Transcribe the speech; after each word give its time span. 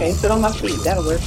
Can't 0.00 0.16
sit 0.16 0.30
on 0.30 0.40
my 0.40 0.50
feet. 0.50 0.82
That'll 0.82 1.04
work. 1.04 1.20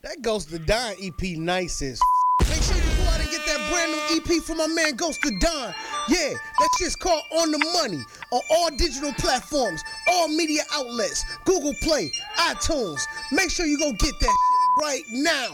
That 0.00 0.22
Ghost 0.22 0.50
Da 0.50 0.56
Don 0.64 0.94
EP 0.98 1.36
nice 1.36 1.82
as 1.82 2.00
Make 2.48 2.62
sure 2.62 2.74
you 2.74 2.82
go 2.96 3.02
out 3.02 3.20
and 3.20 3.30
get 3.30 3.44
that 3.44 3.68
brand 3.70 3.92
new 3.92 4.16
EP 4.16 4.42
from 4.42 4.56
my 4.56 4.66
man 4.66 4.96
Ghost 4.96 5.20
Da 5.20 5.28
Don. 5.38 5.74
Yeah, 6.08 6.32
that 6.32 6.68
shit's 6.78 6.96
called 6.96 7.20
On 7.36 7.50
the 7.50 7.58
Money 7.58 8.02
on 8.32 8.40
all 8.50 8.70
digital 8.70 9.12
platforms, 9.12 9.82
all 10.06 10.28
media 10.28 10.62
outlets, 10.72 11.22
Google 11.44 11.74
Play, 11.82 12.10
iTunes. 12.38 13.02
Make 13.30 13.50
sure 13.50 13.66
you 13.66 13.78
go 13.78 13.92
get 13.92 14.14
that 14.20 14.34
shit 14.34 14.82
right 14.82 15.02
now. 15.10 15.48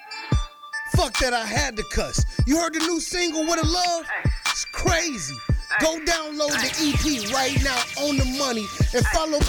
Fuck 0.95 1.19
that, 1.19 1.35
I 1.35 1.45
had 1.45 1.77
to 1.79 1.83
cuss. 1.91 2.25
You 2.47 2.57
heard 2.57 2.75
the 2.75 2.87
new 2.87 3.01
single, 3.01 3.45
What 3.47 3.59
a 3.59 3.67
Love? 3.67 4.07
It's 4.47 4.65
crazy. 4.67 5.35
Go 5.81 5.99
download 6.07 6.55
the 6.55 6.71
EP 6.87 7.33
right 7.33 7.59
now 7.65 8.07
on 8.07 8.17
the 8.17 8.37
money 8.39 8.65
and 8.95 9.05
follow 9.07 9.41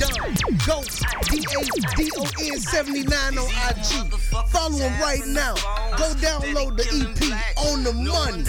my 0.00 0.06
man 0.06 0.16
Ghost 0.16 0.18
Don. 0.18 0.34
Ghost, 0.66 1.04
D-A-D-O-N 1.30 2.60
79 2.60 3.38
on 3.38 3.46
IG. 3.46 4.12
Follow 4.48 4.76
him 4.76 5.00
right 5.00 5.26
now. 5.26 5.54
Go 5.96 6.12
download 6.14 6.76
the 6.76 6.84
EP 6.84 7.56
on 7.58 7.84
the 7.84 7.92
money. 7.92 8.44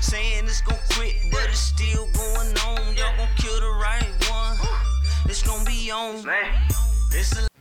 Saying 0.00 0.44
it's 0.44 0.60
gon' 0.62 0.78
quit, 0.92 1.14
but 1.30 1.44
it's 1.48 1.58
still 1.58 2.06
going 2.12 2.56
on. 2.58 2.96
Y'all 2.96 3.16
gon' 3.16 3.28
kill 3.36 3.60
the 3.60 3.70
right 3.80 4.06
one. 4.30 4.56
It's 5.26 5.42
gon' 5.42 5.64
be 5.64 5.90
on. 5.90 6.24
It's 7.12 7.38
a 7.38 7.53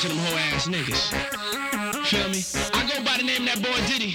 to 0.00 0.08
them 0.08 0.18
hoe 0.18 0.36
ass 0.36 0.66
niggas. 0.68 1.08
Feel 2.04 2.28
me? 2.28 2.42
I 2.74 2.86
go 2.86 3.02
by 3.02 3.16
the 3.16 3.24
name 3.24 3.48
of 3.48 3.54
that 3.54 3.62
boy 3.62 3.80
Diddy. 3.86 4.14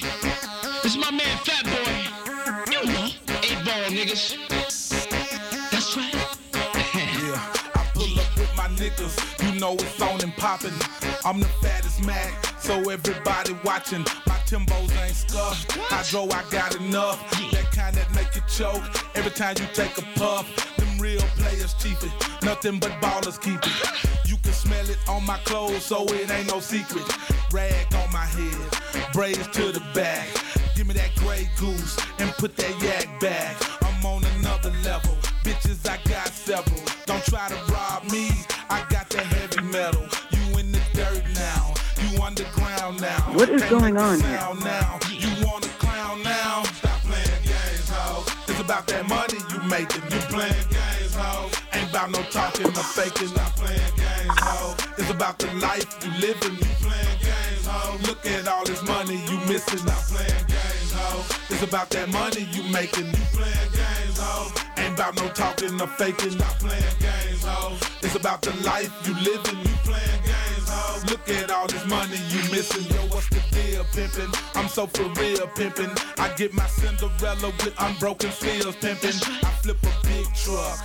This 0.83 0.93
is 0.93 0.97
my 0.97 1.09
man 1.09 1.37
Fat 1.41 1.65
Boy. 1.65 2.71
You 2.71 2.85
know, 2.85 3.09
eight 3.41 3.57
ball 3.65 3.89
niggas. 3.89 4.37
That's 5.71 5.97
right. 5.97 6.13
Yeah, 7.21 7.41
I 7.73 7.89
pull 7.95 8.19
up 8.19 8.29
with 8.37 8.51
my 8.55 8.67
niggas, 8.77 9.15
you 9.43 9.59
know 9.59 9.73
it's 9.73 10.01
on 10.01 10.21
and 10.21 10.35
poppin'. 10.35 10.73
I'm 11.25 11.39
the 11.39 11.47
fattest 11.63 12.05
Mac, 12.05 12.31
so 12.59 12.77
everybody 12.89 13.55
watching. 13.63 14.01
My 14.27 14.35
Timbos 14.45 14.95
ain't 15.03 15.15
scuffed. 15.15 15.71
Hydro, 15.71 16.25
I 16.25 16.43
got 16.51 16.75
enough. 16.75 17.19
That 17.51 17.71
kind 17.71 17.95
that 17.95 18.13
make 18.13 18.35
you 18.35 18.41
choke 18.47 18.83
every 19.15 19.31
time 19.31 19.55
you 19.59 19.65
take 19.73 19.97
a 19.97 20.03
puff. 20.19 20.45
Them 20.77 20.99
real 20.99 21.21
players 21.37 21.73
cheap 21.75 21.97
it, 22.03 22.43
nothing 22.43 22.77
but 22.79 22.91
ballers 23.01 23.41
keep 23.41 23.59
it. 23.63 24.11
Can 24.51 24.59
smell 24.59 24.89
it 24.89 24.97
on 25.07 25.25
my 25.25 25.37
clothes, 25.45 25.85
so 25.85 26.03
it 26.07 26.29
ain't 26.29 26.47
no 26.47 26.59
secret. 26.59 27.05
Rag 27.53 27.95
on 27.95 28.11
my 28.11 28.25
head, 28.25 29.13
braids 29.13 29.47
to 29.47 29.71
the 29.71 29.79
back. 29.93 30.27
Give 30.75 30.85
me 30.87 30.93
that 30.95 31.15
Grey 31.15 31.49
Goose 31.57 31.97
and 32.19 32.29
put 32.31 32.57
that 32.57 32.83
yak 32.83 33.07
back. 33.21 33.55
I'm 33.81 34.05
on 34.05 34.25
another 34.39 34.71
level. 34.83 35.15
Bitches, 35.45 35.87
I 35.87 35.97
got 36.09 36.27
several. 36.27 36.81
Don't 37.05 37.23
try 37.23 37.47
to 37.47 37.55
rob 37.71 38.03
me. 38.11 38.29
I 38.69 38.85
got 38.89 39.09
the 39.09 39.19
heavy 39.19 39.61
metal. 39.61 40.05
You 40.31 40.59
in 40.59 40.73
the 40.73 40.81
dirt 40.93 41.23
now. 41.35 41.73
You 42.01 42.21
underground 42.21 42.99
now. 42.99 43.21
What 43.31 43.47
is 43.47 43.63
going 43.69 43.95
on 43.95 44.19
here? 44.19 44.31
Now. 44.31 44.99
You 45.11 45.29
want 45.45 45.63
to 45.63 45.69
clown 45.79 46.23
now? 46.23 46.63
Stop 46.63 46.99
playing 47.03 47.43
games, 47.43 47.89
ho. 47.89 48.25
It's 48.49 48.59
about 48.59 48.85
that 48.87 49.07
money 49.07 49.39
you 49.49 49.69
making. 49.69 50.10
About 51.91 52.09
no 52.11 52.21
talking 52.31 52.67
or 52.67 52.87
faking. 52.95 53.27
Stop 53.27 53.53
playing 53.57 53.95
games, 53.97 54.39
ho. 54.39 54.75
It's 54.97 55.09
about 55.09 55.37
the 55.39 55.47
life 55.55 55.85
you 56.03 56.11
living. 56.21 56.53
You 56.53 56.71
playing 56.79 57.19
games, 57.19 57.67
ho. 57.67 57.97
Look 58.07 58.25
at 58.25 58.47
all 58.47 58.63
this 58.65 58.81
money 58.83 59.17
you 59.27 59.37
missing. 59.51 59.79
Stop 59.79 60.01
playing 60.07 60.45
games, 60.47 60.91
ho. 60.95 61.23
It's 61.49 61.63
about 61.63 61.89
that 61.89 62.07
money 62.09 62.47
you 62.51 62.63
making. 62.71 63.07
You 63.07 63.25
playing 63.35 63.71
games, 63.75 64.17
ho. 64.17 64.51
Ain't 64.77 64.93
about 64.93 65.15
no 65.17 65.27
talking 65.29 65.81
or 65.81 65.87
faking. 65.87 66.31
Stop 66.31 66.59
playing 66.59 66.95
games, 66.99 67.43
ho. 67.43 67.75
It's 68.01 68.15
about 68.15 68.41
the 68.41 68.53
life 68.63 68.91
you 69.05 69.13
living. 69.15 69.59
You 69.59 69.75
playing. 69.83 70.20
Look 71.11 71.27
at 71.27 71.51
all 71.51 71.67
this 71.67 71.85
money 71.87 72.15
you 72.29 72.39
missing. 72.51 72.85
Yo, 72.85 73.01
what's 73.13 73.27
the 73.27 73.41
deal, 73.51 73.83
pimpin'? 73.91 74.31
I'm 74.55 74.69
so 74.69 74.87
for 74.87 75.03
real, 75.19 75.45
pimpin'. 75.59 75.91
I 76.17 76.33
get 76.37 76.53
my 76.53 76.65
Cinderella 76.67 77.49
with 77.59 77.73
unbroken 77.79 78.31
seals, 78.31 78.77
pimpin'. 78.77 79.19
I 79.43 79.51
flip 79.61 79.75
a 79.83 80.07
big 80.07 80.25
truck 80.33 80.79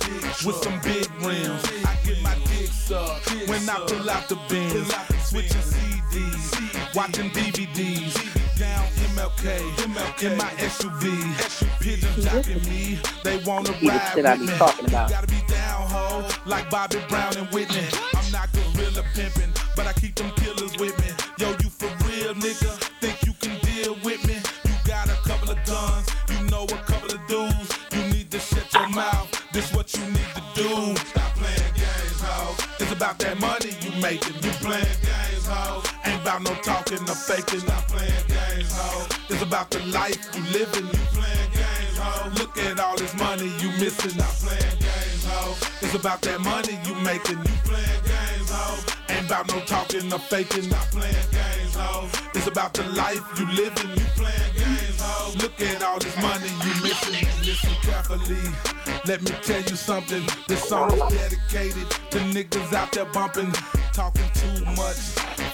with 0.45 0.57
some 0.61 0.81
big 0.81 1.09
rims. 1.23 1.63
I 1.85 1.95
get 2.03 2.21
my 2.21 2.35
dick 2.49 2.67
sucked 2.67 3.31
when 3.47 3.69
I 3.69 3.75
pull 3.87 4.09
out 4.09 4.27
the 4.27 4.35
bins. 4.49 4.93
Switching 5.23 5.61
CDs, 5.61 6.93
watching 6.93 7.29
DVDs. 7.29 8.13
Down 8.59 8.83
MLK, 9.15 9.59
MLK 9.85 10.31
in 10.31 10.37
my 10.37 10.49
SUV. 10.57 11.79
Pigeons 11.79 12.25
jocking 12.25 12.67
me, 12.67 12.99
they 13.23 13.37
wanna 13.45 13.71
ride 13.71 14.25
I 14.25 14.31
with 14.31 14.39
be 14.41 14.45
me. 14.47 14.57
talking 14.57 14.85
about. 14.87 15.09
Gotta 15.09 15.27
be 15.27 15.41
down, 15.47 15.87
ho, 15.87 16.27
like 16.45 16.69
Bobby 16.69 16.99
Brown 17.07 17.37
and 17.37 17.47
Whitney. 17.53 17.85
I'm 18.15 18.31
not 18.31 18.49
gorilla 18.51 19.03
pimping, 19.13 19.53
but 19.77 19.85
I 19.85 19.93
keep 19.93 20.15
them 20.15 20.31
killers 20.31 20.75
with 20.79 20.97
me. 20.99 21.09
Yo, 21.37 21.51
you 21.61 21.69
for 21.69 21.85
real, 22.03 22.33
nigga? 22.33 22.73
Think 22.99 23.23
you 23.27 23.33
can 23.39 23.55
deal 23.61 23.93
with 24.03 24.25
me? 24.27 24.37
You 24.65 24.73
got 24.85 25.07
a 25.07 25.17
couple 25.29 25.51
of 25.51 25.63
guns, 25.65 26.09
you 26.31 26.49
know 26.49 26.63
a 26.63 26.81
couple 26.89 27.13
of 27.13 27.21
dudes. 27.27 27.69
You 27.93 28.01
need 28.11 28.31
to 28.31 28.39
shut 28.39 28.73
your 28.73 28.89
mouth. 28.89 29.29
This 29.53 29.71
what 29.75 29.93
you 29.93 30.03
need 30.05 30.31
to 30.33 30.41
do. 30.55 30.95
Stop 31.05 31.31
playing 31.37 31.73
games, 31.77 32.19
ho. 32.25 32.55
It's 32.79 32.91
about 32.91 33.19
that 33.19 33.39
money 33.39 33.77
you 33.81 33.91
making. 34.01 34.33
You 34.41 34.51
playing 34.65 34.97
games, 35.05 35.45
ho. 35.45 35.83
Ain't 36.05 36.21
about 36.23 36.41
no 36.41 36.55
talking 36.55 37.03
or 37.07 37.19
faking. 37.29 37.59
Stop 37.59 37.87
playing 37.87 38.27
games, 38.27 38.73
ho. 38.73 39.05
It's 39.29 39.43
about 39.43 39.69
the 39.69 39.79
life 39.93 40.17
you 40.35 40.41
living. 40.57 40.87
You 40.87 41.03
playing 41.13 41.51
games, 41.53 41.97
ho. 42.01 42.29
Look 42.39 42.57
at 42.57 42.79
all 42.79 42.97
this 42.97 43.13
money 43.13 43.53
you 43.61 43.69
missing. 43.77 44.17
Stop 44.17 44.33
playing 44.41 44.79
games, 44.79 45.25
ho. 45.29 45.55
It's 45.81 45.93
about 45.93 46.21
that 46.23 46.41
money 46.41 46.79
you 46.83 46.95
making. 47.05 47.37
You 47.37 47.57
playing 47.63 48.03
games, 48.09 48.49
ho. 48.49 48.96
Ain't 49.09 49.25
about 49.25 49.47
no 49.47 49.59
talking 49.61 50.11
or 50.11 50.19
faking. 50.19 50.63
Stop 50.63 50.87
playing 50.91 51.13
games, 51.31 51.75
ho. 51.75 52.07
It's 52.33 52.47
about 52.47 52.73
the 52.73 52.83
life 52.89 53.21
you 53.39 53.45
living. 53.47 53.89
You 53.89 54.05
playing 54.15 54.53
games, 54.55 54.99
ho. 55.01 55.33
Look 55.37 55.59
at 55.61 55.83
all 55.83 55.99
this 55.99 56.15
money 56.21 56.49
you 56.49 56.73
missing. 56.83 57.27
Listen 57.43 57.73
carefully. 57.81 58.86
Let 59.07 59.21
me 59.21 59.31
tell 59.41 59.61
you 59.61 59.77
something. 59.77 60.21
This 60.49 60.67
song 60.67 60.91
is 60.91 60.99
dedicated 60.99 61.89
to 62.11 62.19
niggas 62.35 62.73
out 62.73 62.91
there 62.91 63.05
bumping, 63.05 63.53
talking 63.93 64.29
too 64.33 64.65
much, 64.75 64.97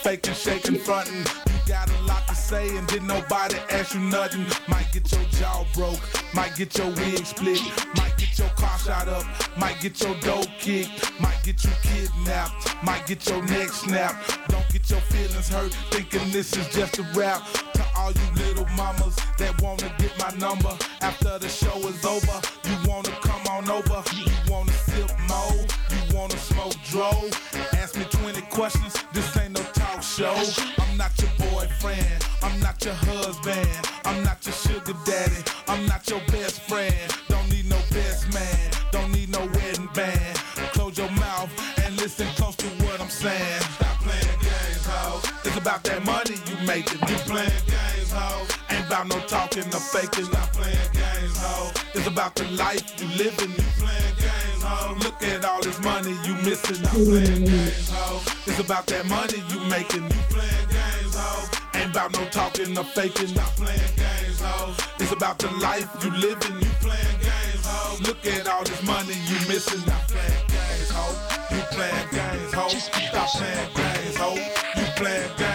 faking, 0.02 0.34
shaking, 0.34 0.80
fronting. 0.80 1.19
You 1.19 1.59
got 1.68 1.88
a 1.88 2.02
lot 2.02 2.28
to 2.30 2.34
say 2.34 2.75
and 2.75 2.88
didn't 2.88 3.09
nobody 3.09 3.58
ask 3.69 3.94
you 3.94 4.00
nothing. 4.00 4.47
Might 4.68 4.88
get 4.91 5.12
your 5.12 5.24
jaw 5.34 5.66
broke, 5.75 6.00
might 6.34 6.56
get 6.56 6.75
your 6.80 6.88
wig 6.88 7.28
split, 7.28 7.62
might 7.96 8.18
get 8.18 8.40
your 8.40 8.50
car 8.50 8.80
shot 8.80 9.08
up, 9.08 9.24
might 9.56 9.80
get 9.80 10.02
your 10.02 10.16
dough 10.22 10.46
kicked, 10.58 10.90
might 11.22 11.38
get 11.44 11.64
you 11.64 11.70
kidnapped, 11.84 12.75
might 12.84 13.06
get 13.06 13.30
your 13.30 13.44
neck 13.44 13.70
snapped. 13.70 14.50
Don't 14.50 14.68
get 14.72 14.90
your 14.90 15.02
feelings 15.02 15.50
hurt 15.50 15.72
thinking 15.91 16.31
this 16.31 16.58
is 16.58 16.68
just 16.70 16.97
a 16.97 17.03
rap. 17.14 17.44
To 17.75 17.85
all 17.97 18.12
you 18.12 18.46
little 18.46 18.66
mamas 18.75 19.16
that 19.38 19.62
wanna 19.62 19.94
get 20.00 20.18
my 20.18 20.31
number 20.40 20.75
after 21.02 21.38
the 21.38 21.50
show 21.50 21.78
is 21.88 22.03
over, 22.03 22.41
you 22.66 22.90
wanna 22.90 23.12
come 23.22 23.32
on 23.63 23.72
over, 23.72 24.03
you 24.16 24.25
wanna 24.50 24.72
sip 24.72 25.12
more, 25.28 25.66
you 25.90 26.16
wanna 26.16 26.38
smoke 26.38 26.75
dro. 26.90 27.12
Ask 27.74 27.97
me 27.97 28.06
20 28.06 28.41
questions, 28.44 28.94
this 29.13 29.38
ain't 29.38 29.53
no 29.53 29.63
talk 29.74 30.01
show. 30.01 30.35
I'm 30.79 30.97
not 30.97 31.12
your 31.22 31.31
boyfriend, 31.50 32.25
I'm 32.41 32.59
not 32.59 32.84
your 32.84 32.94
husband, 32.94 33.68
I'm 34.06 34.23
not 34.23 34.46
your 34.46 34.53
sugar 34.53 34.94
daddy, 35.06 35.44
I'm 35.68 35.85
not 35.85 36.09
your 36.09 36.22
best 36.28 36.62
friend. 36.62 36.96
Don't 37.29 37.50
need 37.50 37.69
no 37.69 37.78
best 37.91 38.34
man, 38.34 38.72
don't 38.91 39.12
need 39.12 39.29
no 39.29 39.40
wedding 39.40 39.90
band. 39.94 40.38
Close 40.73 40.97
your 40.97 41.12
mouth 41.12 41.50
and 41.84 41.96
listen 41.97 42.28
close 42.35 42.55
to 42.58 42.67
what 42.84 42.99
I'm 43.02 43.09
saying. 43.09 43.61
Stop 43.78 43.97
playing 44.02 44.40
games, 44.41 44.85
ho. 44.85 45.22
It's 45.46 45.58
about 45.58 45.84
that 45.84 46.03
money 46.05 46.35
you 46.49 46.58
making. 46.67 46.99
You 47.08 47.17
playing 47.32 47.66
games, 47.67 48.11
ho. 48.11 48.46
Ain't 48.70 48.87
about 48.87 49.08
no 49.08 49.20
talking 49.28 49.66
or 49.73 49.84
faking. 49.93 50.26
Stop 50.26 50.52
playing 50.53 50.91
games, 50.93 51.37
ho. 51.37 51.72
It's 51.93 52.08
about 52.08 52.35
the 52.35 52.46
life 52.52 52.96
living. 53.17 53.51
You 53.51 53.63
playing 53.79 54.15
games, 54.17 54.63
ho. 54.63 54.95
Look 55.03 55.21
at 55.23 55.45
all 55.45 55.61
this 55.61 55.79
money 55.81 56.15
you 56.25 56.35
missing. 56.43 56.75
Stop 56.75 56.93
playing 56.93 57.45
games, 57.45 57.89
ho. 57.89 58.21
It's 58.47 58.59
about 58.59 58.85
that 58.87 59.05
money 59.05 59.43
you 59.49 59.59
making. 59.69 60.03
You 60.03 60.23
playing 60.29 60.67
games, 60.69 61.15
ho. 61.15 61.47
Ain't 61.75 61.91
about 61.91 62.13
no 62.13 62.25
talking 62.29 62.77
or 62.77 62.83
faking. 62.83 63.27
Stop 63.27 63.55
playing 63.55 63.95
games, 63.95 64.41
ho. 64.41 64.73
It's 64.99 65.11
about 65.11 65.39
the 65.39 65.51
life 65.61 65.87
you 66.03 66.11
living. 66.11 66.57
You 66.61 66.71
playing 66.81 67.19
games, 67.21 67.63
ho. 67.65 67.97
Look 68.01 68.25
at 68.25 68.47
all 68.47 68.63
this 68.63 68.81
money 68.83 69.15
you 69.29 69.37
missing. 69.47 69.79
Stop 69.81 70.07
playing 70.07 70.47
games, 70.47 70.89
ho. 70.91 71.05
You 71.55 71.61
playing 71.71 72.09
games, 72.11 72.53
ho. 72.53 72.67
Stop 72.69 73.29
playing 73.37 73.69
games, 73.75 74.17
ho. 74.17 74.33
You 74.77 74.85
playing 74.95 75.31
games, 75.37 75.53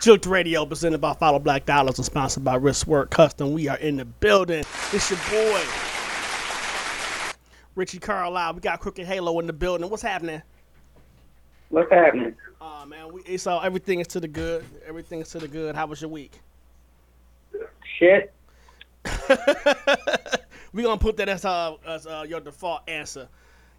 games, 0.00 0.26
ho. 0.26 0.38
You 0.38 0.38
playing 0.38 0.58
games, 0.58 0.58
ho. 0.58 0.58
Jooked 0.58 0.58
Radio, 0.58 0.66
presented 0.66 1.00
by 1.00 1.14
Follow 1.14 1.38
Black 1.38 1.66
Dollars 1.66 1.98
and 1.98 2.06
sponsored 2.06 2.44
by 2.44 2.58
Wristwork 2.58 3.10
Custom. 3.10 3.52
We 3.52 3.68
are 3.68 3.78
in 3.78 3.96
the 3.96 4.04
building. 4.04 4.64
It's 4.92 5.10
your 5.10 5.20
boy, 5.30 5.62
Richie 7.74 7.98
Carlisle. 7.98 8.54
We 8.54 8.60
got 8.60 8.80
Crooked 8.80 9.06
Halo 9.06 9.38
in 9.40 9.46
the 9.46 9.52
building. 9.52 9.90
What's 9.90 10.02
happening? 10.02 10.42
What's 11.70 11.90
happening? 11.92 12.34
Oh 12.60 12.86
man, 12.86 13.12
we, 13.12 13.22
it's 13.22 13.46
all 13.46 13.62
everything 13.62 14.00
is 14.00 14.06
to 14.08 14.20
the 14.20 14.28
good. 14.28 14.64
Everything 14.86 15.20
is 15.20 15.30
to 15.30 15.38
the 15.38 15.48
good. 15.48 15.74
How 15.74 15.86
was 15.86 16.00
your 16.00 16.10
week? 16.10 16.40
Shit. 17.98 18.32
we 20.72 20.82
gonna 20.82 20.98
put 20.98 21.16
that 21.18 21.28
as 21.28 21.44
uh 21.44 21.76
as 21.86 22.06
uh, 22.06 22.24
your 22.28 22.40
default 22.40 22.82
answer. 22.88 23.28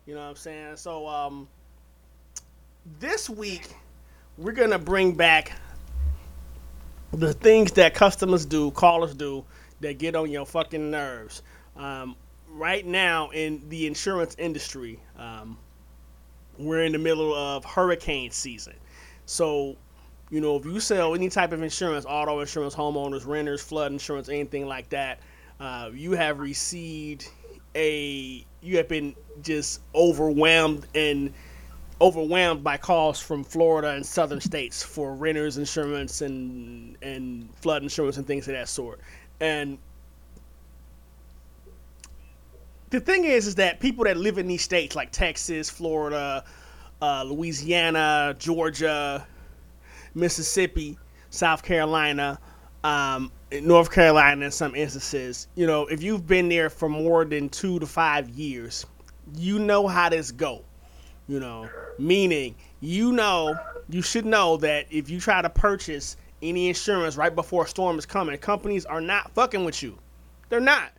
You 0.05 0.15
know 0.15 0.21
what 0.21 0.29
I'm 0.29 0.35
saying? 0.35 0.77
So 0.77 1.07
um, 1.07 1.47
this 2.99 3.29
week 3.29 3.67
we're 4.37 4.53
gonna 4.53 4.79
bring 4.79 5.13
back 5.13 5.53
the 7.13 7.33
things 7.33 7.71
that 7.73 7.93
customers 7.93 8.45
do, 8.45 8.71
callers 8.71 9.13
do, 9.13 9.43
that 9.81 9.97
get 9.97 10.15
on 10.15 10.29
your 10.29 10.45
fucking 10.45 10.91
nerves. 10.91 11.41
Um, 11.75 12.15
right 12.51 12.85
now 12.85 13.29
in 13.29 13.61
the 13.69 13.87
insurance 13.87 14.35
industry, 14.37 14.99
um, 15.17 15.57
we're 16.57 16.83
in 16.83 16.91
the 16.91 16.97
middle 16.97 17.33
of 17.33 17.63
hurricane 17.63 18.31
season. 18.31 18.73
So, 19.25 19.75
you 20.29 20.41
know, 20.41 20.57
if 20.57 20.65
you 20.65 20.79
sell 20.79 21.15
any 21.15 21.29
type 21.29 21.51
of 21.53 21.63
insurance, 21.63 22.05
auto 22.07 22.39
insurance, 22.41 22.75
homeowners, 22.75 23.25
renters, 23.25 23.61
flood 23.61 23.91
insurance, 23.91 24.29
anything 24.29 24.67
like 24.67 24.89
that, 24.89 25.19
uh, 25.59 25.89
you 25.93 26.11
have 26.11 26.39
received 26.39 27.29
a, 27.75 28.45
you 28.61 28.77
have 28.77 28.87
been 28.87 29.15
just 29.41 29.81
overwhelmed 29.95 30.85
and 30.95 31.33
overwhelmed 32.01 32.63
by 32.63 32.77
calls 32.77 33.19
from 33.19 33.43
Florida 33.43 33.89
and 33.89 34.05
southern 34.05 34.39
states 34.39 34.81
for 34.81 35.15
renters 35.15 35.57
insurance 35.57 36.21
and 36.21 36.97
and 37.01 37.53
flood 37.55 37.83
insurance 37.83 38.17
and 38.17 38.25
things 38.25 38.47
of 38.47 38.53
that 38.53 38.69
sort. 38.69 38.99
And 39.39 39.77
the 42.89 42.99
thing 42.99 43.25
is, 43.25 43.47
is 43.47 43.55
that 43.55 43.79
people 43.79 44.05
that 44.05 44.17
live 44.17 44.37
in 44.37 44.47
these 44.47 44.63
states 44.63 44.95
like 44.95 45.11
Texas, 45.11 45.69
Florida, 45.69 46.43
uh, 47.01 47.23
Louisiana, 47.23 48.35
Georgia, 48.39 49.25
Mississippi, 50.15 50.97
South 51.29 51.63
Carolina, 51.63 52.39
um, 52.83 53.31
North 53.51 53.91
Carolina, 53.91 54.45
in 54.45 54.51
some 54.51 54.75
instances, 54.75 55.47
you 55.55 55.67
know, 55.67 55.85
if 55.87 56.01
you've 56.01 56.25
been 56.27 56.49
there 56.49 56.69
for 56.69 56.89
more 56.89 57.25
than 57.25 57.49
two 57.49 57.79
to 57.79 57.85
five 57.85 58.29
years, 58.29 58.85
you 59.35 59.59
know 59.59 59.87
how 59.87 60.09
this 60.09 60.31
go. 60.31 60.63
You 61.29 61.39
know, 61.39 61.69
meaning 61.99 62.55
you 62.81 63.11
know 63.11 63.55
you 63.87 64.01
should 64.01 64.25
know 64.25 64.57
that 64.57 64.87
if 64.89 65.11
you 65.11 65.19
try 65.19 65.43
to 65.43 65.49
purchase 65.49 66.17
any 66.41 66.69
insurance 66.69 67.17
right 67.17 67.33
before 67.33 67.65
a 67.65 67.67
storm 67.67 67.99
is 67.99 68.05
coming, 68.07 68.35
companies 68.39 68.83
are 68.83 68.99
not 68.99 69.31
fucking 69.35 69.63
with 69.63 69.83
you. 69.83 69.95
They're 70.49 70.59
not. 70.59 70.91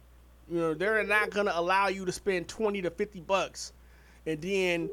You 0.49 0.59
know, 0.59 0.75
they're 0.75 1.03
not 1.03 1.31
gonna 1.31 1.51
allow 1.53 1.89
you 1.89 2.05
to 2.05 2.13
spend 2.13 2.47
twenty 2.47 2.81
to 2.81 2.91
fifty 2.91 3.19
bucks 3.19 3.73
and 4.25 4.41
then, 4.41 4.89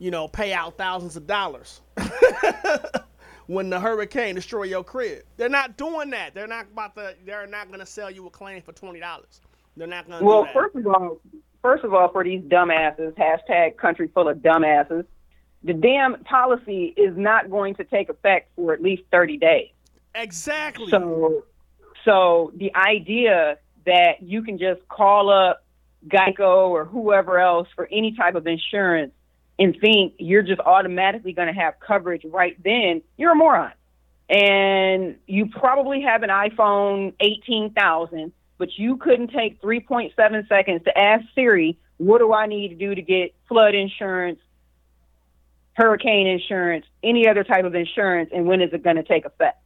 you 0.00 0.10
know, 0.10 0.26
pay 0.26 0.52
out 0.52 0.76
thousands 0.76 1.16
of 1.16 1.24
dollars 1.24 1.82
when 3.46 3.70
the 3.70 3.78
hurricane 3.78 4.34
destroy 4.34 4.64
your 4.64 4.82
crib. 4.82 5.22
They're 5.36 5.48
not 5.48 5.76
doing 5.76 6.10
that. 6.10 6.34
They're 6.34 6.48
not 6.48 6.66
about 6.72 6.96
to. 6.96 7.14
They're 7.24 7.46
not 7.46 7.70
gonna 7.70 7.86
sell 7.86 8.10
you 8.10 8.26
a 8.26 8.30
claim 8.30 8.60
for 8.60 8.72
twenty 8.72 8.98
dollars. 8.98 9.40
They're 9.76 9.86
not 9.86 10.08
gonna. 10.08 10.24
Well, 10.24 10.42
do 10.42 10.46
that. 10.46 10.54
first 10.54 10.74
of 10.74 10.86
all, 10.88 11.20
first 11.62 11.84
of 11.84 11.94
all, 11.94 12.10
for 12.10 12.24
these 12.24 12.42
dumbasses, 12.42 13.14
hashtag 13.14 13.76
country 13.76 14.08
full 14.12 14.28
of 14.28 14.38
dumbasses, 14.38 15.04
the 15.62 15.74
damn 15.74 16.22
policy 16.24 16.94
is 16.96 17.16
not 17.16 17.50
going 17.50 17.74
to 17.76 17.84
take 17.84 18.08
effect 18.08 18.50
for 18.56 18.72
at 18.72 18.82
least 18.82 19.02
30 19.12 19.36
days. 19.36 19.70
exactly. 20.14 20.88
So, 20.88 21.44
so 22.04 22.52
the 22.56 22.74
idea 22.74 23.58
that 23.86 24.22
you 24.22 24.42
can 24.42 24.58
just 24.58 24.86
call 24.88 25.30
up 25.30 25.64
Geico 26.08 26.68
or 26.68 26.84
whoever 26.84 27.38
else 27.38 27.68
for 27.74 27.88
any 27.90 28.14
type 28.16 28.34
of 28.34 28.46
insurance 28.46 29.12
and 29.58 29.76
think 29.78 30.14
you're 30.18 30.42
just 30.42 30.60
automatically 30.60 31.32
going 31.32 31.48
to 31.48 31.60
have 31.60 31.74
coverage 31.80 32.24
right 32.24 32.56
then, 32.64 33.02
you're 33.18 33.32
a 33.32 33.34
moron. 33.34 33.72
And 34.30 35.16
you 35.26 35.46
probably 35.46 36.02
have 36.02 36.22
an 36.22 36.30
iPhone 36.30 37.12
18,000, 37.20 38.32
but 38.60 38.76
you 38.76 38.98
couldn't 38.98 39.28
take 39.28 39.62
3.7 39.62 40.46
seconds 40.46 40.84
to 40.84 40.96
ask 40.96 41.24
Siri, 41.34 41.78
what 41.96 42.18
do 42.18 42.34
I 42.34 42.46
need 42.46 42.68
to 42.68 42.74
do 42.74 42.94
to 42.94 43.00
get 43.00 43.34
flood 43.48 43.74
insurance, 43.74 44.38
hurricane 45.72 46.26
insurance, 46.26 46.84
any 47.02 47.26
other 47.26 47.42
type 47.42 47.64
of 47.64 47.74
insurance, 47.74 48.28
and 48.34 48.46
when 48.46 48.60
is 48.60 48.70
it 48.74 48.82
going 48.82 48.96
to 48.96 49.02
take 49.02 49.24
effect? 49.24 49.58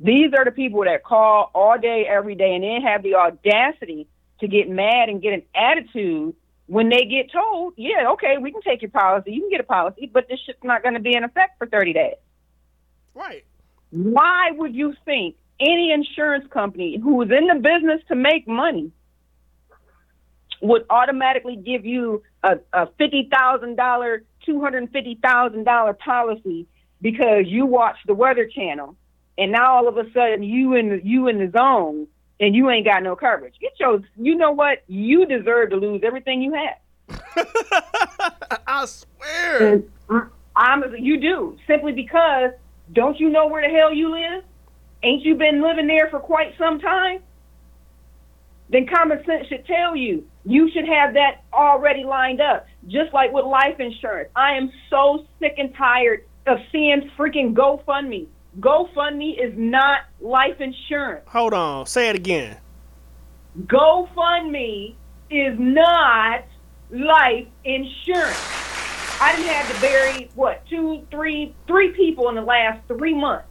These 0.00 0.34
are 0.34 0.44
the 0.44 0.50
people 0.50 0.84
that 0.84 1.02
call 1.02 1.50
all 1.54 1.78
day, 1.78 2.06
every 2.06 2.34
day, 2.34 2.54
and 2.54 2.62
then 2.62 2.82
have 2.82 3.02
the 3.02 3.14
audacity 3.14 4.06
to 4.40 4.48
get 4.48 4.68
mad 4.68 5.08
and 5.08 5.22
get 5.22 5.32
an 5.32 5.42
attitude 5.54 6.34
when 6.66 6.90
they 6.90 7.06
get 7.06 7.32
told, 7.32 7.72
yeah, 7.78 8.10
okay, 8.10 8.36
we 8.36 8.52
can 8.52 8.60
take 8.60 8.82
your 8.82 8.90
policy, 8.90 9.32
you 9.32 9.40
can 9.40 9.50
get 9.50 9.60
a 9.60 9.64
policy, 9.64 10.10
but 10.12 10.28
this 10.28 10.40
shit's 10.44 10.62
not 10.62 10.82
going 10.82 10.94
to 10.94 11.00
be 11.00 11.16
in 11.16 11.24
effect 11.24 11.56
for 11.56 11.66
30 11.66 11.94
days. 11.94 12.16
right. 13.14 13.46
Why 13.92 14.50
would 14.50 14.74
you 14.74 14.94
think 15.06 15.36
any 15.60 15.92
insurance 15.92 16.46
company 16.50 16.98
who 17.02 17.22
is 17.22 17.30
in 17.30 17.46
the 17.46 17.54
business 17.54 18.00
to 18.08 18.14
make 18.14 18.46
money 18.46 18.92
would 20.60 20.84
automatically 20.90 21.56
give 21.56 21.84
you 21.84 22.22
a, 22.42 22.58
a 22.72 22.86
$50,000, 22.86 24.20
$250,000 24.48 25.98
policy 25.98 26.66
because 27.00 27.44
you 27.46 27.66
watch 27.66 27.96
the 28.06 28.14
Weather 28.14 28.46
Channel 28.46 28.96
and 29.38 29.52
now 29.52 29.76
all 29.76 29.88
of 29.88 29.96
a 29.98 30.10
sudden 30.12 30.42
you 30.42 30.74
in 30.74 30.88
the, 30.88 31.00
you 31.04 31.28
in 31.28 31.38
the 31.38 31.50
zone 31.56 32.06
and 32.40 32.54
you 32.54 32.70
ain't 32.70 32.86
got 32.86 33.02
no 33.02 33.16
coverage. 33.16 33.54
Get 33.60 33.72
your, 33.78 34.02
you 34.16 34.34
know 34.34 34.52
what? 34.52 34.82
You 34.88 35.26
deserve 35.26 35.70
to 35.70 35.76
lose 35.76 36.02
everything 36.04 36.42
you 36.42 36.54
have. 36.54 37.20
I 38.66 38.86
swear. 38.86 39.72
And 39.72 39.90
I'm, 40.54 40.82
you 40.98 41.20
do 41.20 41.56
simply 41.66 41.92
because 41.92 42.52
don't 42.92 43.18
you 43.18 43.28
know 43.28 43.46
where 43.46 43.68
the 43.68 43.74
hell 43.74 43.92
you 43.92 44.10
live? 44.10 44.44
Ain't 45.02 45.22
you 45.24 45.34
been 45.34 45.62
living 45.62 45.86
there 45.86 46.08
for 46.08 46.18
quite 46.18 46.54
some 46.58 46.80
time? 46.80 47.20
Then 48.68 48.86
common 48.86 49.24
sense 49.24 49.46
should 49.46 49.64
tell 49.66 49.94
you 49.94 50.26
you 50.44 50.70
should 50.72 50.88
have 50.88 51.14
that 51.14 51.44
already 51.52 52.04
lined 52.04 52.40
up. 52.40 52.66
Just 52.88 53.12
like 53.12 53.32
with 53.32 53.44
life 53.44 53.78
insurance, 53.78 54.30
I 54.34 54.54
am 54.54 54.72
so 54.90 55.24
sick 55.38 55.54
and 55.58 55.74
tired 55.74 56.24
of 56.46 56.58
seeing 56.72 57.10
freaking 57.16 57.54
GoFundMe. 57.54 58.26
GoFundMe 58.60 59.38
is 59.38 59.52
not 59.56 60.02
life 60.20 60.60
insurance. 60.60 61.24
Hold 61.28 61.52
on. 61.52 61.86
Say 61.86 62.08
it 62.08 62.16
again. 62.16 62.56
GoFundMe 63.66 64.94
is 65.30 65.58
not 65.58 66.44
life 66.90 67.46
insurance. 67.64 68.38
I 69.20 69.34
didn't 69.34 69.52
have 69.52 69.74
to 69.74 69.80
bury 69.80 70.30
what 70.34 70.66
two, 70.68 71.02
three, 71.10 71.54
three 71.66 71.90
people 71.92 72.28
in 72.28 72.34
the 72.34 72.42
last 72.42 72.86
three 72.86 73.14
months, 73.14 73.48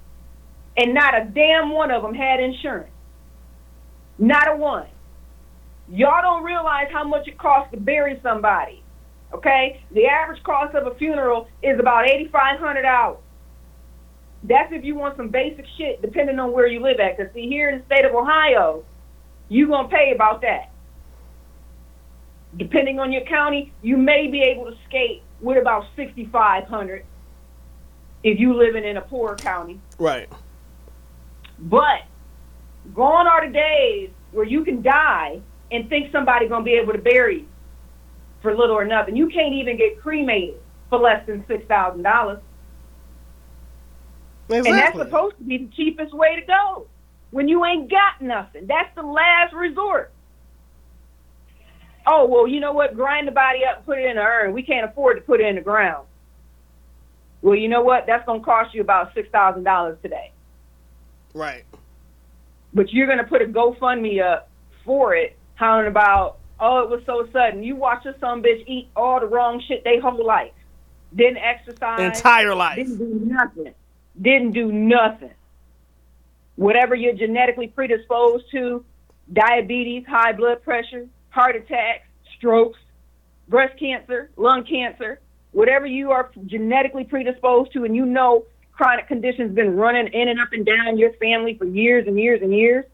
and 0.78 0.94
not 0.94 1.20
a 1.20 1.26
damn 1.26 1.72
one 1.72 1.92
of 1.92 2.02
them 2.02 2.14
had 2.14 2.40
insurance. 2.40 2.92
Not 4.18 4.50
a 4.52 4.56
one. 4.56 4.88
Y'all 5.90 6.22
don't 6.22 6.44
realize 6.44 6.88
how 6.92 7.04
much 7.04 7.28
it 7.28 7.38
costs 7.38 7.72
to 7.72 7.80
bury 7.80 8.20
somebody. 8.24 8.82
Okay, 9.34 9.82
the 9.92 10.06
average 10.06 10.42
cost 10.44 10.76
of 10.76 10.88
a 10.88 10.96
funeral 10.96 11.48
is 11.62 11.80
about 11.80 12.08
eighty 12.08 12.28
five 12.30 12.60
hundred 12.60 12.84
dollars. 12.84 13.20
That's 14.44 14.72
if 14.72 14.84
you 14.84 14.96
want 14.96 15.18
some 15.18 15.30
basic 15.30 15.66
shit, 15.78 16.02
depending 16.02 16.40
on 16.40 16.52
where 16.52 16.68
you 16.68 16.80
live 16.80 17.00
at. 17.00 17.18
Cause 17.18 17.28
see, 17.34 17.48
here 17.48 17.70
in 17.70 17.80
the 17.80 17.86
state 17.86 18.06
of 18.06 18.16
Ohio, 18.16 18.84
you're 19.50 19.68
gonna 19.68 19.90
pay 19.90 20.12
about 20.14 20.42
that. 20.42 20.72
Depending 22.56 23.00
on 23.00 23.12
your 23.12 23.26
county, 23.26 23.74
you 23.82 23.98
may 23.98 24.28
be 24.28 24.42
able 24.42 24.66
to 24.66 24.78
skate 24.88 25.24
with 25.42 25.58
about 25.58 25.86
sixty 25.96 26.26
five 26.26 26.66
hundred 26.66 27.06
if 28.24 28.40
you 28.40 28.54
living 28.54 28.84
in 28.84 28.98
a 28.98 29.02
poor 29.02 29.36
county. 29.36 29.80
Right. 30.00 30.30
But 31.60 32.02
gone 32.94 33.28
are 33.28 33.48
the 33.48 33.54
days 33.54 34.10
where 34.32 34.46
you 34.46 34.64
can 34.64 34.82
die 34.82 35.42
and 35.72 35.90
think 35.90 36.12
somebody 36.12 36.48
gonna 36.48 36.64
be 36.64 36.74
able 36.74 36.94
to 36.94 37.00
bury 37.00 37.40
you 37.40 37.48
for 38.42 38.56
little 38.56 38.76
or 38.76 38.86
nothing. 38.86 39.16
You 39.16 39.30
can't 39.30 39.54
even 39.54 39.78
get 39.78 40.02
cremated 40.02 40.62
for 40.90 41.00
less 41.00 41.26
than 41.26 41.46
six 41.48 41.66
thousand 41.68 42.04
dollars. 42.04 42.40
Exactly. 44.50 44.72
And 44.72 44.80
that's 44.80 44.98
supposed 44.98 45.38
to 45.38 45.44
be 45.44 45.58
the 45.58 45.70
cheapest 45.76 46.14
way 46.14 46.40
to 46.40 46.46
go. 46.46 46.88
When 47.32 47.48
you 47.48 47.66
ain't 47.66 47.90
got 47.90 48.22
nothing. 48.22 48.68
That's 48.68 48.94
the 48.96 49.02
last 49.02 49.54
resort. 49.54 50.14
Oh, 52.08 52.28
well, 52.28 52.48
you 52.48 52.60
know 52.60 52.72
what? 52.72 52.96
Grind 52.96 53.28
the 53.28 53.32
body 53.32 53.66
up 53.66 53.78
and 53.78 53.86
put 53.86 53.98
it 53.98 54.06
in 54.06 54.12
an 54.12 54.18
urn. 54.20 54.54
We 54.54 54.62
can't 54.62 54.90
afford 54.90 55.18
to 55.18 55.22
put 55.22 55.42
it 55.42 55.48
in 55.48 55.56
the 55.56 55.62
ground. 55.62 56.06
Well, 57.42 57.56
you 57.56 57.68
know 57.68 57.82
what? 57.82 58.06
That's 58.06 58.26
going 58.26 58.42
to 58.42 58.46
cost 58.46 58.74
you 58.76 58.82
about 58.82 59.16
$6,000 59.16 60.02
today. 60.02 60.32
Right. 61.36 61.64
But 62.74 62.92
you're 62.92 63.06
going 63.06 63.20
to 63.20 63.24
put 63.26 63.44
a 63.44 63.46
GoFundMe 63.46 64.24
up 64.24 64.50
for 64.84 65.16
it, 65.16 65.38
hollering 65.56 65.88
about, 65.88 66.40
oh, 66.60 66.80
it 66.80 66.90
was 66.90 67.02
so 67.06 67.28
sudden. 67.32 67.64
You 67.64 67.76
watch 67.76 68.04
this 68.04 68.16
some 68.20 68.42
bitch 68.42 68.64
eat 68.68 68.90
all 68.96 69.20
the 69.20 69.28
wrong 69.28 69.62
shit 69.68 69.84
they 69.84 70.00
whole 70.00 70.26
life. 70.26 70.54
Didn't 71.16 71.38
exercise. 71.38 72.00
Entire 72.18 72.56
life. 72.56 72.78
Didn't 72.78 72.98
do 72.98 73.22
nothing. 73.26 73.74
Didn't 74.20 74.52
do 74.52 74.72
nothing. 74.72 75.32
whatever 76.56 76.96
you're 76.96 77.14
genetically 77.14 77.68
predisposed 77.68 78.46
to, 78.52 78.84
diabetes, 79.32 80.06
high 80.08 80.32
blood 80.32 80.64
pressure, 80.64 81.08
heart 81.30 81.56
attacks, 81.56 82.08
strokes, 82.38 82.80
breast 83.48 83.78
cancer, 83.80 84.30
lung 84.38 84.64
cancer, 84.64 85.20
whatever 85.52 85.86
you 85.86 86.12
are 86.12 86.32
genetically 86.46 87.04
predisposed 87.04 87.72
to, 87.74 87.84
and 87.84 87.96
you 87.96 88.06
know 88.06 88.46
chronic 88.76 89.08
conditions 89.08 89.56
been 89.56 89.76
running 89.76 90.08
in 90.08 90.28
and 90.28 90.40
up 90.40 90.50
and 90.52 90.66
down 90.66 90.98
your 90.98 91.14
family 91.14 91.58
for 91.58 91.66
years 91.66 92.08
and 92.08 92.20
years 92.20 92.42
and 92.42 92.54
years, 92.54 92.86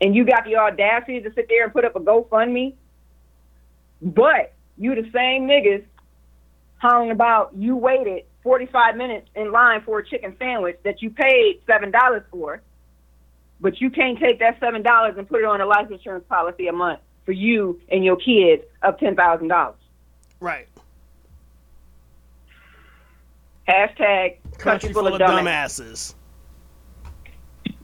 and 0.00 0.14
you 0.14 0.24
got 0.24 0.44
the 0.44 0.56
audacity 0.56 1.20
to 1.20 1.32
sit 1.32 1.48
there 1.48 1.64
and 1.64 1.72
put 1.72 1.84
up 1.84 1.96
a 1.96 2.00
GoFundMe, 2.00 2.74
but 4.02 4.52
you 4.76 4.94
the 4.94 5.10
same 5.12 5.48
niggas 5.48 5.84
hung 6.78 7.10
about 7.10 7.54
you 7.56 7.76
waited 7.76 8.24
45 8.42 8.96
minutes 8.96 9.28
in 9.34 9.50
line 9.50 9.80
for 9.80 10.00
a 10.00 10.06
chicken 10.06 10.36
sandwich 10.38 10.78
that 10.84 11.00
you 11.00 11.10
paid 11.10 11.60
seven 11.66 11.90
dollars 11.90 12.22
for, 12.30 12.60
but 13.58 13.80
you 13.80 13.90
can't 13.90 14.18
take 14.18 14.38
that 14.40 14.60
seven 14.60 14.82
dollars 14.82 15.14
and 15.16 15.26
put 15.26 15.40
it 15.40 15.46
on 15.46 15.60
a 15.62 15.66
life 15.66 15.90
insurance 15.90 16.24
policy 16.28 16.68
a 16.68 16.72
month 16.72 17.00
for 17.24 17.32
you 17.32 17.80
and 17.88 18.04
your 18.04 18.16
kids 18.16 18.62
of 18.82 18.98
ten 18.98 19.16
thousand 19.16 19.48
dollars. 19.48 19.76
Right. 20.40 20.68
Hashtag 23.68 24.36
Country 24.58 24.92
full 24.92 25.06
of 25.06 25.20
dumbasses. 25.20 26.14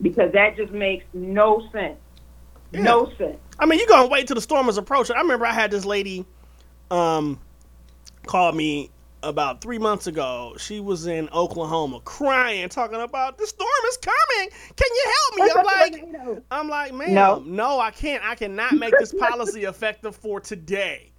because 0.01 0.31
that 0.33 0.55
just 0.57 0.71
makes 0.71 1.05
no 1.13 1.67
sense. 1.71 1.97
No 2.71 3.11
sense. 3.17 3.37
I 3.59 3.65
mean, 3.65 3.79
you're 3.79 3.87
gonna 3.87 4.07
wait 4.09 4.27
till 4.27 4.35
the 4.35 4.41
storm 4.41 4.67
is 4.69 4.77
approaching. 4.77 5.15
I 5.15 5.21
remember 5.21 5.45
I 5.45 5.53
had 5.53 5.71
this 5.71 5.85
lady 5.85 6.25
um 6.89 7.39
call 8.25 8.51
me 8.51 8.89
about 9.21 9.61
three 9.61 9.77
months 9.77 10.07
ago. 10.07 10.55
She 10.57 10.79
was 10.79 11.05
in 11.07 11.29
Oklahoma 11.29 12.01
crying, 12.03 12.67
talking 12.69 12.99
about 12.99 13.37
the 13.37 13.47
storm 13.47 13.69
is 13.87 13.97
coming. 13.97 14.49
Can 14.75 14.87
you 14.91 15.13
help 15.13 15.35
me? 15.35 15.51
I'm 15.55 15.65
like, 16.27 16.43
I'm 16.51 16.67
like, 16.69 16.93
man, 16.93 17.13
No. 17.13 17.43
no, 17.45 17.79
I 17.79 17.91
can't. 17.91 18.23
I 18.25 18.35
cannot 18.35 18.73
make 18.73 18.93
this 18.99 19.13
policy 19.13 19.63
effective 19.65 20.15
for 20.15 20.39
today. 20.39 21.11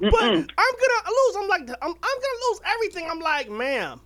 But 0.00 0.22
I'm 0.22 0.36
gonna 0.36 1.08
lose. 1.08 1.36
I'm 1.36 1.48
like, 1.48 1.60
I'm, 1.82 1.90
I'm 1.90 1.92
gonna 1.92 2.40
lose 2.50 2.60
everything. 2.66 3.08
I'm 3.10 3.20
like, 3.20 3.50
ma'am, 3.50 4.00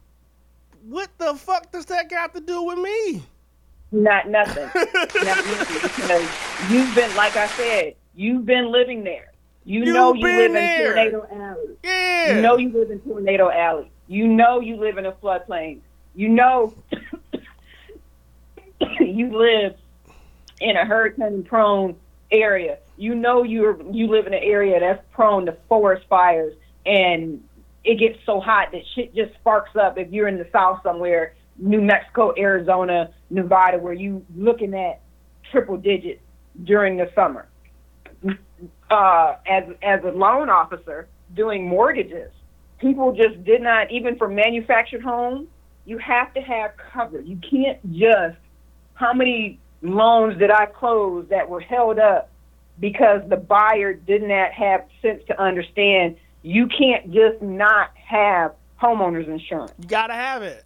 what 0.87 1.09
the 1.18 1.35
fuck 1.35 1.73
does 1.73 1.87
that 1.87 2.11
got 2.11 2.35
to 2.35 2.40
do 2.40 2.62
with 2.62 2.78
me? 2.78 3.23
Not 3.92 4.28
nothing. 4.28 4.70
Not 4.75 5.14
nothing. 5.14 5.82
Because 5.82 6.28
you've 6.70 6.94
been, 6.94 7.14
like 7.16 7.37
I 7.37 7.47
said, 7.49 7.97
you've 8.14 8.47
been 8.47 8.70
living 8.70 9.02
there. 9.02 9.32
You 9.64 9.85
You've 9.85 9.94
know 9.94 10.14
you 10.14 10.23
live 10.26 10.52
there. 10.52 10.97
in 10.97 11.12
Tornado 11.12 11.26
Alley. 11.44 11.76
Yeah. 11.85 12.37
You 12.37 12.42
know 12.42 12.56
you 12.56 12.73
live 12.73 12.90
in 12.90 13.00
Tornado 13.00 13.50
Alley. 13.50 13.90
You 14.09 14.26
know 14.28 14.61
you 14.61 14.76
live 14.76 14.97
in 14.99 15.06
a 15.06 15.12
floodplain. 15.12 15.80
You 16.14 16.28
know 16.28 16.75
you 19.00 19.37
live 19.37 19.75
in 20.61 20.76
a 20.76 20.85
hurricane 20.85 21.42
prone 21.42 21.97
area. 22.30 22.78
You 23.00 23.14
know 23.14 23.42
you're 23.45 23.80
you 23.90 24.09
live 24.09 24.26
in 24.26 24.35
an 24.35 24.42
area 24.42 24.78
that's 24.78 25.02
prone 25.12 25.47
to 25.47 25.57
forest 25.71 26.04
fires 26.11 26.54
and 26.85 27.42
it 27.83 27.99
gets 27.99 28.19
so 28.26 28.40
hot 28.40 28.73
that 28.73 28.83
shit 28.95 29.14
just 29.14 29.33
sparks 29.37 29.75
up 29.75 29.97
if 29.97 30.12
you're 30.12 30.28
in 30.28 30.37
the 30.37 30.47
south 30.52 30.80
somewhere, 30.83 31.35
New 31.57 31.80
Mexico, 31.80 32.35
Arizona, 32.37 33.09
Nevada, 33.30 33.78
where 33.78 33.95
you 33.95 34.23
looking 34.37 34.75
at 34.75 35.00
triple 35.50 35.78
digits 35.78 36.21
during 36.64 36.99
the 36.99 37.11
summer. 37.14 37.49
Uh, 38.90 39.37
as 39.47 39.64
as 39.83 40.00
a 40.04 40.11
loan 40.11 40.50
officer 40.50 41.09
doing 41.35 41.66
mortgages, 41.66 42.30
people 42.80 43.12
just 43.14 43.42
did 43.45 43.62
not 43.62 43.90
even 43.90 44.19
for 44.19 44.28
manufactured 44.28 45.00
homes. 45.00 45.49
You 45.87 45.97
have 45.97 46.35
to 46.35 46.42
have 46.42 46.73
cover. 46.92 47.23
You 47.23 47.38
can't 47.38 47.80
just. 47.95 48.37
How 48.92 49.14
many 49.14 49.59
loans 49.80 50.38
did 50.38 50.50
I 50.50 50.66
close 50.66 51.26
that 51.30 51.49
were 51.49 51.61
held 51.61 51.99
up 51.99 52.28
because 52.81 53.21
the 53.29 53.37
buyer 53.37 53.93
did 53.95 54.23
not 54.23 54.53
have 54.53 54.87
sense 55.03 55.23
to 55.29 55.41
understand 55.41 56.17
you 56.43 56.67
can't 56.67 57.13
just 57.13 57.41
not 57.43 57.91
have 57.97 58.55
homeowners 58.81 59.29
insurance. 59.29 59.73
You 59.79 59.89
gotta 59.89 60.15
have 60.15 60.43
it. 60.43 60.65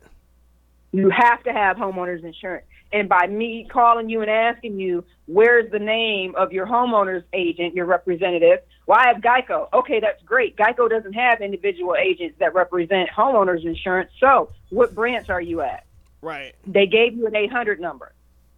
You 0.92 1.10
have 1.10 1.42
to 1.42 1.52
have 1.52 1.76
homeowners 1.76 2.22
insurance. 2.22 2.64
And 2.92 3.08
by 3.08 3.26
me 3.26 3.66
calling 3.68 4.08
you 4.08 4.20
and 4.20 4.30
asking 4.30 4.78
you, 4.78 5.04
where's 5.26 5.68
the 5.72 5.80
name 5.80 6.36
of 6.36 6.52
your 6.52 6.64
homeowners 6.64 7.24
agent, 7.32 7.74
your 7.74 7.86
representative? 7.86 8.60
Well, 8.86 9.00
I 9.00 9.08
have 9.08 9.16
Geico. 9.16 9.68
Okay, 9.72 9.98
that's 9.98 10.22
great. 10.22 10.56
Geico 10.56 10.88
doesn't 10.88 11.14
have 11.14 11.40
individual 11.40 11.96
agents 11.96 12.36
that 12.38 12.54
represent 12.54 13.10
homeowners 13.10 13.64
insurance. 13.64 14.12
So, 14.20 14.50
what 14.70 14.94
branch 14.94 15.28
are 15.28 15.40
you 15.40 15.62
at? 15.62 15.84
Right. 16.22 16.54
They 16.66 16.86
gave 16.86 17.16
you 17.16 17.26
an 17.26 17.34
800 17.34 17.80
number. 17.80 18.13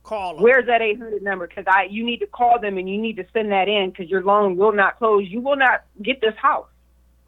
Call 0.06 0.34
them. 0.34 0.42
Where's 0.44 0.66
that 0.66 0.82
800 0.82 1.20
number? 1.20 1.48
Because 1.48 1.64
I, 1.66 1.88
you 1.90 2.06
need 2.06 2.18
to 2.18 2.28
call 2.28 2.60
them 2.60 2.78
and 2.78 2.88
you 2.88 2.96
need 2.96 3.16
to 3.16 3.26
send 3.32 3.50
that 3.50 3.68
in 3.68 3.90
because 3.90 4.08
your 4.08 4.22
loan 4.22 4.56
will 4.56 4.72
not 4.72 4.98
close. 4.98 5.24
You 5.28 5.40
will 5.40 5.56
not 5.56 5.84
get 6.00 6.20
this 6.20 6.36
house. 6.36 6.68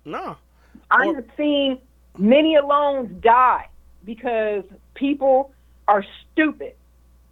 No. 0.04 0.36
I 0.88 1.06
have 1.06 1.24
seen 1.36 1.78
many 2.16 2.56
loans 2.58 3.10
die 3.20 3.68
because 4.04 4.62
people 4.94 5.52
are 5.88 6.04
stupid 6.32 6.74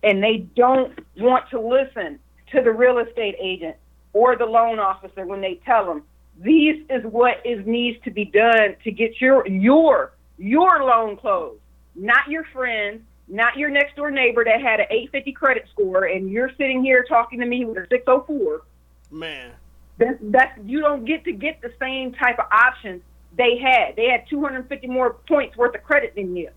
and 0.02 0.20
they 0.20 0.38
don't 0.56 0.98
want 1.16 1.48
to 1.50 1.60
listen 1.60 2.18
to 2.50 2.60
the 2.60 2.72
real 2.72 2.98
estate 2.98 3.36
agent 3.40 3.76
or 4.12 4.36
the 4.36 4.46
loan 4.46 4.80
officer 4.80 5.24
when 5.26 5.40
they 5.40 5.60
tell 5.64 5.86
them 5.86 6.02
these 6.40 6.84
is 6.90 7.04
what 7.04 7.36
is 7.44 7.64
needs 7.66 8.02
to 8.02 8.10
be 8.10 8.24
done 8.24 8.74
to 8.82 8.90
get 8.90 9.20
your 9.20 9.46
your 9.46 10.12
your 10.38 10.82
loan 10.82 11.16
closed, 11.16 11.60
not 11.94 12.28
your 12.28 12.44
friends, 12.52 13.00
not 13.28 13.56
your 13.56 13.70
next 13.70 13.96
door 13.96 14.10
neighbor 14.10 14.44
that 14.44 14.60
had 14.60 14.80
an 14.80 14.86
850 14.90 15.32
credit 15.32 15.66
score 15.72 16.04
and 16.04 16.30
you're 16.30 16.50
sitting 16.56 16.82
here 16.82 17.04
talking 17.08 17.40
to 17.40 17.46
me 17.46 17.64
with 17.64 17.76
a 17.78 17.86
604 17.88 18.62
Man. 19.10 19.52
that's 19.98 20.18
that's 20.20 20.58
you 20.64 20.80
don't 20.80 21.04
get 21.04 21.24
to 21.24 21.32
get 21.32 21.60
the 21.60 21.72
same 21.80 22.12
type 22.12 22.38
of 22.38 22.46
options 22.52 23.02
they 23.36 23.58
had. 23.58 23.96
They 23.96 24.08
had 24.08 24.28
250 24.28 24.86
more 24.86 25.14
points 25.28 25.56
worth 25.56 25.74
of 25.74 25.82
credit 25.82 26.14
than 26.14 26.36
you. 26.36 26.50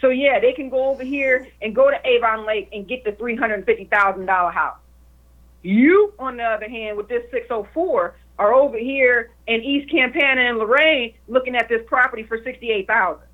So 0.00 0.10
yeah, 0.10 0.38
they 0.38 0.52
can 0.52 0.68
go 0.68 0.90
over 0.90 1.02
here 1.02 1.48
and 1.60 1.74
go 1.74 1.90
to 1.90 1.96
Avon 2.06 2.46
Lake 2.46 2.68
and 2.72 2.86
get 2.86 3.04
the 3.04 3.12
three 3.12 3.36
hundred 3.36 3.64
fifty 3.66 3.84
thousand 3.84 4.26
dollar 4.26 4.50
house. 4.50 4.78
You, 5.62 6.12
on 6.18 6.36
the 6.36 6.44
other 6.44 6.68
hand, 6.68 6.96
with 6.96 7.08
this 7.08 7.24
604, 7.32 8.14
are 8.38 8.54
over 8.54 8.78
here 8.78 9.32
in 9.48 9.60
East 9.64 9.90
Campana 9.90 10.42
and 10.42 10.58
Lorain 10.58 11.14
looking 11.26 11.56
at 11.56 11.68
this 11.68 11.82
property 11.86 12.22
for 12.22 12.40
sixty 12.44 12.70
eight 12.70 12.86
thousand, 12.86 13.26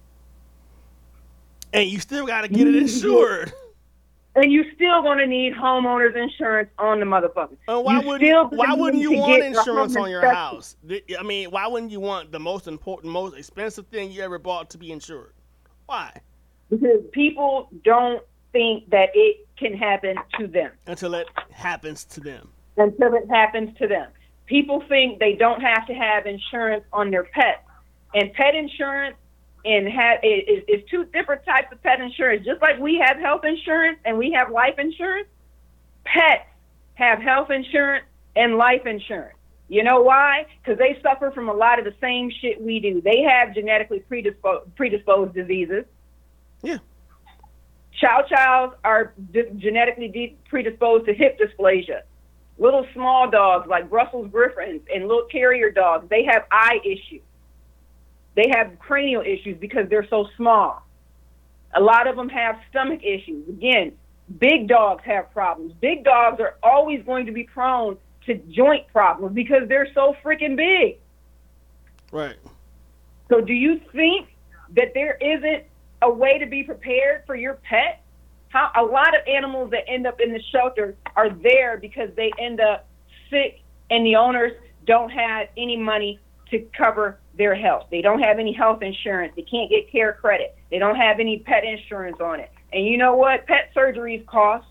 And 1.75 1.89
you 1.91 2.01
still 2.01 2.27
gotta 2.27 2.49
get 2.49 2.67
it 2.67 2.77
insured. 2.77 3.53
and 4.35 4.51
you 4.51 4.65
still 4.75 5.03
gonna 5.03 5.27
need 5.27 5.53
homeowners 5.53 6.17
insurance 6.17 6.71
on 6.79 7.01
the 7.01 7.05
motherfucker. 7.05 7.57
And 7.69 7.85
why 7.85 8.01
You 8.01 8.07
wouldn't 8.07 8.53
why 8.53 8.73
wouldn't 8.73 9.03
you 9.03 9.13
want 9.13 9.43
insurance 9.43 9.97
on 9.97 10.09
your 10.09 10.27
house? 10.27 10.77
I 11.19 11.23
mean, 11.23 11.51
why 11.51 11.67
wouldn't 11.67 11.93
you 11.93 12.01
want 12.01 12.33
the 12.33 12.41
most 12.41 12.67
important, 12.69 13.13
most 13.13 13.37
expensive 13.37 13.87
thing 13.89 14.11
you 14.11 14.23
ever 14.23 14.39
bought 14.39 14.71
to 14.71 14.79
be 14.79 14.91
insured? 14.91 15.35
Why? 15.87 16.23
because 16.71 17.01
people 17.13 17.69
don't 17.85 18.23
think 18.53 18.89
that 18.91 19.11
it 19.15 19.47
can 19.59 19.77
happen 19.77 20.17
to 20.39 20.47
them. 20.47 20.71
Until 20.87 21.15
it 21.15 21.29
happens 21.51 22.05
to 22.07 22.21
them. 22.21 22.49
until 22.77 23.15
it 23.15 23.29
happens 23.31 23.77
to 23.79 23.87
them. 23.87 24.09
People 24.47 24.83
think 24.89 25.21
they 25.21 25.35
don't 25.35 25.61
have 25.61 25.87
to 25.87 25.95
have 25.95 26.27
insurance 26.27 26.85
on 26.93 27.11
their 27.11 27.25
pets, 27.25 27.63
and 28.15 28.33
pet 28.35 28.55
insurance 28.55 29.17
and 29.65 29.89
have 29.89 30.21
is, 30.23 30.63
is 30.69 30.83
two 30.91 31.05
different 31.07 31.45
types 31.45 31.73
of 31.73 31.83
pet 31.83 32.01
insurance. 32.01 32.45
Just 32.45 32.61
like 32.61 32.79
we 32.79 33.03
have 33.05 33.19
health 33.19 33.45
insurance 33.45 33.99
and 34.05 34.19
we 34.19 34.33
have 34.33 34.51
life 34.51 34.79
insurance, 34.79 35.29
pets 36.05 36.47
have 36.95 37.21
health 37.21 37.51
insurance 37.51 38.05
and 38.37 38.57
life 38.57 38.87
insurance. 38.87 39.37
You 39.69 39.83
know 39.83 40.03
why? 40.03 40.47
Because 40.63 40.79
they 40.79 40.99
suffer 41.03 41.31
from 41.31 41.49
a 41.49 41.53
lot 41.53 41.79
of 41.79 41.85
the 41.85 41.95
same 42.01 42.31
shit 42.31 42.61
we 42.61 42.81
do. 42.81 43.01
They 43.01 43.23
have 43.23 43.55
genetically 43.55 44.01
predisposed, 44.01 44.75
predisposed 44.77 45.35
diseases. 45.35 45.85
Yeah. 46.63 46.79
Chow 47.99 48.25
chows 48.29 48.75
are 48.85 49.15
genetically 49.33 50.09
de- 50.09 50.37
predisposed 50.51 51.07
to 51.07 51.15
hip 51.15 51.39
dysplasia. 51.39 52.03
Little 52.59 52.87
small 52.93 53.31
dogs 53.31 53.67
like 53.69 53.89
Brussels 53.89 54.29
Griffons 54.31 54.83
and 54.93 55.09
little 55.09 55.27
terrier 55.31 55.71
dogs, 55.71 56.09
they 56.11 56.25
have 56.25 56.45
eye 56.51 56.81
issues. 56.85 57.23
They 58.35 58.51
have 58.55 58.79
cranial 58.79 59.23
issues 59.23 59.59
because 59.59 59.89
they're 59.89 60.07
so 60.09 60.29
small. 60.37 60.83
A 61.75 61.81
lot 61.81 62.07
of 62.07 62.17
them 62.17 62.29
have 62.29 62.57
stomach 62.71 63.01
issues. 63.03 63.49
Again, 63.49 63.93
big 64.39 64.69
dogs 64.69 65.03
have 65.05 65.33
problems. 65.33 65.73
Big 65.81 66.05
dogs 66.05 66.41
are 66.41 66.57
always 66.63 67.05
going 67.05 67.27
to 67.27 67.33
be 67.33 67.45
prone 67.45 67.97
to 68.27 68.35
joint 68.35 68.87
problems 68.93 69.35
because 69.35 69.69
they're 69.69 69.89
so 69.95 70.17
freaking 70.25 70.57
big. 70.57 70.99
Right. 72.11 72.37
So, 73.29 73.41
do 73.41 73.53
you 73.53 73.81
think 73.93 74.29
that 74.77 74.93
there 74.95 75.17
isn't 75.21 75.65
a 76.03 76.11
way 76.11 76.39
to 76.39 76.47
be 76.47 76.63
prepared 76.63 77.25
for 77.27 77.35
your 77.35 77.55
pet? 77.55 78.03
How 78.49 78.71
a 78.77 78.85
lot 78.85 79.09
of 79.09 79.27
animals 79.27 79.71
that 79.73 79.89
end 79.89 80.07
up 80.07 80.21
in 80.21 80.33
the 80.33 80.41
shelter 80.53 80.97
are 81.17 81.31
there 81.31 81.77
because 81.77 82.11
they 82.15 82.31
end 82.39 82.61
up 82.61 82.87
sick 83.31 83.61
and 83.91 84.07
the 84.07 84.17
owners 84.17 84.53
don't 84.87 85.11
have 85.11 85.49
any 85.57 85.77
money 85.77 86.21
to 86.51 86.61
cover 86.77 87.19
their 87.37 87.55
health. 87.55 87.87
They 87.91 88.01
don't 88.01 88.21
have 88.21 88.39
any 88.39 88.53
health 88.53 88.83
insurance. 88.83 89.33
They 89.37 89.43
can't 89.43 89.71
get 89.71 89.93
CareCredit. 89.93 90.53
They 90.71 90.79
don't 90.79 90.97
have 90.97 91.21
any 91.21 91.39
pet 91.41 91.65
insurance 91.65 92.21
on 92.21 92.41
it. 92.41 92.51
And 92.73 92.87
you 92.87 92.97
know 92.97 93.17
what? 93.17 93.47
Pet 93.47 93.71
surgeries 93.75 94.25
cost. 94.27 94.67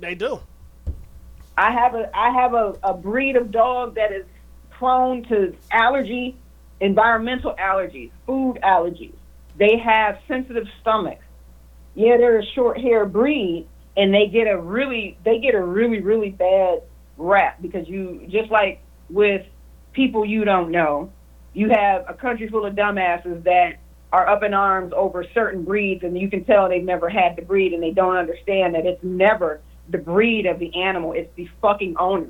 They 0.00 0.14
do. 0.14 0.40
I 1.56 1.72
have 1.72 1.94
a 1.94 2.10
I 2.14 2.30
have 2.30 2.52
a, 2.54 2.74
a 2.82 2.94
breed 2.94 3.36
of 3.36 3.50
dog 3.50 3.94
that 3.94 4.12
is 4.12 4.26
prone 4.70 5.22
to 5.24 5.54
allergy, 5.70 6.36
environmental 6.80 7.54
allergies, 7.58 8.10
food 8.26 8.58
allergies. 8.62 9.14
They 9.56 9.78
have 9.78 10.18
sensitive 10.28 10.66
stomachs. 10.82 11.24
Yeah, 11.94 12.18
they're 12.18 12.40
a 12.40 12.44
short 12.44 12.78
hair 12.78 13.06
breed 13.06 13.66
and 13.96 14.12
they 14.12 14.26
get 14.26 14.46
a 14.46 14.58
really 14.58 15.16
they 15.24 15.38
get 15.38 15.54
a 15.54 15.62
really, 15.62 16.00
really 16.00 16.30
bad 16.30 16.82
rap 17.16 17.60
because 17.62 17.88
you 17.88 18.26
just 18.28 18.50
like 18.50 18.80
with 19.08 19.46
people 19.96 20.24
you 20.24 20.44
don't 20.44 20.70
know, 20.70 21.10
you 21.54 21.70
have 21.70 22.04
a 22.06 22.14
country 22.14 22.46
full 22.48 22.66
of 22.66 22.74
dumbasses 22.74 23.42
that 23.44 23.78
are 24.12 24.28
up 24.28 24.42
in 24.44 24.54
arms 24.54 24.92
over 24.94 25.24
certain 25.34 25.64
breeds 25.64 26.04
and 26.04 26.16
you 26.16 26.30
can 26.30 26.44
tell 26.44 26.68
they've 26.68 26.84
never 26.84 27.08
had 27.08 27.34
the 27.34 27.42
breed 27.42 27.72
and 27.72 27.82
they 27.82 27.90
don't 27.90 28.16
understand 28.16 28.74
that 28.74 28.86
it's 28.86 29.02
never 29.02 29.60
the 29.88 29.98
breed 29.98 30.46
of 30.46 30.58
the 30.58 30.74
animal, 30.80 31.12
it's 31.12 31.34
the 31.34 31.48
fucking 31.62 31.96
owner. 31.98 32.28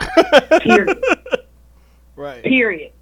Period. 0.60 1.02
Right. 2.16 2.42
Period. 2.42 2.92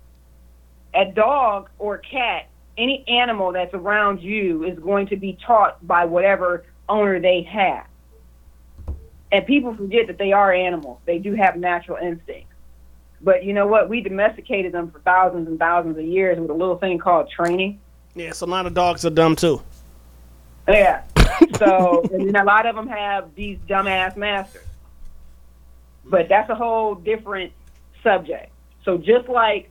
A 0.95 1.07
dog 1.07 1.71
or 1.79 1.99
cat, 1.99 2.49
any 2.77 3.05
animal 3.09 3.53
that's 3.53 3.75
around 3.75 4.21
you 4.21 4.65
is 4.65 4.79
going 4.79 5.07
to 5.09 5.17
be 5.17 5.39
taught 5.47 5.85
by 5.87 6.05
whatever 6.05 6.65
owner 6.89 7.21
they 7.21 7.43
have. 7.43 7.87
And 9.33 9.47
people 9.47 9.75
forget 9.75 10.09
that 10.09 10.19
they 10.19 10.33
are 10.33 10.53
animals. 10.53 10.99
They 11.07 11.19
do 11.19 11.35
have 11.35 11.57
natural 11.57 11.97
instincts. 11.97 12.50
But 13.23 13.45
you 13.45 13.53
know 13.53 13.67
what? 13.67 13.89
We 13.89 14.01
domesticated 14.01 14.73
them 14.73 14.91
for 14.91 15.01
thousands 15.01 15.47
and 15.49 15.59
thousands 15.59 15.99
of 15.99 16.05
years 16.05 16.39
with 16.39 16.51
a 16.51 16.55
little 16.55 16.79
thing 16.79 16.99
called 16.99 17.31
training. 17.31 17.81
Yeah, 18.15 18.33
so 18.33 18.47
a 18.47 18.49
lot 18.49 18.67
of 18.67 18.75
dogs 18.75 19.05
are 19.05 19.11
dumb 19.11 19.37
too. 19.37 19.63
Yeah. 20.69 21.03
So, 21.57 22.03
and 22.13 22.27
then 22.27 22.37
a 22.37 22.45
lot 22.45 22.67
of 22.67 22.77
them 22.77 22.87
have 22.89 23.35
these 23.35 23.59
dumbass 23.69 24.17
masters. 24.17 24.67
But 26.05 26.29
that's 26.29 26.51
a 26.51 26.55
whole 26.55 26.95
different 26.95 27.53
subject. 28.03 28.51
So 28.85 28.99
just 28.99 29.29
like 29.29 29.71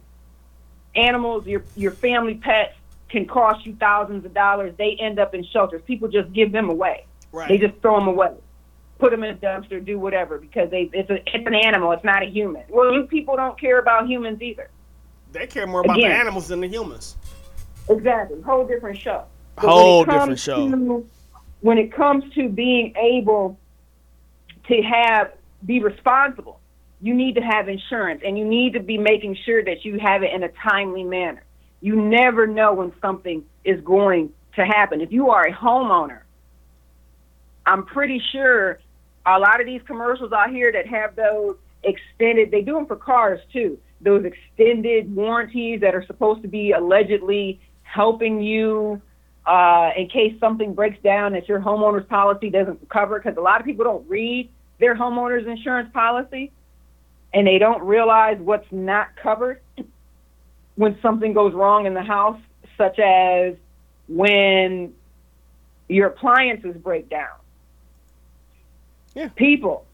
animals, 0.96 1.46
your 1.46 1.64
your 1.76 1.92
family 1.92 2.36
pets 2.36 2.76
can 3.10 3.26
cost 3.26 3.66
you 3.66 3.76
thousands 3.76 4.26
of 4.26 4.34
dollars, 4.34 4.74
they 4.78 4.96
end 5.00 5.20
up 5.20 5.34
in 5.34 5.44
shelters. 5.44 5.82
People 5.86 6.08
just 6.08 6.32
give 6.32 6.52
them 6.52 6.70
away. 6.70 7.06
Right. 7.32 7.50
They 7.50 7.58
just 7.58 7.80
throw 7.82 8.00
them 8.00 8.08
away, 8.08 8.34
put 9.00 9.12
them 9.12 9.24
in 9.24 9.32
a 9.34 9.38
dumpster, 9.38 9.84
do 9.84 9.98
whatever 9.98 10.38
because 10.38 10.70
they 10.70 10.90
it's 10.94 11.10
a 11.10 11.16
it's 11.16 11.48
an 11.48 11.56
animal. 11.56 11.92
It's 11.94 12.04
not 12.04 12.22
a 12.22 12.28
human. 12.28 12.64
Well, 12.70 12.94
you 12.94 13.04
people 13.04 13.36
don't 13.36 13.60
care 13.60 13.80
about 13.80 14.08
humans 14.08 14.42
either. 14.42 14.70
They 15.32 15.48
care 15.48 15.66
more 15.66 15.82
about 15.82 15.98
Again. 15.98 16.12
the 16.12 16.16
animals 16.16 16.48
than 16.50 16.60
the 16.60 16.68
humans. 16.68 17.16
Exactly. 17.90 18.42
Whole 18.42 18.68
different 18.68 19.00
show. 19.00 19.24
But 19.56 19.66
Whole 19.66 20.06
different 20.06 20.40
show. 20.40 20.70
to- 20.70 21.10
when 21.62 21.78
it 21.78 21.94
comes 21.94 22.24
to 22.36 22.48
being 22.50 22.94
able 22.96 23.58
to 24.68 24.82
have 24.82 25.32
be 25.66 25.82
responsible, 25.82 26.60
you 27.02 27.14
need 27.14 27.36
to 27.36 27.42
have 27.42 27.68
insurance 27.68 28.22
and 28.26 28.38
you 28.38 28.46
need 28.46 28.74
to 28.74 28.80
be 28.80 28.98
making 28.98 29.36
sure 29.46 29.64
that 29.64 29.84
you 29.84 30.00
have 30.00 30.24
it 30.24 30.32
in 30.34 30.44
a 30.44 30.50
timely 30.50 31.04
manner. 31.04 31.44
You 31.82 31.96
never 31.96 32.46
know 32.48 32.74
when 32.74 32.94
something 33.02 33.44
is 33.64 33.82
going 33.82 34.32
to 34.56 34.66
happen. 34.66 35.02
If 35.02 35.12
you 35.12 35.30
are 35.32 35.44
a 35.48 35.54
homeowner, 35.54 36.20
I'm 37.66 37.86
pretty 37.86 38.22
sure 38.32 38.80
a 39.26 39.40
lot 39.40 39.60
of 39.60 39.66
these 39.66 39.82
commercials 39.86 40.32
out 40.32 40.50
here 40.50 40.72
that 40.72 40.88
have 40.88 41.16
those 41.16 41.56
extended, 41.84 42.52
they 42.52 42.62
do 42.62 42.74
them 42.74 42.86
for 42.86 42.96
cars 42.96 43.40
too. 43.52 43.78
Those 44.02 44.26
extended 44.26 45.14
warranties 45.14 45.82
that 45.82 45.94
are 45.94 46.06
supposed 46.06 46.42
to 46.44 46.48
be 46.48 46.72
allegedly 46.72 47.60
helping 47.84 48.42
you 48.42 49.02
uh, 49.46 49.92
in 49.98 50.08
case 50.08 50.40
something 50.40 50.74
breaks 50.74 51.02
down 51.04 51.34
that 51.34 51.50
your 51.50 51.60
homeowner's 51.60 52.08
policy 52.08 52.50
doesn't 52.50 52.88
cover. 52.90 53.20
Because 53.20 53.38
a 53.38 53.42
lot 53.42 53.60
of 53.60 53.66
people 53.66 53.84
don't 53.84 54.08
read 54.08 54.50
their 54.80 54.96
homeowner's 54.96 55.48
insurance 55.48 55.90
policy 55.94 56.52
and 57.34 57.46
they 57.46 57.58
don't 57.58 57.84
realize 57.84 58.38
what's 58.40 58.72
not 58.72 59.16
covered 59.16 59.62
when 60.76 60.98
something 61.02 61.34
goes 61.34 61.54
wrong 61.54 61.86
in 61.86 61.94
the 61.94 62.02
house, 62.02 62.40
such 62.78 63.00
as 63.00 63.56
when 64.08 64.94
your 65.90 66.08
appliances 66.08 66.76
break 66.78 67.10
down. 67.10 67.36
Yeah. 69.20 69.28
People, 69.36 69.86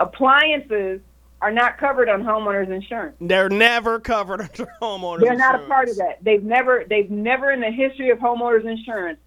appliances 0.00 1.00
are 1.40 1.50
not 1.50 1.78
covered 1.78 2.10
on 2.10 2.22
homeowners 2.22 2.70
insurance. 2.70 3.16
They're 3.18 3.48
never 3.48 3.98
covered 3.98 4.42
under 4.42 4.70
homeowners. 4.82 5.20
They're 5.20 5.34
not 5.34 5.54
a 5.54 5.66
part 5.66 5.88
of 5.88 5.96
that. 5.96 6.22
They've 6.22 6.42
never 6.42 6.84
they've 6.86 7.10
never 7.10 7.52
in 7.52 7.62
the 7.62 7.70
history 7.70 8.10
of 8.10 8.18
homeowners 8.18 8.66
insurance 8.66 9.18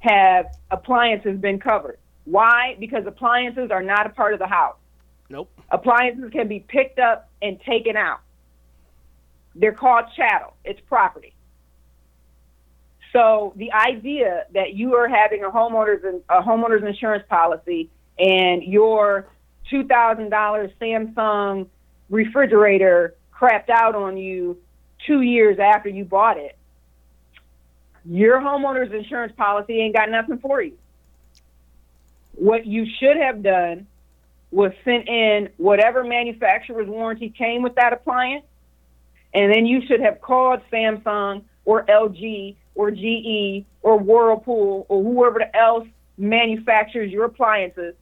have 0.00 0.46
appliances 0.70 1.40
been 1.40 1.58
covered. 1.58 1.98
Why? 2.26 2.76
Because 2.78 3.06
appliances 3.06 3.70
are 3.70 3.82
not 3.82 4.04
a 4.04 4.10
part 4.10 4.34
of 4.34 4.38
the 4.38 4.46
house. 4.46 4.76
Nope. 5.30 5.50
Appliances 5.70 6.30
can 6.30 6.46
be 6.46 6.60
picked 6.60 6.98
up 6.98 7.30
and 7.40 7.58
taken 7.62 7.96
out. 7.96 8.20
They're 9.54 9.72
called 9.72 10.04
chattel. 10.14 10.54
It's 10.66 10.80
property. 10.86 11.32
So 13.14 13.54
the 13.56 13.72
idea 13.72 14.44
that 14.52 14.74
you 14.74 14.96
are 14.96 15.08
having 15.08 15.44
a 15.44 15.48
homeowners 15.48 16.20
a 16.28 16.42
homeowners 16.42 16.86
insurance 16.86 17.24
policy 17.30 17.88
and 18.18 18.62
your 18.62 19.28
two 19.70 19.84
thousand 19.86 20.30
dollars 20.30 20.70
Samsung 20.80 21.66
refrigerator 22.10 23.14
crapped 23.32 23.70
out 23.70 23.94
on 23.94 24.16
you 24.16 24.58
two 25.06 25.22
years 25.22 25.58
after 25.58 25.88
you 25.88 26.04
bought 26.04 26.36
it, 26.36 26.56
your 28.04 28.40
homeowner's 28.40 28.92
insurance 28.92 29.32
policy 29.36 29.80
ain't 29.80 29.94
got 29.94 30.10
nothing 30.10 30.38
for 30.38 30.62
you. 30.62 30.76
What 32.34 32.66
you 32.66 32.86
should 32.98 33.16
have 33.16 33.42
done 33.42 33.86
was 34.50 34.72
sent 34.84 35.08
in 35.08 35.48
whatever 35.56 36.04
manufacturer's 36.04 36.88
warranty 36.88 37.30
came 37.30 37.62
with 37.62 37.74
that 37.76 37.92
appliance, 37.92 38.44
and 39.32 39.52
then 39.52 39.66
you 39.66 39.80
should 39.86 40.00
have 40.00 40.20
called 40.20 40.60
Samsung 40.70 41.42
or 41.64 41.84
LG 41.86 42.56
or 42.74 42.90
GE 42.90 43.64
or 43.82 43.98
Whirlpool 43.98 44.86
or 44.88 45.02
whoever 45.02 45.40
else 45.54 45.86
manufactures 46.18 47.10
your 47.10 47.24
appliances, 47.24 47.94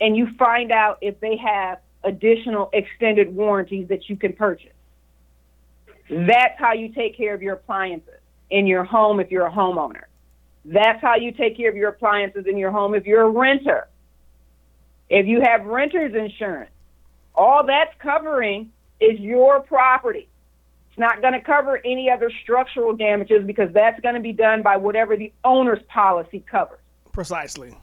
and 0.00 0.16
you 0.16 0.28
find 0.38 0.70
out 0.72 0.98
if 1.00 1.18
they 1.20 1.36
have 1.36 1.78
additional 2.04 2.70
extended 2.72 3.34
warranties 3.34 3.88
that 3.88 4.08
you 4.08 4.16
can 4.16 4.32
purchase. 4.32 4.72
That's 6.08 6.58
how 6.58 6.72
you 6.72 6.88
take 6.90 7.16
care 7.16 7.34
of 7.34 7.42
your 7.42 7.54
appliances 7.54 8.20
in 8.50 8.66
your 8.66 8.84
home 8.84 9.20
if 9.20 9.30
you're 9.30 9.46
a 9.46 9.52
homeowner. 9.52 10.04
That's 10.64 11.00
how 11.00 11.16
you 11.16 11.32
take 11.32 11.56
care 11.56 11.70
of 11.70 11.76
your 11.76 11.90
appliances 11.90 12.46
in 12.46 12.56
your 12.56 12.70
home 12.70 12.94
if 12.94 13.06
you're 13.06 13.22
a 13.22 13.28
renter. 13.28 13.88
If 15.08 15.26
you 15.26 15.40
have 15.42 15.64
renter's 15.64 16.14
insurance, 16.14 16.70
all 17.34 17.64
that's 17.66 17.94
covering 18.00 18.72
is 19.00 19.18
your 19.20 19.60
property. 19.60 20.28
It's 20.90 20.98
not 20.98 21.20
going 21.20 21.32
to 21.34 21.40
cover 21.40 21.80
any 21.84 22.10
other 22.10 22.30
structural 22.42 22.94
damages 22.94 23.46
because 23.46 23.72
that's 23.72 24.00
going 24.00 24.14
to 24.16 24.20
be 24.20 24.32
done 24.32 24.62
by 24.62 24.76
whatever 24.76 25.16
the 25.16 25.32
owner's 25.44 25.82
policy 25.88 26.44
covers. 26.50 26.80
Precisely. 27.12 27.76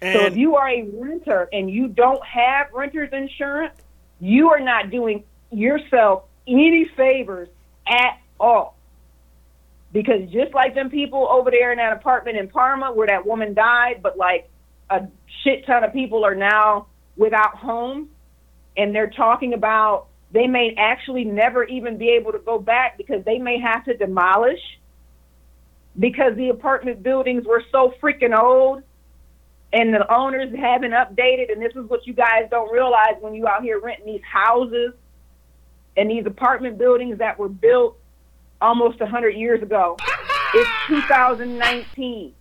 So 0.00 0.26
if 0.26 0.36
you 0.36 0.56
are 0.56 0.68
a 0.68 0.82
renter 0.82 1.48
and 1.52 1.68
you 1.70 1.88
don't 1.88 2.24
have 2.24 2.68
renter's 2.72 3.12
insurance, 3.12 3.74
you 4.20 4.50
are 4.50 4.60
not 4.60 4.90
doing 4.90 5.24
yourself 5.50 6.24
any 6.46 6.88
favors 6.96 7.48
at 7.86 8.20
all. 8.38 8.76
Because 9.92 10.30
just 10.30 10.54
like 10.54 10.74
them 10.74 10.90
people 10.90 11.26
over 11.28 11.50
there 11.50 11.72
in 11.72 11.78
that 11.78 11.92
apartment 11.94 12.36
in 12.36 12.48
Parma 12.48 12.92
where 12.92 13.08
that 13.08 13.26
woman 13.26 13.54
died, 13.54 14.00
but 14.02 14.16
like 14.16 14.48
a 14.90 15.08
shit 15.42 15.66
ton 15.66 15.82
of 15.82 15.92
people 15.92 16.24
are 16.24 16.34
now 16.34 16.86
without 17.16 17.56
homes, 17.56 18.08
and 18.76 18.94
they're 18.94 19.10
talking 19.10 19.54
about 19.54 20.06
they 20.30 20.46
may 20.46 20.74
actually 20.76 21.24
never 21.24 21.64
even 21.64 21.96
be 21.96 22.10
able 22.10 22.32
to 22.32 22.38
go 22.38 22.58
back 22.58 22.98
because 22.98 23.24
they 23.24 23.38
may 23.38 23.58
have 23.58 23.84
to 23.86 23.96
demolish 23.96 24.60
because 25.98 26.36
the 26.36 26.50
apartment 26.50 27.02
buildings 27.02 27.44
were 27.46 27.64
so 27.72 27.94
freaking 28.00 28.38
old 28.38 28.82
and 29.72 29.92
the 29.92 30.10
owners 30.12 30.54
haven't 30.56 30.92
updated 30.92 31.52
and 31.52 31.60
this 31.60 31.72
is 31.76 31.88
what 31.88 32.06
you 32.06 32.14
guys 32.14 32.48
don't 32.50 32.72
realize 32.72 33.14
when 33.20 33.34
you 33.34 33.46
out 33.46 33.62
here 33.62 33.78
renting 33.80 34.06
these 34.06 34.22
houses 34.22 34.94
and 35.96 36.10
these 36.10 36.24
apartment 36.26 36.78
buildings 36.78 37.18
that 37.18 37.38
were 37.38 37.48
built 37.48 37.98
almost 38.60 39.00
100 39.00 39.30
years 39.30 39.62
ago. 39.62 39.96
It's 40.54 40.70
2019 40.88 42.34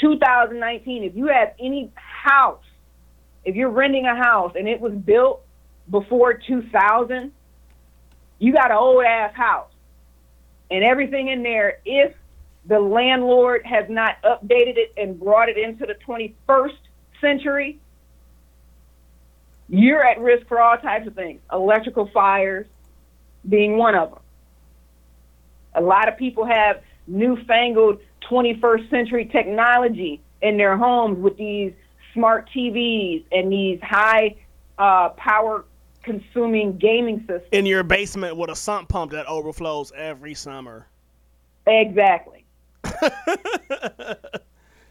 2019 0.00 1.04
if 1.04 1.14
you 1.14 1.26
have 1.26 1.52
any 1.60 1.92
house 1.94 2.64
if 3.44 3.54
you're 3.54 3.68
renting 3.70 4.06
a 4.06 4.16
house 4.16 4.52
and 4.56 4.66
it 4.66 4.80
was 4.80 4.92
built 4.92 5.42
before 5.90 6.32
2000 6.32 7.32
you 8.38 8.52
got 8.52 8.70
an 8.70 8.76
old 8.78 9.04
ass 9.04 9.34
house 9.34 9.70
and 10.70 10.82
everything 10.82 11.28
in 11.28 11.42
there 11.42 11.78
if 11.84 12.14
the 12.70 12.78
landlord 12.78 13.66
has 13.66 13.86
not 13.88 14.22
updated 14.22 14.76
it 14.76 14.92
and 14.96 15.18
brought 15.18 15.48
it 15.48 15.58
into 15.58 15.84
the 15.86 15.96
21st 16.06 16.76
century, 17.20 17.80
you're 19.68 20.04
at 20.04 20.20
risk 20.20 20.46
for 20.46 20.60
all 20.60 20.76
types 20.76 21.08
of 21.08 21.16
things. 21.16 21.40
Electrical 21.52 22.08
fires 22.14 22.66
being 23.48 23.76
one 23.76 23.96
of 23.96 24.10
them. 24.10 24.20
A 25.74 25.80
lot 25.80 26.06
of 26.08 26.16
people 26.16 26.46
have 26.46 26.80
newfangled 27.08 27.98
21st 28.30 28.88
century 28.88 29.24
technology 29.24 30.20
in 30.40 30.56
their 30.56 30.76
homes 30.76 31.18
with 31.18 31.36
these 31.36 31.72
smart 32.14 32.48
TVs 32.54 33.24
and 33.32 33.50
these 33.50 33.80
high 33.82 34.36
uh, 34.78 35.08
power 35.16 35.64
consuming 36.04 36.78
gaming 36.78 37.18
systems. 37.22 37.48
In 37.50 37.66
your 37.66 37.82
basement 37.82 38.36
with 38.36 38.48
a 38.48 38.56
sump 38.56 38.88
pump 38.88 39.10
that 39.10 39.26
overflows 39.26 39.90
every 39.96 40.34
summer. 40.34 40.86
Exactly. 41.66 42.44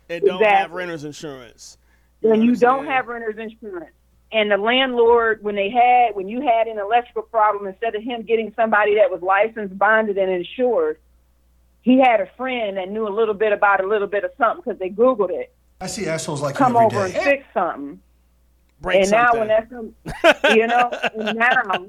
and 0.09 0.23
don't 0.23 0.43
have 0.43 0.71
renter's 0.71 1.03
insurance. 1.03 1.77
When 2.21 2.41
you 2.41 2.55
don't 2.55 2.85
have 2.85 3.07
renter's 3.07 3.37
insurance. 3.37 3.91
And 4.31 4.51
the 4.51 4.57
landlord, 4.57 5.41
when 5.43 5.55
they 5.55 5.69
had, 5.71 6.15
when 6.15 6.27
you 6.27 6.41
had 6.41 6.67
an 6.67 6.77
electrical 6.77 7.23
problem, 7.23 7.65
instead 7.65 7.95
of 7.95 8.03
him 8.03 8.21
getting 8.21 8.53
somebody 8.55 8.95
that 8.95 9.09
was 9.09 9.21
licensed, 9.23 9.75
bonded, 9.77 10.19
and 10.19 10.31
insured, 10.31 10.99
he 11.81 11.99
had 11.99 12.21
a 12.21 12.27
friend 12.37 12.77
that 12.77 12.89
knew 12.89 13.07
a 13.07 13.09
little 13.09 13.33
bit 13.33 13.51
about 13.53 13.83
a 13.83 13.87
little 13.87 14.07
bit 14.07 14.23
of 14.23 14.31
something 14.37 14.61
because 14.63 14.77
they 14.79 14.89
Googled 14.91 15.31
it. 15.31 15.51
I 15.81 15.87
see 15.87 16.05
assholes 16.07 16.41
like 16.41 16.55
Come 16.55 16.73
you 16.73 16.81
every 16.81 16.97
over 16.97 17.05
and 17.05 17.13
fix 17.13 17.45
something. 17.53 17.99
break 18.81 19.01
and 19.01 19.11
now 19.11 19.33
when 19.33 19.47
that's 19.47 19.69
some- 19.71 19.95
you 20.55 20.67
know 20.67 20.91
now 21.33 21.87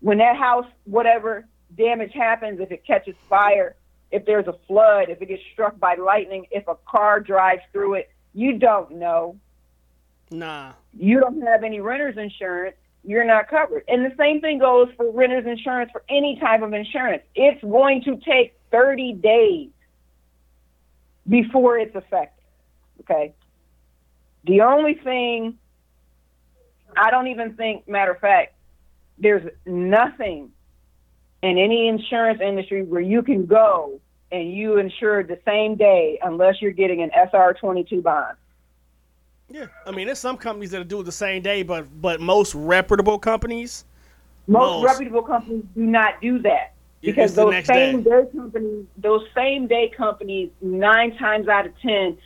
when 0.00 0.18
that 0.18 0.36
house 0.36 0.66
whatever 0.84 1.46
damage 1.76 2.12
happens 2.12 2.60
if 2.60 2.70
it 2.70 2.86
catches 2.86 3.16
fire 3.28 3.74
if 4.14 4.24
there's 4.24 4.46
a 4.46 4.54
flood 4.66 5.10
if 5.10 5.20
it 5.20 5.26
gets 5.26 5.42
struck 5.52 5.78
by 5.78 5.94
lightning 5.96 6.46
if 6.50 6.66
a 6.68 6.76
car 6.86 7.20
drives 7.20 7.62
through 7.72 7.94
it 7.94 8.10
you 8.32 8.58
don't 8.58 8.90
know. 8.92 9.36
Nah. 10.30 10.72
you 10.92 11.20
don't 11.20 11.40
have 11.42 11.62
any 11.62 11.78
renter's 11.80 12.16
insurance. 12.16 12.74
You're 13.04 13.24
not 13.24 13.48
covered. 13.48 13.84
And 13.86 14.04
the 14.04 14.12
same 14.18 14.40
thing 14.40 14.58
goes 14.58 14.88
for 14.96 15.12
renter's 15.12 15.46
insurance 15.46 15.92
for 15.92 16.02
any 16.08 16.40
type 16.40 16.62
of 16.62 16.72
insurance. 16.72 17.22
It's 17.36 17.62
going 17.62 18.02
to 18.04 18.16
take 18.16 18.58
30 18.72 19.12
days 19.12 19.68
before 21.28 21.78
it's 21.78 21.94
effective 21.94 22.44
okay? 23.00 23.34
The 24.44 24.62
only 24.62 24.94
thing 24.94 25.58
I 26.96 27.10
don't 27.10 27.28
even 27.28 27.54
think, 27.54 27.88
matter 27.88 28.12
of 28.12 28.20
fact, 28.20 28.54
there's 29.18 29.48
nothing 29.66 30.50
in 31.42 31.58
any 31.58 31.88
insurance 31.88 32.40
industry 32.40 32.82
where 32.82 33.00
you 33.00 33.22
can 33.22 33.46
go 33.46 34.00
and 34.34 34.52
you 34.52 34.78
insured 34.78 35.28
the 35.28 35.38
same 35.44 35.76
day 35.76 36.18
unless 36.22 36.60
you're 36.60 36.72
getting 36.72 37.02
an 37.02 37.10
SR 37.14 37.54
22 37.54 38.02
bond. 38.02 38.36
Yeah. 39.48 39.66
I 39.86 39.92
mean, 39.92 40.06
there's 40.06 40.18
some 40.18 40.36
companies 40.36 40.72
that 40.72 40.88
do 40.88 41.00
it 41.00 41.04
the 41.04 41.12
same 41.12 41.42
day, 41.42 41.62
but 41.62 41.86
but 42.00 42.20
most 42.20 42.54
reputable 42.54 43.18
companies, 43.18 43.84
Most 44.48 44.82
Most. 44.82 44.84
reputable 44.86 45.22
companies 45.22 45.64
do 45.76 45.82
not 45.82 46.20
do 46.20 46.40
that 46.40 46.72
because 47.00 47.34
those 47.34 47.64
same 47.64 48.02
day. 48.02 48.10
day 48.10 48.28
companies, 48.36 48.86
those 48.96 49.24
same 49.34 49.68
day 49.68 49.92
companies, 49.96 50.50
nine 50.60 51.16
times 51.16 51.46
out 51.46 51.66
of 51.66 51.78
ten, 51.80 52.18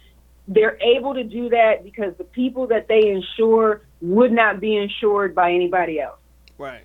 they're 0.47 0.79
able 0.81 1.12
to 1.12 1.25
do 1.25 1.51
that 1.51 1.85
because 1.85 2.14
the 2.16 2.25
people 2.25 2.66
that 2.68 2.88
they 2.88 3.09
insure 3.09 3.83
would 4.01 4.33
not 4.33 4.61
be 4.61 4.77
insured 4.77 5.35
by 5.35 5.53
anybody 5.53 6.01
else. 6.01 6.21
right. 6.57 6.85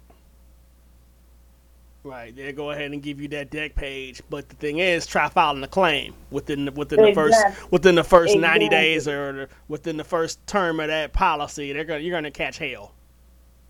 Right, 2.06 2.36
they 2.36 2.52
go 2.52 2.72
ahead 2.72 2.92
and 2.92 3.02
give 3.02 3.22
you 3.22 3.30
that 3.30 3.50
deck 3.50 3.76
page, 3.76 4.22
but 4.30 4.50
the 4.50 4.56
thing 4.56 4.80
is, 4.80 5.06
try 5.08 5.30
filing 5.30 5.64
a 5.64 5.70
claim 5.70 6.14
within 6.32 6.66
the, 6.66 6.72
within 6.74 7.02
the 7.02 7.14
first 7.14 7.38
within 7.72 7.96
the 7.96 8.04
first 8.04 8.38
ninety 8.38 8.68
days 8.68 9.08
or 9.08 9.48
within 9.70 9.96
the 9.96 10.04
first 10.04 10.46
term 10.46 10.82
of 10.82 10.88
that 10.88 11.14
policy. 11.14 11.72
They're 11.72 11.86
gonna 11.86 12.00
you're 12.02 12.16
gonna 12.16 12.30
catch 12.30 12.58
hell. 12.58 12.92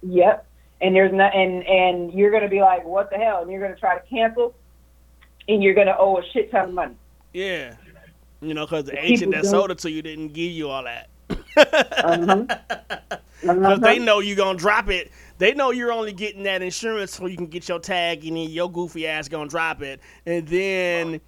Yep. 0.02 0.48
And 0.82 0.96
there's 0.96 1.14
not, 1.14 1.36
and 1.36 1.64
and 1.68 2.12
you're 2.12 2.32
gonna 2.32 2.50
be 2.50 2.60
like, 2.62 2.84
what 2.84 3.12
the 3.12 3.18
hell? 3.18 3.44
And 3.44 3.52
you're 3.52 3.62
gonna 3.62 3.80
try 3.80 4.00
to 4.00 4.06
cancel, 4.08 4.56
and 5.48 5.62
you're 5.62 5.76
gonna 5.76 5.96
owe 5.98 6.18
a 6.18 6.24
shit 6.34 6.50
ton 6.50 6.70
of 6.70 6.74
money. 6.74 6.96
Yeah, 7.34 7.76
you 8.42 8.56
know, 8.56 8.66
because 8.66 8.86
the 8.86 8.94
People 8.94 9.06
agent 9.12 9.32
that 9.34 9.46
sold 9.46 9.70
it 9.70 9.78
to 9.80 9.92
you 9.92 10.02
didn't 10.02 10.30
give 10.30 10.52
you 10.52 10.70
all 10.70 10.84
that. 10.86 11.10
Uh-huh. 11.56 12.46
Because 13.42 13.82
they 13.82 13.98
Uh-huh. 13.98 14.06
know 14.06 14.20
you're 14.20 14.38
gonna 14.38 14.58
drop 14.58 14.90
it. 14.90 15.12
They 15.44 15.54
know 15.54 15.72
you're 15.72 15.92
only 15.92 16.14
getting 16.14 16.44
that 16.44 16.62
insurance 16.62 17.16
so 17.18 17.26
you 17.26 17.36
can 17.36 17.48
get 17.48 17.68
your 17.68 17.78
tag, 17.78 18.26
and 18.26 18.38
then 18.38 18.50
your 18.50 18.72
goofy 18.72 19.06
ass 19.06 19.28
gonna 19.28 19.50
drop 19.50 19.82
it, 19.82 20.00
and 20.26 20.48
then 20.48 21.20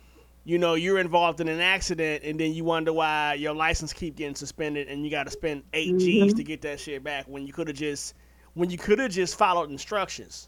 you 0.45 0.57
know 0.57 0.75
you're 0.75 0.99
involved 0.99 1.41
in 1.41 1.49
an 1.49 1.59
accident, 1.59 2.23
and 2.23 2.39
then 2.39 2.53
you 2.53 2.63
wonder 2.63 2.93
why 2.93 3.33
your 3.33 3.53
license 3.53 3.91
keep 3.91 4.15
getting 4.15 4.33
suspended, 4.33 4.87
and 4.87 5.03
you 5.03 5.11
got 5.11 5.25
to 5.25 5.31
spend 5.31 5.63
8 5.73 5.97
G's 5.97 6.23
Mm-hmm. 6.31 6.37
to 6.37 6.43
get 6.45 6.61
that 6.61 6.79
shit 6.79 7.03
back 7.03 7.25
when 7.27 7.45
you 7.45 7.51
could 7.51 7.67
have 7.67 7.75
just 7.75 8.13
when 8.53 8.69
you 8.69 8.77
could 8.77 8.99
have 8.99 9.11
just 9.11 9.37
followed 9.37 9.69
instructions. 9.69 10.47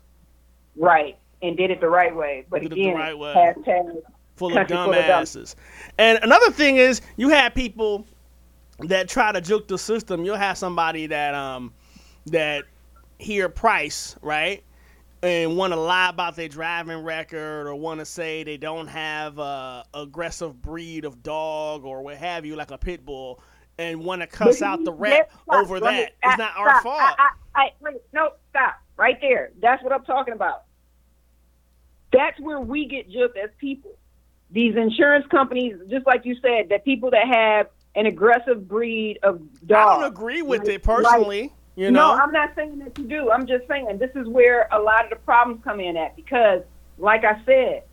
Right. 0.77 1.17
And 1.41 1.57
did 1.57 1.69
it 1.69 1.81
the 1.81 1.89
right 1.89 2.15
way. 2.15 2.45
But 2.49 2.61
Did 2.61 2.71
it 2.71 2.75
the 2.75 2.81
again, 2.83 2.95
right 2.95 3.17
way. 3.17 3.33
hashtag 3.35 4.01
full 4.37 4.51
of 4.53 4.59
of 4.59 4.67
dumb- 4.67 4.93
dumbasses. 4.93 5.55
And 5.97 6.19
another 6.23 6.51
thing 6.51 6.77
is, 6.77 7.01
you 7.17 7.27
have 7.27 7.53
people 7.53 8.05
that 8.79 9.09
try 9.09 9.33
to 9.33 9.41
juke 9.41 9.67
the 9.67 9.77
system. 9.77 10.23
You'll 10.23 10.37
have 10.37 10.57
somebody 10.57 11.07
that 11.07 11.35
um 11.35 11.73
that 12.27 12.63
hear 13.19 13.49
price 13.49 14.15
right 14.21 14.63
and 15.23 15.57
want 15.57 15.73
to 15.73 15.79
lie 15.79 16.09
about 16.09 16.35
their 16.35 16.47
driving 16.47 16.99
record 17.03 17.65
or 17.67 17.73
want 17.75 17.99
to 17.99 18.05
say 18.05 18.43
they 18.43 18.57
don't 18.57 18.87
have 18.87 19.39
a 19.39 19.83
aggressive 19.93 20.61
breed 20.61 21.05
of 21.05 21.23
dog 21.23 21.83
or 21.85 22.03
what 22.03 22.17
have 22.17 22.45
you, 22.45 22.55
like 22.55 22.69
a 22.69 22.77
pit 22.77 23.03
bull, 23.03 23.41
and 23.79 23.99
want 23.99 24.21
to 24.21 24.27
cuss 24.27 24.61
out 24.61 24.83
the 24.83 24.93
rep 24.93 25.31
over 25.49 25.79
Let 25.79 25.93
me- 25.93 25.99
that. 26.01 26.13
It's 26.23 26.37
not 26.37 26.51
our 26.55 26.81
fault. 26.83 26.99
I, 27.01 27.29
I, 27.55 27.69
wait, 27.79 27.97
no, 28.13 28.33
stop. 28.51 28.75
Right 28.95 29.17
there. 29.19 29.51
That's 29.59 29.83
what 29.83 29.91
I'm 29.91 30.03
talking 30.05 30.33
about. 30.35 30.63
That's 32.13 32.39
where 32.39 32.59
we 32.61 32.85
get 32.85 33.09
juked 33.09 33.37
as 33.43 33.49
people. 33.59 33.91
These 34.51 34.75
insurance 34.75 35.25
companies, 35.29 35.75
just 35.89 36.05
like 36.05 36.25
you 36.25 36.35
said, 36.41 36.69
that 36.69 36.85
people 36.85 37.09
that 37.11 37.27
have 37.27 37.67
an 37.95 38.05
aggressive 38.05 38.67
breed 38.67 39.19
of 39.23 39.41
dog. 39.65 39.77
I 39.87 40.01
don't 40.01 40.11
agree 40.11 40.41
with 40.41 40.61
Like- 40.61 40.69
it 40.69 40.83
personally. 40.83 41.53
You 41.77 41.91
No, 41.91 42.13
I'm 42.13 42.31
not 42.31 42.55
saying 42.55 42.79
that 42.79 42.97
you 42.97 43.05
do. 43.05 43.31
I'm 43.31 43.45
just 43.45 43.67
saying 43.67 43.97
this 43.99 44.09
is 44.15 44.27
where 44.27 44.67
a 44.71 44.79
lot 44.79 45.03
of 45.03 45.11
the 45.11 45.15
problems 45.17 45.63
come 45.63 45.79
in 45.79 45.95
at 45.95 46.15
because, 46.15 46.63
like 46.97 47.23
I 47.23 47.39
said, 47.45 47.83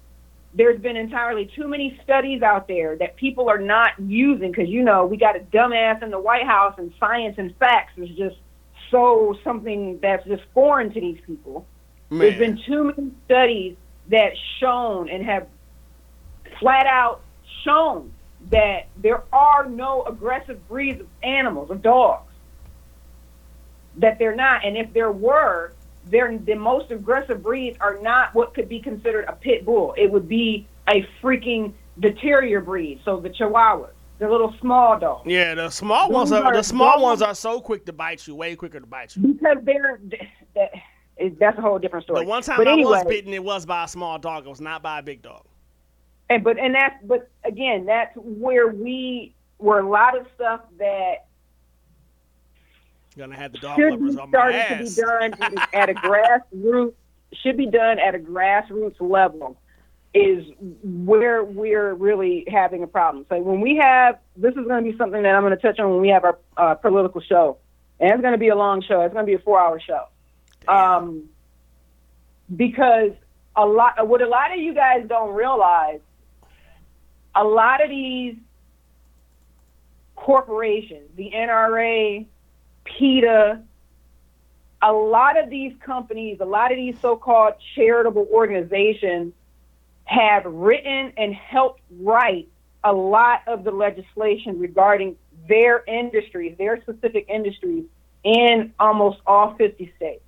there's 0.54 0.80
been 0.80 0.96
entirely 0.96 1.50
too 1.54 1.68
many 1.68 2.00
studies 2.02 2.40
out 2.40 2.66
there 2.66 2.96
that 2.96 3.16
people 3.16 3.50
are 3.50 3.58
not 3.58 3.92
using 4.00 4.50
because 4.50 4.70
you 4.70 4.82
know 4.82 5.04
we 5.04 5.18
got 5.18 5.36
a 5.36 5.40
dumbass 5.40 6.02
in 6.02 6.10
the 6.10 6.18
White 6.18 6.46
House 6.46 6.74
and 6.78 6.94
science 6.98 7.34
and 7.36 7.54
facts 7.56 7.92
is 7.98 8.08
just 8.16 8.36
so 8.90 9.36
something 9.44 9.98
that's 10.00 10.26
just 10.26 10.42
foreign 10.54 10.90
to 10.94 11.00
these 11.00 11.20
people. 11.26 11.66
There's 12.10 12.38
Man. 12.38 12.54
been 12.54 12.64
too 12.64 12.84
many 12.84 13.10
studies 13.26 13.76
that 14.08 14.32
shown 14.60 15.10
and 15.10 15.24
have 15.26 15.46
flat 16.58 16.86
out 16.86 17.20
shown 17.64 18.12
that 18.50 18.86
there 18.96 19.24
are 19.32 19.68
no 19.68 20.04
aggressive 20.04 20.66
breeds 20.68 21.00
of 21.00 21.06
animals, 21.22 21.70
of 21.70 21.82
dogs. 21.82 22.30
That 23.96 24.18
they're 24.18 24.34
not. 24.34 24.64
And 24.64 24.76
if 24.76 24.92
there 24.92 25.12
were, 25.12 25.72
they're, 26.06 26.36
the 26.36 26.54
most 26.54 26.90
aggressive 26.90 27.42
breeds 27.42 27.76
are 27.80 27.98
not 28.00 28.34
what 28.34 28.54
could 28.54 28.68
be 28.68 28.80
considered 28.80 29.24
a 29.28 29.32
pit 29.32 29.64
bull. 29.64 29.94
It 29.96 30.10
would 30.10 30.28
be 30.28 30.66
a 30.88 31.06
freaking 31.22 31.72
the 31.96 32.12
terrier 32.12 32.60
breed, 32.60 33.00
so 33.04 33.20
the 33.20 33.30
chihuahuas, 33.30 33.90
the 34.18 34.28
little 34.28 34.54
small 34.60 34.98
dogs. 34.98 35.26
Yeah, 35.26 35.54
the 35.54 35.70
small 35.70 36.10
ones 36.10 36.32
are 36.32 36.42
are 36.42 36.54
the 36.54 36.62
small 36.62 37.00
ones 37.00 37.22
are 37.22 37.34
so 37.34 37.60
quick 37.60 37.86
to 37.86 37.92
bite 37.92 38.26
you, 38.26 38.34
way 38.34 38.56
quicker 38.56 38.80
to 38.80 38.86
bite 38.86 39.14
you. 39.16 39.22
Because 39.34 39.58
they're 39.62 40.00
that, 40.54 40.72
that's 41.38 41.58
a 41.58 41.60
whole 41.60 41.78
different 41.78 42.04
story. 42.04 42.24
The 42.24 42.28
one 42.28 42.42
time 42.42 42.56
but 42.56 42.68
I 42.68 42.72
anyway, 42.72 42.90
was 42.90 43.04
bitten, 43.04 43.32
it 43.32 43.44
was 43.44 43.64
by 43.64 43.84
a 43.84 43.88
small 43.88 44.18
dog. 44.18 44.46
It 44.46 44.48
was 44.48 44.60
not 44.60 44.82
by 44.82 44.98
a 44.98 45.02
big 45.02 45.22
dog. 45.22 45.46
And 46.30 46.42
but 46.42 46.58
and 46.58 46.74
that's 46.74 46.96
but 47.04 47.30
again, 47.44 47.86
that's 47.86 48.12
where 48.16 48.68
we 48.68 49.34
where 49.58 49.78
a 49.78 49.88
lot 49.88 50.18
of 50.18 50.26
stuff 50.34 50.62
that 50.78 51.26
Gonna 53.16 53.36
have 53.36 53.52
the 53.52 53.58
dog 53.58 53.76
should 53.76 53.92
lovers 53.92 54.14
be 54.14 54.20
on 54.20 54.30
my 54.30 54.84
starting 54.84 55.32
to 55.32 55.50
be 55.50 55.56
done 55.56 55.68
at 55.72 55.88
a 55.88 55.94
grassroots 55.94 56.94
should 57.42 57.56
be 57.56 57.66
done 57.66 57.98
at 57.98 58.14
a 58.14 58.18
grassroots 58.18 59.00
level 59.00 59.56
is 60.14 60.44
where 60.82 61.42
we're 61.42 61.94
really 61.94 62.44
having 62.48 62.82
a 62.82 62.86
problem. 62.86 63.26
So 63.28 63.38
when 63.40 63.60
we 63.60 63.76
have 63.76 64.18
this 64.36 64.52
is 64.52 64.66
going 64.66 64.84
to 64.84 64.90
be 64.90 64.96
something 64.96 65.22
that 65.22 65.34
I'm 65.34 65.42
going 65.42 65.56
to 65.56 65.60
touch 65.60 65.78
on 65.78 65.90
when 65.90 66.00
we 66.00 66.08
have 66.08 66.24
our 66.24 66.38
uh, 66.56 66.74
political 66.74 67.20
show, 67.20 67.58
and 68.00 68.10
it's 68.10 68.20
going 68.20 68.32
to 68.32 68.38
be 68.38 68.48
a 68.48 68.56
long 68.56 68.82
show. 68.82 69.00
It's 69.02 69.12
going 69.12 69.26
to 69.26 69.30
be 69.30 69.34
a 69.34 69.44
four 69.44 69.60
hour 69.60 69.80
show, 69.80 70.06
um, 70.68 71.24
because 72.54 73.10
a 73.56 73.66
lot 73.66 74.06
what 74.08 74.22
a 74.22 74.28
lot 74.28 74.52
of 74.52 74.58
you 74.58 74.74
guys 74.74 75.04
don't 75.08 75.34
realize, 75.34 76.00
a 77.34 77.44
lot 77.44 77.82
of 77.82 77.90
these 77.90 78.36
corporations, 80.16 81.10
the 81.16 81.30
NRA, 81.34 82.26
PETA, 82.84 83.62
a 84.82 84.92
lot 84.92 85.38
of 85.38 85.50
these 85.50 85.72
companies, 85.80 86.38
a 86.40 86.44
lot 86.44 86.70
of 86.70 86.76
these 86.76 86.96
so-called 87.00 87.54
charitable 87.74 88.28
organizations 88.32 89.32
have 90.04 90.44
written 90.44 91.12
and 91.16 91.34
helped 91.34 91.80
write 92.00 92.48
a 92.84 92.92
lot 92.92 93.40
of 93.46 93.64
the 93.64 93.70
legislation 93.70 94.58
regarding 94.58 95.16
their 95.48 95.82
industries, 95.86 96.56
their 96.58 96.80
specific 96.82 97.26
industries 97.28 97.84
in 98.22 98.72
almost 98.78 99.18
all 99.26 99.54
50 99.56 99.92
states. 99.96 100.22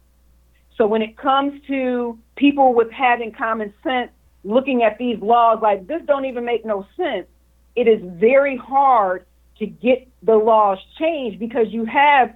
So 0.76 0.86
when 0.86 1.02
it 1.02 1.16
comes 1.16 1.60
to 1.66 2.18
people 2.36 2.74
with 2.74 2.90
having 2.90 3.32
common 3.32 3.72
sense, 3.82 4.10
looking 4.44 4.82
at 4.82 4.98
these 4.98 5.18
laws 5.20 5.58
like 5.62 5.86
this 5.86 6.02
don't 6.06 6.26
even 6.26 6.44
make 6.44 6.64
no 6.64 6.86
sense, 6.96 7.26
it 7.74 7.88
is 7.88 8.00
very 8.02 8.56
hard 8.56 9.26
to 9.58 9.66
get 9.66 10.06
the 10.22 10.36
laws 10.36 10.78
changed 10.98 11.38
because 11.38 11.66
you 11.70 11.84
have 11.86 12.34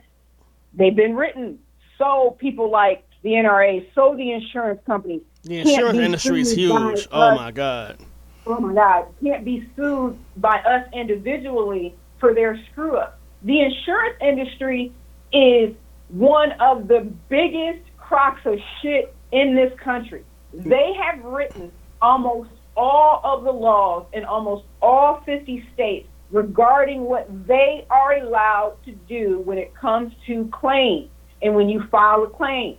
they've 0.75 0.95
been 0.95 1.15
written 1.17 1.59
so 1.99 2.37
people 2.39 2.71
like 2.71 3.05
the 3.23 3.31
NRA, 3.31 3.87
so 3.95 4.15
the 4.17 4.33
insurance 4.33 4.81
companies. 4.87 5.23
The 5.43 5.59
insurance 5.59 5.99
industry 5.99 6.41
is 6.41 6.53
huge. 6.53 7.09
Oh 7.13 7.21
us 7.21 7.37
my 7.37 7.51
god. 7.51 7.99
oh 8.47 8.59
my 8.59 8.75
God, 8.75 9.07
can't 9.23 9.45
be 9.45 9.69
sued 9.77 10.19
by 10.37 10.59
us 10.61 10.89
individually 10.93 11.95
for 12.19 12.35
their 12.35 12.59
screw 12.71 12.97
up. 12.97 13.19
The 13.43 13.61
insurance 13.61 14.17
industry 14.21 14.93
is 15.33 15.75
one 16.09 16.53
of 16.61 16.89
the 16.89 17.11
biggest 17.29 17.83
crocks 17.97 18.41
of 18.45 18.59
shit 18.81 19.15
in 19.33 19.55
this 19.55 19.73
country. 19.81 20.25
They 20.53 20.93
have 20.95 21.25
written 21.25 21.71
almost 22.03 22.51
all 22.77 23.21
of 23.23 23.45
the 23.45 23.53
laws 23.53 24.07
in 24.13 24.25
almost 24.25 24.65
all 24.83 25.23
50 25.25 25.65
states 25.75 26.09
regarding 26.31 27.03
what 27.03 27.29
they 27.47 27.87
are 27.91 28.15
allowed 28.19 28.77
to 28.85 28.93
do 28.93 29.41
when 29.41 29.59
it 29.59 29.75
comes 29.75 30.13
to 30.27 30.49
claims 30.53 31.11
and 31.43 31.55
when 31.55 31.69
you 31.69 31.83
file 31.91 32.23
a 32.23 32.29
claim. 32.29 32.77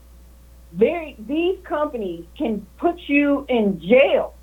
These 0.78 1.58
companies 1.64 2.26
can 2.38 2.66
put 2.78 2.98
you 3.08 3.46
in 3.50 3.82
jail 3.82 4.36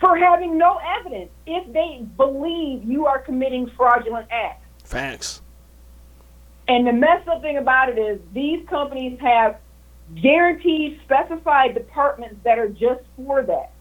for 0.00 0.16
having 0.16 0.56
no 0.56 0.80
evidence 0.98 1.30
if 1.46 1.70
they 1.72 2.04
believe 2.16 2.82
you 2.82 3.06
are 3.06 3.18
committing 3.18 3.70
fraudulent 3.76 4.26
acts. 4.30 4.66
Facts. 4.82 5.42
And 6.66 6.86
the 6.86 6.92
messed 6.92 7.28
up 7.28 7.42
thing 7.42 7.58
about 7.58 7.90
it 7.90 7.98
is 7.98 8.18
these 8.32 8.66
companies 8.66 9.20
have 9.20 9.58
guaranteed 10.20 11.00
specified 11.04 11.74
departments 11.74 12.36
that 12.42 12.58
are 12.58 12.68
just 12.68 13.02
for 13.16 13.42
that. 13.42 13.72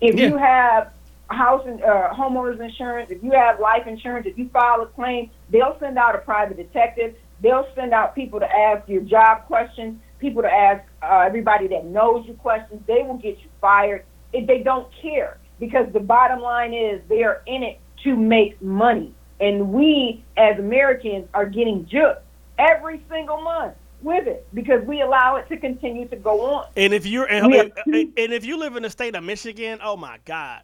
If 0.00 0.18
you 0.18 0.36
have 0.36 0.93
house 1.28 1.64
and 1.66 1.82
uh, 1.82 2.10
homeowners 2.12 2.60
insurance, 2.60 3.10
if 3.10 3.22
you 3.22 3.32
have 3.32 3.60
life 3.60 3.86
insurance, 3.86 4.26
if 4.26 4.38
you 4.38 4.48
file 4.50 4.82
a 4.82 4.86
claim, 4.86 5.30
they'll 5.50 5.76
send 5.80 5.98
out 5.98 6.14
a 6.14 6.18
private 6.18 6.56
detective. 6.56 7.14
They'll 7.40 7.66
send 7.74 7.92
out 7.92 8.14
people 8.14 8.40
to 8.40 8.46
ask 8.46 8.88
your 8.88 9.02
job 9.02 9.46
questions, 9.46 10.00
people 10.18 10.42
to 10.42 10.48
ask 10.48 10.84
uh, 11.02 11.24
everybody 11.26 11.66
that 11.68 11.84
knows 11.84 12.26
you 12.26 12.34
questions. 12.34 12.82
They 12.86 13.02
will 13.02 13.18
get 13.18 13.38
you 13.38 13.48
fired 13.60 14.04
if 14.32 14.46
they 14.46 14.62
don't 14.62 14.88
care 15.02 15.38
because 15.58 15.92
the 15.92 16.00
bottom 16.00 16.40
line 16.40 16.74
is 16.74 17.00
they 17.08 17.22
are 17.22 17.42
in 17.46 17.62
it 17.62 17.80
to 18.04 18.16
make 18.16 18.60
money. 18.62 19.14
And 19.40 19.72
we 19.72 20.24
as 20.36 20.58
Americans 20.58 21.28
are 21.34 21.46
getting 21.46 21.86
juked 21.86 22.20
every 22.58 23.02
single 23.10 23.40
month 23.40 23.74
with 24.02 24.26
it 24.26 24.46
because 24.54 24.84
we 24.84 25.00
allow 25.00 25.36
it 25.36 25.48
to 25.48 25.56
continue 25.56 26.06
to 26.08 26.16
go 26.16 26.42
on. 26.42 26.66
And 26.76 26.92
if 26.92 27.06
you're 27.06 27.24
and, 27.24 27.52
and, 27.52 28.12
and 28.16 28.32
if 28.32 28.44
you 28.44 28.58
live 28.58 28.76
in 28.76 28.82
the 28.82 28.90
state 28.90 29.16
of 29.16 29.24
Michigan, 29.24 29.80
oh 29.82 29.96
my 29.96 30.18
God, 30.24 30.62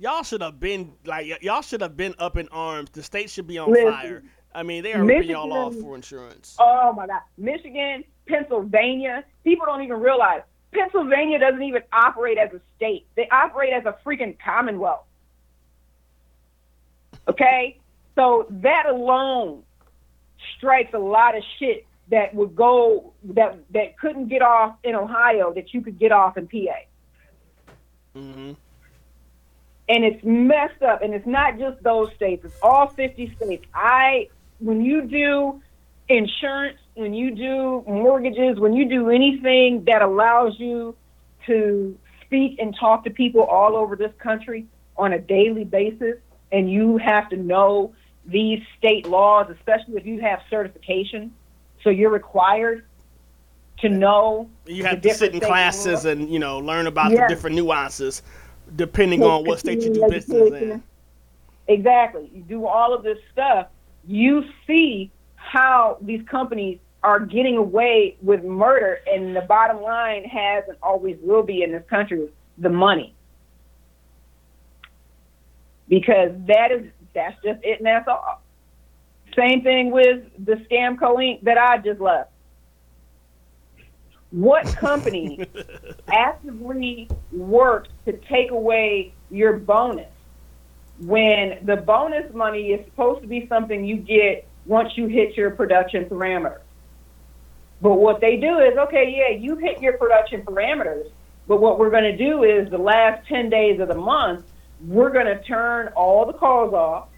y'all 0.00 0.22
should 0.22 0.42
have 0.42 0.58
been 0.58 0.92
like 1.04 1.26
y- 1.26 1.38
y'all 1.42 1.62
should 1.62 1.82
have 1.82 1.96
been 1.96 2.14
up 2.18 2.36
in 2.36 2.48
arms. 2.48 2.90
The 2.90 3.02
state 3.02 3.30
should 3.30 3.46
be 3.46 3.58
on 3.58 3.70
Listen, 3.70 3.86
fire. 3.86 4.22
I 4.54 4.62
mean, 4.62 4.82
they 4.82 4.92
are 4.94 5.04
ripping 5.04 5.30
y'all 5.30 5.52
off 5.52 5.76
for 5.76 5.94
insurance. 5.94 6.56
Oh 6.58 6.92
my 6.92 7.06
God. 7.06 7.20
Michigan, 7.38 8.04
Pennsylvania, 8.26 9.24
people 9.44 9.66
don't 9.66 9.82
even 9.82 10.00
realize 10.00 10.42
Pennsylvania 10.72 11.38
doesn't 11.38 11.62
even 11.62 11.82
operate 11.92 12.38
as 12.38 12.52
a 12.52 12.60
state. 12.76 13.06
They 13.16 13.28
operate 13.30 13.72
as 13.72 13.84
a 13.84 13.96
freaking 14.04 14.36
commonwealth. 14.44 15.04
Okay? 17.28 17.80
So 18.16 18.46
that 18.50 18.86
alone 18.86 19.62
strikes 20.56 20.92
a 20.94 20.98
lot 20.98 21.36
of 21.36 21.42
shit 21.58 21.86
that 22.10 22.34
would 22.34 22.56
go 22.56 23.14
that 23.22 23.58
that 23.70 23.98
couldn't 23.98 24.28
get 24.28 24.42
off 24.42 24.76
in 24.82 24.94
Ohio 24.96 25.52
that 25.54 25.72
you 25.72 25.80
could 25.80 25.98
get 25.98 26.10
off 26.10 26.36
in 26.36 26.48
PA. 26.48 26.76
hmm 28.14 28.52
and 29.90 30.04
it's 30.04 30.22
messed 30.24 30.82
up 30.82 31.02
and 31.02 31.12
it's 31.12 31.26
not 31.26 31.58
just 31.58 31.82
those 31.82 32.08
states 32.14 32.44
it's 32.44 32.54
all 32.62 32.86
50 32.88 33.34
states 33.36 33.64
i 33.74 34.28
when 34.60 34.80
you 34.80 35.02
do 35.02 35.60
insurance 36.08 36.78
when 36.94 37.12
you 37.12 37.32
do 37.32 37.82
mortgages 37.86 38.58
when 38.58 38.72
you 38.72 38.88
do 38.88 39.10
anything 39.10 39.84
that 39.84 40.00
allows 40.00 40.58
you 40.58 40.94
to 41.46 41.98
speak 42.24 42.58
and 42.60 42.74
talk 42.78 43.04
to 43.04 43.10
people 43.10 43.42
all 43.42 43.76
over 43.76 43.96
this 43.96 44.12
country 44.18 44.64
on 44.96 45.12
a 45.12 45.18
daily 45.18 45.64
basis 45.64 46.16
and 46.52 46.70
you 46.70 46.96
have 46.98 47.28
to 47.28 47.36
know 47.36 47.92
these 48.26 48.60
state 48.78 49.06
laws 49.06 49.46
especially 49.50 49.96
if 49.96 50.06
you 50.06 50.20
have 50.20 50.40
certification 50.48 51.32
so 51.82 51.90
you're 51.90 52.10
required 52.10 52.84
to 53.78 53.88
know 53.88 54.46
You 54.66 54.84
have 54.84 55.00
to 55.00 55.14
sit 55.14 55.32
in 55.32 55.40
classes 55.40 55.86
laws. 55.86 56.04
and 56.04 56.30
you 56.30 56.38
know 56.38 56.58
learn 56.58 56.86
about 56.86 57.12
Yeah. 57.12 57.26
the 57.26 57.34
different 57.34 57.56
nuances, 57.56 58.22
depending 58.76 59.22
on 59.22 59.44
what 59.44 59.58
state 59.58 59.82
you 59.82 59.92
do 59.92 60.08
business 60.08 60.52
in. 60.52 60.82
Exactly. 61.68 62.30
You 62.34 62.42
do 62.42 62.66
all 62.66 62.92
of 62.92 63.02
this 63.02 63.18
stuff. 63.32 63.68
You 64.06 64.44
see 64.66 65.10
how 65.36 65.98
these 66.00 66.26
companies 66.28 66.78
are 67.02 67.20
getting 67.20 67.56
away 67.56 68.16
with 68.22 68.44
murder, 68.44 68.98
and 69.06 69.34
the 69.34 69.40
bottom 69.42 69.80
line 69.80 70.24
has 70.24 70.64
and 70.68 70.76
always 70.82 71.16
will 71.22 71.42
be 71.42 71.62
in 71.62 71.72
this 71.72 71.84
country 71.88 72.28
the 72.58 72.68
money. 72.68 73.14
Because 75.88 76.30
that 76.46 76.70
is 76.72 76.86
that's 77.14 77.36
just 77.42 77.60
it, 77.64 77.78
and 77.78 77.86
that's 77.86 78.06
all. 78.06 78.42
Same 79.36 79.62
thing 79.62 79.90
with 79.90 80.24
the 80.38 80.54
Scamco 80.70 81.16
Inc. 81.16 81.42
that 81.42 81.56
I 81.56 81.78
just 81.78 82.00
left. 82.00 82.30
What 84.30 84.66
company 84.76 85.44
actively 86.08 87.08
works 87.32 87.88
to 88.04 88.12
take 88.12 88.50
away 88.50 89.12
your 89.30 89.58
bonus 89.58 90.08
when 91.00 91.58
the 91.64 91.76
bonus 91.76 92.32
money 92.34 92.68
is 92.72 92.84
supposed 92.84 93.22
to 93.22 93.26
be 93.26 93.46
something 93.48 93.84
you 93.84 93.96
get 93.96 94.46
once 94.66 94.96
you 94.96 95.06
hit 95.06 95.36
your 95.36 95.50
production 95.50 96.04
parameters. 96.04 96.60
But 97.80 97.94
what 97.94 98.20
they 98.20 98.36
do 98.36 98.58
is, 98.58 98.76
okay, 98.76 99.14
yeah, 99.16 99.36
you 99.36 99.56
hit 99.56 99.80
your 99.80 99.94
production 99.94 100.42
parameters, 100.42 101.10
but 101.48 101.60
what 101.60 101.78
we're 101.78 101.90
going 101.90 102.04
to 102.04 102.16
do 102.16 102.44
is 102.44 102.70
the 102.70 102.78
last 102.78 103.26
10 103.26 103.48
days 103.48 103.80
of 103.80 103.88
the 103.88 103.94
month, 103.94 104.44
we're 104.86 105.10
going 105.10 105.26
to 105.26 105.42
turn 105.42 105.88
all 105.88 106.26
the 106.26 106.32
calls 106.34 106.74
off 106.74 107.08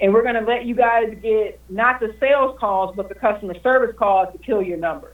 and 0.00 0.12
we're 0.12 0.22
going 0.22 0.34
to 0.34 0.40
let 0.40 0.66
you 0.66 0.74
guys 0.74 1.16
get 1.22 1.60
not 1.68 2.00
the 2.00 2.14
sales 2.18 2.58
calls, 2.58 2.94
but 2.96 3.08
the 3.08 3.14
customer 3.14 3.54
service 3.62 3.94
calls 3.96 4.32
to 4.32 4.38
kill 4.38 4.60
your 4.60 4.76
numbers. 4.76 5.11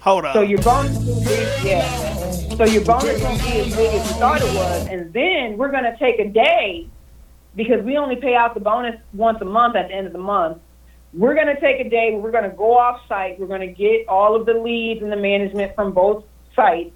Hold 0.00 0.24
up. 0.24 0.34
So 0.34 0.42
your 0.42 0.62
bonus 0.62 0.96
will 0.98 1.20
be 1.20 1.34
yeah. 1.64 2.16
So 2.56 2.64
your 2.64 2.84
bonus 2.84 3.20
won't 3.22 3.42
be 3.42 3.58
as 3.58 3.76
big 3.76 3.94
as 3.94 4.08
you 4.08 4.16
thought 4.18 4.40
it 4.40 4.54
was, 4.54 4.86
and 4.86 5.12
then 5.12 5.56
we're 5.58 5.70
gonna 5.70 5.96
take 5.98 6.18
a 6.18 6.28
day 6.28 6.86
because 7.54 7.84
we 7.84 7.96
only 7.96 8.16
pay 8.16 8.34
out 8.34 8.54
the 8.54 8.60
bonus 8.60 9.00
once 9.12 9.38
a 9.40 9.44
month 9.44 9.76
at 9.76 9.88
the 9.88 9.94
end 9.94 10.06
of 10.06 10.12
the 10.12 10.18
month. 10.18 10.58
We're 11.12 11.34
gonna 11.34 11.60
take 11.60 11.80
a 11.80 11.88
day 11.88 12.14
we're 12.14 12.30
gonna 12.30 12.50
go 12.50 12.76
off 12.76 13.00
site. 13.08 13.38
We're 13.40 13.46
gonna 13.46 13.66
get 13.66 14.08
all 14.08 14.36
of 14.36 14.46
the 14.46 14.54
leads 14.54 15.02
and 15.02 15.10
the 15.10 15.16
management 15.16 15.74
from 15.74 15.92
both 15.92 16.24
sites, 16.54 16.94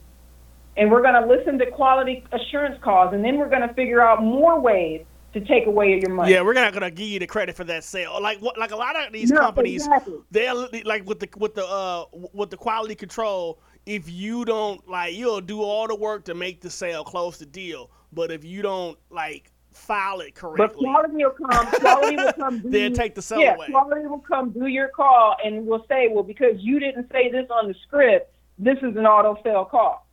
and 0.76 0.90
we're 0.90 1.02
gonna 1.02 1.26
listen 1.26 1.58
to 1.58 1.66
quality 1.66 2.24
assurance 2.32 2.78
calls, 2.82 3.12
and 3.12 3.24
then 3.24 3.38
we're 3.38 3.50
gonna 3.50 3.74
figure 3.74 4.00
out 4.00 4.22
more 4.22 4.60
ways 4.60 5.04
to 5.32 5.40
take 5.40 5.66
away 5.66 5.98
your 6.00 6.10
money. 6.10 6.32
Yeah, 6.32 6.42
we're 6.42 6.52
not 6.54 6.72
gonna 6.72 6.90
give 6.90 7.06
you 7.08 7.18
the 7.18 7.26
credit 7.26 7.56
for 7.56 7.64
that 7.64 7.84
sale. 7.84 8.20
Like 8.20 8.38
what? 8.40 8.58
Like 8.58 8.70
a 8.72 8.76
lot 8.76 8.96
of 8.96 9.12
these 9.12 9.30
No, 9.30 9.38
companies, 9.40 9.84
exactly. 9.86 10.18
they're 10.30 10.54
like 10.54 11.06
with 11.06 11.20
the 11.20 11.28
with 11.36 11.54
the 11.54 11.64
uh 11.66 12.04
with 12.32 12.50
the 12.50 12.56
quality 12.56 12.94
control. 12.94 13.60
If 13.86 14.10
you 14.10 14.44
don't 14.44 14.86
like, 14.88 15.14
you'll 15.14 15.40
do 15.40 15.62
all 15.62 15.88
the 15.88 15.94
work 15.94 16.24
to 16.26 16.34
make 16.34 16.60
the 16.60 16.70
sale, 16.70 17.02
close 17.04 17.38
the 17.38 17.46
deal. 17.46 17.90
But 18.12 18.30
if 18.30 18.44
you 18.44 18.60
don't 18.62 18.98
like 19.10 19.50
file 19.72 20.20
it 20.20 20.34
correctly, 20.34 20.66
But 20.66 20.74
quality 20.76 21.24
will 21.24 21.30
come. 21.30 21.66
Quality 21.80 22.16
will 22.16 22.32
come. 22.34 22.58
Do 22.62 22.70
They'll 22.70 22.90
take 22.92 23.14
the 23.14 23.22
cell 23.22 23.40
yeah, 23.40 23.54
away. 23.54 23.68
quality 23.70 24.06
will 24.06 24.18
come 24.18 24.50
do 24.50 24.66
your 24.66 24.88
call 24.88 25.36
and 25.44 25.64
will 25.64 25.84
say, 25.88 26.08
well, 26.10 26.24
because 26.24 26.56
you 26.58 26.80
didn't 26.80 27.10
say 27.12 27.30
this 27.30 27.46
on 27.50 27.68
the 27.68 27.74
script, 27.86 28.34
this 28.58 28.76
is 28.78 28.96
an 28.96 29.06
auto 29.06 29.40
sale 29.44 29.64
call. 29.64 30.06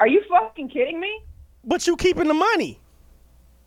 Are 0.00 0.08
you 0.08 0.22
fucking 0.28 0.68
kidding 0.68 1.00
me? 1.00 1.20
but 1.64 1.86
you 1.86 1.96
keeping 1.96 2.28
the 2.28 2.34
money. 2.34 2.78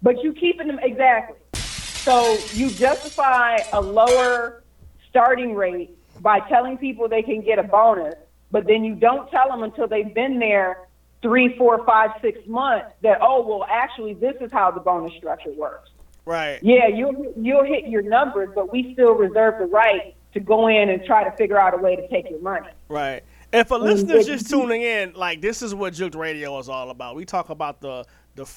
But 0.01 0.23
you 0.23 0.33
keeping 0.33 0.67
them 0.67 0.79
exactly. 0.81 1.37
So 1.53 2.37
you 2.53 2.69
justify 2.69 3.57
a 3.73 3.81
lower 3.81 4.63
starting 5.09 5.53
rate 5.53 5.97
by 6.21 6.39
telling 6.41 6.77
people 6.77 7.07
they 7.07 7.21
can 7.21 7.41
get 7.41 7.59
a 7.59 7.63
bonus, 7.63 8.15
but 8.51 8.65
then 8.67 8.83
you 8.83 8.95
don't 8.95 9.29
tell 9.29 9.49
them 9.49 9.63
until 9.63 9.87
they've 9.87 10.13
been 10.13 10.39
there 10.39 10.87
three, 11.21 11.57
four, 11.57 11.85
five, 11.85 12.11
six 12.21 12.39
months 12.47 12.87
that 13.01 13.19
oh 13.21 13.45
well, 13.45 13.65
actually 13.69 14.13
this 14.13 14.35
is 14.41 14.51
how 14.51 14.71
the 14.71 14.79
bonus 14.79 15.13
structure 15.17 15.51
works. 15.51 15.89
Right. 16.25 16.59
Yeah, 16.61 16.87
you'll 16.87 17.33
you'll 17.37 17.65
hit 17.65 17.87
your 17.87 18.01
numbers, 18.01 18.49
but 18.55 18.71
we 18.71 18.93
still 18.93 19.13
reserve 19.13 19.59
the 19.59 19.65
right 19.65 20.15
to 20.33 20.39
go 20.39 20.67
in 20.67 20.89
and 20.89 21.03
try 21.03 21.23
to 21.23 21.31
figure 21.35 21.59
out 21.59 21.73
a 21.73 21.77
way 21.77 21.95
to 21.95 22.07
take 22.07 22.29
your 22.29 22.39
money. 22.39 22.69
Right. 22.87 23.23
And 23.51 23.67
for 23.67 23.79
listeners 23.79 24.27
just 24.27 24.49
tuning 24.49 24.83
in, 24.83 25.13
like 25.13 25.41
this 25.41 25.61
is 25.61 25.73
what 25.73 25.93
Jooked 25.93 26.15
Radio 26.15 26.57
is 26.59 26.69
all 26.69 26.91
about. 26.91 27.15
We 27.15 27.25
talk 27.25 27.49
about 27.49 27.81
the 27.81 28.05
the 28.39 28.49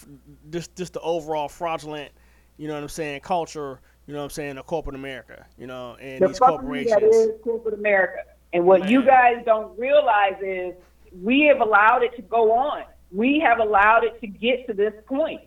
just 0.50 0.74
just 0.76 0.92
the 0.92 1.00
overall 1.00 1.48
fraudulent, 1.48 2.12
you 2.56 2.68
know 2.68 2.74
what 2.74 2.82
I'm 2.82 2.88
saying, 2.88 3.20
culture, 3.20 3.80
you 4.06 4.14
know 4.14 4.20
what 4.20 4.24
I'm 4.24 4.30
saying, 4.30 4.58
of 4.58 4.66
corporate 4.66 4.94
America, 4.94 5.44
you 5.58 5.66
know, 5.66 5.96
and 6.00 6.22
The 6.22 6.28
these 6.28 6.38
corporations. 6.38 6.94
that 6.94 7.02
is 7.02 7.30
corporate 7.42 7.74
America. 7.74 8.20
And 8.52 8.64
what 8.64 8.88
you 8.88 9.02
guys 9.04 9.42
don't 9.44 9.76
realize 9.78 10.34
is 10.42 10.74
we 11.22 11.42
have 11.42 11.60
allowed 11.60 12.02
it 12.02 12.14
to 12.16 12.22
go 12.22 12.52
on. 12.52 12.84
We 13.10 13.40
have 13.40 13.58
allowed 13.58 14.04
it 14.04 14.20
to 14.20 14.26
get 14.26 14.66
to 14.68 14.74
this 14.74 14.94
point. 15.06 15.42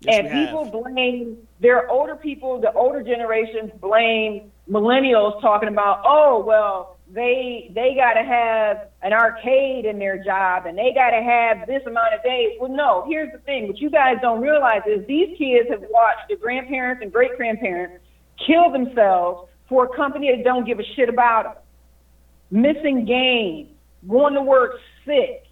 Yes, 0.00 0.18
and 0.18 0.26
we 0.26 0.32
have. 0.32 0.48
people 0.48 0.82
blame 0.82 1.38
their 1.60 1.90
older 1.90 2.16
people, 2.16 2.60
the 2.60 2.72
older 2.72 3.02
generations 3.02 3.70
blame 3.80 4.52
millennials 4.70 5.40
talking 5.40 5.68
about, 5.68 6.02
oh 6.04 6.44
well, 6.46 6.95
they 7.08 7.70
they 7.74 7.94
got 7.94 8.14
to 8.14 8.24
have 8.24 8.88
an 9.02 9.12
arcade 9.12 9.84
in 9.84 9.98
their 9.98 10.22
job 10.22 10.66
and 10.66 10.76
they 10.76 10.92
got 10.92 11.10
to 11.10 11.22
have 11.22 11.66
this 11.66 11.82
amount 11.86 12.14
of 12.14 12.22
days. 12.22 12.56
Well, 12.60 12.70
no. 12.70 13.04
Here's 13.08 13.32
the 13.32 13.38
thing: 13.38 13.68
what 13.68 13.78
you 13.78 13.90
guys 13.90 14.16
don't 14.20 14.40
realize 14.40 14.82
is 14.86 15.06
these 15.06 15.36
kids 15.38 15.68
have 15.70 15.82
watched 15.90 16.28
their 16.28 16.36
grandparents 16.36 17.02
and 17.02 17.12
great 17.12 17.36
grandparents 17.36 18.04
kill 18.44 18.70
themselves 18.72 19.48
for 19.68 19.84
a 19.84 19.96
company 19.96 20.34
that 20.34 20.44
don't 20.44 20.66
give 20.66 20.78
a 20.78 20.84
shit 20.94 21.08
about 21.08 21.44
them, 21.44 22.62
missing 22.62 23.04
games, 23.04 23.68
going 24.08 24.34
to 24.34 24.42
work 24.42 24.72
sick, 25.04 25.46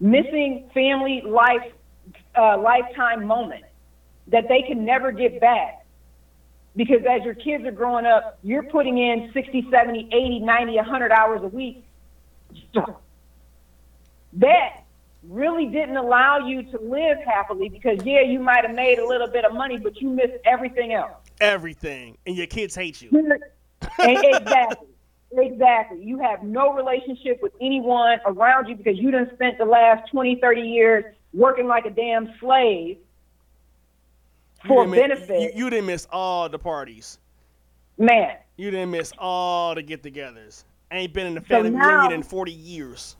missing 0.00 0.68
family 0.72 1.22
life 1.26 1.72
uh, 2.36 2.56
lifetime 2.58 3.26
moment 3.26 3.64
that 4.28 4.44
they 4.48 4.62
can 4.62 4.84
never 4.84 5.12
get 5.12 5.40
back. 5.40 5.81
Because 6.74 7.02
as 7.08 7.22
your 7.22 7.34
kids 7.34 7.64
are 7.64 7.72
growing 7.72 8.06
up, 8.06 8.38
you're 8.42 8.62
putting 8.62 8.98
in 8.98 9.30
60, 9.34 9.68
70, 9.70 10.08
80, 10.12 10.40
90, 10.40 10.76
100 10.76 11.12
hours 11.12 11.40
a 11.42 11.48
week. 11.48 11.84
That 14.34 14.84
really 15.28 15.66
didn't 15.66 15.96
allow 15.96 16.38
you 16.38 16.62
to 16.62 16.80
live 16.80 17.18
happily 17.26 17.68
because, 17.68 17.98
yeah, 18.04 18.22
you 18.22 18.40
might 18.40 18.64
have 18.64 18.74
made 18.74 18.98
a 18.98 19.06
little 19.06 19.28
bit 19.28 19.44
of 19.44 19.52
money, 19.52 19.76
but 19.76 20.00
you 20.00 20.08
missed 20.08 20.38
everything 20.44 20.94
else. 20.94 21.12
Everything, 21.40 22.16
and 22.26 22.36
your 22.36 22.46
kids 22.46 22.74
hate 22.74 23.02
you. 23.02 23.10
Exactly. 23.98 24.88
Exactly. 25.34 26.02
You 26.02 26.18
have 26.18 26.42
no 26.42 26.74
relationship 26.74 27.40
with 27.42 27.52
anyone 27.60 28.18
around 28.26 28.68
you 28.68 28.76
because 28.76 28.98
you 28.98 29.10
done 29.10 29.30
spent 29.34 29.56
the 29.58 29.64
last 29.64 30.10
20, 30.10 30.36
30 30.36 30.60
years 30.60 31.04
working 31.32 31.66
like 31.66 31.86
a 31.86 31.90
damn 31.90 32.34
slave 32.38 32.98
for 34.66 34.86
mi- 34.86 34.98
benefit. 34.98 35.40
You, 35.40 35.50
you 35.64 35.70
didn't 35.70 35.86
miss 35.86 36.06
all 36.10 36.48
the 36.48 36.58
parties. 36.58 37.18
Man, 37.98 38.36
You 38.56 38.70
didn't 38.70 38.90
miss 38.90 39.12
all 39.18 39.74
the 39.74 39.82
get-togethers. 39.82 40.64
Ain't 40.90 41.12
been 41.12 41.26
in 41.26 41.34
the 41.34 41.40
So 41.40 41.46
family 41.46 41.70
now- 41.70 41.98
reunion 42.00 42.12
in 42.12 42.22
40 42.22 42.52
years. 42.52 43.16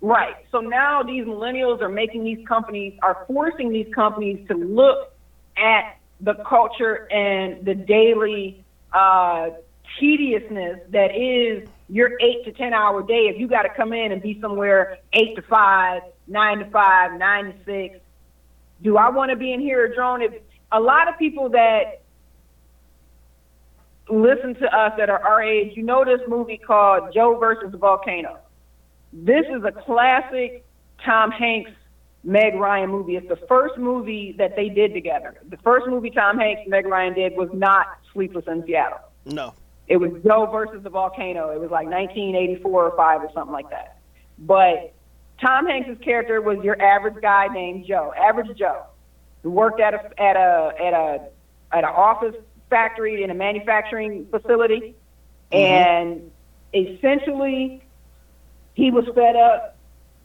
right. 0.00 0.34
So 0.50 0.60
now 0.60 1.02
these 1.02 1.24
millennials 1.24 1.80
are 1.80 1.88
making 1.88 2.24
these 2.24 2.46
companies, 2.46 2.98
are 3.02 3.24
forcing 3.26 3.70
these 3.70 3.92
companies 3.94 4.46
to 4.48 4.54
look 4.56 5.12
at 5.56 5.96
the 6.20 6.34
culture 6.48 7.10
and 7.12 7.64
the 7.64 7.74
daily 7.74 8.64
uh, 8.92 9.50
tediousness 9.98 10.80
that 10.90 11.14
is 11.16 11.68
your 11.88 12.10
eight 12.20 12.44
to 12.44 12.52
10 12.52 12.72
hour 12.72 13.02
day. 13.02 13.28
If 13.32 13.38
you 13.38 13.46
got 13.48 13.62
to 13.62 13.68
come 13.70 13.92
in 13.92 14.12
and 14.12 14.20
be 14.22 14.38
somewhere 14.40 14.98
eight 15.12 15.34
to 15.36 15.42
five, 15.42 16.02
nine 16.26 16.58
to 16.58 16.70
five, 16.70 17.18
nine 17.18 17.46
to 17.46 17.54
six, 17.64 17.98
do 18.82 18.96
I 18.96 19.08
want 19.10 19.30
to 19.30 19.36
be 19.36 19.52
in 19.52 19.60
here, 19.60 19.84
a 19.86 19.94
drone? 19.94 20.22
If 20.22 20.32
a 20.74 20.80
lot 20.80 21.08
of 21.08 21.16
people 21.18 21.48
that 21.50 22.02
listen 24.10 24.54
to 24.56 24.76
us 24.76 24.92
that 24.98 25.08
are 25.08 25.22
our 25.24 25.42
age, 25.42 25.76
you 25.76 25.82
know 25.84 26.04
this 26.04 26.20
movie 26.28 26.58
called 26.58 27.14
Joe 27.14 27.38
versus 27.38 27.70
the 27.70 27.78
Volcano. 27.78 28.38
This 29.12 29.46
is 29.48 29.62
a 29.64 29.70
classic 29.70 30.64
Tom 31.04 31.30
Hanks, 31.30 31.70
Meg 32.24 32.54
Ryan 32.56 32.90
movie. 32.90 33.14
It's 33.16 33.28
the 33.28 33.38
first 33.48 33.78
movie 33.78 34.34
that 34.36 34.56
they 34.56 34.68
did 34.68 34.92
together. 34.92 35.40
The 35.48 35.58
first 35.58 35.86
movie 35.86 36.10
Tom 36.10 36.38
Hanks 36.38 36.62
and 36.62 36.70
Meg 36.70 36.86
Ryan 36.86 37.14
did 37.14 37.36
was 37.36 37.50
not 37.52 37.86
Sleepless 38.12 38.46
in 38.48 38.64
Seattle. 38.66 38.98
No. 39.24 39.54
It 39.86 39.98
was 39.98 40.10
Joe 40.26 40.46
versus 40.50 40.82
the 40.82 40.90
volcano. 40.90 41.50
It 41.50 41.60
was 41.60 41.70
like 41.70 41.86
1984 41.86 42.84
or 42.84 42.96
five 42.96 43.22
or 43.22 43.30
something 43.32 43.52
like 43.52 43.70
that. 43.70 43.98
But 44.38 44.92
Tom 45.40 45.66
Hanks's 45.66 45.98
character 46.02 46.40
was 46.40 46.58
your 46.64 46.80
average 46.82 47.20
guy 47.22 47.46
named 47.48 47.86
Joe, 47.86 48.12
average 48.16 48.56
Joe, 48.58 48.86
who 49.44 49.50
worked 49.50 49.78
at 49.78 49.94
a 49.94 50.20
at 50.20 50.36
a 50.36 50.72
at 50.80 50.92
a 50.94 51.28
at 51.70 51.84
an 51.84 51.90
office 51.90 52.34
factory 52.70 53.22
in 53.22 53.30
a 53.30 53.34
manufacturing 53.34 54.26
facility, 54.30 54.96
mm-hmm. 55.52 55.56
and 55.56 56.30
essentially 56.74 57.84
he 58.72 58.90
was 58.90 59.04
fed 59.14 59.36
up, 59.36 59.76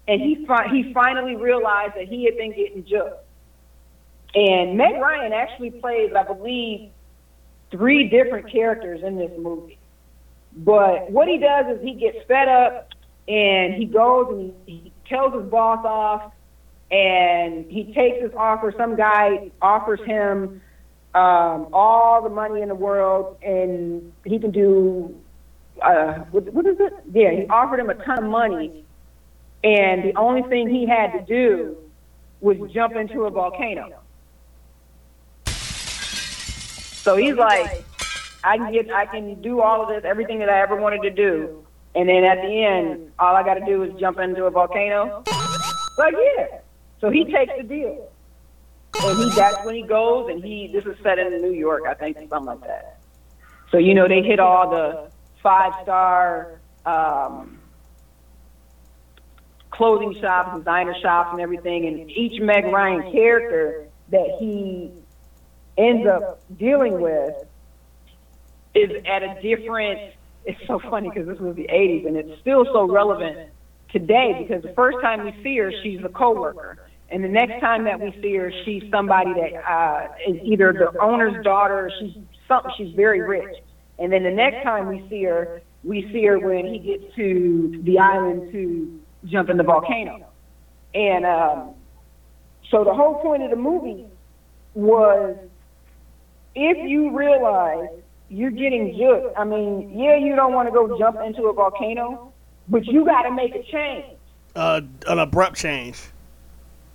and 0.08 0.22
he 0.22 0.46
fi- 0.48 0.70
he 0.70 0.92
finally 0.94 1.36
realized 1.36 1.96
that 1.96 2.08
he 2.08 2.26
had 2.26 2.38
been 2.38 2.52
getting 2.56 2.84
juked. 2.84 3.20
And 4.34 4.78
Meg 4.78 4.96
Ryan 4.96 5.34
actually 5.34 5.72
plays, 5.72 6.12
I 6.16 6.24
believe, 6.24 6.92
three 7.72 8.08
different 8.08 8.52
characters 8.52 9.02
in 9.04 9.18
this 9.18 9.32
movie. 9.38 9.80
But 10.56 11.12
what 11.12 11.28
he 11.28 11.38
does 11.38 11.66
is 11.76 11.84
he 11.84 11.94
gets 11.94 12.18
fed 12.28 12.48
up 12.48 12.90
and 13.28 13.74
he 13.74 13.86
goes 13.86 14.28
and 14.30 14.54
he 14.66 14.94
tells 15.08 15.34
his 15.34 15.50
boss 15.50 15.84
off 15.86 16.32
and 16.92 17.70
he 17.70 17.94
takes 17.94 18.22
this 18.22 18.32
offer. 18.36 18.74
Some 18.78 18.96
guy 18.96 19.52
offers 19.62 20.00
him 20.06 20.62
um, 21.14 21.68
all 21.74 22.22
the 22.24 22.30
money 22.30 22.62
in 22.62 22.70
the 22.70 22.76
world 22.76 23.38
and 23.42 24.12
he 24.26 24.40
can 24.40 24.52
do, 24.52 25.16
uh, 25.82 26.14
what, 26.32 26.52
what 26.54 26.66
is 26.66 26.78
it? 26.80 26.94
Yeah, 27.14 27.32
he 27.32 27.48
offered 27.48 27.80
him 27.80 27.90
a 27.90 27.96
ton 27.96 28.26
of 28.26 28.30
money 28.30 28.84
and 29.64 30.04
the 30.04 30.14
only 30.18 30.44
thing 30.44 30.70
he 30.70 30.88
had 30.88 31.12
to 31.12 31.22
do 31.22 31.78
was 32.42 32.58
jump 32.72 32.96
into 32.96 33.24
a 33.24 33.30
volcano. 33.30 34.00
So 35.46 37.18
he's 37.18 37.36
like, 37.36 37.84
I 38.44 38.58
can 38.58 38.72
get, 38.72 38.92
I 38.92 39.06
can 39.06 39.42
do 39.42 39.62
all 39.62 39.82
of 39.82 39.90
this, 39.90 40.04
everything 40.06 40.40
that 40.40 40.50
I 40.50 40.62
ever 40.62 40.76
wanted 40.76 41.02
to 41.02 41.10
do, 41.10 41.66
and 41.96 42.08
then 42.08 42.24
at 42.24 42.42
the 42.42 42.64
end, 42.64 43.12
all 43.20 43.36
I 43.36 43.44
got 43.44 43.56
to 43.56 43.66
do 43.66 43.84
is 43.84 44.00
jump 44.00 44.20
into 44.20 44.46
a 44.46 44.52
volcano. 44.52 45.24
Like 45.98 46.14
yeah. 46.14 46.60
So 47.02 47.10
he 47.10 47.26
takes 47.26 47.54
the 47.58 47.64
deal, 47.64 48.10
and 49.02 49.18
he 49.18 49.30
that's 49.36 49.66
when 49.66 49.76
he 49.76 49.84
goes, 49.84 50.30
and 50.30 50.44
he 50.44 50.68
this 50.68 50.86
is 50.86 50.98
set 51.02 51.18
in 51.18 51.42
New 51.42 51.54
York, 51.54 51.84
I 51.88 51.94
think, 51.94 52.18
something 52.18 52.46
like 52.46 52.62
that. 52.62 53.00
So 53.72 53.78
you 53.78 53.94
know 53.94 54.08
they 54.08 54.22
hit 54.22 54.40
all 54.40 54.70
the 54.70 55.10
five 55.42 55.74
star 55.84 56.60
um, 56.86 57.60
clothing 59.72 60.16
shops, 60.20 60.58
designer 60.58 60.96
shops, 61.02 61.30
and 61.32 61.42
everything, 61.42 61.86
and 61.88 62.12
each 62.12 62.42
Meg 62.42 62.66
Ryan 62.66 63.12
character 63.12 63.88
that 64.10 64.38
he 64.40 64.92
ends 65.78 66.06
up 66.08 66.42
dealing 66.58 67.00
with 67.00 67.34
is 68.76 68.92
at 69.06 69.24
a 69.24 69.42
different. 69.42 70.14
It's 70.46 70.60
so 70.68 70.80
funny 70.80 71.10
because 71.10 71.28
this 71.28 71.40
was 71.40 71.56
the 71.56 71.68
'80s 71.72 72.08
and 72.08 72.18
it's 72.18 72.42
still 72.42 72.66
so 72.66 72.90
relevant 72.92 73.52
today 73.92 74.36
because 74.40 74.64
the 74.64 74.74
first 74.74 74.98
time 75.02 75.26
we 75.26 75.44
see 75.44 75.58
her, 75.58 75.72
she's 75.84 76.04
a 76.04 76.10
coworker, 76.10 76.78
and 77.12 77.24
the 77.24 77.28
next 77.28 77.60
time 77.60 77.84
that 77.86 78.00
we 78.00 78.16
see 78.22 78.36
her, 78.36 78.52
she's 78.66 78.84
somebody 78.92 79.34
that 79.34 79.72
uh, 79.72 80.08
is 80.28 80.38
either 80.44 80.74
the 80.74 81.00
owner's 81.02 81.44
daughter. 81.44 81.88
Or 81.88 81.92
she's 82.00 82.16
something. 82.48 82.72
She's 82.78 82.96
very 82.96 83.22
rich, 83.22 83.56
and 83.98 84.12
then 84.12 84.24
the 84.24 84.32
next 84.32 84.64
time 84.64 84.88
we 84.88 85.06
see 85.10 85.24
her, 85.24 85.62
we 85.84 86.10
see 86.12 86.26
her 86.26 86.40
when 86.40 86.66
he 86.66 86.80
gets 86.80 87.16
to 87.16 87.82
the 87.84 88.00
island 88.00 88.52
to 88.52 89.00
jump 89.26 89.50
in 89.50 89.58
the 89.58 89.64
volcano, 89.64 90.26
and 90.94 91.26
um, 91.26 91.74
so 92.70 92.84
the 92.84 92.94
whole 92.94 93.16
point 93.22 93.44
of 93.44 93.50
the 93.50 93.56
movie 93.56 94.06
was 94.74 95.36
if 96.56 96.90
you 96.90 97.16
realize 97.18 97.90
you're 98.30 98.52
getting 98.52 98.94
juked, 98.94 99.34
I 99.38 99.44
mean, 99.44 99.98
yeah, 99.98 100.18
you 100.18 100.36
don't 100.36 100.54
want 100.54 100.68
to 100.68 100.74
go 100.74 100.98
jump 100.98 101.18
into 101.26 101.44
a 101.44 101.54
volcano, 101.54 102.32
but 102.68 102.86
you 102.86 103.06
got 103.06 103.24
to 103.24 103.32
make 103.32 103.56
a 103.56 103.64
change. 103.64 104.06
Uh, 104.56 104.82
an 105.08 105.20
abrupt 105.20 105.58
change. 105.58 106.00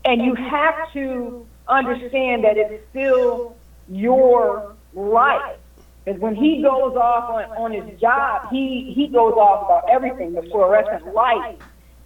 And 0.05 0.23
you 0.23 0.35
have 0.35 0.93
to 0.93 1.47
understand 1.69 2.45
that 2.45 2.57
it's 2.57 2.87
still 2.91 3.57
your 3.89 4.75
life. 4.95 5.57
Because 6.05 6.21
when 6.21 6.35
he 6.35 6.63
goes 6.63 6.95
off 6.97 7.31
on, 7.31 7.45
on 7.57 7.73
his 7.73 7.99
job, 7.99 8.51
he, 8.51 8.93
he 8.95 9.09
goes 9.09 9.33
off 9.33 9.65
about 9.65 9.91
everything 9.91 10.35
the 10.35 10.43
fluorescent 10.43 11.15
light 11.15 11.59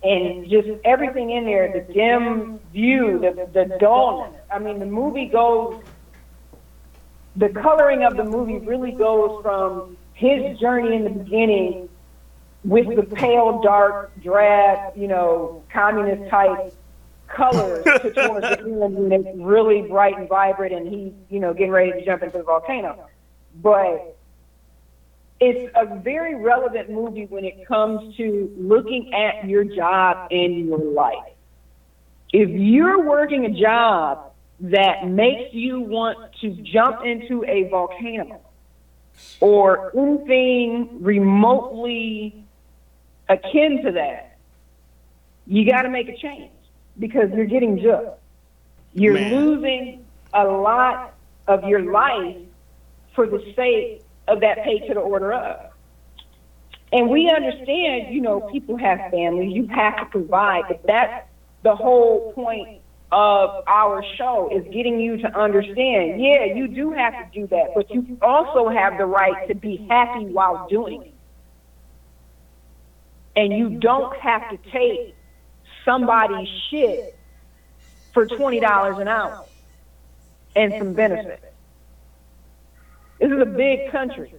and 0.04 0.48
just 0.48 0.68
everything 0.84 1.30
in 1.30 1.44
there, 1.44 1.72
the 1.72 1.92
dim 1.92 2.60
view, 2.72 3.18
the, 3.18 3.48
the 3.52 3.76
dullness. 3.78 4.40
I 4.52 4.60
mean, 4.60 4.78
the 4.78 4.86
movie 4.86 5.26
goes 5.26 5.82
the 7.38 7.48
coloring 7.50 8.02
of 8.02 8.16
the 8.16 8.24
movie 8.24 8.58
really 8.58 8.90
goes 8.90 9.40
from 9.42 9.96
his 10.14 10.58
journey 10.58 10.96
in 10.96 11.04
the 11.04 11.10
beginning 11.10 11.88
with 12.64 12.96
the 12.96 13.04
pale, 13.14 13.62
dark, 13.62 14.10
drab, 14.20 14.96
you 14.96 15.06
know, 15.06 15.62
communist 15.72 16.28
type 16.30 16.74
colors 17.28 17.84
to 17.84 18.10
towards 18.12 18.46
the 18.46 18.58
end 18.60 18.96
when 18.96 19.12
it's 19.12 19.38
really 19.38 19.82
bright 19.82 20.18
and 20.18 20.28
vibrant 20.28 20.74
and 20.74 20.88
he, 20.88 21.14
you 21.28 21.40
know, 21.40 21.52
getting 21.52 21.70
ready 21.70 21.92
to 21.92 22.04
jump 22.04 22.22
into 22.22 22.38
the 22.38 22.44
volcano. 22.44 23.06
But 23.62 24.16
it's 25.40 25.72
a 25.76 25.98
very 26.00 26.34
relevant 26.34 26.90
movie 26.90 27.26
when 27.26 27.44
it 27.44 27.66
comes 27.66 28.16
to 28.16 28.52
looking 28.56 29.12
at 29.14 29.48
your 29.48 29.64
job 29.64 30.28
and 30.30 30.66
your 30.66 30.78
life. 30.78 31.32
If 32.32 32.50
you're 32.50 33.04
working 33.04 33.46
a 33.46 33.50
job 33.50 34.32
that 34.60 35.06
makes 35.06 35.54
you 35.54 35.80
want 35.80 36.18
to 36.40 36.50
jump 36.50 37.04
into 37.04 37.44
a 37.44 37.68
volcano 37.68 38.40
or 39.40 39.92
anything 39.96 41.02
remotely 41.02 42.44
akin 43.28 43.82
to 43.84 43.92
that, 43.92 44.36
you 45.46 45.70
got 45.70 45.82
to 45.82 45.88
make 45.88 46.08
a 46.08 46.16
change 46.16 46.50
because 46.98 47.30
you're 47.34 47.46
getting 47.46 47.76
just. 47.78 48.06
You're 48.94 49.14
Man. 49.14 49.34
losing 49.34 50.04
a 50.32 50.44
lot 50.44 51.14
of 51.46 51.64
your 51.64 51.90
life 51.90 52.36
for 53.14 53.26
the 53.26 53.52
sake 53.54 54.02
of 54.26 54.40
that 54.40 54.64
pay 54.64 54.86
to 54.86 54.94
the 54.94 55.00
order 55.00 55.32
of. 55.32 55.70
And 56.92 57.10
we 57.10 57.30
understand, 57.30 58.14
you 58.14 58.20
know, 58.20 58.40
people 58.40 58.76
have 58.78 59.10
families, 59.10 59.54
you 59.54 59.66
have 59.68 59.98
to 59.98 60.06
provide, 60.06 60.64
but 60.68 60.82
that's 60.86 61.26
the 61.62 61.74
whole 61.74 62.32
point 62.32 62.80
of 63.10 63.64
our 63.66 64.04
show 64.16 64.50
is 64.54 64.64
getting 64.72 65.00
you 65.00 65.16
to 65.18 65.38
understand, 65.38 66.20
yeah, 66.20 66.44
you 66.44 66.68
do 66.68 66.90
have 66.92 67.14
to 67.14 67.40
do 67.40 67.46
that, 67.48 67.72
but 67.74 67.90
you 67.90 68.18
also 68.22 68.68
have 68.68 68.98
the 68.98 69.06
right 69.06 69.48
to 69.48 69.54
be 69.54 69.76
happy 69.88 70.26
while 70.26 70.66
doing 70.68 71.02
it. 71.02 71.14
And 73.36 73.52
you 73.52 73.78
don't 73.78 74.14
have 74.16 74.50
to 74.50 74.56
take 74.70 75.14
somebody's 75.88 76.48
shit 76.70 77.16
for 78.12 78.26
$20 78.26 79.00
an 79.00 79.08
hour 79.08 79.44
and 80.54 80.74
some 80.78 80.92
benefits. 80.92 81.44
This 83.18 83.30
is 83.32 83.40
a 83.40 83.46
big 83.46 83.90
country. 83.90 84.34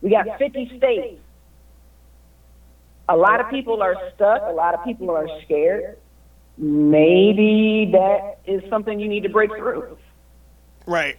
We 0.00 0.10
got 0.10 0.38
50 0.38 0.76
states. 0.78 1.20
A 3.08 3.16
lot 3.16 3.40
of 3.40 3.50
people 3.50 3.82
are 3.82 3.96
stuck. 4.14 4.42
A 4.44 4.52
lot 4.52 4.74
of 4.74 4.84
people 4.84 5.10
are 5.10 5.28
scared. 5.42 5.98
Maybe 6.56 7.90
that 7.92 8.38
is 8.46 8.62
something 8.70 9.00
you 9.00 9.08
need 9.08 9.24
to 9.24 9.28
break 9.28 9.50
through, 9.50 9.98
Right. 10.86 11.16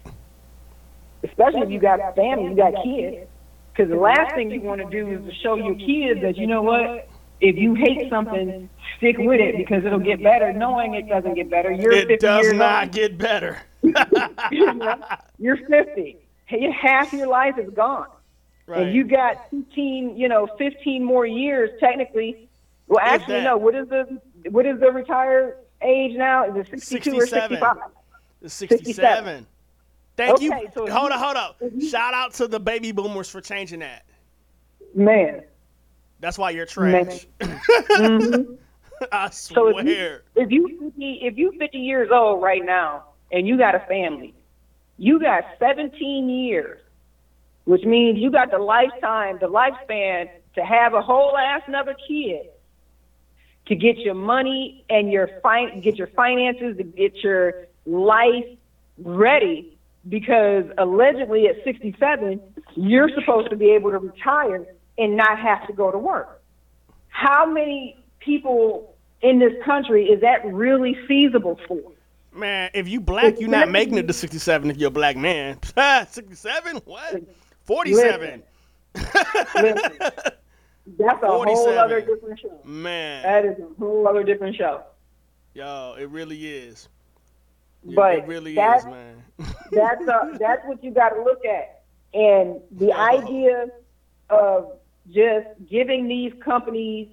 especially 1.24 1.62
if 1.62 1.70
you 1.70 1.80
got 1.80 2.16
family, 2.16 2.52
you 2.52 2.56
got 2.56 2.84
kids. 2.84 3.28
Because 3.74 3.90
the 3.90 3.98
last 3.98 4.34
thing 4.34 4.50
you 4.50 4.62
want 4.62 4.80
to 4.82 4.90
do 4.90 5.12
is 5.12 5.26
to 5.26 5.34
show 5.42 5.56
your 5.56 5.76
kids 5.76 6.22
that, 6.22 6.38
you 6.38 6.48
know 6.48 6.62
what, 6.62 7.10
if 7.42 7.56
you 7.58 7.74
hate 7.76 8.10
something, 8.10 8.70
stick 8.98 9.18
with 9.18 9.40
it 9.42 9.58
because 9.58 9.84
it'll 9.86 10.00
get 10.00 10.24
better, 10.24 10.54
knowing 10.54 10.94
it 10.96 11.08
doesn't 11.08 11.34
get 11.36 11.50
better. 11.50 11.72
You're 11.72 11.92
50 11.92 12.14
It 12.14 12.20
does 12.20 12.44
years 12.44 12.54
not 12.54 12.84
old. 12.86 12.92
get 12.94 13.18
better. 13.18 13.62
You're 15.40 15.58
50. 15.58 16.18
Half 16.82 17.14
your 17.14 17.28
life 17.28 17.58
is 17.58 17.70
gone. 17.74 18.08
Right. 18.68 18.84
And 18.84 18.96
you 18.96 19.04
got 19.04 19.50
15, 19.52 20.18
you 20.18 20.28
know, 20.28 20.48
15 20.58 21.04
more 21.04 21.26
years 21.26 21.70
technically. 21.80 22.50
Well, 22.88 23.00
actually, 23.04 23.36
that. 23.36 23.44
no. 23.44 23.58
What 23.58 23.76
is 23.76 23.88
the 23.90 24.22
what 24.50 24.66
is 24.66 24.80
the 24.80 24.92
retired 24.92 25.58
age 25.82 26.16
now? 26.16 26.46
Is 26.46 26.68
it 26.72 26.82
62 26.84 27.16
or 27.18 27.22
67. 27.22 27.50
65? 27.50 27.78
It's 28.42 28.54
67. 28.54 29.48
Thank 30.18 30.42
you. 30.42 30.52
So- 30.74 30.88
hold 30.88 31.12
up, 31.12 31.20
hold 31.20 31.36
up. 31.36 31.62
Shout 31.90 32.14
out 32.14 32.34
to 32.36 32.48
the 32.48 32.60
baby 32.60 32.92
boomers 32.92 33.30
for 33.30 33.42
changing 33.42 33.80
that. 33.80 34.06
Man. 34.94 35.44
That's 36.26 36.40
why 36.40 36.50
you're 36.50 36.66
trash. 36.66 37.28
Mm-hmm. 37.96 38.56
I 39.12 39.30
So 39.48 39.68
if 39.68 39.76
swear. 39.76 39.86
you, 39.86 40.20
if 40.36 40.52
you 40.52 40.68
50, 40.80 41.20
if 41.22 41.38
you 41.38 41.52
50 41.60 41.78
years 41.78 42.10
old 42.12 42.42
right 42.42 42.66
now 42.66 43.04
and 43.32 43.48
you 43.48 43.58
got 43.58 43.76
a 43.76 43.80
family, 43.82 44.34
you 44.98 45.20
got 45.20 45.44
17 45.60 46.28
years, 46.30 46.82
which 47.66 47.84
means 47.84 48.18
you 48.18 48.32
got 48.32 48.50
the 48.50 48.58
lifetime, 48.58 49.38
the 49.40 49.48
lifespan 49.48 50.30
to 50.56 50.66
have 50.66 50.96
a 50.96 51.02
whole 51.02 51.38
ass 51.38 51.62
another 51.68 51.96
kid 52.08 52.48
to 53.68 53.76
get 53.76 53.98
your 54.00 54.16
money 54.16 54.84
and 54.90 55.12
your 55.12 55.28
fin- 55.44 55.82
get 55.82 55.96
your 55.98 56.08
finances, 56.08 56.78
to 56.78 56.84
get 56.84 57.16
your 57.24 57.68
life 57.86 58.46
ready 58.98 59.78
because 60.10 60.66
allegedly 60.78 61.48
at 61.48 61.64
67 61.64 62.40
you're 62.76 63.10
supposed 63.10 63.50
to 63.50 63.56
be 63.56 63.72
able 63.72 63.92
to 63.92 63.98
retire 64.00 64.66
and 64.98 65.16
not 65.18 65.40
have 65.40 65.66
to 65.68 65.74
go 65.74 65.92
to 65.92 65.98
work. 65.98 66.42
How 67.10 67.46
many 67.46 67.98
people 68.20 68.96
in 69.22 69.40
this 69.40 69.54
country 69.64 70.06
is 70.06 70.22
that 70.22 70.46
really 70.46 70.98
feasible 71.08 71.60
for? 71.68 71.82
Man, 72.34 72.70
if 72.74 72.88
you 72.90 73.00
black, 73.00 73.40
you're 73.40 73.50
not 73.50 73.70
making 73.70 73.98
it 73.98 74.08
to 74.08 74.14
67 74.14 74.70
if 74.70 74.78
you're 74.78 74.90
a 74.90 74.92
black 74.92 75.16
man. 75.16 75.58
67? 76.10 76.82
What? 76.86 77.24
47. 77.64 78.44
Listen, 78.94 79.92
that's 80.98 81.24
a 81.24 81.28
whole 81.28 81.80
other 81.80 82.02
different 82.02 82.40
show. 82.40 82.60
Man, 82.64 83.24
That 83.24 83.46
is 83.46 83.58
a 83.60 83.68
whole 83.80 84.08
other 84.08 84.24
different 84.24 84.56
show. 84.56 84.84
yo, 85.54 85.96
it 85.98 86.10
really 86.10 86.48
is. 86.48 86.90
It- 87.88 87.96
But 87.96 88.16
it 88.20 88.28
really 88.28 88.56
that- 88.56 88.80
is, 88.80 88.86
man. 88.86 89.24
that's 89.72 90.08
a, 90.08 90.38
that's 90.40 90.66
what 90.66 90.84
you 90.84 90.92
got 90.92 91.10
to 91.10 91.24
look 91.24 91.44
at. 91.46 91.84
And 92.14 92.62
the 92.72 92.92
uh-huh. 92.92 93.18
idea 93.18 93.68
of 94.30 94.78
just 95.12 95.48
giving 95.70 96.08
these 96.08 96.34
companies, 96.44 97.08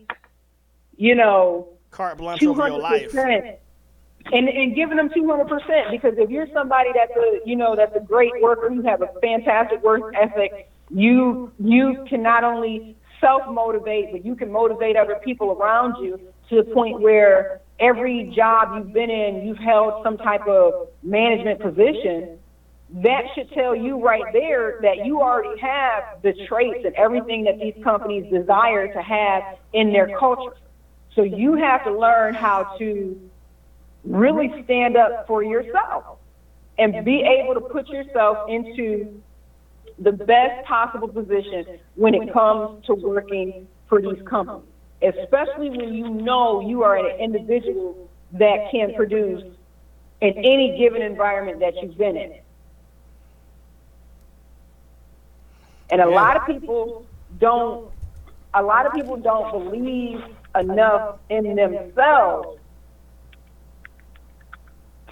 you 0.97 1.15
know, 1.15 1.69
Carte 1.91 2.19
blanche 2.19 2.41
two 2.41 2.51
over 2.51 2.69
your 2.69 2.79
life. 2.79 3.15
and 3.15 4.49
and 4.49 4.75
giving 4.75 4.97
them 4.97 5.11
two 5.15 5.29
hundred 5.29 5.49
percent 5.49 5.91
because 5.91 6.15
if 6.17 6.31
you're 6.31 6.47
somebody 6.53 6.91
that's 6.95 7.13
a 7.17 7.41
you 7.45 7.57
know 7.57 7.75
that's 7.77 7.95
a 7.97 8.01
great 8.01 8.33
worker, 8.41 8.71
you 8.71 8.83
have 8.83 9.03
a 9.03 9.09
fantastic 9.21 9.83
work 9.83 10.15
ethic, 10.15 10.71
you 10.91 11.53
you 11.59 12.05
can 12.09 12.23
not 12.23 12.45
only 12.45 12.97
self 13.21 13.43
motivate, 13.51 14.13
but 14.13 14.25
you 14.25 14.35
can 14.35 14.51
motivate 14.51 14.97
other 14.97 15.17
people 15.25 15.53
around 15.53 16.03
you 16.03 16.19
to 16.49 16.57
the 16.57 16.65
point 16.75 17.01
where 17.01 17.61
every 17.81 18.33
job 18.35 18.77
you've 18.77 18.93
been 18.93 19.11
in, 19.11 19.47
you've 19.47 19.59
held 19.59 20.03
some 20.05 20.17
type 20.19 20.47
of 20.47 20.89
management 21.03 21.61
position. 21.61 22.39
That 22.95 23.25
should 23.35 23.51
tell 23.53 23.75
you 23.75 24.05
right 24.05 24.33
there 24.35 24.79
that 24.83 25.07
you 25.07 25.23
already 25.23 25.59
have 25.61 26.05
the 26.23 26.35
traits 26.47 26.85
and 26.85 26.95
everything 26.95 27.45
that 27.45 27.59
these 27.59 27.83
companies 27.83 28.31
desire 28.31 28.93
to 28.93 29.03
have 29.03 29.59
in 29.73 29.93
their 29.93 30.19
culture. 30.19 30.57
So 31.15 31.23
you 31.23 31.55
have 31.55 31.85
to 31.85 31.99
learn 31.99 32.35
how 32.35 32.77
to 32.79 33.19
really 34.05 34.63
stand 34.65 34.97
up 34.97 35.27
for 35.27 35.43
yourself 35.43 36.19
and 36.79 37.05
be 37.05 37.23
able 37.23 37.55
to 37.55 37.61
put 37.61 37.89
yourself 37.89 38.49
into 38.51 39.23
the 39.99 40.13
best 40.13 40.67
possible 40.67 41.09
position 41.09 41.79
when 41.95 42.15
it 42.15 42.33
comes 42.33 42.85
to 42.87 42.95
working 42.95 43.67
for 43.89 44.03
these 44.03 44.21
companies, 44.27 44.69
especially 45.03 45.71
when 45.71 45.95
you 45.95 46.11
know 46.11 46.61
you 46.61 46.83
are 46.83 46.97
an 46.97 47.21
individual 47.21 48.11
that 48.33 48.71
can 48.71 48.95
produce 48.95 49.45
in 50.21 50.33
any 50.39 50.77
given 50.79 51.03
environment 51.03 51.61
that 51.61 51.75
you've 51.83 51.97
been 51.97 52.17
in. 52.17 52.42
And 55.93 56.01
a 56.01 56.09
lot 56.09 56.39
of 56.39 56.47
people 56.47 57.05
don't 57.39 57.91
a 58.55 58.63
lot 58.63 58.87
of 58.87 58.93
people 58.95 59.17
don't 59.17 59.53
believe 59.53 60.23
enough 60.59 61.19
in 61.29 61.55
themselves 61.55 62.59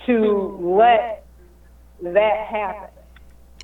to 0.07 0.59
let 0.59 1.27
that 2.03 2.47
happen. 2.47 2.89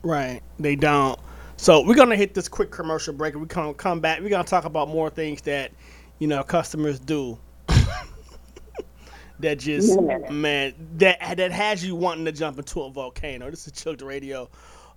Right. 0.03 0.43
They 0.59 0.77
don't. 0.77 1.19
So 1.57 1.83
we're 1.87 1.95
gonna 1.95 2.17
hit 2.17 2.35
this 2.35 2.49
quick 2.49 2.71
commercial 2.71 3.14
break. 3.14 3.33
and 3.33 3.43
We 3.43 3.49
come 3.49 3.73
come 3.73 4.01
back. 4.01 4.21
We're 4.21 4.29
gonna 4.29 4.45
talk 4.45 4.67
about 4.67 4.89
more 4.89 5.09
things 5.09 5.41
that 5.43 5.73
you 6.19 6.27
know 6.27 6.43
customers 6.43 7.01
do. 7.01 7.39
that 9.41 9.59
just 9.59 9.99
Yeah. 9.99 10.31
man 10.31 10.75
that 10.99 11.39
that 11.39 11.51
has 11.51 11.83
you 11.83 11.97
wanting 11.97 12.27
to 12.27 12.33
jump 12.33 12.59
into 12.59 12.83
a 12.83 12.91
volcano. 12.91 13.51
This 13.51 13.67
is 13.67 13.73
Children 13.73 14.07
Radio. 14.07 14.51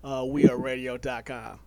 Uh, 0.04 0.26
we 0.28 0.50
are 0.50 0.58
radio.com. 0.58 1.60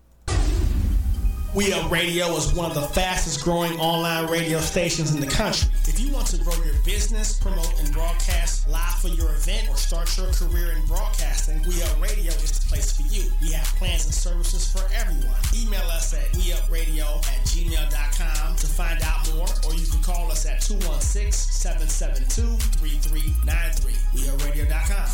We 1.54 1.70
Up 1.74 1.90
Radio 1.90 2.34
is 2.36 2.54
one 2.54 2.64
of 2.70 2.74
the 2.74 2.80
fastest 2.80 3.44
growing 3.44 3.78
online 3.78 4.26
radio 4.30 4.58
stations 4.58 5.14
in 5.14 5.20
the 5.20 5.26
country. 5.26 5.68
If 5.86 6.00
you 6.00 6.10
want 6.10 6.26
to 6.28 6.38
grow 6.38 6.54
your 6.64 6.72
business, 6.82 7.38
promote 7.38 7.78
and 7.78 7.92
broadcast 7.92 8.66
live 8.68 8.94
for 8.94 9.08
your 9.08 9.28
event, 9.32 9.68
or 9.68 9.76
start 9.76 10.16
your 10.16 10.32
career 10.32 10.72
in 10.72 10.86
broadcasting, 10.86 11.62
We 11.68 11.82
Up 11.82 12.00
Radio 12.00 12.32
is 12.32 12.58
the 12.58 12.66
place 12.68 12.96
for 12.96 13.02
you. 13.12 13.30
We 13.42 13.52
have 13.52 13.66
plans 13.76 14.06
and 14.06 14.14
services 14.14 14.72
for 14.72 14.80
everyone. 14.94 15.36
Email 15.54 15.84
us 15.92 16.14
at 16.14 16.32
weupradio 16.32 17.18
at 17.18 17.44
gmail.com 17.44 18.56
to 18.56 18.66
find 18.66 19.02
out 19.02 19.30
more, 19.34 19.46
or 19.66 19.74
you 19.74 19.86
can 19.86 20.00
call 20.00 20.32
us 20.32 20.46
at 20.46 20.62
216 20.62 21.32
772 21.32 22.56
3393. 22.80 23.92
WeUpRadio.com. 24.16 25.08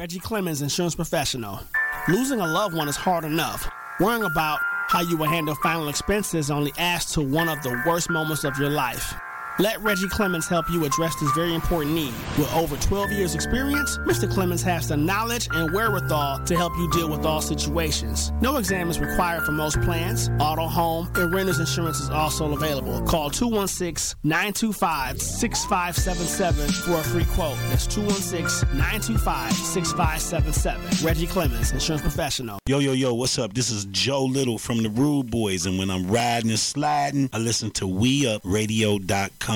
Reggie 0.00 0.18
Clemens, 0.18 0.62
insurance 0.62 0.94
professional. 0.94 1.60
Losing 2.08 2.40
a 2.40 2.46
loved 2.46 2.74
one 2.74 2.88
is 2.88 2.96
hard 2.96 3.22
enough. 3.22 3.70
Worrying 4.00 4.22
about 4.22 4.58
how 4.88 5.02
you 5.02 5.18
will 5.18 5.28
handle 5.28 5.54
final 5.56 5.90
expenses 5.90 6.50
only 6.50 6.72
adds 6.78 7.12
to 7.12 7.20
one 7.20 7.50
of 7.50 7.62
the 7.62 7.82
worst 7.86 8.08
moments 8.08 8.44
of 8.44 8.56
your 8.56 8.70
life. 8.70 9.12
Let 9.60 9.78
Reggie 9.82 10.08
Clemens 10.08 10.48
help 10.48 10.70
you 10.70 10.86
address 10.86 11.14
this 11.16 11.30
very 11.32 11.54
important 11.54 11.94
need. 11.94 12.14
With 12.38 12.50
over 12.54 12.78
12 12.78 13.12
years' 13.12 13.34
experience, 13.34 13.98
Mr. 14.06 14.26
Clemens 14.32 14.62
has 14.62 14.88
the 14.88 14.96
knowledge 14.96 15.48
and 15.52 15.70
wherewithal 15.74 16.44
to 16.44 16.56
help 16.56 16.72
you 16.78 16.90
deal 16.92 17.10
with 17.10 17.26
all 17.26 17.42
situations. 17.42 18.32
No 18.40 18.56
exam 18.56 18.88
is 18.88 18.98
required 18.98 19.42
for 19.42 19.52
most 19.52 19.78
plans. 19.82 20.30
Auto, 20.40 20.66
home, 20.66 21.10
and 21.14 21.30
renter's 21.30 21.60
insurance 21.60 22.00
is 22.00 22.08
also 22.08 22.50
available. 22.54 23.02
Call 23.02 23.28
216 23.28 24.18
925 24.22 25.20
6577 25.20 26.68
for 26.70 26.98
a 26.98 27.04
free 27.04 27.26
quote. 27.34 27.58
That's 27.68 27.86
216 27.86 28.66
925 28.78 29.52
6577. 29.52 31.06
Reggie 31.06 31.26
Clemens, 31.26 31.72
insurance 31.72 32.00
professional. 32.00 32.58
Yo, 32.64 32.78
yo, 32.78 32.92
yo, 32.92 33.12
what's 33.12 33.38
up? 33.38 33.52
This 33.52 33.70
is 33.70 33.84
Joe 33.90 34.24
Little 34.24 34.56
from 34.56 34.82
the 34.82 34.88
Rude 34.88 35.30
Boys, 35.30 35.66
and 35.66 35.78
when 35.78 35.90
I'm 35.90 36.10
riding 36.10 36.48
and 36.48 36.58
sliding, 36.58 37.28
I 37.34 37.36
listen 37.36 37.70
to 37.72 37.84
WeUpRadio.com. 37.84 39.49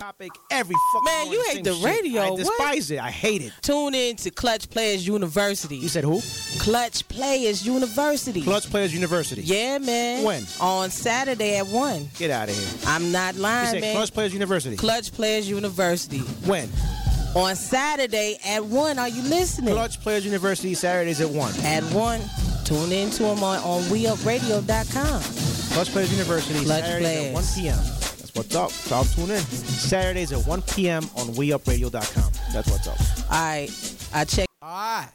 topic 0.00 0.30
every 0.50 0.74
fucking 0.92 1.04
Man, 1.04 1.32
you 1.32 1.42
hate 1.44 1.54
same 1.54 1.62
the 1.64 1.74
shit. 1.74 1.84
radio, 1.84 2.22
I 2.22 2.30
what? 2.30 2.38
despise 2.38 2.90
it. 2.90 2.98
I 3.00 3.10
hate 3.10 3.42
it. 3.42 3.52
Tune 3.62 3.94
in 3.94 4.16
to 4.16 4.30
Clutch 4.30 4.68
Players 4.70 5.06
University. 5.06 5.76
You 5.76 5.88
said 5.88 6.04
who? 6.04 6.20
Clutch 6.58 7.06
Players 7.08 7.64
University. 7.66 8.42
Clutch 8.42 8.68
Players 8.70 8.92
University. 8.94 9.42
Yeah, 9.42 9.78
man. 9.78 10.24
When? 10.24 10.42
On 10.60 10.90
Saturday 10.90 11.56
at 11.56 11.66
1. 11.66 12.08
Get 12.18 12.30
out 12.30 12.48
of 12.48 12.56
here. 12.56 12.68
I'm 12.86 13.12
not 13.12 13.36
lying, 13.36 13.36
You 13.36 13.42
lying, 13.42 13.70
said 13.72 13.80
man. 13.82 13.96
Clutch 13.96 14.12
Players 14.12 14.32
University. 14.32 14.76
Clutch 14.76 15.12
Players 15.12 15.48
University. 15.48 16.18
when? 16.46 16.68
On 17.36 17.54
Saturday 17.56 18.38
at 18.46 18.64
1. 18.64 18.98
Are 18.98 19.08
you 19.08 19.22
listening? 19.22 19.74
Clutch 19.74 20.00
Players 20.00 20.24
University 20.24 20.74
Saturdays 20.74 21.20
at 21.20 21.28
one. 21.30 21.52
At 21.64 21.82
1. 21.92 22.20
Tune 22.64 22.92
in 22.92 23.10
to 23.10 23.24
them 23.24 23.42
on, 23.42 23.58
on 23.58 23.82
WeUpRadio.com. 23.84 25.22
Clutch 25.74 25.88
Players 25.90 26.12
University 26.12 26.64
Clutch 26.64 26.84
Saturdays 26.84 27.02
Players. 27.02 27.26
at 27.26 27.34
1 27.34 27.44
p.m. 27.84 28.03
That's 28.34 28.54
what's 28.54 28.56
up. 28.56 28.70
So 28.70 28.96
I'll 28.96 29.04
tune 29.04 29.30
in. 29.30 29.40
Saturdays 29.40 30.32
at 30.32 30.44
1 30.46 30.62
p.m. 30.62 31.04
on 31.16 31.28
WeUpRadio.com. 31.28 32.32
That's 32.52 32.70
what's 32.70 32.88
up. 32.88 33.00
All 33.30 33.38
right. 33.38 33.70
I 34.12 34.24
check. 34.24 34.48
All 34.60 34.68
right. 34.70 35.08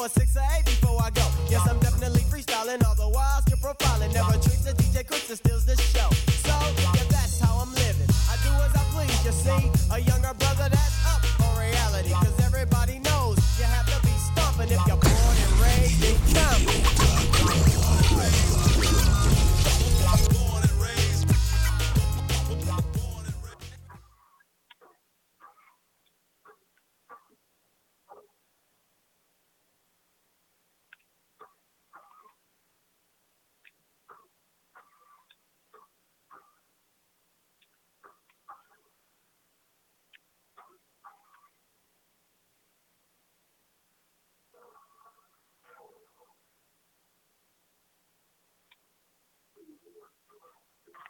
10 0.00 0.06
to 0.06 0.06
4, 0.06 0.06
a 0.06 0.08
6 0.08 0.36
or 0.36 0.40
8 0.58 0.64
before 0.64 1.02
I 1.02 1.10
go. 1.10 1.26
Yes, 1.48 1.68
I'm 1.68 1.78
definitely 1.80 2.20
freestyling, 2.22 2.84
all 2.86 2.94
the 2.94 3.08
while 3.08 3.42
still 3.42 3.58
profiling. 3.58 4.14
Never 4.14 4.32
tricks 4.32 4.66
a 4.66 4.72
DJ 4.72 5.04
Quik 5.04 5.26
that 5.28 5.44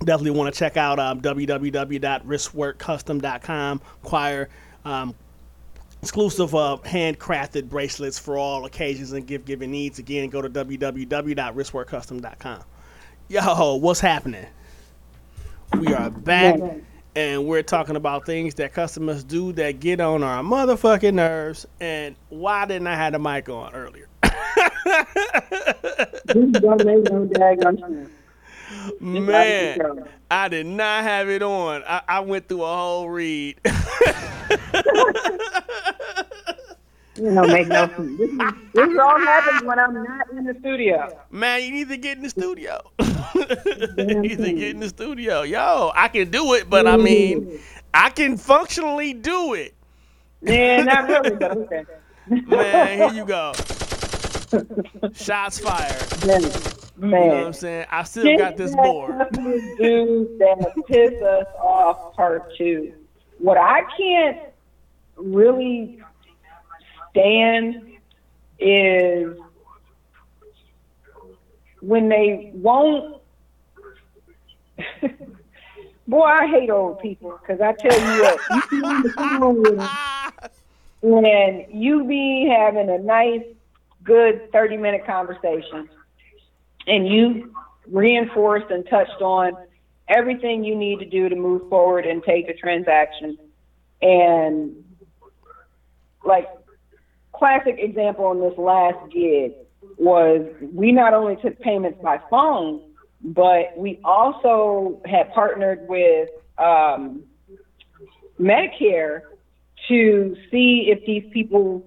Definitely 0.00 0.32
want 0.32 0.52
to 0.52 0.58
check 0.58 0.76
out 0.76 0.98
um, 0.98 1.20
www.wristworkcustom.com. 1.20 3.80
Acquire 4.04 4.48
um, 4.84 5.14
exclusive 6.02 6.52
uh, 6.54 6.76
handcrafted 6.84 7.68
bracelets 7.68 8.18
for 8.18 8.36
all 8.36 8.64
occasions 8.66 9.12
and 9.12 9.26
gift 9.26 9.46
giving 9.46 9.70
needs. 9.70 9.98
Again, 9.98 10.28
go 10.28 10.42
to 10.42 10.50
www.wristworkcustom.com. 10.50 12.62
Yo, 13.28 13.74
what's 13.76 14.00
happening? 14.00 14.46
We 15.78 15.94
are 15.94 16.10
back 16.10 16.60
and 17.16 17.46
we're 17.46 17.62
talking 17.62 17.96
about 17.96 18.26
things 18.26 18.54
that 18.56 18.74
customers 18.74 19.24
do 19.24 19.52
that 19.52 19.80
get 19.80 20.00
on 20.00 20.22
our 20.22 20.42
motherfucking 20.42 21.14
nerves. 21.14 21.66
And 21.80 22.14
why 22.28 22.66
didn't 22.66 22.86
I 22.86 22.94
have 22.94 23.14
the 23.14 23.18
mic 23.18 23.48
on 23.48 23.74
earlier? 23.74 24.06
Man, 29.00 30.04
I 30.30 30.48
did 30.48 30.66
not 30.66 31.02
have 31.02 31.28
it 31.28 31.42
on. 31.42 31.82
I, 31.86 32.02
I 32.08 32.20
went 32.20 32.48
through 32.48 32.62
a 32.62 32.76
whole 32.76 33.08
read. 33.08 33.60
You 37.18 37.30
know, 37.30 37.46
make 37.46 37.68
no 37.68 37.86
sense. 37.88 38.18
This 38.18 38.30
is, 38.30 38.38
this 38.74 38.90
is 38.90 38.98
all 38.98 39.18
happens 39.18 39.62
when 39.62 39.78
I'm 39.78 39.94
not 40.04 40.30
in 40.32 40.44
the 40.44 40.54
studio. 40.60 41.18
Man, 41.30 41.62
you 41.62 41.70
need 41.70 41.88
to 41.88 41.96
get 41.96 42.18
in 42.18 42.22
the 42.22 42.28
studio. 42.28 42.82
you 42.98 44.20
need 44.20 44.36
to 44.36 44.52
get 44.52 44.70
in 44.70 44.80
the 44.80 44.88
studio. 44.88 45.42
Yo, 45.42 45.92
I 45.94 46.08
can 46.08 46.30
do 46.30 46.54
it, 46.54 46.68
but 46.68 46.86
I 46.86 46.96
mean, 46.98 47.58
I 47.94 48.10
can 48.10 48.36
functionally 48.36 49.14
do 49.14 49.54
it. 49.54 49.74
Yeah, 50.42 50.82
not 50.82 51.08
really, 51.08 51.36
but 51.36 51.50
okay. 51.56 51.84
Man, 52.28 52.98
here 52.98 53.12
you 53.14 53.24
go. 53.24 53.52
Shots 55.14 55.58
fired. 55.58 56.82
Man, 56.96 57.10
You 57.10 57.16
know 57.16 57.26
what. 57.36 57.46
I'm 57.46 57.52
saying? 57.52 57.86
I 57.90 58.02
still 58.04 58.38
got 58.38 58.56
this 58.56 58.74
board. 58.74 59.12
Do 59.32 60.36
that 60.38 60.72
piss 60.86 61.20
us 61.22 61.46
off 61.58 62.14
part 62.14 62.56
two. 62.56 62.94
What 63.38 63.58
I 63.58 63.82
can't 63.98 64.38
really 65.16 66.00
stand 67.10 67.82
is 68.58 69.36
when 71.80 72.08
they 72.08 72.50
won't. 72.54 73.20
Boy, 76.08 76.22
I 76.22 76.46
hate 76.46 76.70
old 76.70 77.00
people 77.00 77.38
because 77.40 77.60
I 77.60 77.72
tell 77.72 77.98
you 78.00 78.22
what, 78.22 78.40
you 78.50 78.62
be 78.70 78.86
on 78.86 79.62
the 79.62 79.72
them 81.02 81.24
and 81.24 81.66
you 81.70 82.04
be 82.04 82.48
having 82.48 82.88
a 82.88 82.98
nice, 82.98 83.42
good 84.04 84.50
30 84.52 84.76
minute 84.76 85.04
conversation 85.04 85.88
and 86.86 87.06
you 87.08 87.54
reinforced 87.90 88.70
and 88.70 88.86
touched 88.88 89.20
on 89.20 89.52
everything 90.08 90.64
you 90.64 90.74
need 90.76 90.98
to 91.00 91.04
do 91.04 91.28
to 91.28 91.36
move 91.36 91.68
forward 91.68 92.06
and 92.06 92.22
take 92.22 92.46
the 92.46 92.54
transaction. 92.54 93.36
And 94.02 94.84
like 96.24 96.48
classic 97.32 97.76
example 97.78 98.26
on 98.26 98.40
this 98.40 98.56
last 98.58 99.12
gig 99.12 99.52
was 99.98 100.46
we 100.72 100.92
not 100.92 101.14
only 101.14 101.36
took 101.36 101.58
payments 101.60 101.98
by 102.02 102.20
phone, 102.30 102.82
but 103.22 103.76
we 103.76 103.98
also 104.04 105.00
had 105.06 105.32
partnered 105.32 105.88
with 105.88 106.28
um, 106.58 107.22
Medicare 108.38 109.22
to 109.88 110.36
see 110.50 110.88
if 110.88 111.04
these 111.06 111.24
people, 111.32 111.84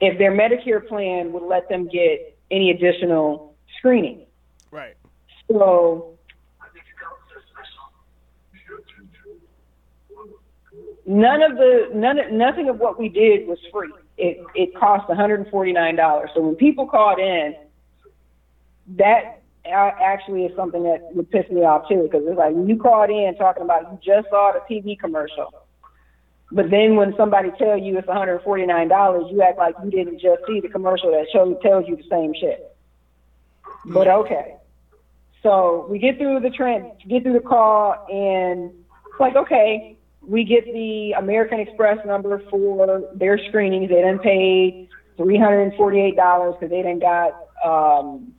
if 0.00 0.18
their 0.18 0.32
Medicare 0.32 0.86
plan 0.86 1.32
would 1.32 1.42
let 1.42 1.68
them 1.68 1.88
get 1.88 2.38
any 2.50 2.70
additional 2.70 3.51
screening. 3.82 4.26
Right. 4.70 4.94
So 5.50 6.16
none 11.04 11.42
of 11.42 11.56
the 11.56 11.90
none 11.92 12.20
of, 12.20 12.30
nothing 12.30 12.68
of 12.68 12.78
what 12.78 12.98
we 12.98 13.08
did 13.08 13.48
was 13.48 13.58
free. 13.72 13.92
It 14.16 14.38
it 14.54 14.74
cost 14.78 15.08
one 15.08 15.18
hundred 15.18 15.40
and 15.40 15.50
forty 15.50 15.72
nine 15.72 15.96
dollars. 15.96 16.30
So 16.32 16.40
when 16.40 16.54
people 16.54 16.86
called 16.86 17.18
in, 17.18 17.56
that 18.96 19.42
actually 19.66 20.44
is 20.44 20.56
something 20.56 20.84
that 20.84 21.00
would 21.14 21.30
piss 21.30 21.48
me 21.50 21.62
off 21.62 21.88
too, 21.88 22.02
because 22.04 22.22
it's 22.26 22.38
like 22.38 22.54
when 22.54 22.68
you 22.68 22.76
called 22.76 23.10
in 23.10 23.34
talking 23.36 23.64
about 23.64 23.82
you 23.90 23.98
just 24.04 24.28
saw 24.30 24.52
the 24.52 24.60
TV 24.72 24.98
commercial, 24.98 25.52
but 26.52 26.70
then 26.70 26.96
when 26.96 27.14
somebody 27.16 27.50
tell 27.58 27.76
you 27.76 27.98
it's 27.98 28.06
one 28.06 28.16
hundred 28.16 28.36
and 28.36 28.44
forty 28.44 28.64
nine 28.64 28.88
dollars, 28.88 29.24
you 29.30 29.42
act 29.42 29.58
like 29.58 29.74
you 29.84 29.90
didn't 29.90 30.20
just 30.20 30.40
see 30.46 30.60
the 30.60 30.68
commercial 30.68 31.10
that 31.10 31.26
shows 31.32 31.56
tells 31.62 31.86
you 31.88 31.96
the 31.96 32.08
same 32.08 32.32
shit. 32.38 32.71
But 33.86 34.08
okay. 34.08 34.56
So 35.42 35.86
we 35.90 35.98
get 35.98 36.18
through 36.18 36.40
the 36.40 36.50
trans, 36.50 36.92
get 37.08 37.24
through 37.24 37.32
the 37.32 37.40
call, 37.40 38.06
and 38.08 38.70
it's 39.10 39.20
like, 39.20 39.34
okay, 39.34 39.96
we 40.20 40.44
get 40.44 40.64
the 40.66 41.14
American 41.18 41.58
Express 41.58 41.98
number 42.06 42.40
for 42.48 43.10
their 43.14 43.38
screenings. 43.48 43.90
They 43.90 44.02
done 44.02 44.20
paid 44.20 44.88
three 45.16 45.38
hundred 45.38 45.62
and 45.62 45.74
forty-eight 45.74 46.16
dollars 46.16 46.54
because 46.54 46.70
they 46.70 46.82
didn't 46.82 47.00
got, 47.00 47.32
um, 47.64 48.32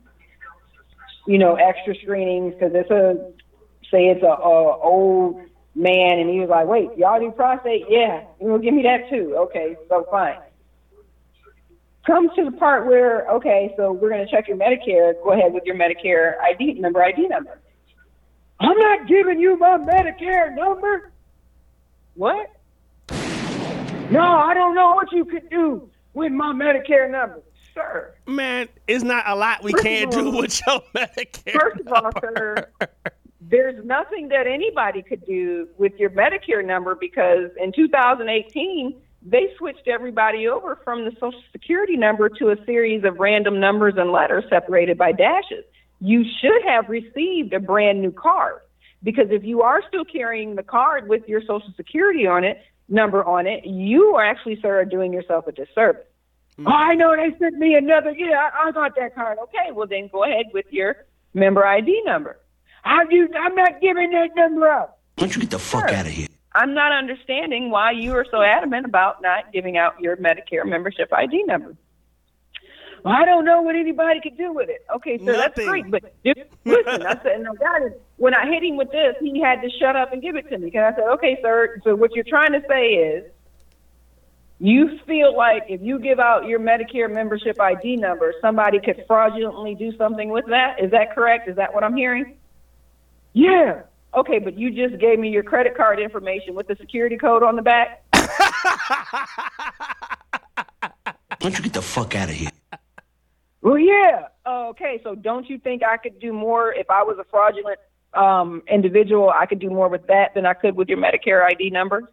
you 1.26 1.36
know, 1.36 1.56
extra 1.56 1.94
screenings 2.02 2.54
because 2.54 2.72
it's 2.74 2.90
a, 2.90 3.32
say 3.90 4.06
it's 4.06 4.22
a, 4.22 4.26
a 4.26 4.78
old 4.80 5.36
man, 5.74 6.20
and 6.20 6.30
he 6.30 6.40
was 6.40 6.48
like, 6.48 6.66
wait, 6.66 6.88
y'all 6.96 7.20
do 7.20 7.30
prostate? 7.32 7.84
Yeah, 7.90 8.24
you 8.40 8.48
know, 8.48 8.58
give 8.58 8.72
me 8.72 8.82
that 8.84 9.10
too. 9.10 9.36
Okay, 9.36 9.76
so 9.90 10.06
fine 10.10 10.38
comes 12.06 12.30
to 12.36 12.44
the 12.44 12.52
part 12.52 12.86
where, 12.86 13.28
okay, 13.30 13.72
so 13.76 13.92
we're 13.92 14.10
going 14.10 14.24
to 14.24 14.30
check 14.30 14.48
your 14.48 14.56
Medicare. 14.56 15.14
Go 15.22 15.32
ahead 15.32 15.52
with 15.52 15.64
your 15.64 15.76
Medicare 15.76 16.34
ID 16.40 16.74
number, 16.74 17.02
ID 17.02 17.28
number. 17.28 17.60
I'm 18.60 18.78
not 18.78 19.06
giving 19.06 19.40
you 19.40 19.58
my 19.58 19.78
Medicare 19.78 20.54
number. 20.54 21.12
What? 22.14 22.50
No, 24.10 24.20
I 24.20 24.54
don't 24.54 24.74
know 24.74 24.94
what 24.94 25.10
you 25.12 25.24
could 25.24 25.48
do 25.50 25.90
with 26.12 26.30
my 26.30 26.52
Medicare 26.52 27.10
number, 27.10 27.42
sir. 27.74 28.14
Man, 28.26 28.68
it's 28.86 29.02
not 29.02 29.24
a 29.26 29.34
lot 29.34 29.62
we 29.64 29.72
First 29.72 29.84
can't 29.84 30.14
of 30.14 30.20
do 30.20 30.30
with 30.30 30.60
your 30.66 30.80
Medicare. 30.94 31.52
First 31.52 31.80
of 31.80 31.92
all, 31.92 32.10
sir, 32.20 32.68
there's 33.40 33.84
nothing 33.84 34.28
that 34.28 34.46
anybody 34.46 35.02
could 35.02 35.24
do 35.26 35.68
with 35.78 35.94
your 35.98 36.10
Medicare 36.10 36.64
number 36.64 36.94
because 36.94 37.50
in 37.60 37.72
2018, 37.72 38.94
they 39.24 39.48
switched 39.56 39.88
everybody 39.88 40.46
over 40.46 40.78
from 40.84 41.06
the 41.06 41.12
Social 41.12 41.42
Security 41.50 41.96
number 41.96 42.28
to 42.28 42.50
a 42.50 42.56
series 42.66 43.04
of 43.04 43.18
random 43.18 43.58
numbers 43.58 43.94
and 43.96 44.12
letters 44.12 44.44
separated 44.50 44.98
by 44.98 45.12
dashes. 45.12 45.64
You 46.00 46.24
should 46.40 46.62
have 46.66 46.88
received 46.90 47.54
a 47.54 47.60
brand 47.60 48.02
new 48.02 48.12
card 48.12 48.60
because 49.02 49.28
if 49.30 49.42
you 49.42 49.62
are 49.62 49.80
still 49.88 50.04
carrying 50.04 50.56
the 50.56 50.62
card 50.62 51.08
with 51.08 51.26
your 51.26 51.40
Social 51.40 51.72
Security 51.74 52.26
on 52.26 52.44
it, 52.44 52.58
number 52.88 53.24
on 53.24 53.46
it, 53.46 53.64
you 53.64 54.14
are 54.14 54.24
actually, 54.24 54.60
sir, 54.60 54.80
are 54.80 54.84
doing 54.84 55.12
yourself 55.12 55.46
a 55.46 55.52
disservice. 55.52 56.04
Oh, 56.58 56.70
I 56.70 56.94
know 56.94 57.16
they 57.16 57.36
sent 57.38 57.56
me 57.56 57.74
another. 57.74 58.12
Yeah, 58.12 58.50
I, 58.54 58.68
I 58.68 58.72
got 58.72 58.94
that 58.96 59.14
card. 59.14 59.38
Okay, 59.44 59.72
well 59.72 59.88
then 59.88 60.08
go 60.12 60.24
ahead 60.24 60.46
with 60.52 60.66
your 60.70 60.96
member 61.32 61.66
ID 61.66 62.02
number. 62.04 62.38
I 62.84 63.04
do. 63.06 63.28
I'm 63.36 63.54
not 63.54 63.80
giving 63.80 64.10
that 64.10 64.36
number 64.36 64.68
up. 64.68 65.00
Why 65.16 65.22
don't 65.22 65.34
you 65.34 65.40
get 65.40 65.50
the 65.50 65.58
fuck 65.58 65.90
out 65.90 66.06
of 66.06 66.12
here? 66.12 66.28
I'm 66.54 66.74
not 66.74 66.92
understanding 66.92 67.70
why 67.70 67.90
you 67.92 68.14
are 68.14 68.26
so 68.30 68.40
adamant 68.42 68.86
about 68.86 69.20
not 69.22 69.52
giving 69.52 69.76
out 69.76 70.00
your 70.00 70.16
Medicare 70.16 70.64
membership 70.64 71.12
ID 71.12 71.42
number. 71.44 71.74
Well, 73.04 73.14
I 73.14 73.24
don't 73.24 73.44
know 73.44 73.60
what 73.60 73.76
anybody 73.76 74.20
could 74.22 74.38
do 74.38 74.52
with 74.52 74.70
it. 74.70 74.86
Okay, 74.94 75.18
so 75.18 75.32
that's 75.32 75.58
great, 75.62 75.90
but 75.90 76.04
listen. 76.24 77.06
I 77.06 77.20
said, 77.22 77.42
no, 77.42 77.52
God, 77.52 77.92
when 78.16 78.34
I 78.34 78.46
hit 78.46 78.62
him 78.62 78.76
with 78.76 78.90
this, 78.92 79.14
he 79.20 79.40
had 79.40 79.60
to 79.60 79.70
shut 79.78 79.94
up 79.94 80.12
and 80.12 80.22
give 80.22 80.36
it 80.36 80.48
to 80.48 80.56
me. 80.56 80.70
And 80.74 80.86
I 80.86 80.94
said, 80.94 81.04
okay, 81.14 81.38
sir. 81.42 81.80
So 81.84 81.94
what 81.94 82.12
you're 82.14 82.24
trying 82.24 82.52
to 82.52 82.62
say 82.66 82.86
is, 82.94 83.30
you 84.60 84.98
feel 85.06 85.36
like 85.36 85.64
if 85.68 85.82
you 85.82 85.98
give 85.98 86.18
out 86.20 86.46
your 86.46 86.60
Medicare 86.60 87.12
membership 87.12 87.60
ID 87.60 87.96
number, 87.96 88.32
somebody 88.40 88.78
could 88.80 89.04
fraudulently 89.06 89.74
do 89.74 89.94
something 89.98 90.30
with 90.30 90.46
that. 90.46 90.80
Is 90.82 90.92
that 90.92 91.14
correct? 91.14 91.48
Is 91.48 91.56
that 91.56 91.74
what 91.74 91.84
I'm 91.84 91.96
hearing? 91.96 92.38
Yeah. 93.34 93.82
Okay, 94.16 94.38
but 94.38 94.56
you 94.56 94.70
just 94.70 95.00
gave 95.00 95.18
me 95.18 95.28
your 95.28 95.42
credit 95.42 95.76
card 95.76 95.98
information 95.98 96.54
with 96.54 96.68
the 96.68 96.76
security 96.76 97.16
code 97.16 97.42
on 97.42 97.56
the 97.56 97.62
back. 97.62 98.04
Why 98.12 98.26
don't 101.40 101.56
you 101.56 101.64
get 101.64 101.72
the 101.72 101.82
fuck 101.82 102.14
out 102.14 102.28
of 102.28 102.34
here? 102.34 102.50
Well, 103.60 103.78
yeah. 103.78 104.28
Okay, 104.46 105.00
so 105.02 105.14
don't 105.14 105.48
you 105.48 105.58
think 105.58 105.82
I 105.82 105.96
could 105.96 106.20
do 106.20 106.32
more 106.32 106.72
if 106.72 106.88
I 106.90 107.02
was 107.02 107.16
a 107.18 107.24
fraudulent 107.24 107.78
um, 108.12 108.62
individual? 108.70 109.30
I 109.30 109.46
could 109.46 109.58
do 109.58 109.70
more 109.70 109.88
with 109.88 110.06
that 110.06 110.34
than 110.34 110.46
I 110.46 110.54
could 110.54 110.76
with 110.76 110.88
your 110.88 110.98
Medicare 110.98 111.42
ID 111.42 111.70
number. 111.70 112.12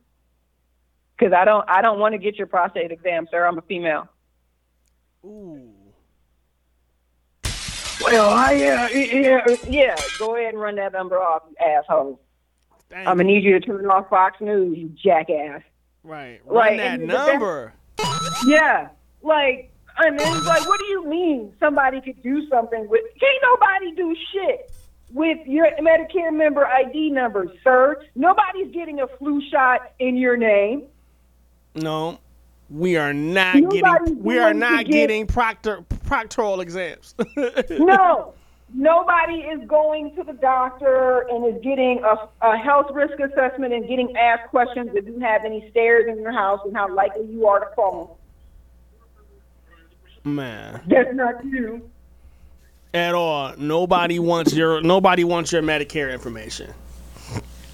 Because 1.18 1.34
I 1.34 1.46
don't, 1.46 1.64
I 1.70 1.84
don't 1.84 2.00
want 2.00 2.14
to 2.14 2.18
get 2.18 2.38
your 2.38 2.48
prostate 2.48 2.92
exam, 2.92 3.28
sir. 3.30 3.46
I'm 3.46 3.60
a 3.60 3.62
female. 3.62 4.08
Ooh. 5.24 5.70
Well, 8.04 8.30
I 8.30 8.56
uh, 8.56 8.58
yeah, 8.58 8.90
yeah, 8.90 9.42
uh, 9.48 9.56
yeah. 9.70 9.96
Go 10.18 10.36
ahead 10.36 10.54
and 10.54 10.62
run 10.62 10.76
that 10.76 10.94
number 10.94 11.22
off, 11.22 11.44
you 11.50 11.56
asshole. 11.66 12.20
Thank 12.90 13.08
I'm 13.08 13.18
gonna 13.18 13.30
need 13.30 13.44
you 13.44 13.60
to 13.60 13.66
turn 13.66 13.86
off 13.86 14.10
Fox 14.10 14.42
News, 14.42 14.78
you 14.78 14.90
jackass. 14.90 15.62
Right. 16.04 16.42
Run 16.46 16.56
Right, 16.56 16.78
that 16.78 17.00
and 17.00 17.10
the 17.10 17.14
number. 17.14 17.74
Yeah, 18.46 18.90
like 19.22 19.72
I 19.98 20.10
mean, 20.10 20.20
it's 20.22 20.46
like, 20.46 20.68
what 20.68 20.80
do 20.80 20.86
you 20.88 21.06
mean 21.06 21.54
somebody 21.60 22.02
could 22.02 22.22
do 22.24 22.48
something 22.50 22.88
with? 22.88 23.02
Can't 23.20 23.44
nobody 23.44 23.96
do 23.96 24.16
shit 24.34 24.72
with 25.14 25.46
your 25.46 25.68
Medicare 25.80 26.34
member 26.36 26.66
ID 26.66 27.12
number, 27.12 27.48
sir. 27.64 28.02
Nobody's 28.16 28.74
getting 28.74 29.02
a 29.02 29.08
flu 29.08 29.42
shot 29.50 29.92
in 30.00 30.18
your 30.18 30.38
name. 30.38 30.84
No. 31.76 32.20
We 32.72 32.96
are 32.96 33.14
not 33.14 33.56
Nobody's 33.56 33.82
getting 33.82 34.24
we 34.24 34.40
are 34.40 34.54
not 34.54 34.86
get- 34.86 34.92
getting 34.92 35.28
proctor 35.28 35.84
proctoral 36.06 36.62
exams. 36.62 37.16
No, 37.70 38.34
nobody 38.74 39.40
is 39.42 39.68
going 39.68 40.16
to 40.16 40.24
the 40.24 40.34
doctor 40.34 41.28
and 41.30 41.46
is 41.54 41.62
getting 41.62 42.02
a, 42.04 42.30
a 42.42 42.58
health 42.58 42.88
risk 42.94 43.20
assessment 43.20 43.74
and 43.74 43.88
getting 43.88 44.16
asked 44.16 44.50
questions 44.50 44.90
if 44.94 45.06
you 45.06 45.20
have 45.20 45.44
any 45.44 45.70
stairs 45.72 46.06
in 46.08 46.22
your 46.22 46.32
house 46.32 46.62
and 46.64 46.76
how 46.76 46.94
likely 46.94 47.26
you 47.26 47.46
are 47.48 47.60
to 47.60 47.76
fall. 47.76 48.18
Man. 50.24 50.82
That's 50.88 51.14
not 51.14 51.44
you. 51.44 51.90
At 52.94 53.16
all. 53.16 53.54
Nobody 53.58 54.20
wants 54.20 54.54
your 54.54 54.82
nobody 54.82 55.24
wants 55.26 55.52
your 55.52 55.62
Medicare 55.62 56.12
information. 56.14 56.74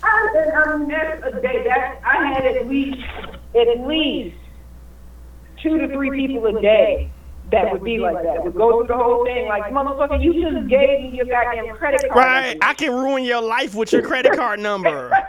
I, 0.04 0.52
I 0.56 0.78
mean, 0.78 0.88
that's 0.90 1.24
a 1.26 1.42
day. 1.42 1.64
That 1.64 2.00
I 2.06 2.28
had 2.34 2.46
at 2.46 2.68
least 2.68 2.98
at 3.56 3.80
least 3.88 4.38
two 5.68 5.78
to 5.80 5.88
three 5.90 6.28
people 6.28 6.46
a 6.48 6.62
day 6.62 7.12
that 7.52 7.72
would 7.72 7.84
be 7.84 7.98
like 7.98 8.22
that. 8.24 8.44
Would 8.44 8.56
go 8.56 8.80
through 8.80 8.88
the 8.88 9.02
whole 9.02 9.26
thing 9.26 9.48
like, 9.48 9.64
motherfucker, 9.72 10.22
you 10.22 10.34
just 10.34 10.68
gave 10.68 11.02
me 11.02 11.12
your 11.14 11.26
goddamn 11.26 11.76
credit 11.76 12.02
card. 12.12 12.16
Right. 12.16 12.58
I 12.62 12.74
can 12.74 12.94
ruin 12.94 13.24
your 13.24 13.42
life 13.42 13.74
with 13.76 13.94
your 13.94 14.02
credit 14.02 14.34
card 14.34 14.60
number. 14.60 15.12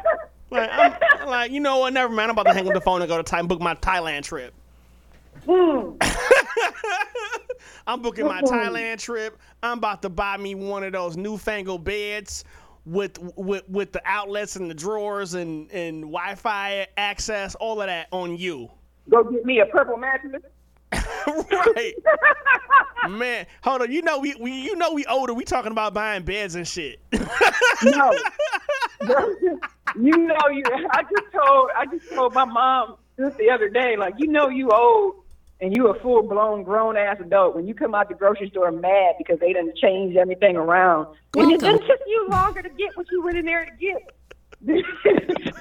Like, 0.51 0.71
I'm, 0.73 1.29
like, 1.29 1.51
you 1.51 1.61
know 1.61 1.81
what? 1.81 1.93
Never 1.93 2.11
mind. 2.11 2.31
I'm 2.31 2.39
about 2.39 2.51
to 2.51 2.55
hang 2.55 2.67
up 2.67 2.73
the 2.73 2.81
phone 2.81 3.03
and 3.03 3.09
go 3.11 3.19
to 3.19 3.23
Thai, 3.23 3.43
book 3.43 3.61
my 3.61 3.75
Thailand 3.75 4.23
trip. 4.23 4.55
I'm 7.87 8.01
booking 8.01 8.25
my 8.25 8.41
Thailand 8.41 8.99
trip. 8.99 9.39
I'm 9.63 9.77
about 9.77 10.01
to 10.01 10.09
buy 10.09 10.39
me 10.39 10.55
one 10.55 10.85
of 10.85 10.95
those 10.95 11.19
newfangled 11.19 11.85
beds 11.85 12.45
with 12.87 13.19
with 13.37 13.69
with 13.69 13.93
the 13.93 14.01
outlets 14.07 14.57
and 14.57 14.71
the 14.71 14.75
drawers 14.75 15.35
and 15.35 15.71
and 15.71 16.05
Wi-Fi 16.05 16.87
access, 16.97 17.55
all 17.57 17.83
of 17.83 17.89
that 17.89 18.09
on 18.11 18.37
you. 18.37 18.71
Go 19.11 19.25
get 19.25 19.45
me 19.45 19.61
a 19.61 19.67
purple 19.67 19.97
mattress. 19.97 20.43
right. 20.93 21.95
Man, 23.09 23.47
hold 23.63 23.83
on. 23.83 23.93
You 23.93 24.03
know 24.03 24.19
we, 24.19 24.35
we 24.37 24.53
you 24.53 24.77
know 24.77 24.93
we 24.93 25.05
older. 25.07 25.35
We 25.35 25.45
talking 25.45 25.73
about 25.73 25.95
buying 25.95 26.25
beds 26.25 26.55
and 26.55 26.67
shit. 26.67 27.01
No. 27.83 28.13
you 30.01 30.17
know 30.17 30.49
you. 30.53 30.65
I 30.91 31.03
just 31.03 31.33
told. 31.33 31.71
I 31.77 31.87
just 31.91 32.13
told 32.13 32.35
my 32.35 32.45
mom 32.45 32.97
just 33.19 33.37
the 33.39 33.51
other 33.51 33.69
day. 33.69 33.97
Like 33.97 34.15
you 34.19 34.29
know 34.29 34.49
you 34.49 34.71
old 34.71 35.23
and 35.61 35.77
you 35.77 35.89
a 35.89 36.01
full 36.01 36.23
blown 36.23 36.63
grown 36.63 36.97
ass 36.97 37.17
adult 37.21 37.55
when 37.55 37.67
you 37.67 37.75
come 37.75 37.95
out 37.95 38.09
the 38.09 38.15
grocery 38.15 38.49
store 38.51 38.71
mad 38.71 39.15
because 39.19 39.39
they 39.41 39.53
done 39.53 39.73
changed 39.81 40.17
everything 40.17 40.57
around. 40.57 41.09
And 41.37 41.51
it 41.51 41.61
done 41.61 41.79
took 41.79 42.01
you 42.07 42.29
longer 42.31 42.63
to 42.63 42.71
get 42.71 42.97
what 42.97 43.07
you 43.11 43.23
went 43.23 43.39
in 43.39 43.45
there 43.45 43.65
to 43.65 43.73
get. 43.73 44.15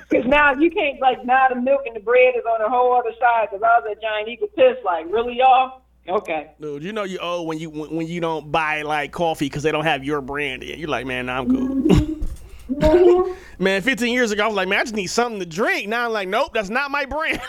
Because 0.10 0.26
now 0.26 0.54
you 0.54 0.72
can't 0.72 1.02
like 1.02 1.26
now 1.26 1.48
the 1.50 1.56
milk 1.56 1.82
and 1.86 1.94
the 1.96 2.00
bread 2.00 2.34
is 2.38 2.44
on 2.46 2.62
the 2.62 2.70
whole 2.70 2.98
other 2.98 3.12
side. 3.20 3.50
Because 3.52 3.62
I 3.62 3.78
was 3.80 3.88
at 3.92 4.02
Giant 4.02 4.30
Eagle 4.30 4.48
pissed 4.48 4.84
like 4.86 5.06
really 5.10 5.38
y'all. 5.38 5.82
Okay. 6.08 6.52
Dude, 6.62 6.82
you 6.84 6.94
know 6.94 7.04
you 7.04 7.20
owe 7.22 7.44
when 7.44 7.60
you 7.60 7.70
when, 7.70 7.94
when 7.94 8.08
you 8.08 8.22
don't 8.22 8.50
buy 8.50 8.84
like 8.84 9.12
coffee 9.12 9.48
because 9.48 9.64
they 9.64 9.72
don't 9.72 9.84
have 9.84 10.06
your 10.06 10.22
brand 10.22 10.64
in. 10.64 10.80
You're 10.80 10.88
like, 10.88 11.06
man, 11.06 11.26
nah, 11.26 11.40
I'm 11.40 11.50
cool. 11.50 13.36
man, 13.60 13.82
15 13.82 14.14
years 14.14 14.32
ago, 14.32 14.46
I 14.46 14.48
was 14.48 14.56
like, 14.56 14.70
man, 14.70 14.80
I 14.80 14.84
just 14.84 14.96
need 14.96 15.08
something 15.08 15.40
to 15.40 15.46
drink. 15.46 15.90
Now 15.90 16.06
I'm 16.06 16.14
like, 16.14 16.30
nope, 16.30 16.52
that's 16.54 16.70
not 16.70 16.90
my 16.90 17.06
brand. 17.06 17.42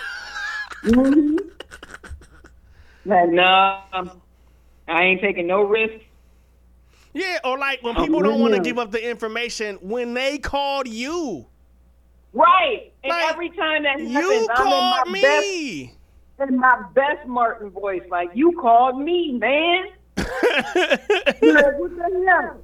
Man, 3.05 3.35
nah, 3.35 3.83
um, 3.95 4.21
I 4.87 5.03
ain't 5.05 5.23
taking 5.23 5.47
no 5.47 5.63
risks. 5.63 6.05
Yeah, 7.19 7.39
or 7.45 7.59
like 7.59 7.83
when 7.83 7.97
oh, 7.97 8.01
people 8.01 8.21
don't 8.21 8.41
want 8.41 8.55
to 8.55 8.61
give 8.61 8.79
up 8.79 8.93
the 8.93 9.09
information 9.11 9.77
when 9.83 10.15
they 10.15 10.39
called 10.39 10.87
you. 10.87 11.47
Right. 12.33 12.93
And 13.03 13.11
Like, 13.11 13.33
every 13.33 13.51
time 13.51 13.83
that 13.83 13.99
happens, 13.99 14.13
You 14.13 14.49
I'm 14.51 14.57
called 14.57 15.07
in 15.07 15.13
my 15.13 15.21
best 15.21 15.47
me. 15.47 15.95
in 16.41 16.57
my 16.59 16.83
best 16.95 17.27
Martin 17.27 17.71
voice, 17.71 18.03
like 18.09 18.31
you 18.35 18.53
called 18.53 19.01
me, 19.01 19.33
man. 19.33 19.87
You're 21.43 21.55
like, 21.55 21.79
what 21.79 21.97
the 21.97 22.25
hell? 22.29 22.61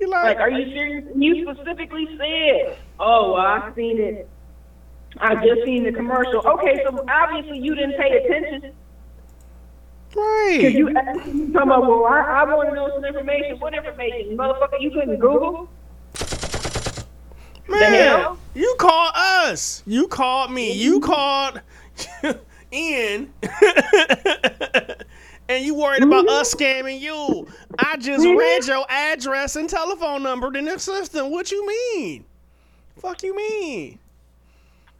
You 0.00 0.10
Like, 0.10 0.38
are 0.38 0.50
you 0.50 0.66
uh, 0.66 0.74
serious? 0.74 1.04
You 1.14 1.44
specifically 1.44 2.08
said, 2.18 2.76
"Oh, 2.98 3.32
well, 3.34 3.40
I 3.40 3.70
seen 3.76 4.00
it. 4.00 4.28
I 5.18 5.34
just 5.36 5.64
seen 5.64 5.84
the 5.84 5.92
commercial." 5.92 6.44
Okay, 6.44 6.82
so 6.84 7.04
obviously 7.08 7.58
you 7.58 7.76
didn't 7.76 7.96
pay 7.96 8.24
attention 8.24 8.72
right? 10.16 10.56
because 10.58 10.74
you 10.74 10.96
asked 10.96 11.26
me 11.26 11.52
talking 11.52 11.68
about, 11.68 11.82
"Well, 11.82 12.04
I, 12.04 12.42
I 12.42 12.54
want 12.54 12.68
to 12.68 12.74
know 12.74 12.90
some 12.94 13.04
information." 13.04 13.58
What 13.58 13.74
information, 13.74 14.36
motherfucker? 14.36 14.80
You 14.80 14.90
couldn't 14.90 15.18
Google? 15.18 15.68
Man, 17.68 18.36
you 18.54 18.76
called 18.78 19.12
us. 19.14 19.82
You 19.86 20.06
called 20.08 20.50
me. 20.52 20.72
You 20.72 21.00
mm-hmm. 21.00 21.12
called 21.12 21.60
Ian. 22.72 23.32
and 25.48 25.64
you 25.64 25.74
worried 25.74 26.02
about 26.02 26.28
us 26.28 26.54
mm-hmm. 26.54 26.86
scamming 26.86 27.00
you. 27.00 27.46
I 27.78 27.96
just 27.96 28.24
mm-hmm. 28.24 28.38
read 28.38 28.66
your 28.66 28.84
address 28.88 29.56
and 29.56 29.68
telephone 29.68 30.22
number 30.22 30.54
in 30.56 30.66
the 30.66 30.78
system. 30.78 31.30
What 31.30 31.50
you 31.50 31.66
mean? 31.66 32.24
Fuck 32.98 33.22
you 33.22 33.34
mean? 33.36 33.98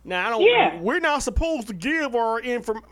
Now 0.04 0.26
I 0.26 0.30
don't 0.30 0.42
Yeah. 0.42 0.80
we're 0.80 1.00
not 1.00 1.22
supposed 1.22 1.68
to 1.68 1.74
give 1.74 2.14
our 2.14 2.40
inform 2.40 2.82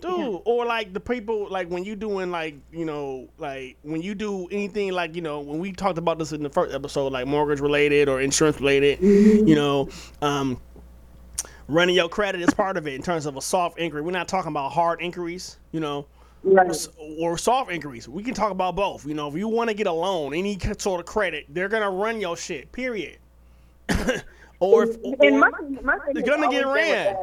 Dude, 0.00 0.42
or 0.44 0.64
like 0.66 0.92
the 0.92 1.00
people 1.00 1.48
like 1.50 1.68
when 1.68 1.84
you 1.84 1.96
doing 1.96 2.30
like 2.30 2.54
you 2.72 2.84
know 2.84 3.28
like 3.38 3.76
when 3.82 4.00
you 4.02 4.14
do 4.14 4.46
anything 4.48 4.92
like 4.92 5.14
you 5.14 5.22
know 5.22 5.40
when 5.40 5.58
we 5.58 5.72
talked 5.72 5.98
about 5.98 6.18
this 6.18 6.32
in 6.32 6.42
the 6.42 6.50
first 6.50 6.74
episode 6.74 7.12
like 7.12 7.26
mortgage 7.26 7.60
related 7.60 8.08
or 8.08 8.20
insurance 8.20 8.58
related, 8.60 9.00
you 9.00 9.54
know, 9.54 9.88
um, 10.22 10.60
running 11.68 11.94
your 11.94 12.08
credit 12.08 12.40
is 12.40 12.52
part 12.54 12.76
of 12.76 12.86
it 12.86 12.94
in 12.94 13.02
terms 13.02 13.26
of 13.26 13.36
a 13.36 13.40
soft 13.42 13.78
inquiry. 13.78 14.02
We're 14.02 14.10
not 14.12 14.28
talking 14.28 14.50
about 14.50 14.72
hard 14.72 15.00
inquiries, 15.00 15.58
you 15.72 15.80
know, 15.80 16.06
Right. 16.42 16.70
s- 16.70 16.88
or 17.18 17.36
soft 17.36 17.70
inquiries. 17.70 18.08
We 18.08 18.22
can 18.22 18.32
talk 18.34 18.50
about 18.50 18.74
both. 18.74 19.06
You 19.06 19.14
know, 19.14 19.28
if 19.28 19.34
you 19.34 19.46
want 19.46 19.68
to 19.68 19.74
get 19.74 19.86
a 19.86 19.92
loan, 19.92 20.32
any 20.34 20.58
sort 20.78 21.00
of 21.00 21.06
credit, 21.06 21.44
they're 21.50 21.68
gonna 21.68 21.90
run 21.90 22.20
your 22.20 22.36
shit. 22.36 22.72
Period. 22.72 23.18
or 24.60 24.84
if, 24.84 24.96
or, 25.02 25.16
my, 25.32 25.50
my 25.82 25.98
They're 26.14 26.22
gonna 26.22 26.50
get 26.50 26.66
ran. 26.66 27.16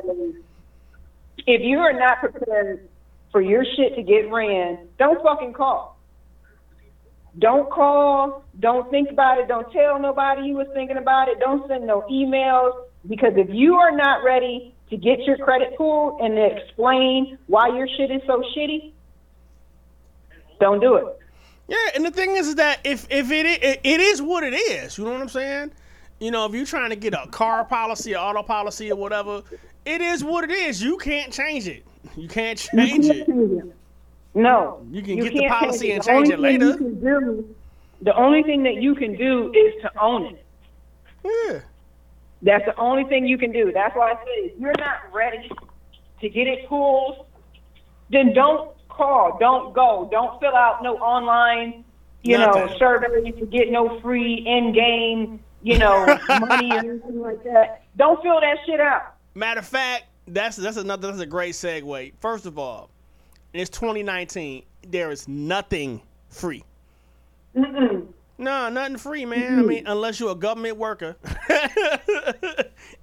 If 1.48 1.62
you 1.62 1.80
are 1.80 1.94
not 1.94 2.20
prepared 2.20 2.88
for 3.32 3.42
your 3.42 3.64
shit 3.64 3.96
to 3.96 4.04
get 4.04 4.30
ran, 4.30 4.80
don't 5.00 5.22
fucking 5.24 5.54
call. 5.54 5.98
Don't 7.40 7.70
call. 7.70 8.44
Don't 8.60 8.90
think 8.92 9.10
about 9.12 9.38
it. 9.38 9.48
Don't 9.48 9.72
tell 9.72 10.00
nobody 10.00 10.48
you 10.48 10.56
was 10.56 10.68
thinking 10.74 10.98
about 10.98 11.30
it. 11.30 11.40
Don't 11.40 11.66
send 11.68 11.88
no 11.88 12.02
emails 12.12 12.74
because 13.08 13.34
if 13.38 13.48
you 13.50 13.76
are 13.76 13.92
not 13.96 14.24
ready 14.24 14.74
to 14.90 14.98
get 14.98 15.20
your 15.22 15.38
credit 15.38 15.78
pulled 15.78 16.20
and 16.22 16.36
to 16.36 16.46
explain 16.46 17.38
why 17.48 17.68
your 17.70 17.88
shit 17.88 18.12
is 18.12 18.22
so 18.26 18.44
shitty, 18.56 18.92
don't 20.60 20.80
do 20.80 20.96
it. 20.96 21.06
Yeah, 21.68 21.78
and 21.96 22.06
the 22.06 22.12
thing 22.12 22.36
is, 22.38 22.48
is 22.48 22.56
that 22.56 22.80
if 22.84 23.06
if 23.10 23.30
it, 23.32 23.46
i- 23.46 23.80
it 23.84 24.00
is 24.00 24.22
what 24.22 24.44
it 24.44 24.54
is, 24.54 24.98
you 24.98 25.04
know 25.06 25.12
what 25.12 25.22
I'm 25.22 25.30
saying? 25.30 25.72
You 26.20 26.32
know, 26.32 26.46
if 26.46 26.54
you're 26.56 26.66
trying 26.66 26.90
to 26.90 26.96
get 26.96 27.14
a 27.14 27.28
car 27.30 27.64
policy, 27.66 28.16
or 28.16 28.20
auto 28.20 28.42
policy, 28.42 28.92
or 28.92 28.96
whatever, 28.96 29.44
it 29.88 30.02
is 30.02 30.24
what 30.24 30.44
it 30.44 30.52
is. 30.52 30.82
You 30.82 30.98
can't 30.98 31.32
change 31.32 31.68
it. 31.68 31.86
You 32.16 32.28
can't 32.28 32.58
change 32.60 33.06
it. 33.06 33.28
No. 34.36 34.86
You 34.92 35.02
can 35.02 35.16
get 35.18 35.34
the 35.34 35.40
can't 35.40 35.52
policy 35.54 35.92
and 35.92 36.04
The 36.04 36.08
change 36.08 36.30
it 36.30 36.40
later. 36.40 36.66
you 36.68 36.78
can 36.78 37.00
do- 37.00 37.56
the 38.02 38.16
only 38.16 38.44
thing 38.44 38.62
that 38.64 38.76
you 38.76 38.94
can 38.94 39.16
do 39.16 39.52
is 39.54 39.82
to 39.82 39.92
own 40.00 40.26
it. 40.26 40.46
Yeah. 41.26 41.60
That's 42.44 42.66
the 42.66 42.76
only 42.78 43.04
thing 43.06 43.26
you 43.26 43.38
can 43.40 43.52
do. 43.52 43.72
That's 43.74 43.96
why 43.96 44.12
I 44.12 44.16
say 44.24 44.52
if 44.52 44.60
you're 44.60 44.74
not 44.78 45.12
ready 45.12 45.50
to 46.22 46.30
get 46.30 46.46
it 46.48 46.68
pulled, 46.68 47.26
then 48.12 48.34
don't 48.34 48.72
call, 48.90 49.38
don't 49.40 49.74
go, 49.74 50.08
don't 50.12 50.40
fill 50.40 50.56
out 50.56 50.84
no 50.84 50.98
online, 50.98 51.84
you 52.22 52.38
know, 52.38 52.52
Nothing. 52.52 52.78
survey 52.78 53.32
to 53.32 53.46
get 53.48 53.72
no 53.72 54.00
free 54.02 54.44
in-game, 54.46 55.40
you 55.64 55.80
know, 55.80 56.06
money 56.30 56.72
or 56.74 56.80
anything 56.92 57.20
like 57.20 57.44
that. 57.44 57.82
Don't 57.98 58.22
fill 58.22 58.40
that 58.40 58.58
shit 58.68 58.80
out. 58.80 59.16
Matter 59.38 59.60
of 59.60 59.68
fact, 59.68 60.06
that's 60.28 60.56
that's 60.58 60.78
another 60.78 61.10
that's 61.10 61.22
a 61.22 61.26
great 61.28 61.54
segue. 61.54 62.14
First 62.20 62.48
of 62.48 62.58
all, 62.58 62.90
it's 63.54 63.70
2019. 63.70 64.64
There 64.88 65.12
is 65.12 65.28
nothing 65.28 66.02
free. 66.30 66.64
Mm-mm. 67.56 68.08
No, 68.40 68.70
nothing 68.70 68.98
free, 68.98 69.26
man. 69.26 69.60
I 69.60 69.62
mean, 69.62 69.86
unless 69.86 70.20
you're 70.20 70.32
a 70.32 70.36
government 70.36 70.78
worker 70.78 71.18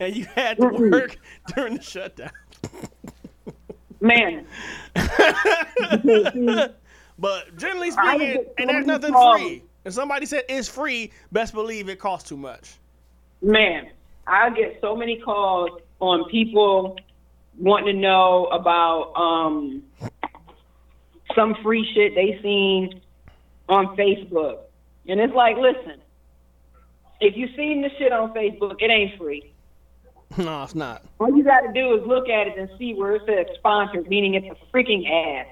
and 0.01 0.16
you 0.16 0.24
had 0.35 0.61
to 0.61 0.66
Mm-mm. 0.66 0.91
work 0.91 1.18
during 1.55 1.76
the 1.76 1.82
shutdown. 1.82 2.30
Man, 4.01 4.47
But 7.18 7.57
generally 7.57 7.93
speaking, 7.93 8.45
and 8.59 8.68
there's 8.68 8.87
nothing 8.87 9.12
free. 9.14 9.61
Um, 9.61 9.62
if 9.85 9.93
somebody 9.95 10.26
said 10.26 10.43
it's 10.49 10.68
free, 10.68 11.12
best 11.30 11.55
believe 11.55 11.89
it 11.89 12.01
costs 12.01 12.28
too 12.28 12.37
much. 12.37 12.74
man, 13.41 13.91
I 14.26 14.51
get 14.51 14.78
so 14.80 14.97
many 14.97 15.20
calls 15.20 15.80
on 16.09 16.29
people 16.31 16.97
wanting 17.59 17.95
to 17.95 18.01
know 18.01 18.47
about 18.47 19.13
um, 19.17 19.83
some 21.35 21.57
free 21.63 21.89
shit 21.95 22.15
they 22.15 22.39
seen 22.43 23.01
on 23.69 23.97
Facebook. 23.97 24.59
And 25.07 25.21
it's 25.21 25.35
like, 25.35 25.57
listen, 25.57 26.01
if 27.21 27.37
you 27.37 27.49
seen 27.57 27.83
the 27.83 27.91
shit 27.99 28.13
on 28.13 28.33
Facebook, 28.35 28.77
it 28.81 28.91
ain't 28.91 29.19
free. 29.19 29.51
No, 30.37 30.65
it's 30.65 30.75
not. 30.75 31.05
All 31.21 31.37
you 31.37 31.45
got 31.45 31.61
to 31.61 31.73
do 31.73 31.95
is 31.95 32.05
look 32.09 32.29
at 32.29 32.49
it 32.49 32.59
and 32.59 32.69
see 32.77 32.93
where 32.93 33.15
it 33.15 33.23
says 33.25 33.47
sponsored, 33.57 34.09
meaning 34.09 34.35
it's 34.35 34.47
a 34.47 34.77
freaking 34.77 35.09
ad. 35.09 35.47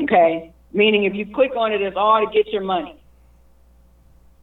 Okay? 0.00 0.52
Meaning 0.72 1.02
if 1.02 1.14
you 1.14 1.26
click 1.34 1.56
on 1.56 1.72
it, 1.72 1.82
it's 1.82 1.96
all 1.96 2.24
to 2.24 2.32
get 2.32 2.52
your 2.52 2.62
money. 2.62 2.96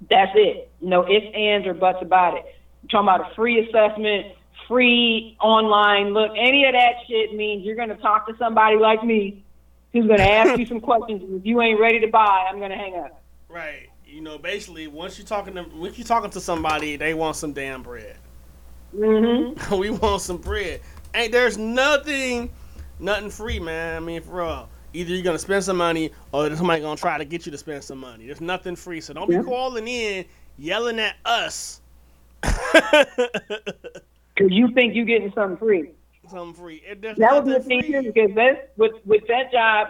That's 0.10 0.32
it. 0.36 0.70
No 0.82 1.08
ifs, 1.10 1.34
ands, 1.34 1.66
or 1.68 1.74
buts 1.74 2.00
about 2.02 2.38
it. 2.38 2.44
I'm 2.82 2.90
talking 2.90 3.08
about 3.08 3.32
a 3.32 3.36
free 3.36 3.66
assessment, 3.66 4.36
free 4.74 5.38
online 5.40 6.14
look. 6.14 6.32
Any 6.38 6.66
of 6.66 6.74
that 6.74 6.94
shit 7.08 7.36
means 7.36 7.64
you're 7.64 7.76
going 7.76 7.90
to 7.90 7.96
talk 7.96 8.28
to 8.28 8.36
somebody 8.38 8.78
like 8.78 9.04
me 9.04 9.44
who's 9.92 10.08
going 10.08 10.18
to 10.18 10.32
ask 10.32 10.58
you 10.60 10.66
some 10.66 10.82
questions. 10.82 11.22
If 11.40 11.46
you 11.46 11.62
ain't 11.62 11.80
ready 11.80 12.00
to 12.00 12.08
buy, 12.08 12.48
I'm 12.50 12.58
going 12.58 12.72
to 12.72 12.78
hang 12.78 12.96
up. 12.96 13.22
Right. 13.50 13.90
You 14.08 14.22
know, 14.22 14.38
basically, 14.38 14.88
once 14.88 15.18
you're 15.18 15.28
talking 15.28 15.54
to 15.56 15.64
once 15.76 15.98
you're 15.98 16.08
talking 16.08 16.30
to 16.32 16.40
somebody, 16.40 16.96
they 16.98 17.14
want 17.14 17.36
some 17.36 17.54
damn 17.54 17.82
bread. 17.84 18.18
Mm-hmm. 18.96 19.76
we 19.78 19.90
want 19.92 20.22
some 20.22 20.38
bread. 20.38 20.82
Ain't 21.16 21.32
there's 21.32 21.58
nothing, 21.58 22.52
nothing 23.00 23.30
free, 23.30 23.60
man. 23.60 23.96
I 23.96 24.00
mean, 24.00 24.22
for 24.22 24.38
real. 24.38 24.70
Either 24.96 25.12
you're 25.12 25.24
gonna 25.24 25.40
spend 25.40 25.64
some 25.64 25.78
money, 25.78 26.12
or 26.32 26.44
there's 26.44 26.60
somebody 26.60 26.82
gonna 26.82 26.96
try 26.96 27.18
to 27.18 27.26
get 27.26 27.48
you 27.48 27.52
to 27.52 27.58
spend 27.58 27.84
some 27.84 27.98
money. 27.98 28.28
There's 28.28 28.42
nothing 28.42 28.76
free, 28.76 29.02
so 29.02 29.14
don't 29.14 29.32
Yeah. 29.32 29.40
be 29.40 29.46
calling 29.46 29.88
in 29.88 30.26
yelling 30.60 31.00
at 31.00 31.16
us. 31.26 31.82
Because 34.36 34.52
you 34.52 34.72
think 34.74 34.96
you're 34.96 35.06
getting 35.06 35.32
something 35.34 35.58
free. 35.58 35.92
something 36.28 36.54
free. 36.54 36.82
That 37.02 37.18
would 37.34 37.46
be 37.46 37.52
the 37.52 37.60
nothing 37.60 37.82
thing 37.82 38.12
because 38.14 38.32
that's 38.36 38.58
with 38.78 38.94
with 39.06 39.24
that 39.28 39.52
job. 39.52 39.90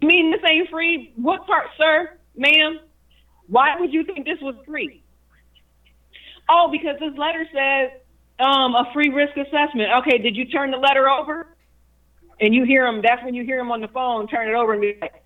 You 0.00 0.08
mean 0.08 0.30
this 0.30 0.40
ain't 0.48 0.68
free? 0.70 1.12
What 1.16 1.46
part, 1.46 1.66
sir, 1.76 2.10
ma'am? 2.36 2.80
Why 3.48 3.76
would 3.78 3.92
you 3.92 4.04
think 4.04 4.24
this 4.26 4.38
was 4.40 4.54
free? 4.66 5.02
Oh, 6.48 6.68
because 6.70 6.98
this 7.00 7.16
letter 7.16 7.46
says 7.52 7.90
um, 8.38 8.74
a 8.74 8.90
free 8.92 9.10
risk 9.10 9.36
assessment. 9.36 9.90
Okay, 10.00 10.18
did 10.18 10.36
you 10.36 10.44
turn 10.46 10.70
the 10.70 10.76
letter 10.78 11.08
over? 11.08 11.48
And 12.40 12.54
you 12.54 12.64
hear 12.64 12.86
him. 12.86 13.02
That's 13.02 13.22
when 13.24 13.34
you 13.34 13.44
hear 13.44 13.58
him 13.58 13.70
on 13.72 13.80
the 13.80 13.88
phone. 13.88 14.28
Turn 14.28 14.48
it 14.48 14.54
over 14.54 14.72
and 14.72 14.80
be 14.80 14.96
like, 15.00 15.22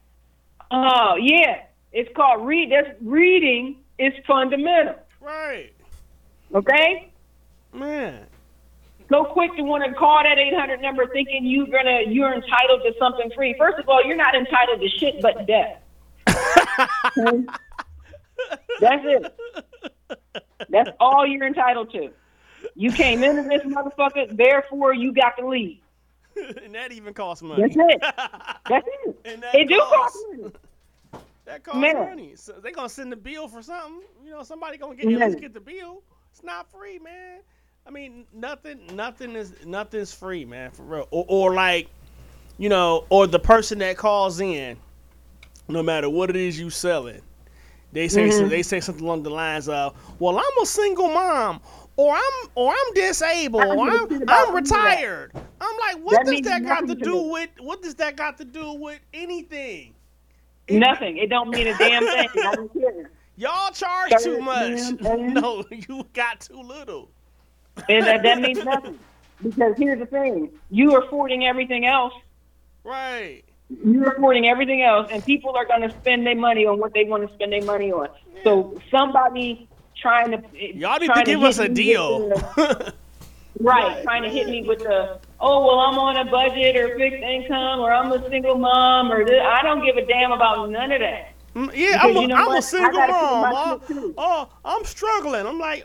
"Oh 0.71 1.17
yeah, 1.21 1.63
it's 1.93 2.09
called 2.17 2.47
read. 2.47 2.71
That's 2.73 2.97
reading 3.03 3.77
is 3.99 4.13
fundamental." 4.27 4.95
Right, 5.21 5.73
Okay. 6.55 7.13
man. 7.73 8.27
So 9.13 9.25
quick 9.25 9.55
to 9.57 9.63
want 9.63 9.85
to 9.85 9.93
call 9.93 10.23
that 10.23 10.39
800 10.39 10.81
number 10.81 11.07
thinking 11.07 11.45
you're 11.45 11.67
gonna 11.67 12.01
you're 12.09 12.33
entitled 12.33 12.83
to 12.85 12.93
something 12.99 13.31
free. 13.35 13.55
First 13.59 13.79
of 13.79 13.89
all, 13.89 14.05
you're 14.05 14.17
not 14.17 14.35
entitled 14.35 14.81
to 14.81 14.89
shit 14.89 15.21
but 15.21 15.47
death. 15.47 15.83
Okay? 17.19 17.45
That's 18.81 19.05
it. 19.05 19.39
That's 20.69 20.91
all 20.99 21.27
you're 21.27 21.47
entitled 21.47 21.93
to. 21.93 22.11
You 22.75 22.93
came 22.93 23.23
into 23.23 23.43
this 23.43 23.63
motherfucker, 23.63 24.37
therefore 24.37 24.95
you 24.95 25.13
got 25.13 25.37
to 25.39 25.47
leave. 25.47 25.81
and 26.65 26.75
that 26.75 26.93
even 26.93 27.13
costs 27.13 27.43
money. 27.43 27.63
That's 27.63 27.77
it. 27.77 28.01
That's 28.69 28.87
it. 29.05 29.21
And 29.25 29.43
that 29.43 29.55
It 29.55 29.69
do 29.69 29.79
cost 29.79 30.19
money. 30.31 30.53
That 31.45 31.65
costs 31.65 31.81
Man. 31.81 31.95
money. 31.97 32.33
So 32.37 32.53
they 32.63 32.71
gonna 32.71 32.89
send 32.89 33.13
the 33.13 33.17
bill 33.17 33.49
for 33.49 33.63
something. 33.63 34.03
You 34.25 34.31
know, 34.31 34.43
somebody 34.43 34.79
gonna 34.79 34.95
get 34.95 35.13
at 35.13 35.29
least 35.29 35.41
get 35.41 35.53
the 35.53 35.61
bill. 35.61 36.03
It's 36.31 36.43
not 36.43 36.71
free, 36.71 36.99
man. 36.99 37.41
I 37.87 37.91
mean, 37.91 38.27
nothing, 38.33 38.97
nothing 38.97 39.37
is 39.37 39.55
nothing's 39.67 40.15
free, 40.15 40.45
man, 40.45 40.71
for 40.73 40.85
real. 40.85 41.09
Or, 41.11 41.25
or 41.29 41.55
like, 41.55 41.89
you 42.59 42.69
know, 42.71 43.07
or 43.11 43.27
the 43.27 43.41
person 43.41 43.79
that 43.81 43.97
calls 43.99 44.41
in, 44.41 44.79
no 45.69 45.83
matter 45.83 46.11
what 46.11 46.31
it 46.31 46.37
is 46.37 46.59
you 46.59 46.71
selling, 46.71 47.23
They 47.93 48.09
say 48.09 48.29
Mhm. 48.29 48.49
they 48.49 48.63
say 48.63 48.81
something 48.81 49.05
along 49.05 49.25
the 49.25 49.31
lines 49.31 49.69
of, 49.69 49.97
"Well, 50.21 50.39
I'm 50.39 50.63
a 50.63 50.67
single 50.67 51.09
mom, 51.09 51.61
or 51.97 52.15
I'm 52.15 52.51
or 52.57 52.73
I'm 52.73 52.95
disabled, 52.95 53.65
or 53.79 53.89
I'm, 53.89 54.09
I'm 54.29 54.55
retired." 54.55 55.33
I'm 55.61 55.77
like, 55.79 56.05
what 56.05 56.25
That 56.25 56.27
does 56.27 56.43
that 56.43 56.67
got 56.67 56.87
to 56.89 56.95
do 56.97 57.23
with 57.33 57.51
what 57.61 57.83
does 57.83 57.97
that 57.97 58.17
got 58.17 58.39
to 58.39 58.45
do 58.47 58.73
with 58.75 59.01
anything? 59.15 59.95
Nothing. 60.71 61.19
It 61.19 61.31
don't 61.31 61.51
mean 61.51 61.69
a 61.69 61.75
damn 61.75 62.07
thing. 62.07 62.29
Y'all 63.37 63.73
charge 63.73 64.17
too 64.19 64.39
much. 64.39 64.95
no, 65.27 65.65
you 65.71 66.07
got 66.15 66.41
too 66.43 66.61
little. 66.63 67.12
And 67.89 68.07
that, 68.07 68.23
that 68.23 68.41
means 68.41 68.63
nothing. 68.65 68.99
Because 69.43 69.75
here's 69.77 69.99
the 69.99 70.07
thing: 70.07 70.51
you 70.71 70.95
are 70.95 71.05
affording 71.05 71.47
everything 71.47 71.87
else. 71.87 72.13
Right. 72.85 73.43
You're 73.85 74.13
affording 74.13 74.47
everything 74.49 74.83
else, 74.83 75.09
and 75.11 75.25
people 75.25 75.55
are 75.57 75.65
going 75.65 75.81
to 75.83 75.91
spend 76.01 76.27
their 76.27 76.37
money 76.37 76.67
on 76.67 76.79
what 76.79 76.93
they 76.95 77.05
want 77.05 77.27
to 77.27 77.35
spend 77.35 77.53
their 77.53 77.65
money 77.65 77.91
on. 77.91 78.09
So 78.45 78.79
somebody 78.91 79.69
trying 79.97 80.31
to 80.33 80.43
Y'all 80.77 80.99
need 80.99 81.11
to 81.15 81.23
give 81.25 81.43
us 81.43 81.59
a 81.59 81.69
deal. 81.69 82.29
the- 82.29 82.93
right, 83.61 84.03
trying 84.03 84.23
to 84.25 84.29
hit 84.29 84.49
me 84.49 84.63
with 84.65 84.81
the 84.81 85.19
oh 85.41 85.67
well, 85.67 85.79
I'm 85.81 85.99
on 85.99 86.17
a 86.19 86.31
budget 86.31 86.77
or 86.77 86.97
fixed 86.99 87.23
income 87.23 87.81
or 87.81 87.93
I'm 87.93 88.13
a 88.13 88.29
single 88.29 88.57
mom 88.57 89.11
or 89.11 89.25
this. 89.25 89.41
I 89.43 89.63
don't 89.63 89.85
give 89.85 89.97
a 89.97 90.05
damn 90.07 90.33
about 90.33 90.69
none 90.71 90.93
of 90.93 91.01
that. 91.01 91.33
Mm, 91.55 91.71
Yeah, 91.75 91.93
Because 91.93 92.11
I'm 92.11 92.17
a, 92.17 92.21
you 92.23 92.29
know 92.29 92.35
I'm 92.37 92.57
a 92.57 92.63
single 92.63 92.93
mom. 93.07 93.41
my 93.53 93.79
shit, 93.79 93.89
too. 93.89 94.15
oh, 94.19 94.49
I'm 94.65 94.85
struggling. 94.85 95.47
I'm 95.47 95.59
like, 95.59 95.85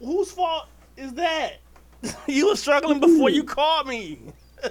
whose 0.00 0.32
fault 0.32 0.66
is 0.98 1.14
that? 1.14 1.58
you 2.26 2.48
were 2.48 2.56
struggling 2.56 3.00
before 3.00 3.30
you 3.30 3.44
called 3.44 3.86
me. 3.86 4.20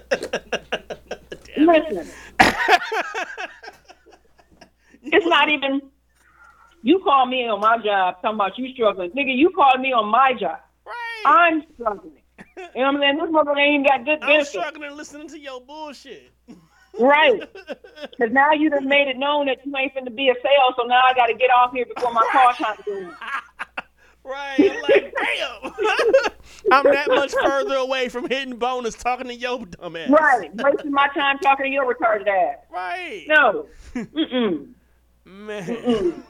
Listen, 1.58 2.08
it's 5.04 5.26
not 5.26 5.50
even. 5.50 5.82
You 6.84 7.00
called 7.04 7.30
me 7.30 7.48
on 7.48 7.60
my 7.60 7.78
job 7.84 8.22
talking 8.22 8.36
about 8.36 8.58
you 8.58 8.74
struggling, 8.74 9.12
nigga. 9.12 9.36
You 9.36 9.50
called 9.50 9.80
me 9.82 9.92
on 9.94 10.08
my 10.10 10.34
job. 10.40 10.60
Right. 10.86 11.24
I'm 11.26 11.64
struggling. 11.74 12.22
You 12.38 12.82
know 12.84 12.92
what 12.92 12.96
I'm 12.96 13.00
saying? 13.02 13.18
This 13.18 13.30
motherfucker 13.30 13.60
ain't 13.60 13.88
got 13.88 14.06
good 14.06 14.20
business. 14.22 14.56
I'm 14.56 14.62
struggling 14.62 14.96
listening 14.96 15.28
to 15.30 15.40
your 15.40 15.62
bullshit. 15.62 16.32
Right. 17.00 17.42
Because 18.12 18.32
now 18.32 18.52
you 18.52 18.70
done 18.70 18.88
made 18.88 19.08
it 19.08 19.18
known 19.18 19.48
that 19.48 19.58
you 19.66 19.76
ain't 19.76 19.94
finna 19.94 20.16
be 20.16 20.30
a 20.30 20.34
sale, 20.36 20.74
so 20.78 20.84
now 20.84 21.02
I 21.04 21.14
got 21.16 21.28
to 21.28 21.34
get 21.34 21.50
off 21.50 21.74
here 21.74 21.86
before 21.86 22.14
my 22.14 22.22
call 22.32 22.54
time. 22.54 22.78
Right. 24.28 24.60
I'm 24.60 24.82
like, 24.82 25.14
damn. 25.16 25.72
I'm 26.72 26.84
that 26.84 27.08
much 27.08 27.34
further 27.42 27.76
away 27.76 28.10
from 28.10 28.28
hitting 28.28 28.58
bonus 28.58 28.96
talking 28.96 29.28
to 29.28 29.34
your 29.34 29.66
dumb 29.66 29.96
ass. 29.96 30.10
Right. 30.10 30.52
Wasting 30.54 30.92
my 30.92 31.08
time 31.14 31.38
talking 31.40 31.68
to 31.68 31.72
your 31.72 31.94
retarded 31.94 32.28
ass. 32.28 32.58
Right. 32.70 33.26
No. 33.28 33.68
Mm-mm. 33.96 34.68
Man. 35.26 35.64
Mm-mm. 35.64 36.24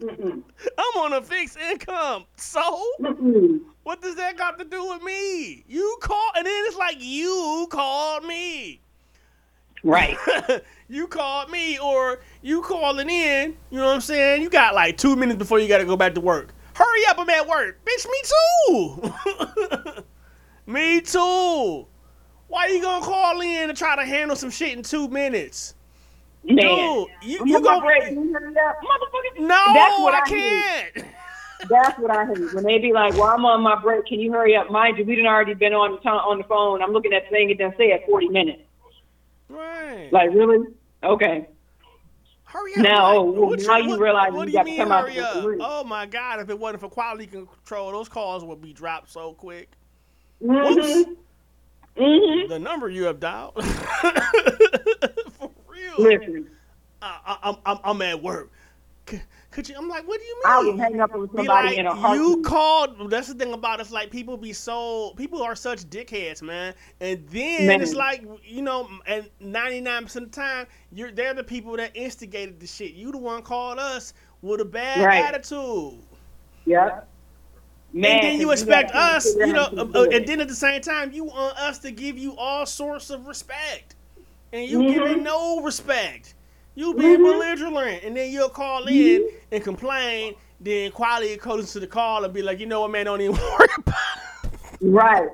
Mm-mm. 0.00 0.42
I'm 0.78 1.00
on 1.02 1.12
a 1.14 1.22
fixed 1.22 1.58
income. 1.58 2.24
So? 2.36 2.84
Mm-mm. 3.00 3.60
What 3.82 4.00
does 4.00 4.16
that 4.16 4.36
got 4.36 4.58
to 4.58 4.64
do 4.64 4.88
with 4.88 5.02
me? 5.02 5.64
You 5.68 5.96
call, 6.00 6.30
and 6.36 6.46
then 6.46 6.64
it's 6.66 6.76
like 6.76 6.96
you 7.00 7.66
called 7.70 8.24
me. 8.24 8.80
Right. 9.82 10.16
you 10.88 11.06
called 11.06 11.50
me, 11.50 11.78
or 11.78 12.20
you 12.42 12.62
calling 12.62 13.08
in. 13.08 13.56
You 13.70 13.78
know 13.78 13.86
what 13.86 13.94
I'm 13.94 14.00
saying? 14.00 14.42
You 14.42 14.50
got 14.50 14.74
like 14.74 14.96
two 14.96 15.16
minutes 15.16 15.38
before 15.38 15.58
you 15.58 15.68
got 15.68 15.78
to 15.78 15.84
go 15.84 15.96
back 15.96 16.14
to 16.14 16.20
work. 16.20 16.52
Hurry 16.74 17.00
up, 17.08 17.18
I'm 17.18 17.30
at 17.30 17.46
work, 17.46 17.78
bitch. 17.84 18.06
Me 18.10 19.12
too. 19.86 20.02
me 20.66 21.00
too. 21.00 21.86
Why 22.48 22.66
you 22.66 22.82
gonna 22.82 23.04
call 23.04 23.40
in 23.40 23.68
and 23.70 23.76
try 23.78 23.96
to 23.96 24.04
handle 24.04 24.36
some 24.36 24.50
shit 24.50 24.76
in 24.76 24.82
two 24.82 25.08
minutes? 25.08 25.74
Man. 26.44 26.56
Dude, 26.56 27.08
you, 27.22 27.46
you 27.46 27.60
gonna 27.62 27.80
break. 27.80 28.10
You 28.12 28.32
hurry 28.32 28.54
up? 28.58 28.76
Motherfucker. 28.82 29.40
No, 29.40 29.64
That's 29.72 29.98
what 29.98 30.14
I 30.14 30.18
I 30.18 30.28
can't. 30.28 31.06
That's 31.68 31.98
what 31.98 32.10
I 32.10 32.26
hate. 32.26 32.52
When 32.54 32.64
they 32.64 32.78
be 32.78 32.92
like, 32.92 33.14
well, 33.14 33.24
I'm 33.24 33.44
on 33.46 33.62
my 33.62 33.80
break. 33.80 34.04
Can 34.06 34.20
you 34.20 34.30
hurry 34.32 34.54
up? 34.54 34.70
Mind 34.70 34.98
you, 34.98 35.04
we 35.04 35.16
done 35.16 35.26
already 35.26 35.54
been 35.54 35.72
on 35.72 35.92
the, 35.92 35.98
to- 35.98 36.08
on 36.08 36.38
the 36.38 36.44
phone. 36.44 36.82
I'm 36.82 36.92
looking 36.92 37.14
at 37.14 37.24
the 37.24 37.30
thing. 37.30 37.50
It 37.50 37.58
done 37.58 37.72
say 37.78 37.92
at 37.92 38.04
40 38.06 38.28
minutes. 38.28 38.60
Right. 39.54 40.08
Like, 40.12 40.30
really? 40.30 40.66
Okay. 41.02 41.48
Hurry 42.44 42.72
up. 42.76 42.82
Now, 42.82 43.06
like, 43.06 43.16
oh, 43.16 43.22
what 43.46 43.60
now 43.60 43.76
you 43.78 43.88
what- 43.90 44.00
realize 44.00 44.32
what 44.32 44.46
you 44.48 44.54
got 44.54 44.62
to 44.62 44.70
mean 44.70 44.76
come 44.76 44.92
out 44.92 45.04
hurry 45.08 45.16
with 45.16 45.24
up? 45.24 45.34
the. 45.42 45.58
Oh 45.60 45.84
my 45.84 46.06
god, 46.06 46.40
if 46.40 46.50
it 46.50 46.58
wasn't 46.58 46.80
for 46.80 46.88
quality 46.88 47.26
control, 47.26 47.90
those 47.92 48.08
calls 48.08 48.44
would 48.44 48.60
be 48.60 48.72
dropped 48.72 49.10
so 49.10 49.32
quick. 49.34 49.70
Mm-hmm. 50.42 51.12
Mm-hmm. 52.00 52.48
The 52.48 52.58
number 52.58 52.88
you 52.88 53.04
have 53.04 53.20
dialed. 53.20 53.54
for 53.64 55.50
real. 55.68 55.94
Listen, 55.98 56.50
I, 57.00 57.18
I, 57.26 57.38
I'm, 57.42 57.56
I'm, 57.64 57.78
I'm 57.84 58.02
at 58.02 58.22
work. 58.22 58.50
Could 59.54 59.68
you? 59.68 59.76
I'm 59.78 59.88
like, 59.88 60.06
what 60.08 60.18
do 60.18 60.26
you 60.26 60.34
mean? 60.34 60.52
I 60.52 60.58
will 60.58 60.76
hang 60.76 61.00
up 61.00 61.12
Be 61.12 61.18
somebody 61.36 61.68
like, 61.68 61.78
in 61.78 61.86
a 61.86 62.14
you 62.14 62.42
called. 62.42 63.08
That's 63.08 63.28
the 63.28 63.34
thing 63.34 63.52
about 63.52 63.78
it. 63.78 63.82
it's 63.84 63.92
like 63.92 64.10
people 64.10 64.36
be 64.36 64.52
so 64.52 65.14
people 65.16 65.40
are 65.42 65.54
such 65.54 65.84
dickheads, 65.88 66.42
man. 66.42 66.74
And 67.00 67.24
then 67.28 67.68
Man. 67.68 67.80
it's 67.80 67.94
like 67.94 68.24
you 68.44 68.62
know, 68.62 68.88
and 69.06 69.30
99 69.38 70.02
percent 70.02 70.24
of 70.26 70.32
the 70.32 70.36
time, 70.40 70.66
you're 70.92 71.12
they're 71.12 71.34
the 71.34 71.44
people 71.44 71.76
that 71.76 71.92
instigated 71.94 72.58
the 72.58 72.66
shit. 72.66 72.94
You 72.94 73.12
the 73.12 73.18
one 73.18 73.42
called 73.42 73.78
us 73.78 74.12
with 74.42 74.60
a 74.60 74.64
bad 74.64 75.06
Right. 75.06 75.24
attitude. 75.24 76.00
Yep. 76.66 77.08
Man, 77.92 78.10
and 78.10 78.22
then 78.24 78.40
you 78.40 78.50
expect 78.50 78.92
gotta 78.92 79.16
us, 79.16 79.36
you 79.36 79.52
know, 79.52 79.68
uh, 79.76 79.86
uh, 79.94 80.06
and 80.10 80.26
then 80.26 80.40
at 80.40 80.48
the 80.48 80.54
same 80.56 80.80
time, 80.80 81.12
you 81.12 81.22
want 81.24 81.56
us 81.56 81.78
to 81.78 81.92
give 81.92 82.18
you 82.18 82.36
all 82.36 82.66
sorts 82.66 83.08
of 83.10 83.28
respect, 83.28 83.94
and 84.52 84.68
you 84.68 84.80
Mhm. 84.80 84.92
giving 84.94 85.22
no 85.22 85.60
respect. 85.60 86.34
You 86.74 86.94
being 86.94 87.18
Mhm. 87.20 87.24
belligerent, 87.24 88.02
and 88.04 88.16
then 88.16 88.32
you'll 88.32 88.48
call 88.48 88.86
in 88.88 89.28
and 89.52 89.62
complain. 89.62 90.34
Then 90.60 90.90
quality 90.92 91.36
goes 91.36 91.72
to 91.72 91.80
the 91.80 91.86
call 91.86 92.24
and 92.24 92.32
be 92.32 92.42
like, 92.42 92.58
you 92.58 92.66
know 92.66 92.80
what, 92.80 92.90
man, 92.90 93.04
don't 93.06 93.20
even 93.20 93.36
worry 93.58 93.68
about 93.78 93.94
it. 94.44 94.50
Right. 94.80 95.28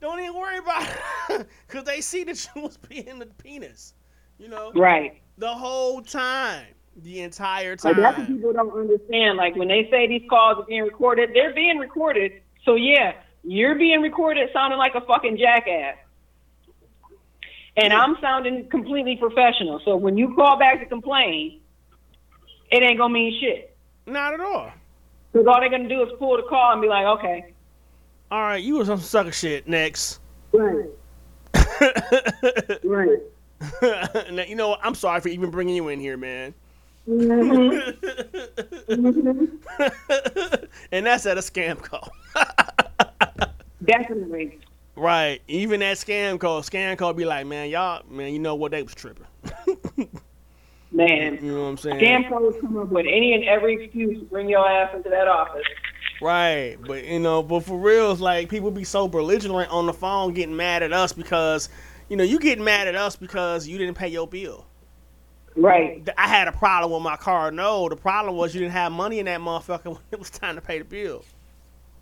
Don't 0.00 0.20
even 0.20 0.34
worry 0.34 0.58
about 0.58 0.86
it, 1.30 1.46
because 1.66 1.84
they 1.84 2.00
see 2.00 2.24
that 2.24 2.48
you 2.54 2.62
was 2.62 2.76
being 2.76 3.18
the 3.18 3.26
penis, 3.26 3.94
you 4.38 4.48
know, 4.48 4.70
Right. 4.74 5.20
the 5.38 5.48
whole 5.48 6.02
time, 6.02 6.66
the 6.96 7.20
entire 7.22 7.70
Like, 7.82 7.96
that's 7.96 7.96
what 7.98 8.14
time. 8.16 8.26
people 8.26 8.52
don't 8.52 8.72
understand. 8.72 9.36
Like 9.38 9.56
when 9.56 9.68
they 9.68 9.88
say 9.90 10.06
these 10.06 10.28
calls 10.28 10.58
are 10.58 10.66
being 10.66 10.82
recorded, 10.82 11.30
they're 11.34 11.54
being 11.54 11.78
recorded. 11.78 12.42
So 12.64 12.74
yeah, 12.76 13.14
you're 13.42 13.74
being 13.76 14.00
recorded 14.02 14.48
sounding 14.52 14.78
like 14.78 14.94
a 14.94 15.00
fucking 15.00 15.38
jackass. 15.38 15.96
And 17.76 17.92
I'm 17.92 18.16
sounding 18.20 18.68
completely 18.68 19.16
professional. 19.16 19.80
So 19.84 19.96
when 19.96 20.16
you 20.16 20.34
call 20.34 20.58
back 20.58 20.80
to 20.80 20.86
complain, 20.86 21.60
it 22.70 22.82
ain't 22.82 22.98
gonna 22.98 23.12
mean 23.12 23.38
shit. 23.40 23.76
Not 24.06 24.34
at 24.34 24.40
all. 24.40 24.70
Because 25.32 25.48
all 25.48 25.60
they're 25.60 25.70
gonna 25.70 25.88
do 25.88 26.02
is 26.02 26.10
pull 26.18 26.36
the 26.36 26.44
call 26.44 26.72
and 26.72 26.80
be 26.80 26.88
like, 26.88 27.06
okay. 27.18 27.52
All 28.30 28.42
right, 28.42 28.62
you 28.62 28.76
was 28.76 28.86
some 28.86 29.00
sucker 29.00 29.32
shit. 29.32 29.66
Next. 29.68 30.20
Right. 30.52 30.86
Right. 32.84 33.18
now, 34.32 34.44
you 34.46 34.54
know 34.54 34.70
what? 34.70 34.80
I'm 34.82 34.94
sorry 34.94 35.20
for 35.20 35.28
even 35.28 35.50
bringing 35.50 35.74
you 35.74 35.88
in 35.88 36.00
here, 36.00 36.16
man. 36.16 36.54
Mm-hmm. 37.08 37.96
and 40.92 41.06
that's 41.06 41.26
at 41.26 41.36
a 41.36 41.40
scam 41.40 41.80
call. 41.80 42.10
Definitely. 43.84 44.58
Right. 44.96 45.40
Even 45.48 45.80
that 45.80 45.96
scam 45.96 46.38
call, 46.38 46.62
scam 46.62 46.96
call 46.96 47.12
be 47.12 47.24
like, 47.24 47.46
man, 47.46 47.68
y'all, 47.68 48.02
man, 48.08 48.32
you 48.32 48.38
know 48.38 48.54
what? 48.54 48.72
They 48.72 48.82
was 48.82 48.94
tripping. 48.94 49.26
Man. 50.94 51.40
You 51.42 51.52
know 51.52 51.62
what 51.62 51.68
I'm 51.70 51.76
saying? 51.76 51.98
Scam 51.98 52.28
calls 52.28 52.54
come 52.60 52.76
up 52.76 52.88
with 52.88 53.06
any 53.06 53.34
and 53.34 53.42
every 53.44 53.84
excuse 53.84 54.20
to 54.20 54.24
bring 54.26 54.48
your 54.48 54.66
ass 54.66 54.94
into 54.94 55.08
that 55.08 55.26
office. 55.26 55.66
Right. 56.22 56.76
But, 56.80 57.04
you 57.04 57.18
know, 57.18 57.42
but 57.42 57.64
for 57.64 57.76
real, 57.76 58.12
it's 58.12 58.20
like 58.20 58.48
people 58.48 58.70
be 58.70 58.84
so 58.84 59.08
belligerent 59.08 59.72
on 59.72 59.86
the 59.86 59.92
phone 59.92 60.34
getting 60.34 60.56
mad 60.56 60.84
at 60.84 60.92
us 60.92 61.12
because, 61.12 61.68
you 62.08 62.16
know, 62.16 62.22
you 62.22 62.38
getting 62.38 62.62
mad 62.62 62.86
at 62.86 62.94
us 62.94 63.16
because 63.16 63.66
you 63.66 63.76
didn't 63.76 63.96
pay 63.96 64.06
your 64.06 64.28
bill. 64.28 64.66
Right. 65.56 66.08
I 66.16 66.28
had 66.28 66.46
a 66.46 66.52
problem 66.52 66.92
with 66.92 67.02
my 67.02 67.16
car. 67.16 67.50
No, 67.50 67.88
the 67.88 67.96
problem 67.96 68.36
was 68.36 68.54
you 68.54 68.60
didn't 68.60 68.74
have 68.74 68.92
money 68.92 69.18
in 69.18 69.26
that 69.26 69.40
motherfucker 69.40 69.84
when 69.86 69.98
it 70.12 70.18
was 70.20 70.30
time 70.30 70.54
to 70.54 70.60
pay 70.60 70.78
the 70.78 70.84
bill. 70.84 71.24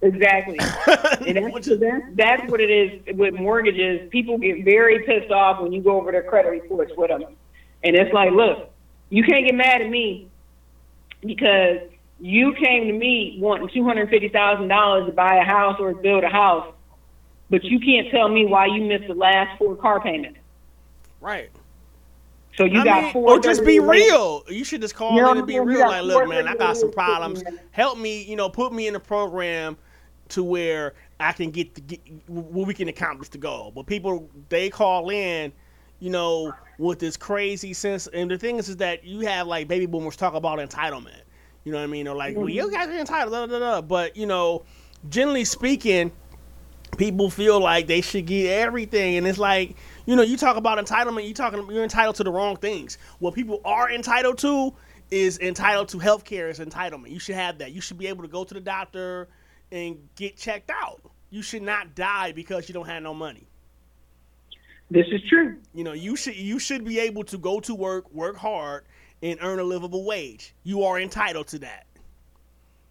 Exactly. 0.03 0.59
and 1.27 1.55
that's, 1.55 1.69
that's, 1.69 2.05
that's 2.15 2.51
what 2.51 2.61
it 2.61 2.71
is 2.71 3.17
with 3.17 3.35
mortgages. 3.35 4.09
People 4.11 4.37
get 4.37 4.65
very 4.65 5.05
pissed 5.05 5.31
off 5.31 5.63
when 5.63 5.73
you 5.73 5.81
go 5.81 6.01
over 6.01 6.11
their 6.11 6.25
credit 6.25 6.51
reports 6.51 6.93
with 6.97 7.09
them. 7.09 7.25
And 7.85 7.97
it's 7.97 8.13
like, 8.13 8.33
look, 8.33 8.71
you 9.11 9.23
can't 9.23 9.47
get 9.47 9.55
mad 9.55 9.81
at 9.81 9.89
me 9.89 10.29
because 11.25 11.79
you 12.19 12.53
came 12.55 12.89
to 12.89 12.93
me 12.93 13.37
wanting 13.41 13.69
$250,000 13.69 15.07
to 15.07 15.13
buy 15.13 15.37
a 15.37 15.45
house 15.45 15.77
or 15.79 15.95
build 15.95 16.25
a 16.25 16.29
house, 16.29 16.73
but 17.49 17.63
you 17.65 17.79
can't 17.79 18.11
tell 18.11 18.29
me 18.29 18.45
why 18.47 18.67
you 18.67 18.83
missed 18.85 19.07
the 19.07 19.15
last 19.15 19.57
four 19.59 19.77
car 19.77 20.01
payments. 20.01 20.39
Right. 21.21 21.51
So 22.57 22.65
you 22.65 22.81
I 22.81 22.85
got 22.85 23.03
mean, 23.05 23.13
four. 23.13 23.31
or 23.31 23.41
just 23.41 23.65
be 23.65 23.79
30 23.79 23.99
days. 23.99 24.11
real. 24.11 24.45
You 24.49 24.65
should 24.65 24.81
just 24.81 24.95
call 24.95 25.17
know 25.17 25.31
in 25.31 25.39
and 25.39 25.47
be 25.47 25.59
I'm 25.59 25.67
saying? 25.67 25.79
You 25.79 25.85
real. 25.85 25.89
Like, 25.89 26.03
look, 26.05 26.29
man, 26.29 26.49
I 26.49 26.55
got 26.55 26.77
some 26.77 26.93
problems. 26.93 27.43
Help 27.71 27.99
me, 27.99 28.25
you 28.25 28.37
know, 28.37 28.49
put 28.49 28.73
me 28.73 28.89
in 28.89 28.95
a 28.95 29.01
program 29.01 29.77
to 30.33 30.43
where 30.43 30.95
I 31.21 31.33
can 31.33 31.51
get 31.51 31.75
the 31.75 31.81
get 31.81 32.01
where 32.29 32.67
we 32.67 32.75
can 32.75 32.89
accomplish 32.89 33.29
the 33.29 33.39
goal. 33.39 33.73
But 33.75 33.87
people 33.87 34.29
they 34.49 34.71
call 34.71 35.11
in, 35.11 35.53
you 36.01 36.11
know, 36.11 36.53
with 36.79 36.99
this 36.99 37.17
crazy 37.17 37.73
sense. 37.73 38.07
And 38.09 38.31
the 38.31 38.39
thing 38.39 38.57
is, 38.57 38.69
is 38.69 38.79
that 38.79 39.05
you 39.05 39.21
have 39.21 39.47
like 39.47 39.69
baby 39.69 39.87
boomers 39.87 40.17
talk 40.17 40.35
about 40.35 40.59
entitlement. 40.59 41.23
You 41.65 41.73
know 41.73 41.79
what 41.79 41.85
I 41.85 41.89
mean? 41.89 42.09
Or 42.09 42.17
like, 42.17 42.37
well, 42.37 42.49
you 42.49 42.65
mm-hmm. 42.65 42.75
guys 42.75 42.89
are 42.89 42.99
entitled, 42.99 43.33
da, 43.33 43.47
da, 43.47 43.59
da. 43.59 43.81
But 43.81 44.17
you 44.17 44.27
know, 44.27 44.65
generally 45.09 45.45
speaking, 45.45 46.11
people 46.97 47.31
feel 47.31 47.61
like 47.61 47.87
they 47.87 48.01
should 48.01 48.27
get 48.27 48.59
everything, 48.59 49.17
and 49.17 49.27
it's 49.27 49.39
like, 49.39 49.77
you 50.07 50.17
know, 50.17 50.23
you 50.23 50.37
talk 50.37 50.57
about 50.57 50.85
entitlement, 50.85 51.29
you 51.29 51.35
talking, 51.35 51.65
you're 51.71 51.85
entitled 51.85 52.17
to 52.17 52.25
the 52.25 52.33
wrong 52.33 52.57
things. 52.57 52.99
What 53.21 53.35
people 53.35 53.61
are 53.65 53.91
entitled 53.91 54.39
to 54.39 54.75
is 55.13 55.39
entitled 55.39 55.89
to 55.91 55.99
health 55.99 56.25
care 56.25 56.49
is 56.49 56.59
entitlement. 56.59 57.11
You 57.11 57.19
should 57.21 57.35
have 57.35 57.59
that. 57.59 57.73
You 57.73 57.81
should 57.81 57.99
be 57.99 58.07
able 58.07 58.23
to 58.23 58.29
go 58.29 58.45
to 58.45 58.55
the 58.55 58.61
doctor 58.61 59.29
and 59.73 60.09
get 60.15 60.37
checked 60.37 60.71
out. 60.71 61.01
You 61.31 61.43
should 61.43 61.63
not 61.63 61.95
die 61.95 62.33
because 62.33 62.69
you 62.69 62.75
don't 62.75 62.87
have 62.87 63.03
no 63.03 63.15
money. 63.15 63.49
This 64.91 65.07
is 65.11 65.23
true. 65.29 65.57
You 65.75 65.85
know, 65.85 65.95
you 65.95 66.15
should 66.15 66.37
you 66.37 66.59
should 66.59 66.85
be 66.85 67.01
able 67.01 67.25
to 67.25 67.39
go 67.39 67.59
to 67.61 67.75
work, 67.75 68.13
work 68.13 68.37
hard, 68.37 68.85
and 69.23 69.39
earn 69.41 69.59
a 69.59 69.65
livable 69.65 70.05
wage. 70.05 70.55
You 70.63 70.85
are 70.85 71.01
entitled 71.01 71.49
to 71.49 71.59
that. 71.61 71.87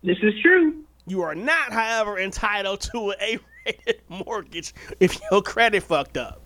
This 0.04 0.18
is 0.24 0.34
true. 0.42 0.84
You 1.06 1.22
are 1.22 1.36
not, 1.36 1.72
however, 1.72 2.18
entitled 2.18 2.82
to 2.82 3.12
an 3.12 3.18
A-rated 3.22 4.02
mortgage 4.26 4.74
if 5.00 5.20
your 5.30 5.44
credit 5.44 5.84
fucked 5.84 6.18
up. 6.18 6.42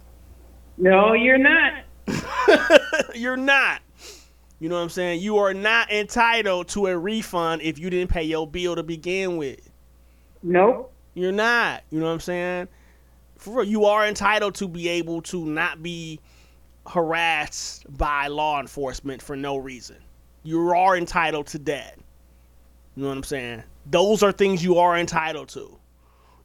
No, 0.78 1.14
you're 1.14 1.38
not. 1.38 1.86
You're 3.16 3.38
not. 3.38 3.82
You 4.60 4.70
know 4.70 4.76
what 4.76 4.82
I'm 4.82 4.90
saying? 4.90 5.22
You 5.22 5.38
are 5.38 5.54
not 5.54 5.92
entitled 5.92 6.68
to 6.70 6.88
a 6.88 6.98
refund 6.98 7.62
if 7.62 7.80
you 7.80 7.90
didn't 7.90 8.12
pay 8.12 8.24
your 8.24 8.48
bill 8.48 8.76
to 8.76 8.84
begin 8.84 9.38
with. 9.38 9.72
Nope. 10.46 10.94
You're 11.16 11.32
not. 11.32 11.84
You 11.90 12.00
know 12.00 12.06
what 12.06 12.14
I'm 12.14 12.20
saying? 12.20 12.68
For 13.38 13.58
real, 13.58 13.64
you 13.68 13.86
are 13.86 14.06
entitled 14.06 14.54
to 14.56 14.68
be 14.68 14.88
able 14.88 15.22
to 15.24 15.44
not 15.44 15.82
be 15.82 16.20
harassed 16.88 17.86
by 17.98 18.28
law 18.28 18.60
enforcement 18.60 19.24
for 19.24 19.36
no 19.36 19.58
reason. 19.58 19.98
You 20.44 20.70
are 20.70 20.96
entitled 20.96 21.48
to 21.48 21.58
that. 21.60 21.98
You 22.96 23.04
know 23.04 23.10
what 23.10 23.18
I'm 23.18 23.24
saying? 23.24 23.64
Those 23.88 24.22
are 24.22 24.32
things 24.32 24.64
you 24.64 24.78
are 24.78 24.96
entitled 24.98 25.50
to. 25.50 25.80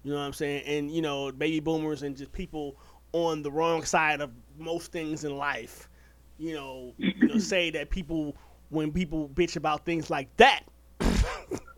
You 0.03 0.12
know 0.12 0.18
what 0.18 0.24
I'm 0.24 0.32
saying? 0.32 0.64
And 0.64 0.90
you 0.90 1.03
know, 1.03 1.30
baby 1.30 1.61
boomers 1.61 2.03
and 2.03 2.16
just 2.16 2.32
people 2.32 2.76
on 3.12 3.42
the 3.42 3.51
wrong 3.51 3.84
side 3.84 4.22
of 4.22 4.30
most 4.59 4.92
things 4.92 5.24
in 5.24 5.36
life, 5.36 5.90
you 6.38 6.55
know, 6.55 6.94
you 6.96 7.28
know, 7.28 7.38
say 7.38 7.70
that 7.72 7.90
people 7.90 8.34
when 8.70 8.92
people 8.92 9.28
bitch 9.28 9.57
about 9.57 9.84
things 9.84 10.09
like 10.09 10.34
that, 10.38 10.62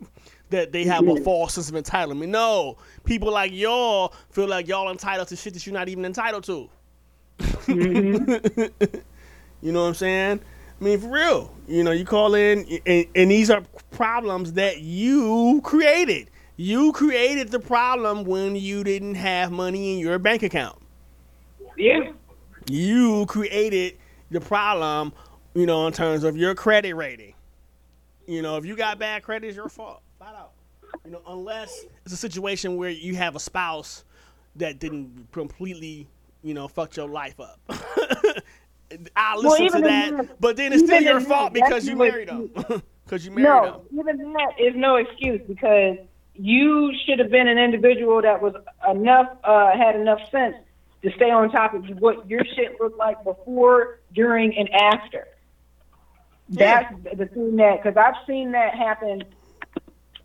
that 0.53 0.71
they 0.71 0.85
have 0.85 1.07
a 1.07 1.15
false 1.17 1.55
sense 1.55 1.69
of 1.69 1.75
entitlement. 1.75 2.29
No, 2.29 2.77
people 3.05 3.31
like 3.31 3.51
y'all 3.51 4.13
feel 4.29 4.47
like 4.47 4.67
y'all 4.67 4.89
entitled 4.91 5.27
to 5.29 5.35
shit 5.35 5.53
that 5.53 5.65
you're 5.65 5.73
not 5.73 5.89
even 5.89 6.05
entitled 6.05 6.43
to. 6.45 6.69
Mm-hmm. 7.39 8.63
you 9.61 9.71
know 9.71 9.81
what 9.81 9.87
I'm 9.87 9.93
saying? 9.95 10.39
I 10.79 10.83
mean, 10.83 10.99
for 10.99 11.07
real. 11.07 11.53
You 11.67 11.83
know, 11.83 11.91
you 11.91 12.05
call 12.05 12.35
in, 12.35 12.65
and, 12.85 13.05
and 13.15 13.31
these 13.31 13.49
are 13.49 13.63
problems 13.91 14.53
that 14.53 14.81
you 14.81 15.59
created. 15.63 16.29
You 16.55 16.91
created 16.91 17.49
the 17.49 17.59
problem 17.59 18.25
when 18.25 18.55
you 18.55 18.83
didn't 18.83 19.15
have 19.15 19.51
money 19.51 19.93
in 19.93 19.99
your 19.99 20.19
bank 20.19 20.43
account. 20.43 20.77
Yeah. 21.77 22.11
You 22.69 23.25
created 23.25 23.97
the 24.29 24.39
problem, 24.39 25.13
you 25.55 25.65
know, 25.65 25.87
in 25.87 25.93
terms 25.93 26.23
of 26.23 26.37
your 26.37 26.53
credit 26.53 26.93
rating. 26.93 27.33
You 28.27 28.41
know, 28.43 28.57
if 28.57 28.65
you 28.65 28.75
got 28.75 28.99
bad 28.99 29.23
credit, 29.23 29.47
it's 29.47 29.55
your 29.55 29.67
fault. 29.67 30.03
Out. 30.25 30.53
You 31.03 31.11
know, 31.11 31.21
unless 31.27 31.83
it's 32.05 32.13
a 32.13 32.17
situation 32.17 32.77
where 32.77 32.89
you 32.89 33.15
have 33.15 33.35
a 33.35 33.39
spouse 33.39 34.05
that 34.55 34.79
didn't 34.79 35.27
completely, 35.33 36.07
you 36.43 36.53
know, 36.53 36.69
fuck 36.69 36.95
your 36.95 37.09
life 37.09 37.39
up. 37.41 37.59
I 39.15 39.35
listen 39.35 39.65
even 39.65 39.81
to 39.81 39.87
that, 39.87 40.39
but 40.39 40.55
then 40.55 40.71
it's 40.71 40.83
still 40.83 41.01
your 41.01 41.19
fault 41.19 41.51
because 41.51 41.85
you 41.85 41.97
married 41.97 42.29
them. 42.29 42.51
Because 43.03 43.25
you 43.25 43.31
married 43.31 43.73
them. 43.73 43.81
No, 43.91 44.01
even 44.01 44.33
that 44.33 44.53
is 44.57 44.73
no 44.75 44.95
excuse 44.95 45.41
because 45.45 45.97
you 46.35 46.93
should 47.05 47.19
have 47.19 47.29
been 47.29 47.49
an 47.49 47.57
individual 47.57 48.21
that 48.21 48.41
was 48.41 48.53
enough, 48.89 49.29
uh, 49.43 49.75
had 49.75 49.95
enough 49.95 50.19
sense 50.31 50.55
to 51.01 51.11
stay 51.17 51.31
on 51.31 51.51
top 51.51 51.73
of 51.73 51.83
what 51.99 52.29
your 52.29 52.45
shit 52.55 52.79
looked 52.79 52.97
like 52.97 53.21
before, 53.25 53.99
during, 54.13 54.55
and 54.55 54.69
after. 54.73 55.27
That's 56.49 56.93
the 57.03 57.25
thing 57.25 57.57
that, 57.57 57.83
because 57.83 57.97
I've 57.97 58.25
seen 58.25 58.51
that 58.53 58.75
happen 58.75 59.23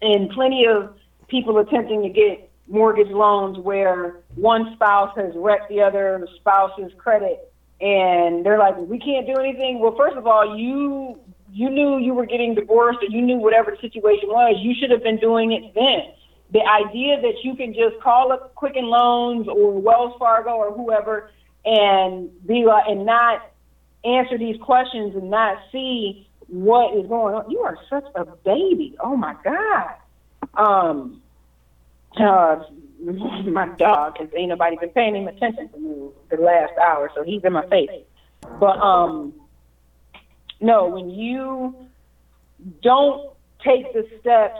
in 0.00 0.28
plenty 0.34 0.66
of 0.66 0.96
people 1.28 1.58
attempting 1.58 2.02
to 2.02 2.08
get 2.08 2.50
mortgage 2.68 3.10
loans 3.10 3.58
where 3.58 4.20
one 4.34 4.72
spouse 4.74 5.16
has 5.16 5.32
wrecked 5.34 5.68
the 5.68 5.80
other 5.80 6.26
spouse's 6.36 6.92
credit 6.98 7.52
and 7.80 8.44
they're 8.44 8.58
like, 8.58 8.76
we 8.76 8.98
can't 8.98 9.26
do 9.26 9.34
anything. 9.34 9.78
Well, 9.80 9.94
first 9.96 10.16
of 10.16 10.26
all, 10.26 10.56
you 10.56 11.18
you 11.50 11.70
knew 11.70 11.98
you 11.98 12.12
were 12.12 12.26
getting 12.26 12.54
divorced 12.54 12.98
or 13.02 13.06
you 13.06 13.22
knew 13.22 13.38
whatever 13.38 13.70
the 13.70 13.78
situation 13.80 14.28
was. 14.28 14.56
You 14.60 14.74
should 14.78 14.90
have 14.90 15.02
been 15.02 15.16
doing 15.16 15.52
it 15.52 15.72
then. 15.74 16.12
The 16.52 16.60
idea 16.60 17.20
that 17.20 17.42
you 17.42 17.56
can 17.56 17.72
just 17.72 18.00
call 18.02 18.32
up 18.32 18.54
Quicken 18.54 18.84
Loans 18.84 19.48
or 19.48 19.80
Wells 19.80 20.14
Fargo 20.18 20.50
or 20.50 20.72
whoever 20.72 21.30
and 21.64 22.30
be 22.46 22.66
and 22.86 23.06
not 23.06 23.50
answer 24.04 24.38
these 24.38 24.60
questions 24.60 25.14
and 25.14 25.30
not 25.30 25.58
see 25.72 26.27
what 26.48 26.96
is 26.96 27.06
going 27.06 27.34
on. 27.34 27.50
You 27.50 27.60
are 27.60 27.78
such 27.88 28.04
a 28.14 28.24
baby. 28.24 28.96
Oh 29.00 29.16
my 29.16 29.36
God. 29.44 29.94
Um, 30.54 31.22
uh, 32.16 32.62
my 33.00 33.68
dog, 33.76 34.14
because 34.18 34.32
ain't 34.36 34.48
nobody 34.48 34.76
been 34.76 34.90
paying 34.90 35.14
him 35.14 35.28
attention 35.28 35.68
to 35.68 35.78
me 35.78 36.08
the 36.30 36.36
last 36.36 36.72
hour, 36.78 37.10
so 37.14 37.22
he's 37.22 37.44
in 37.44 37.52
my 37.52 37.66
face. 37.68 37.90
But 38.58 38.78
um, 38.78 39.34
no, 40.60 40.88
when 40.88 41.10
you 41.10 41.74
don't 42.82 43.32
take 43.64 43.92
the 43.92 44.06
steps 44.20 44.58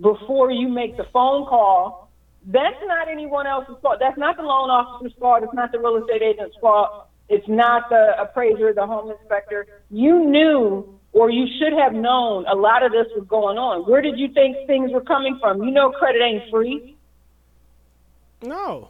before 0.00 0.50
you 0.50 0.68
make 0.68 0.96
the 0.96 1.06
phone 1.12 1.46
call, 1.46 2.10
that's 2.46 2.76
not 2.86 3.08
anyone 3.08 3.46
else's 3.46 3.76
fault. 3.82 3.98
That's 4.00 4.18
not 4.18 4.36
the 4.36 4.42
loan 4.42 4.70
officer's 4.70 5.16
fault. 5.18 5.42
It's 5.44 5.54
not 5.54 5.72
the 5.72 5.78
real 5.78 5.96
estate 5.96 6.22
agent's 6.22 6.56
fault. 6.60 7.08
It's 7.28 7.48
not 7.48 7.88
the 7.88 8.14
appraiser, 8.20 8.72
the 8.74 8.86
home 8.86 9.10
inspector. 9.10 9.66
You 9.90 10.24
knew 10.24 10.98
or 11.12 11.30
you 11.30 11.46
should 11.58 11.78
have 11.78 11.92
known 11.92 12.46
a 12.46 12.54
lot 12.54 12.82
of 12.82 12.92
this 12.92 13.06
was 13.14 13.26
going 13.28 13.58
on. 13.58 13.82
Where 13.90 14.00
did 14.00 14.18
you 14.18 14.28
think 14.32 14.56
things 14.66 14.90
were 14.92 15.02
coming 15.02 15.38
from? 15.40 15.62
You 15.62 15.70
know 15.70 15.90
credit 15.90 16.22
ain't 16.22 16.50
free. 16.50 16.96
No. 18.42 18.88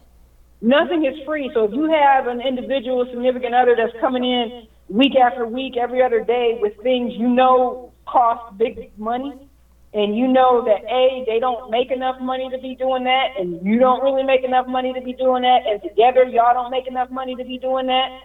Nothing 0.61 1.05
is 1.05 1.19
free. 1.25 1.51
So 1.53 1.65
if 1.65 1.73
you 1.73 1.91
have 1.91 2.27
an 2.27 2.39
individual 2.39 3.05
significant 3.09 3.53
other 3.53 3.75
that's 3.75 3.93
coming 3.99 4.23
in 4.23 4.67
week 4.87 5.15
after 5.15 5.45
week, 5.45 5.75
every 5.75 6.01
other 6.01 6.23
day 6.23 6.57
with 6.61 6.73
things 6.81 7.13
you 7.15 7.27
know 7.27 7.91
cost 8.07 8.57
big 8.57 8.97
money, 8.97 9.49
and 9.93 10.17
you 10.17 10.27
know 10.27 10.65
that 10.65 10.83
A, 10.91 11.23
they 11.27 11.39
don't 11.39 11.69
make 11.69 11.91
enough 11.91 12.19
money 12.19 12.49
to 12.49 12.57
be 12.57 12.75
doing 12.75 13.03
that, 13.03 13.37
and 13.37 13.63
you 13.65 13.79
don't 13.79 14.01
really 14.03 14.23
make 14.23 14.43
enough 14.43 14.67
money 14.67 14.91
to 14.93 15.01
be 15.01 15.13
doing 15.13 15.43
that, 15.43 15.67
and 15.67 15.81
together 15.81 16.23
y'all 16.23 16.53
don't 16.53 16.71
make 16.71 16.87
enough 16.87 17.11
money 17.11 17.35
to 17.35 17.43
be 17.43 17.57
doing 17.59 17.87
that, 17.87 18.21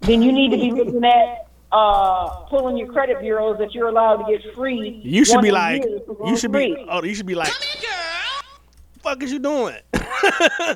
then 0.00 0.22
you 0.22 0.32
need 0.32 0.50
to 0.50 0.56
be 0.58 0.70
looking 0.72 1.04
at 1.04 1.48
uh, 1.72 2.44
pulling 2.48 2.76
your 2.76 2.92
credit 2.92 3.20
bureaus 3.20 3.58
that 3.58 3.74
you're 3.74 3.88
allowed 3.88 4.16
to 4.16 4.24
get 4.30 4.54
free. 4.54 5.00
You 5.04 5.24
should 5.24 5.40
be 5.40 5.50
like, 5.50 5.84
you 6.26 6.36
should 6.36 6.52
free. 6.52 6.74
be, 6.74 6.86
oh, 6.88 7.02
you 7.02 7.14
should 7.14 7.26
be 7.26 7.34
like, 7.34 7.48
Come 7.48 7.62
here, 7.62 7.90
girl. 7.90 8.60
fuck 9.02 9.22
is 9.22 9.32
you 9.32 9.38
doing? 9.38 9.76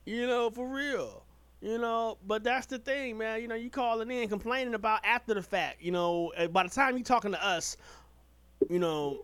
you 0.06 0.26
know, 0.26 0.50
for 0.50 0.66
real. 0.66 1.19
You 1.60 1.76
know, 1.78 2.16
but 2.26 2.42
that's 2.42 2.66
the 2.66 2.78
thing, 2.78 3.18
man. 3.18 3.42
You 3.42 3.48
know, 3.48 3.54
you 3.54 3.68
calling 3.68 4.10
in 4.10 4.28
complaining 4.28 4.74
about 4.74 5.00
after 5.04 5.34
the 5.34 5.42
fact. 5.42 5.82
You 5.82 5.92
know, 5.92 6.32
by 6.52 6.62
the 6.62 6.70
time 6.70 6.96
you 6.96 7.04
talking 7.04 7.32
to 7.32 7.46
us, 7.46 7.76
you 8.70 8.78
know, 8.78 9.20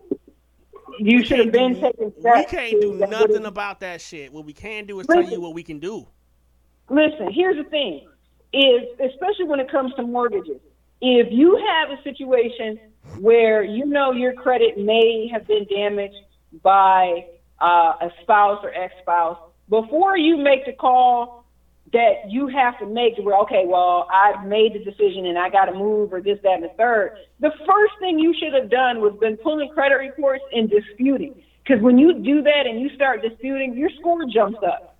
You 0.99 1.23
should 1.25 1.39
have 1.39 1.51
been 1.51 1.73
taking 1.81 2.13
steps. 2.19 2.37
we 2.37 2.45
can't 2.45 2.81
do 2.81 2.93
nothing 3.09 3.45
about 3.45 3.79
that 3.79 4.01
shit. 4.01 4.31
What 4.31 4.45
we 4.45 4.53
can 4.53 4.85
do 4.85 4.99
is 4.99 5.07
tell 5.07 5.23
you 5.23 5.41
what 5.41 5.53
we 5.53 5.63
can 5.63 5.79
do. 5.79 6.07
Listen, 6.89 7.31
here's 7.33 7.57
the 7.57 7.69
thing: 7.69 8.07
is 8.53 8.83
especially 8.99 9.45
when 9.45 9.59
it 9.59 9.69
comes 9.71 9.93
to 9.95 10.03
mortgages, 10.03 10.61
if 11.01 11.27
you 11.31 11.57
have 11.57 11.97
a 11.97 12.01
situation 12.03 12.79
where 13.19 13.63
you 13.63 13.85
know 13.85 14.11
your 14.11 14.33
credit 14.33 14.77
may 14.77 15.27
have 15.31 15.47
been 15.47 15.65
damaged 15.65 16.15
by 16.61 17.25
uh, 17.59 17.93
a 18.01 18.11
spouse 18.21 18.59
or 18.63 18.73
ex-spouse, 18.73 19.37
before 19.69 20.17
you 20.17 20.37
make 20.37 20.65
the 20.65 20.73
call 20.73 21.45
that 21.93 22.29
you 22.29 22.47
have 22.47 22.77
to 22.79 22.85
make 22.85 23.13
where 23.17 23.37
okay, 23.39 23.63
well, 23.65 24.07
I've 24.13 24.45
made 24.45 24.73
the 24.73 24.79
decision 24.79 25.25
and 25.25 25.37
I 25.37 25.49
got 25.49 25.65
to 25.65 25.73
move 25.73 26.13
or 26.13 26.21
this, 26.21 26.37
that, 26.43 26.55
and 26.55 26.63
the 26.63 26.73
third. 26.77 27.17
The 27.39 27.51
first 27.65 27.93
thing 27.99 28.19
you 28.19 28.33
should 28.37 28.53
have 28.53 28.69
done 28.69 28.99
was 28.99 29.13
been 29.19 29.37
pulling 29.37 29.69
credit 29.69 29.95
reports 29.95 30.43
and 30.51 30.69
disputing. 30.69 31.41
Because 31.63 31.81
when 31.81 31.97
you 31.97 32.13
do 32.13 32.41
that 32.43 32.65
and 32.65 32.79
you 32.79 32.89
start 32.95 33.21
disputing, 33.21 33.75
your 33.75 33.89
score 33.99 34.25
jumps 34.25 34.59
up. 34.65 34.97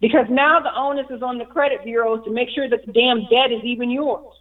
Because 0.00 0.26
now 0.30 0.60
the 0.60 0.74
onus 0.74 1.06
is 1.10 1.22
on 1.22 1.38
the 1.38 1.44
credit 1.44 1.84
bureaus 1.84 2.24
to 2.24 2.30
make 2.30 2.48
sure 2.54 2.68
that 2.68 2.84
the 2.84 2.92
damn 2.92 3.22
debt 3.30 3.52
is 3.52 3.62
even 3.64 3.90
yours. 3.90 4.34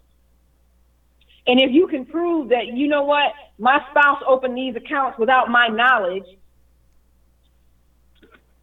And 1.48 1.60
if 1.60 1.72
you 1.72 1.88
can 1.88 2.06
prove 2.06 2.50
that, 2.50 2.68
you 2.68 2.88
know 2.88 3.04
what, 3.04 3.34
my 3.58 3.80
spouse 3.90 4.22
opened 4.28 4.58
these 4.58 4.76
accounts 4.76 5.18
without 5.20 5.50
my 5.50 5.68
knowledge 5.68 6.26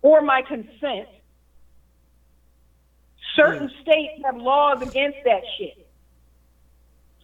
or 0.03 0.23
my 0.23 0.43
consent, 0.43 1.09
certain 3.39 3.71
states 3.83 4.23
have 4.25 4.37
laws 4.37 4.79
against 4.83 5.19
that 5.25 5.43
shit. 5.57 5.87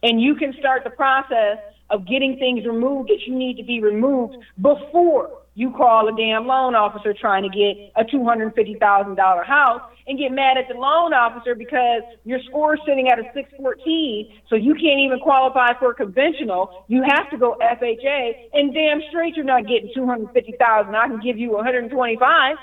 and 0.03 0.21
you 0.21 0.35
can 0.35 0.53
start 0.59 0.83
the 0.83 0.89
process 0.89 1.57
of 1.89 2.07
getting 2.07 2.37
things 2.37 2.65
removed 2.65 3.09
that 3.09 3.21
you 3.27 3.35
need 3.35 3.57
to 3.57 3.63
be 3.63 3.79
removed 3.81 4.35
before 4.61 5.29
you 5.55 5.71
call 5.71 6.07
a 6.07 6.15
damn 6.17 6.45
loan 6.45 6.75
officer 6.75 7.13
trying 7.13 7.43
to 7.43 7.49
get 7.49 7.91
a 7.95 8.03
$250,000 8.03 9.45
house 9.45 9.81
and 10.05 10.19
get 10.19 10.31
mad 10.31 10.57
at 10.57 10.67
the 10.67 10.73
loan 10.73 11.13
officer 11.13 11.55
because 11.55 12.01
your 12.25 12.39
score 12.49 12.75
is 12.75 12.81
sitting 12.85 13.07
at 13.07 13.17
a 13.17 13.23
614, 13.33 14.41
so 14.49 14.55
you 14.55 14.73
can't 14.75 14.99
even 14.99 15.19
qualify 15.19 15.73
for 15.79 15.91
a 15.91 15.95
conventional. 15.95 16.83
You 16.89 17.03
have 17.03 17.29
to 17.31 17.37
go 17.37 17.57
FHA, 17.61 18.49
and 18.53 18.73
damn 18.73 19.01
straight 19.09 19.35
you're 19.35 19.45
not 19.45 19.65
getting 19.65 19.91
250,000. 19.95 20.93
I 20.93 21.07
can 21.07 21.21
give 21.21 21.37
you 21.37 21.51
125. 21.53 22.57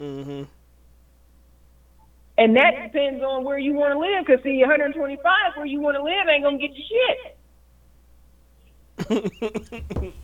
Mm-hmm. 0.00 0.42
And 2.36 2.56
that 2.56 2.72
depends 2.82 3.22
on 3.22 3.44
where 3.44 3.58
you 3.58 3.74
want 3.74 3.92
to 3.92 3.98
live, 3.98 4.26
because 4.26 4.42
see, 4.42 4.58
125 4.60 5.22
where 5.56 5.66
you 5.66 5.80
want 5.80 5.96
to 5.96 6.02
live 6.02 6.26
ain't 6.28 6.42
gonna 6.42 6.58
get 6.58 6.72
you 6.74 6.82
shit. 6.90 7.36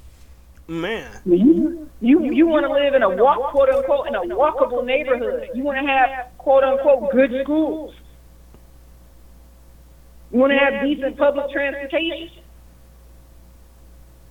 Man. 0.69 1.11
You 1.25 1.89
you, 2.01 2.33
you 2.33 2.47
want 2.47 2.65
to 2.65 2.73
live 2.73 2.95
in 2.95 3.03
a 3.03 3.09
walk 3.09 3.51
quote 3.53 3.71
unquote 3.71 4.07
in 4.09 4.15
a 4.15 4.21
walkable 4.21 4.85
neighborhood. 4.85 5.49
You 5.55 5.65
want 5.65 5.79
to 5.79 5.87
have 5.87 6.29
quote 6.39 6.65
unquote 6.65 7.11
good 7.13 7.33
schools. 7.43 7.95
You 10.33 10.39
want 10.39 10.53
to 10.53 10.59
have 10.59 10.83
decent 10.85 11.17
public 11.17 11.51
transportation. 11.51 12.31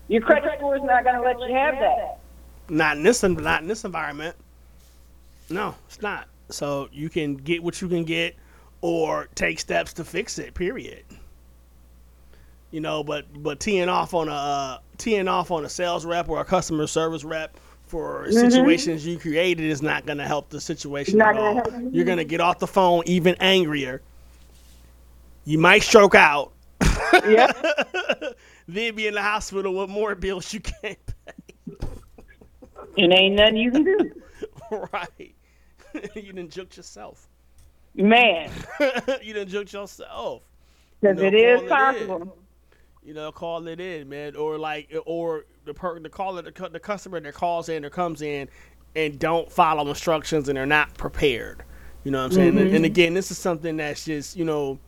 Your 0.07 0.21
credit 0.21 0.51
score 0.57 0.77
is 0.77 0.83
not 0.83 1.03
going 1.03 1.15
to 1.15 1.21
let 1.21 1.37
you 1.39 1.53
have 1.55 1.75
that. 1.75 2.19
Not 2.69 2.97
in 2.97 3.03
this 3.03 3.21
not 3.21 3.61
in 3.61 3.67
this 3.67 3.83
environment. 3.83 4.35
No, 5.49 5.75
it's 5.87 6.01
not. 6.01 6.27
So 6.49 6.89
you 6.91 7.09
can 7.09 7.35
get 7.35 7.63
what 7.63 7.81
you 7.81 7.87
can 7.87 8.03
get 8.05 8.35
or 8.81 9.27
take 9.35 9.59
steps 9.59 9.93
to 9.93 10.03
fix 10.03 10.39
it, 10.39 10.53
period. 10.53 11.03
You 12.71 12.81
know, 12.81 13.03
but 13.03 13.25
but 13.41 13.59
teeing 13.59 13.89
off 13.89 14.13
on 14.13 14.27
a 14.29 14.33
uh, 14.33 14.77
teeing 14.97 15.27
off 15.27 15.51
on 15.51 15.65
a 15.65 15.69
sales 15.69 16.05
rep 16.05 16.29
or 16.29 16.39
a 16.39 16.45
customer 16.45 16.87
service 16.87 17.23
rep 17.23 17.57
for 17.87 18.27
Mhm. 18.27 18.33
situations 18.33 19.05
you 19.05 19.17
created 19.17 19.65
is 19.65 19.81
not 19.81 20.05
going 20.05 20.19
to 20.19 20.25
help 20.27 20.49
the 20.49 20.61
situation 20.61 21.17
Not 21.17 21.35
at 21.35 21.37
all. 21.37 21.53
help. 21.55 21.73
You're 21.91 22.05
going 22.05 22.19
to 22.19 22.25
get 22.25 22.41
off 22.41 22.59
the 22.59 22.67
phone 22.67 23.03
even 23.07 23.35
angrier. 23.39 24.01
You 25.45 25.57
might 25.57 25.81
stroke 25.81 26.13
out. 26.15 26.51
Yeah. 27.27 27.51
then 28.67 28.95
be 28.95 29.07
in 29.07 29.15
the 29.15 29.21
hospital 29.21 29.73
with 29.73 29.89
more 29.89 30.13
bills 30.15 30.53
you 30.53 30.59
can't 30.59 30.99
pay. 31.25 31.33
And 32.97 33.13
ain't 33.13 33.35
nothing 33.35 33.57
you 33.57 33.71
can 33.71 33.83
do. 33.83 34.11
right. 34.93 35.35
you 36.15 36.33
didn't 36.33 36.51
juked 36.51 36.77
yourself. 36.77 37.27
Man, 37.95 38.51
you 39.21 39.33
didn't 39.33 39.49
juked 39.51 39.73
yourself. 39.73 40.43
because 41.01 41.17
You 41.17 41.23
know, 41.23 41.27
it 41.27 41.33
is 41.33 41.61
call 41.61 41.67
it 41.67 41.71
in. 41.73 42.07
possible. 42.09 42.37
You 43.03 43.13
know, 43.13 43.31
call 43.31 43.67
it 43.67 43.79
in, 43.79 44.09
man, 44.09 44.35
or 44.35 44.57
like, 44.57 44.93
or 45.05 45.45
the 45.65 45.73
per 45.73 45.99
the 45.99 46.09
caller, 46.09 46.41
the, 46.43 46.69
the 46.69 46.79
customer 46.79 47.19
that 47.19 47.33
calls 47.33 47.69
in 47.69 47.83
or 47.85 47.89
comes 47.89 48.21
in 48.21 48.49
and 48.95 49.17
don't 49.17 49.51
follow 49.51 49.87
instructions 49.87 50.49
and 50.49 50.57
they're 50.57 50.65
not 50.65 50.93
prepared. 50.95 51.63
You 52.03 52.11
know 52.11 52.19
what 52.19 52.25
I'm 52.25 52.31
saying? 52.31 52.57
And, 52.57 52.69
Mhm. 52.69 52.75
and 52.75 52.85
again, 52.85 53.13
this 53.13 53.31
is 53.31 53.37
something 53.37 53.77
that's 53.77 54.05
just 54.05 54.35
you 54.35 54.45
know, 54.45 54.79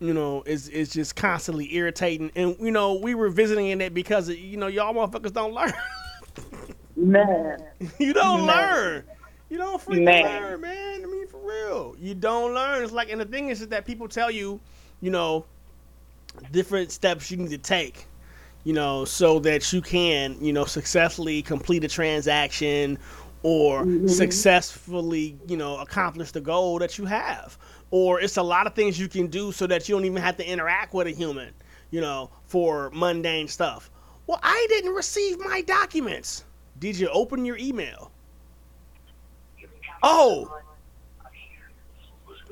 you 0.00 0.12
know, 0.14 0.42
is 0.46 0.68
is 0.68 0.90
just 0.90 1.16
constantly 1.16 1.74
irritating. 1.74 2.30
And 2.36 2.56
you 2.60 2.70
know, 2.70 2.94
we 2.94 3.14
were 3.14 3.30
visiting 3.30 3.68
in 3.68 3.80
it 3.80 3.94
because 3.94 4.28
you 4.28 4.56
know 4.56 4.66
y'all 4.66 4.92
motherfuckers 4.94 5.32
don't 5.32 5.52
learn. 5.54 5.72
Man. 6.96 7.58
you 7.98 8.12
don't 8.12 8.46
Man. 8.46 8.46
learn. 8.46 9.04
You 9.48 9.58
don't 9.58 9.80
freaking 9.80 10.04
Man. 10.04 10.22
learn, 10.22 10.60
man. 10.60 11.02
I 11.02 11.06
mean, 11.06 11.26
for 11.26 11.40
real, 11.40 11.96
you 11.98 12.14
don't 12.14 12.54
learn. 12.54 12.82
It's 12.82 12.92
like, 12.92 13.10
and 13.10 13.20
the 13.20 13.24
thing 13.24 13.48
is, 13.48 13.62
is 13.62 13.68
that 13.68 13.86
people 13.86 14.08
tell 14.08 14.30
you, 14.30 14.60
you 15.00 15.10
know, 15.10 15.46
different 16.52 16.92
steps 16.92 17.30
you 17.30 17.38
need 17.38 17.50
to 17.50 17.58
take, 17.58 18.06
you 18.64 18.72
know, 18.74 19.04
so 19.04 19.38
that 19.40 19.72
you 19.72 19.80
can, 19.80 20.36
you 20.40 20.52
know, 20.52 20.64
successfully 20.64 21.42
complete 21.42 21.84
a 21.84 21.88
transaction 21.88 22.98
or 23.42 23.84
Mhm. 23.84 24.08
successfully, 24.08 25.38
you 25.46 25.56
know, 25.56 25.78
accomplish 25.78 26.32
the 26.32 26.40
goal 26.40 26.78
that 26.80 26.98
you 26.98 27.06
have. 27.06 27.56
Or 27.90 28.20
it's 28.20 28.36
a 28.36 28.42
lot 28.42 28.66
of 28.66 28.74
things 28.74 28.98
you 29.00 29.08
can 29.08 29.28
do 29.28 29.52
so 29.52 29.66
that 29.66 29.88
you 29.88 29.94
don't 29.94 30.04
even 30.04 30.20
have 30.22 30.36
to 30.36 30.46
interact 30.46 30.92
with 30.92 31.06
a 31.06 31.10
human, 31.10 31.54
you 31.90 32.00
know, 32.02 32.30
for 32.44 32.90
mundane 32.92 33.48
stuff. 33.48 33.90
Well, 34.26 34.40
I 34.42 34.66
didn't 34.68 34.92
receive 34.94 35.38
my 35.38 35.62
documents. 35.62 36.44
Did 36.78 36.98
you 36.98 37.08
open 37.08 37.46
your 37.46 37.56
email? 37.56 38.12
Oh, 40.02 40.52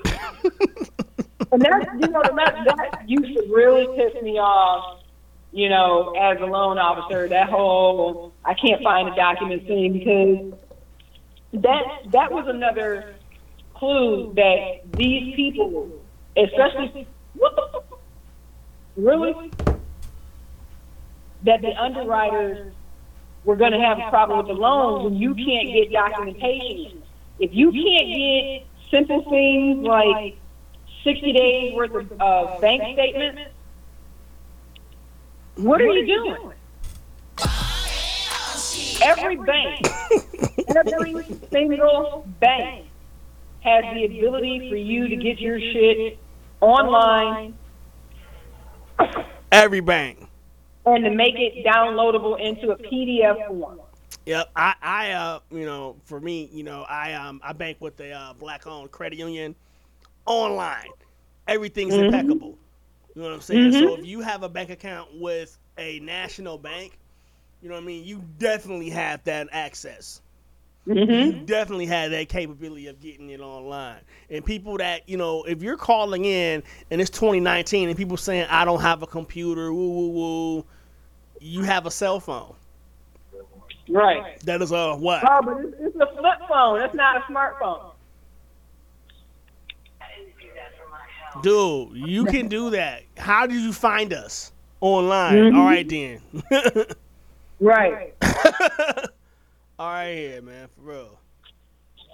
And 1.53 1.63
that's 1.63 1.87
you 2.01 2.09
know 2.09 2.23
that 2.23 2.35
that 2.67 3.09
used 3.09 3.35
to 3.35 3.55
really 3.55 3.87
piss 3.97 4.21
me 4.23 4.39
off. 4.39 5.01
You 5.53 5.69
know, 5.69 6.13
as 6.21 6.39
a 6.41 6.45
loan 6.45 6.77
officer, 6.77 7.29
that 7.29 7.49
whole 7.49 8.33
I 8.45 8.55
can't 8.55 8.83
find 8.83 9.09
the 9.09 9.15
documents 9.15 9.67
thing 9.67 9.93
because 9.93 11.63
that 11.63 11.83
that 12.11 12.33
was 12.33 12.47
another 12.49 13.15
clue 13.75 14.33
that 14.35 14.81
these 14.97 15.35
people, 15.37 15.91
especially 16.37 17.07
really 18.97 19.51
that 21.45 21.61
the 21.63 21.75
underwriters 21.81 22.73
were 23.45 23.57
going 23.57 23.73
to 23.73 23.79
have 23.79 23.99
a 23.99 24.11
problem 24.11 24.39
with 24.39 24.49
the 24.49 24.53
loans 24.53 25.05
when 25.05 25.15
you 25.15 25.35
can't 25.35 25.69
get 25.73 25.93
documentation. 25.93 27.03
If 27.39 27.51
you 27.53 27.71
can't 27.71 28.09
get 28.09 28.67
simple 28.91 29.23
things 29.29 29.87
like 29.87 30.39
60 31.05 31.33
days 31.33 31.75
worth 31.75 31.95
of 31.95 32.13
uh, 32.21 32.61
bank 32.61 32.83
statements, 32.95 33.53
what 35.57 35.81
are 35.81 35.93
you 35.93 36.07
doing? 36.07 36.53
Every 39.03 39.37
bank, 39.37 39.87
every 40.75 41.23
single 41.51 42.27
bank 42.41 42.87
has 43.61 43.85
the 43.95 44.05
ability 44.05 44.71
for 44.71 44.77
you 44.77 45.09
to 45.09 45.17
get 45.17 45.39
your 45.39 45.61
shit 45.61 46.19
online 46.61 47.55
every 49.53 49.81
bank. 49.81 50.29
and 50.85 51.05
to 51.05 51.11
make 51.11 51.35
it 51.37 51.65
downloadable 51.65 52.39
into 52.41 52.71
a 52.71 52.77
PDF 52.77 53.49
form. 53.49 53.81
Yep, 54.27 54.51
I, 54.57 54.75
I, 54.83 55.13
uh, 55.13 55.41
you 55.51 55.67
know, 55.67 55.97
for 56.05 56.21
me, 56.21 56.51
you 56.53 56.65
know, 56.65 56.83
I, 56.89 57.15
um, 57.15 57.41
I 57.45 57.53
bank 57.53 57.79
with 57.81 57.97
the 57.97 58.13
uh, 58.13 58.35
black-owned 58.35 58.93
credit 58.93 59.19
union 59.19 59.57
online. 60.27 60.93
Everything's 61.49 61.99
Mhm. 61.99 61.99
impeccable. 61.99 62.59
You 63.15 63.23
know 63.23 63.29
what 63.29 63.35
I'm 63.35 63.41
saying? 63.43 63.73
So 63.73 63.95
Mhm. 63.95 63.97
if 63.97 64.05
you 64.05 64.21
have 64.21 64.43
a 64.43 64.49
bank 64.49 64.71
account 64.71 65.11
with 65.21 65.59
a 65.79 66.01
national 66.01 66.59
bank, 66.59 66.99
you 67.63 67.69
know 67.69 67.75
what 67.77 67.83
I 67.85 67.87
mean. 67.87 68.05
You 68.05 68.23
definitely 68.39 68.91
have 68.91 69.25
that 69.25 69.49
access. 69.53 70.23
You 71.09 71.33
Mhm. 71.33 71.47
definitely 71.47 71.87
have 71.87 72.11
that 72.13 72.29
capability 72.29 72.89
of 72.89 73.01
getting 73.01 73.31
it 73.31 73.41
online. 73.41 74.01
And 74.31 74.45
people 74.45 74.79
that 74.79 75.09
you 75.09 75.17
know, 75.17 75.45
if 75.45 75.63
you're 75.63 75.77
calling 75.77 76.25
in 76.25 76.63
and 76.91 77.01
it's 77.01 77.11
2019 77.11 77.89
and 77.89 77.97
people 77.97 78.17
saying 78.17 78.47
I 78.51 78.65
don't 78.65 78.81
have 78.81 79.03
a 79.03 79.07
computer, 79.07 79.73
woo 79.73 79.89
woo 79.91 80.09
woo, 80.11 80.67
you 81.41 81.63
have 81.63 81.87
a 81.87 81.91
cell 81.91 82.21
phone. 82.21 82.55
Right. 83.89 84.39
That 84.41 84.63
is 84.63 84.73
a 84.73 84.95
what? 84.97 85.23
Oh, 85.29 85.41
but 85.45 85.59
it's, 85.65 85.75
it's 85.81 85.97
a 85.97 86.07
flip 86.17 86.39
phone. 86.49 86.81
It's 86.83 86.95
not 86.95 87.17
a 87.17 87.33
smartphone. 87.33 87.93
Dude, 91.43 91.97
you 91.97 92.25
can 92.25 92.49
do 92.49 92.71
that. 92.71 93.03
How 93.17 93.47
did 93.47 93.61
you 93.61 93.73
find 93.73 94.13
us? 94.13 94.53
Online. 94.81 95.35
Mhm. 95.35 95.57
All 95.59 95.65
right 95.65 95.89
then. 95.89 96.87
Right. 97.59 98.15
All 99.79 99.89
right 99.89 100.13
here, 100.15 100.43
man, 100.43 100.69
for 100.77 100.83
real. 100.83 101.19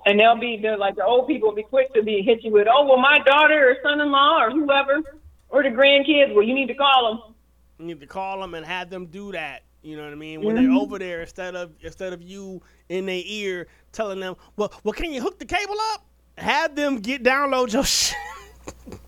And 0.07 0.21
they'll 0.21 0.39
be 0.39 0.57
they're 0.63 0.77
like 0.79 0.95
the 0.95 1.05
old 1.05 1.27
people 1.27 1.49
will 1.49 1.57
be 1.57 1.65
quick 1.65 1.93
to 1.95 2.03
be 2.05 2.23
hit 2.23 2.45
you 2.45 2.53
with, 2.53 2.69
oh 2.73 2.87
well, 2.87 2.97
my 2.99 3.19
daughter 3.27 3.71
or 3.71 3.77
son-in-law 3.83 4.41
or 4.45 4.51
whoever 4.53 5.03
or 5.49 5.65
the 5.65 5.71
grandkids. 5.71 6.33
Well, 6.33 6.45
you 6.45 6.55
need 6.55 6.69
to 6.69 6.75
call 6.75 7.09
them. 7.09 7.35
You 7.81 7.87
need 7.87 8.01
to 8.01 8.07
call 8.07 8.41
them 8.41 8.55
and 8.55 8.65
have 8.65 8.89
them 8.89 9.07
do 9.07 9.33
that. 9.33 9.63
You 9.83 9.97
know 9.97 10.05
what 10.05 10.13
I 10.13 10.17
mean? 10.17 10.43
When 10.43 10.57
Mhm. 10.57 10.63
they're 10.63 10.73
over 10.73 10.99
there, 10.99 11.23
instead 11.23 11.57
of 11.57 11.73
instead 11.83 12.13
of 12.13 12.23
you 12.23 12.63
in 12.89 13.07
their 13.07 13.23
ear 13.25 13.67
telling 13.93 14.21
them, 14.21 14.37
"Well, 14.57 14.73
well, 14.85 14.93
can 14.93 15.13
you 15.13 15.21
hook 15.21 15.39
the 15.39 15.45
cable 15.45 15.77
up?" 15.95 16.07
Have 16.39 16.75
them 16.77 16.99
get 17.01 17.23
download 17.23 17.73
your 17.73 17.85
shit. 17.85 18.17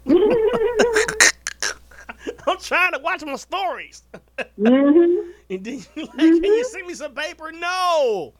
I'm 2.46 2.58
trying 2.58 2.92
to 2.92 2.98
watch 2.98 3.24
my 3.24 3.36
stories. 3.36 4.02
Mm-hmm. 4.58 5.30
And 5.50 5.62
then 5.62 5.84
you 5.94 6.04
like, 6.06 6.16
can 6.16 6.42
you 6.42 6.64
send 6.64 6.86
me 6.86 6.94
some 6.94 7.14
paper? 7.14 7.52
No. 7.52 8.32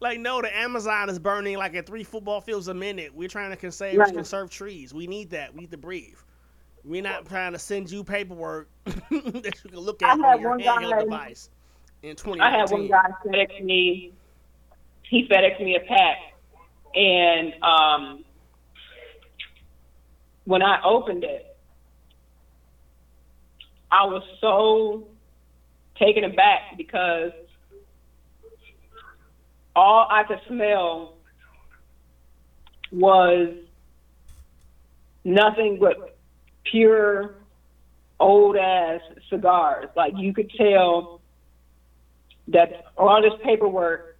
Like, 0.00 0.18
no, 0.18 0.42
the 0.42 0.54
Amazon 0.54 1.08
is 1.08 1.20
burning 1.20 1.56
like 1.56 1.74
at 1.76 1.86
three 1.86 2.02
football 2.02 2.40
fields 2.40 2.66
a 2.66 2.74
minute. 2.74 3.14
We're 3.14 3.28
trying 3.28 3.50
to 3.50 3.56
conserve, 3.56 3.96
Right. 3.96 4.12
conserve 4.12 4.50
trees. 4.50 4.92
We 4.92 5.06
need 5.06 5.30
that. 5.30 5.54
We 5.54 5.60
need 5.60 5.70
to 5.70 5.76
breathe. 5.76 6.18
We're 6.84 7.02
not 7.02 7.26
trying 7.26 7.52
to 7.52 7.58
send 7.58 7.90
you 7.90 8.04
paperwork 8.04 8.68
that 8.84 9.60
you 9.64 9.70
can 9.70 9.78
look 9.78 10.02
I 10.02 10.12
at 10.12 10.18
had 10.18 10.34
on 10.34 10.40
your 10.40 10.50
one 10.50 10.60
handheld 10.60 10.90
guy- 10.90 11.02
device 11.04 11.50
in 12.02 12.16
2019. 12.16 12.40
I 12.42 12.58
had 12.58 12.70
one 12.70 12.88
guy 12.88 13.10
FedEx 13.24 13.64
me. 13.64 14.12
He 15.08 15.26
FedEx 15.28 15.60
me 15.60 15.76
a 15.76 15.80
pack, 15.80 16.16
and 16.94 17.54
um, 17.62 18.24
when 20.44 20.62
I 20.62 20.80
opened 20.84 21.24
it, 21.24 21.56
I 23.90 24.04
was 24.06 24.22
so 24.40 25.06
taken 25.98 26.24
aback 26.24 26.76
because 26.76 27.32
all 29.76 30.06
I 30.10 30.24
could 30.24 30.40
smell 30.48 31.14
was 32.90 33.54
nothing 35.24 35.78
but 35.80 36.13
pure 36.70 37.34
old 38.20 38.56
ass 38.56 39.00
cigars. 39.30 39.86
Like 39.96 40.14
you 40.16 40.32
could 40.32 40.50
tell 40.56 41.20
that 42.48 42.84
all 42.96 43.20
this 43.22 43.32
paperwork 43.42 44.16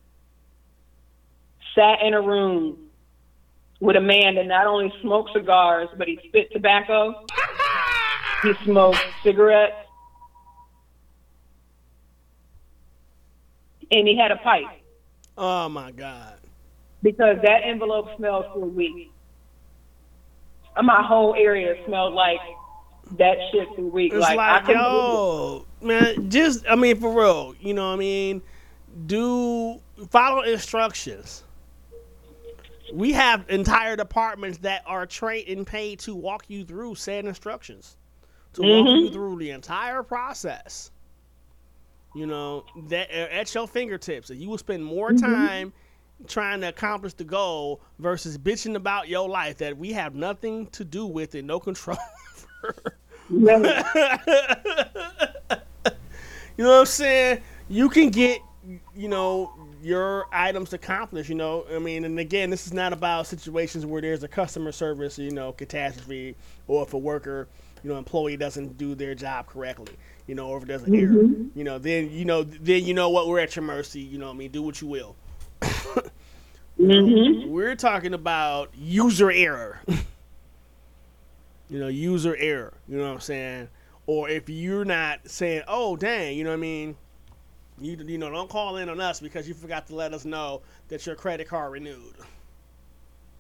sat 1.75 2.03
in 2.03 2.15
a 2.15 2.21
room 2.23 2.79
with 3.81 3.97
a 3.97 4.01
man 4.01 4.37
that 4.37 4.47
not 4.47 4.67
only 4.67 4.93
smoked 5.03 5.31
cigars, 5.35 5.89
but 5.99 6.07
he 6.09 6.19
spit 6.29 6.51
tobacco. 6.53 7.25
He 8.43 8.53
smoked 8.65 8.99
cigarettes. 9.23 9.75
And 13.91 14.09
he 14.09 14.17
had 14.17 14.31
a 14.31 14.37
pipe 14.37 14.65
Oh 15.37 15.69
my 15.69 15.91
God. 15.93 16.35
because 17.03 17.37
that 17.43 17.61
envelope 17.65 18.09
smells 18.17 18.47
for 18.53 18.63
a 18.65 18.67
week. 18.67 19.13
My 20.83 21.03
whole 21.03 21.35
area 21.35 21.77
smelled 21.87 22.15
like 22.15 22.41
that 23.13 23.37
shit 23.53 23.69
for 23.75 23.83
a 23.83 23.85
week. 23.85 24.13
It's 24.13 24.21
like, 24.21 24.39
I 24.39 24.59
like, 24.61 24.69
yo, 24.69 25.67
man, 25.81 26.31
just 26.31 26.65
I 26.69 26.75
mean, 26.75 26.99
for 27.01 27.13
real, 27.13 27.55
you 27.61 27.75
know 27.75 27.89
what 27.89 27.95
I 27.95 27.97
mean? 27.97 28.43
Do 29.07 29.81
follow 30.11 30.43
instructions. 30.43 31.45
We 32.93 33.13
have 33.13 33.45
entire 33.49 33.97
departments 33.97 34.59
that 34.59 34.83
are 34.87 35.07
trained 35.07 35.49
and 35.49 35.67
paid 35.67 35.99
to 36.01 36.15
walk 36.15 36.45
you 36.49 36.65
through 36.65 36.97
said 36.97 37.25
instructions, 37.25 37.97
to 38.55 38.63
walk 38.63 38.87
mm-hmm. 38.87 39.07
you 39.07 39.11
through 39.11 39.39
the 39.39 39.51
entire 39.51 40.03
process. 40.03 40.91
You 42.15 42.27
know 42.27 42.65
that 42.89 43.11
at 43.11 43.53
your 43.55 43.67
fingertips, 43.67 44.31
and 44.31 44.41
you 44.41 44.49
will 44.49 44.59
spend 44.59 44.85
more 44.85 45.11
mm-hmm. 45.11 45.25
time 45.25 45.73
trying 46.27 46.61
to 46.63 46.69
accomplish 46.69 47.15
the 47.15 47.25
goal 47.25 47.81
versus 47.99 48.39
bitching 48.39 48.77
about 48.77 49.09
your 49.09 49.29
life 49.29 49.59
that 49.59 49.77
we 49.77 49.93
have 49.93 50.15
nothing 50.15 50.67
to 50.69 50.85
do 50.85 51.07
with 51.07 51.35
and 51.35 51.47
no 51.47 51.61
control. 51.61 51.99
You 56.57 56.65
know 56.65 56.71
what 56.71 56.81
I'm 56.81 56.87
saying? 56.87 57.41
You 57.69 57.89
can 57.89 58.11
get, 58.11 58.41
you 58.95 59.09
know, 59.09 59.53
your 59.83 60.27
items 60.33 60.73
accomplished. 60.73 61.29
You 61.29 61.35
know, 61.35 61.67
I 61.75 61.79
mean, 61.79 62.05
and 62.05 62.19
again, 62.19 62.51
this 62.51 62.67
is 62.67 62.73
not 62.73 62.93
about 62.93 63.27
situations 63.27 63.85
where 63.85 64.01
there's 64.01 64.23
a 64.23 64.29
customer 64.29 64.71
service, 64.71 65.19
you 65.19 65.33
know, 65.33 65.53
catastrophe, 65.53 66.37
or 66.69 66.85
if 66.85 66.95
a 66.95 66.99
worker, 66.99 67.49
you 67.83 67.91
know, 67.91 67.99
employee 67.99 68.37
doesn't 68.37 68.79
do 68.79 68.95
their 68.95 69.15
job 69.15 69.47
correctly, 69.47 69.95
you 70.29 70.37
know, 70.37 70.49
or 70.49 70.59
if 70.59 70.65
there's 70.65 70.85
an 70.85 70.95
error, 70.95 71.11
mm-hmm. 71.11 71.59
you 71.59 71.65
know, 71.65 71.79
then 71.79 72.11
you 72.11 72.25
know, 72.25 72.45
then 72.45 72.85
you 72.85 72.95
know 72.95 73.11
what, 73.11 73.27
we're 73.27 73.41
at 73.41 73.57
your 73.57 73.65
mercy. 73.65 74.01
You 74.01 74.19
know, 74.19 74.27
what 74.27 74.35
I 74.35 74.39
mean, 74.39 74.51
do 74.53 74.63
what 74.63 74.81
you 74.81 74.87
will. 74.87 75.17
Mm-hmm. 76.79 77.51
We're 77.51 77.77
talking 77.77 78.15
about 78.15 78.71
user 78.77 79.31
error. 79.31 79.81
you 81.69 81.79
know, 81.79 81.89
user 81.89 82.37
error. 82.37 82.75
You 82.89 82.99
know 82.99 83.05
what 83.05 83.15
I'm 83.15 83.21
saying? 83.21 83.69
Or 84.07 84.29
if 84.29 84.49
you're 84.51 84.85
not 84.85 85.21
saying, 85.25 85.63
"Oh, 85.67 85.97
dang," 85.97 86.37
you 86.37 86.45
know 86.45 86.51
what 86.51 86.57
I 86.57 86.61
mean? 86.61 86.97
You 87.81 87.97
you 87.97 88.19
know, 88.19 88.31
don't 88.31 88.51
call 88.51 88.77
in 88.77 88.89
on 88.89 89.01
us 89.01 89.21
because 89.21 89.49
you 89.49 89.55
forgot 89.55 89.87
to 89.87 89.95
let 89.95 90.13
us 90.13 90.25
know 90.25 90.63
that 90.89 91.07
your 91.07 91.17
credit 91.17 91.49
card 91.49 91.73
renewed 91.73 92.15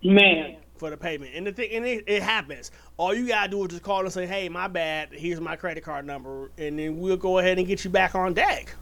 Man, 0.02 0.56
for 0.76 0.90
the 0.90 0.96
payment. 0.96 1.32
And 1.34 1.46
the 1.46 1.52
thing, 1.52 1.70
and 1.72 1.84
it, 1.84 2.04
it 2.06 2.22
happens. 2.22 2.70
All 2.96 3.14
you 3.14 3.28
gotta 3.28 3.50
do 3.50 3.62
is 3.64 3.70
just 3.70 3.82
call 3.82 4.00
and 4.00 4.12
say, 4.12 4.26
"Hey, 4.26 4.48
my 4.48 4.68
bad. 4.68 5.10
Here's 5.12 5.40
my 5.40 5.56
credit 5.56 5.84
card 5.84 6.06
number," 6.06 6.50
and 6.56 6.78
then 6.78 6.98
we'll 6.98 7.16
go 7.16 7.38
ahead 7.38 7.58
and 7.58 7.66
get 7.66 7.84
you 7.84 7.90
back 7.90 8.14
on 8.14 8.32
deck. 8.32 8.74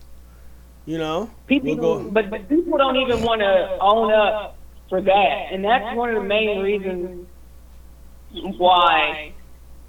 You 0.84 0.98
know, 0.98 1.30
people, 1.46 1.76
We'll 1.76 2.02
go- 2.04 2.10
but 2.10 2.28
but 2.30 2.48
people 2.48 2.76
don't 2.76 2.96
even 2.96 3.22
want 3.22 3.40
to 3.40 3.78
own 3.80 4.12
up 4.12 4.56
for 4.88 5.00
that, 5.00 5.46
and 5.52 5.64
that's 5.64 5.96
one 5.96 6.10
of 6.10 6.16
the 6.16 6.28
main 6.28 6.60
reasons 6.60 7.26
why. 8.32 9.32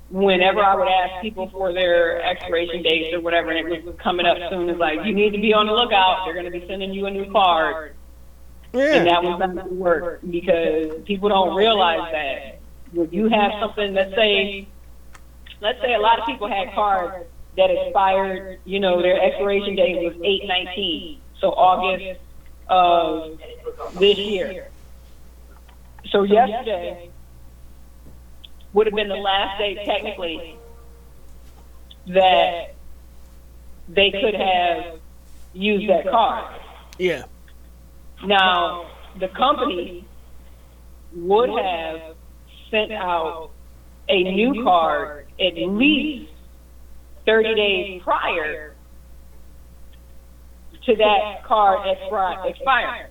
Whenever 0.10 0.60
I 0.60 0.76
would 0.76 0.88
ask 0.88 1.22
people 1.24 1.50
for 1.50 1.74
their 1.74 2.22
expiration 2.22 2.84
dates 2.84 3.16
or 3.16 3.22
whatever, 3.22 3.50
and 3.50 3.68
it 3.68 3.84
was 3.84 3.96
coming 3.98 4.28
up 4.28 4.38
soon, 4.52 4.70
it's 4.70 4.78
like 4.80 5.04
you 5.06 5.14
need 5.14 5.32
to 5.32 5.40
be 5.40 5.56
on 5.56 5.66
the 5.66 5.72
lookout. 5.74 6.26
They're 6.26 6.34
going 6.36 6.46
to 6.46 6.52
be 6.52 6.64
sending 6.68 6.94
you 6.94 7.08
a 7.08 7.12
new 7.12 7.32
card, 7.32 7.96
and 8.74 9.08
that 9.08 9.24
was 9.24 9.40
not 9.40 9.56
going 9.56 9.68
to 9.70 9.74
work 9.74 10.20
because 10.30 11.02
people 11.06 11.30
don't 11.30 11.56
realize 11.56 12.12
that 12.12 12.60
when 12.92 13.10
you 13.12 13.28
have 13.30 13.54
something. 13.60 13.96
Let's 13.96 14.14
say, 14.14 14.68
let's 15.62 15.82
say 15.82 15.96
a 15.96 16.00
lot 16.00 16.20
of 16.20 16.28
people 16.28 16.48
had 16.48 16.72
cards 16.76 17.26
that 17.58 17.70
expired. 17.70 18.60
You 18.66 18.80
know, 18.80 19.02
their 19.02 19.22
expiration 19.22 19.76
date 19.76 20.04
was 20.04 20.14
eight 20.24 20.48
nineteen, 20.48 21.22
so 21.40 21.50
August 21.50 22.20
of 22.68 23.40
this 24.00 24.18
year. 24.18 24.70
So 26.10 26.24
yesterday 26.24 27.10
would 28.74 28.88
have 28.88 28.96
been 28.96 29.10
the 29.10 29.16
last 29.16 29.60
day 29.60 29.76
technically 29.86 30.58
that 32.08 32.76
they 33.88 34.12
could 34.12 34.34
have 34.34 35.00
used 35.54 35.90
that 35.90 36.10
card. 36.10 36.60
yeah, 36.98 37.24
Now, 38.26 38.88
the 39.20 39.28
company 39.30 40.06
would 41.16 41.50
have 41.50 42.16
sent 42.72 42.92
out 42.92 43.52
a 44.10 44.24
new 44.24 44.64
card 44.64 45.28
at 45.40 45.54
least 45.56 46.33
30 47.26 47.56
days 47.56 48.02
prior 48.04 48.76
to 50.86 50.96
that 50.98 51.44
card 51.46 51.88
expiring. 51.88 53.08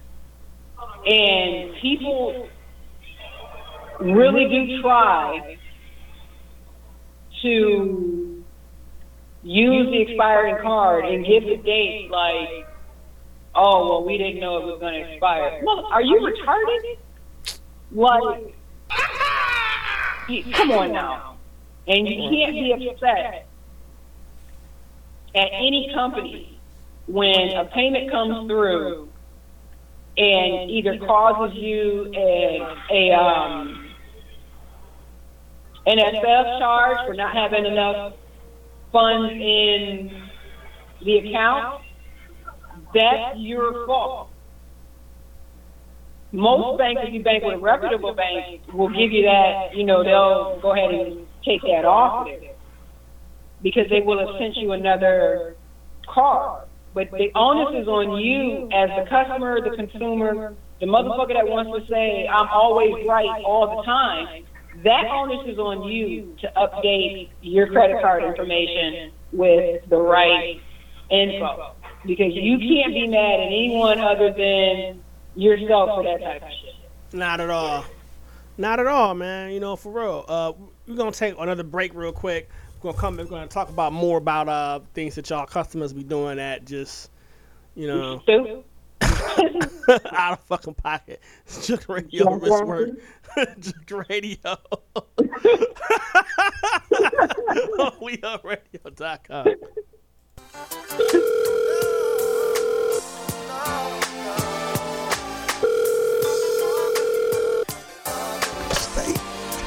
And 1.06 1.74
people 1.80 2.48
really 4.00 4.48
do 4.48 4.82
try 4.82 5.58
to 7.42 8.44
use 9.42 9.86
the 9.90 10.00
expiring 10.02 10.62
card 10.62 11.04
and 11.06 11.24
give 11.24 11.44
the 11.44 11.56
date 11.56 12.10
like, 12.10 12.68
oh, 13.54 13.88
well, 13.88 14.04
we 14.04 14.18
didn't 14.18 14.40
know 14.40 14.58
it 14.58 14.66
was 14.66 14.80
going 14.80 14.94
to 14.94 15.12
expire. 15.12 15.60
Well, 15.64 15.86
are 15.86 16.02
you 16.02 16.18
retarded? 16.20 16.98
Like, 17.90 18.54
come 20.54 20.70
on 20.72 20.92
now. 20.92 21.36
And 21.86 22.06
you 22.06 22.30
can't 22.30 22.52
be 22.52 22.90
upset 22.90 23.46
at 25.34 25.48
any 25.52 25.90
company 25.94 26.60
when 27.06 27.50
a 27.56 27.64
payment 27.66 28.10
comes 28.10 28.48
through 28.48 29.08
and 30.16 30.70
either 30.70 30.98
causes 30.98 31.56
you 31.56 32.12
a, 32.14 32.60
a 32.90 33.12
um, 33.14 33.90
an 35.86 35.98
SF 35.98 36.58
charge 36.58 36.98
for 37.06 37.14
not 37.14 37.34
having 37.34 37.64
enough 37.64 38.12
funds 38.92 39.32
in 39.32 40.28
the 41.04 41.16
account, 41.18 41.82
that's 42.94 43.38
your 43.38 43.86
fault. 43.86 44.28
Most 46.30 46.78
banks, 46.78 47.02
if 47.04 47.12
you 47.12 47.22
bank 47.22 47.42
with 47.42 47.54
a 47.54 47.58
reputable 47.58 48.14
bank, 48.14 48.62
will 48.72 48.88
give 48.88 49.12
you 49.12 49.22
that, 49.24 49.74
you 49.74 49.84
know, 49.84 50.04
they'll 50.04 50.60
go 50.60 50.72
ahead 50.72 50.94
and 50.94 51.26
take 51.44 51.60
that 51.62 51.84
off 51.84 52.26
of 52.26 52.32
it 52.32 52.51
because 53.62 53.88
they 53.90 54.00
will 54.00 54.18
have 54.18 54.38
sent 54.38 54.56
you 54.56 54.72
another 54.72 55.56
card. 56.06 56.68
But 56.94 57.10
the 57.10 57.30
onus 57.34 57.80
is 57.80 57.88
on 57.88 58.18
you 58.20 58.68
as 58.72 58.90
the 58.90 59.08
customer, 59.08 59.60
the 59.60 59.76
consumer, 59.76 60.54
the 60.80 60.86
motherfucker 60.86 61.32
that 61.34 61.48
wants 61.48 61.70
to 61.72 61.90
say, 61.90 62.26
I'm 62.28 62.48
always 62.48 63.06
right 63.06 63.42
all 63.44 63.76
the 63.76 63.82
time. 63.84 64.44
That 64.84 65.04
onus 65.06 65.46
is 65.46 65.58
on 65.58 65.84
you 65.84 66.36
to 66.40 66.52
update 66.56 67.30
your 67.40 67.68
credit 67.68 68.02
card 68.02 68.24
information 68.24 69.12
with 69.32 69.88
the 69.88 69.96
right 69.96 70.60
info. 71.10 71.74
Because 72.04 72.32
you 72.34 72.58
can't 72.58 72.92
be 72.92 73.06
mad 73.06 73.40
at 73.40 73.46
anyone 73.46 74.00
other 74.00 74.32
than 74.32 75.02
yourself 75.36 75.90
for 75.94 76.02
that 76.02 76.20
type 76.20 76.42
of 76.42 76.48
shit. 76.48 77.14
Not 77.14 77.40
at 77.40 77.48
all. 77.48 77.84
Not 78.58 78.80
at 78.80 78.86
all, 78.86 79.14
man. 79.14 79.52
You 79.52 79.60
know, 79.60 79.76
for 79.76 79.92
real. 79.92 80.24
Uh, 80.26 80.52
we're 80.86 80.96
gonna 80.96 81.12
take 81.12 81.38
another 81.38 81.62
break 81.62 81.94
real 81.94 82.12
quick. 82.12 82.50
We're 82.82 82.90
gonna 82.90 83.00
come. 83.00 83.16
We're 83.16 83.24
gonna 83.24 83.46
talk 83.46 83.68
about 83.68 83.92
more 83.92 84.18
about 84.18 84.48
uh 84.48 84.80
things 84.94 85.14
that 85.14 85.30
y'all 85.30 85.46
customers 85.46 85.92
be 85.92 86.02
doing 86.02 86.38
that 86.38 86.64
just, 86.64 87.10
you 87.76 87.86
know, 87.86 88.22
out 90.12 90.32
of 90.32 90.40
fucking 90.46 90.74
pocket. 90.74 91.20
It's 91.46 91.66
Jooked 91.68 91.88
Radio 91.88 92.28
Yeah, 92.30 92.36
wrist 92.40 92.46
yeah. 92.50 92.64
work. 92.64 92.90
Jooked 93.60 94.08
Radio. 94.08 94.56
we 98.00 98.18
are 98.22 98.40
radio.com. 98.42 99.46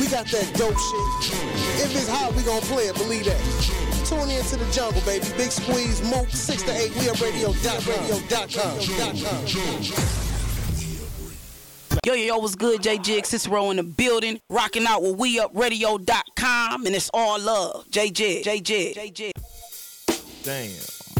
We 0.00 0.08
got 0.08 0.26
that 0.26 0.52
dope 0.58 0.74
shit. 0.74 1.06
If 1.86 1.94
it's 1.94 2.08
hot, 2.08 2.34
we 2.34 2.42
gon' 2.42 2.62
play 2.62 2.88
it, 2.88 2.96
believe 2.96 3.26
that. 3.26 3.38
Tune 4.10 4.28
in 4.28 4.42
to 4.42 4.56
the 4.56 4.66
jungle, 4.72 5.00
baby. 5.02 5.28
Big 5.36 5.52
Squeeze, 5.52 6.02
Mook, 6.02 6.28
6 6.28 6.62
to 6.64 6.72
8, 6.72 6.96
we 6.96 7.08
at 7.08 7.20
radio.com. 7.20 7.86
Yo, 12.04 12.14
yo, 12.14 12.24
yo, 12.24 12.38
what's 12.38 12.54
good? 12.54 12.82
J 12.82 12.98
Jig 12.98 13.24
Cicero 13.26 13.70
in 13.70 13.76
the 13.76 13.82
building, 13.82 14.40
rocking 14.50 14.86
out 14.86 15.02
with 15.02 15.16
WeUpRadio.com, 15.18 16.86
and 16.86 16.94
it's 16.94 17.10
all 17.14 17.40
love. 17.40 17.88
J 17.90 18.10
Jig, 18.10 18.44
J 18.44 18.60
Jig, 18.60 18.94
J 18.94 19.10
Jig. 19.10 19.32
Damn, 20.42 20.70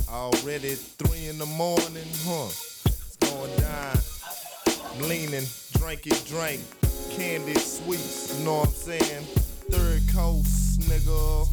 already 0.08 0.74
three 0.74 1.28
in 1.28 1.38
the 1.38 1.46
morning, 1.46 2.06
huh? 2.24 2.48
It's 2.86 3.16
going 3.16 3.56
down. 3.58 3.98
Leaning, 5.08 5.46
drink 5.78 6.06
it, 6.06 6.22
drink. 6.26 6.60
Candy 7.10 7.54
sweets, 7.54 8.38
you 8.38 8.44
know 8.44 8.58
what 8.58 8.68
I'm 8.68 8.74
saying? 8.74 9.24
Third 9.70 10.02
coast, 10.14 10.80
nigga. 10.80 11.46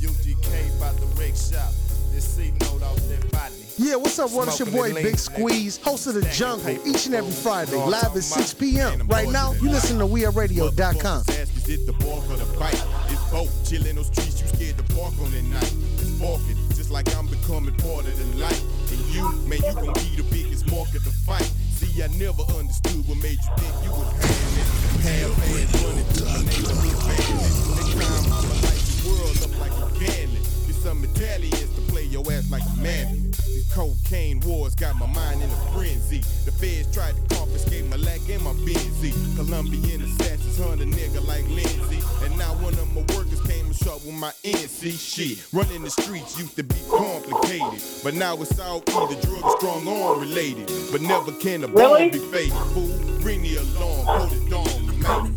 UGK 0.00 0.76
about 0.76 0.96
the 0.96 1.06
wreck 1.18 1.34
shop. 1.34 1.72
This 2.18 2.34
C 2.34 2.50
note 2.62 2.82
off 2.82 2.96
that 2.96 3.30
body. 3.30 3.54
Yeah, 3.78 3.94
what's 3.94 4.18
up, 4.18 4.32
what? 4.32 4.48
It's 4.48 4.58
your 4.58 4.66
boy 4.74 4.92
Big 4.92 5.16
Squeeze, 5.16 5.76
host 5.76 6.08
of 6.08 6.14
The 6.14 6.22
Jungle, 6.34 6.74
each 6.84 7.06
and 7.06 7.14
every 7.14 7.30
Friday, 7.30 7.76
live 7.76 8.10
at 8.16 8.24
6 8.24 8.54
p.m. 8.54 9.06
Right 9.06 9.28
now, 9.28 9.52
you 9.52 9.70
listen 9.70 10.00
to 10.00 10.04
WeAreRadio.com. 10.04 11.22
The 11.22 11.94
bark 12.02 12.26
or 12.26 12.34
the 12.42 12.58
bite? 12.58 12.74
It's 13.06 13.22
both. 13.30 13.54
Chillin' 13.62 13.94
those 13.94 14.08
streets, 14.08 14.42
you 14.42 14.48
scared 14.48 14.78
to 14.78 14.96
bark 14.96 15.14
on 15.22 15.32
at 15.32 15.44
night. 15.44 15.72
It's 16.02 16.10
barking, 16.18 16.58
just 16.74 16.90
like 16.90 17.06
I'm 17.14 17.28
becoming 17.28 17.74
part 17.86 18.02
of 18.02 18.18
the 18.18 18.26
light. 18.42 18.64
And 18.90 18.98
you, 19.14 19.22
man, 19.46 19.62
you 19.62 19.74
gon' 19.78 19.94
be 19.94 20.18
the 20.18 20.26
biggest 20.26 20.68
market 20.72 21.06
to 21.06 21.14
fight. 21.22 21.46
See, 21.70 22.02
I 22.02 22.08
never 22.18 22.42
understood 22.58 23.06
what 23.06 23.22
made 23.22 23.38
you 23.38 23.52
think 23.62 23.74
you 23.86 23.94
was 23.94 24.10
having 24.18 24.58
it. 24.58 24.66
Half 25.06 25.38
ass 25.54 25.70
running 25.86 26.08
through 26.18 26.34
my 26.34 26.42
neighborhood 26.50 26.98
bandit. 26.98 27.46
Next 27.78 27.94
time 27.94 28.26
I'ma 28.26 28.58
light 28.66 28.82
the 28.90 29.06
world 29.06 29.38
up 29.38 29.54
like 29.62 29.70
a 29.70 29.86
candle. 30.02 30.47
Some 30.88 31.04
Italians 31.04 31.68
to 31.74 31.82
play 31.92 32.04
your 32.04 32.24
ass 32.32 32.50
like 32.50 32.62
a 32.64 32.80
man. 32.80 33.30
These 33.46 33.70
cocaine 33.74 34.40
wars 34.40 34.74
got 34.74 34.96
my 34.96 35.04
mind 35.04 35.42
in 35.42 35.50
a 35.50 35.56
frenzy. 35.74 36.20
The 36.46 36.50
feds 36.50 36.90
tried 36.94 37.14
to 37.14 37.36
confiscate 37.36 37.84
my 37.90 37.96
lack 37.96 38.26
and 38.30 38.42
my 38.42 38.54
Benzie. 38.54 39.12
Colombian 39.36 40.00
assassins 40.00 40.56
hunt 40.56 40.80
a 40.80 40.86
nigga 40.86 41.22
like 41.28 41.46
Lindsay. 41.50 42.00
And 42.24 42.38
now 42.38 42.54
one 42.64 42.72
of 42.72 42.88
my 42.94 43.02
workers 43.14 43.38
came 43.42 43.66
and 43.66 43.76
shot 43.76 44.02
with 44.02 44.14
my 44.14 44.32
NC 44.44 44.98
shit. 44.98 45.46
Running 45.52 45.82
the 45.82 45.90
streets 45.90 46.38
used 46.38 46.56
to 46.56 46.62
be 46.62 46.80
complicated. 46.88 47.82
But 48.02 48.14
now 48.14 48.40
it's 48.40 48.58
all 48.58 48.82
either 48.88 49.20
drug 49.20 49.44
or 49.44 49.58
strong 49.58 49.86
arm 49.86 50.20
related. 50.20 50.72
But 50.90 51.02
never 51.02 51.32
can 51.32 51.64
a 51.64 51.66
Really? 51.66 52.08
bomb 52.08 52.18
be 52.18 52.24
faded. 52.32 52.56
Fool, 52.72 52.96
ring 53.20 53.42
the 53.42 53.56
alarm, 53.56 54.26
put 54.26 54.32
it 54.32 54.48
down, 54.48 55.00
man. 55.02 55.34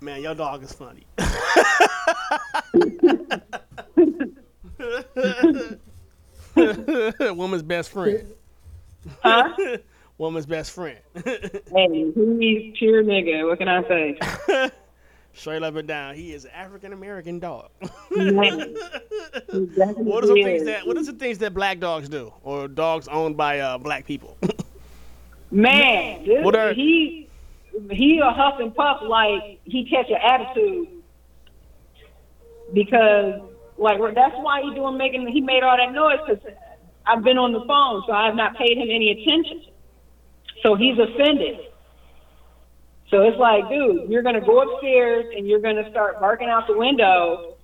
man, 0.01 0.21
your 0.21 0.35
dog 0.35 0.63
is 0.63 0.73
funny. 0.73 1.05
Woman's 6.55 7.63
best 7.63 7.89
friend. 7.91 8.33
Huh? 9.21 9.49
Woman's 10.17 10.45
best 10.45 10.71
friend. 10.71 10.99
Hey, 11.15 12.11
he's 12.13 12.73
pure 12.77 13.03
nigga. 13.03 13.47
What 13.47 13.57
can 13.57 13.67
I 13.67 13.87
say? 13.87 14.19
Straight 15.33 15.63
up 15.63 15.75
and 15.75 15.87
down, 15.87 16.15
he 16.15 16.33
is 16.33 16.45
African 16.45 16.93
American 16.93 17.39
dog. 17.39 17.69
What 17.81 18.13
are 20.23 20.27
some 20.27 20.35
things 20.35 20.63
that 20.65 20.85
What 20.85 20.97
are 20.97 21.03
the 21.03 21.13
things 21.13 21.39
that 21.39 21.53
black 21.55 21.79
dogs 21.79 22.07
do, 22.09 22.31
or 22.43 22.67
dogs 22.67 23.07
owned 23.07 23.35
by 23.35 23.59
uh, 23.59 23.79
black 23.79 24.05
people? 24.05 24.37
Man, 25.49 26.43
What 26.43 26.55
are- 26.55 26.73
he 26.73 27.27
he 27.91 28.19
a 28.19 28.31
huff 28.31 28.55
and 28.59 28.73
puff 28.75 29.01
like 29.03 29.59
he 29.63 29.85
catch 29.85 30.09
an 30.09 30.17
attitude 30.21 30.87
because 32.73 33.41
like 33.77 33.99
that's 34.13 34.35
why 34.37 34.61
he 34.61 34.73
doing 34.75 34.97
making 34.97 35.27
he 35.27 35.41
made 35.41 35.63
all 35.63 35.77
that 35.77 35.91
noise 35.91 36.19
because 36.27 36.43
I've 37.05 37.23
been 37.23 37.37
on 37.37 37.51
the 37.51 37.63
phone 37.65 38.03
so 38.05 38.13
I 38.13 38.25
have 38.27 38.35
not 38.35 38.55
paid 38.55 38.77
him 38.77 38.89
any 38.89 39.11
attention. 39.11 39.65
So 40.61 40.75
he's 40.75 40.97
offended. 40.97 41.59
So 43.09 43.21
it's 43.23 43.37
like, 43.37 43.67
dude, 43.69 44.09
you're 44.09 44.23
gonna 44.23 44.41
go 44.41 44.61
upstairs 44.61 45.25
and 45.35 45.47
you're 45.47 45.59
gonna 45.59 45.89
start 45.91 46.19
barking 46.19 46.49
out 46.49 46.67
the 46.67 46.77
window 46.77 47.57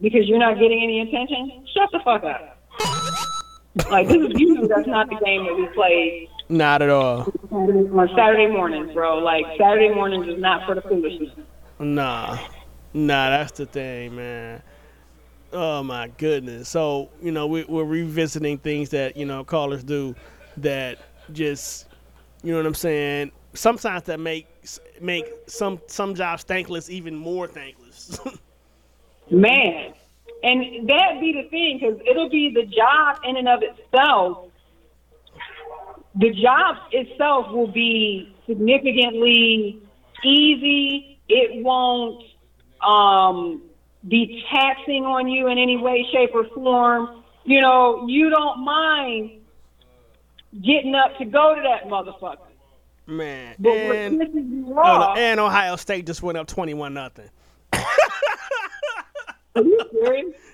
because 0.00 0.28
you're 0.28 0.38
not 0.38 0.58
getting 0.58 0.82
any 0.82 1.00
attention. 1.00 1.66
Shut 1.74 1.90
the 1.90 2.00
fuck 2.04 2.22
up. 2.24 2.58
like 3.90 4.08
this 4.08 4.18
is 4.18 4.32
usually 4.38 4.68
that's 4.68 4.86
not 4.86 5.08
the 5.08 5.16
game 5.24 5.44
that 5.44 5.56
we 5.56 5.66
play 5.74 6.28
Not 6.54 6.82
at 6.82 6.90
all. 6.90 7.26
on 7.50 8.08
Saturday 8.16 8.46
mornings, 8.46 8.92
bro. 8.94 9.18
Like 9.18 9.44
Saturday 9.58 9.92
mornings 9.92 10.28
is 10.28 10.40
not 10.40 10.64
for 10.64 10.76
the 10.76 10.82
foolishness. 10.82 11.30
Nah, 11.80 12.38
nah, 12.92 13.30
that's 13.30 13.50
the 13.58 13.66
thing, 13.66 14.14
man. 14.14 14.62
Oh 15.52 15.82
my 15.82 16.06
goodness. 16.16 16.68
So 16.68 17.10
you 17.20 17.32
know 17.32 17.48
we, 17.48 17.64
we're 17.64 17.82
revisiting 17.82 18.58
things 18.58 18.90
that 18.90 19.16
you 19.16 19.26
know 19.26 19.42
callers 19.42 19.82
do 19.82 20.14
that 20.58 20.98
just 21.32 21.88
you 22.44 22.52
know 22.52 22.58
what 22.58 22.66
I'm 22.66 22.74
saying. 22.74 23.32
Sometimes 23.54 24.04
that 24.04 24.20
make 24.20 24.46
make 25.00 25.26
some 25.48 25.80
some 25.88 26.14
jobs 26.14 26.44
thankless 26.44 26.88
even 26.88 27.16
more 27.16 27.48
thankless. 27.48 28.16
Man. 29.30 29.92
And 30.44 30.88
that 30.88 31.20
be 31.20 31.32
the 31.32 31.48
thing, 31.48 31.80
because 31.80 31.98
it'll 32.08 32.28
be 32.28 32.52
the 32.54 32.66
job 32.66 33.18
in 33.24 33.38
and 33.38 33.48
of 33.48 33.62
itself. 33.62 34.50
The 36.16 36.30
job 36.30 36.76
itself 36.92 37.50
will 37.50 37.66
be 37.66 38.34
significantly 38.46 39.80
easy. 40.24 41.18
It 41.28 41.64
won't 41.64 42.22
um, 42.86 43.62
be 44.06 44.44
taxing 44.52 45.04
on 45.04 45.28
you 45.28 45.48
in 45.48 45.58
any 45.58 45.76
way, 45.76 46.06
shape, 46.12 46.30
or 46.34 46.44
form. 46.54 47.22
You 47.44 47.60
know, 47.60 48.06
you 48.06 48.30
don't 48.30 48.64
mind 48.64 49.40
getting 50.62 50.94
up 50.94 51.18
to 51.18 51.24
go 51.24 51.54
to 51.54 51.62
that 51.62 51.88
motherfucker. 51.90 52.38
Man, 53.06 53.54
But 53.58 53.72
and, 53.72 54.18
what 54.18 54.28
pisses 54.28 54.50
you 54.50 54.78
off? 54.78 55.18
and 55.18 55.38
Ohio 55.40 55.76
State 55.76 56.06
just 56.06 56.22
went 56.22 56.38
up 56.38 56.46
twenty-one 56.46 56.94
nothing. 56.94 57.28
Are 57.72 57.82
you 59.62 59.80
serious? 59.92 60.34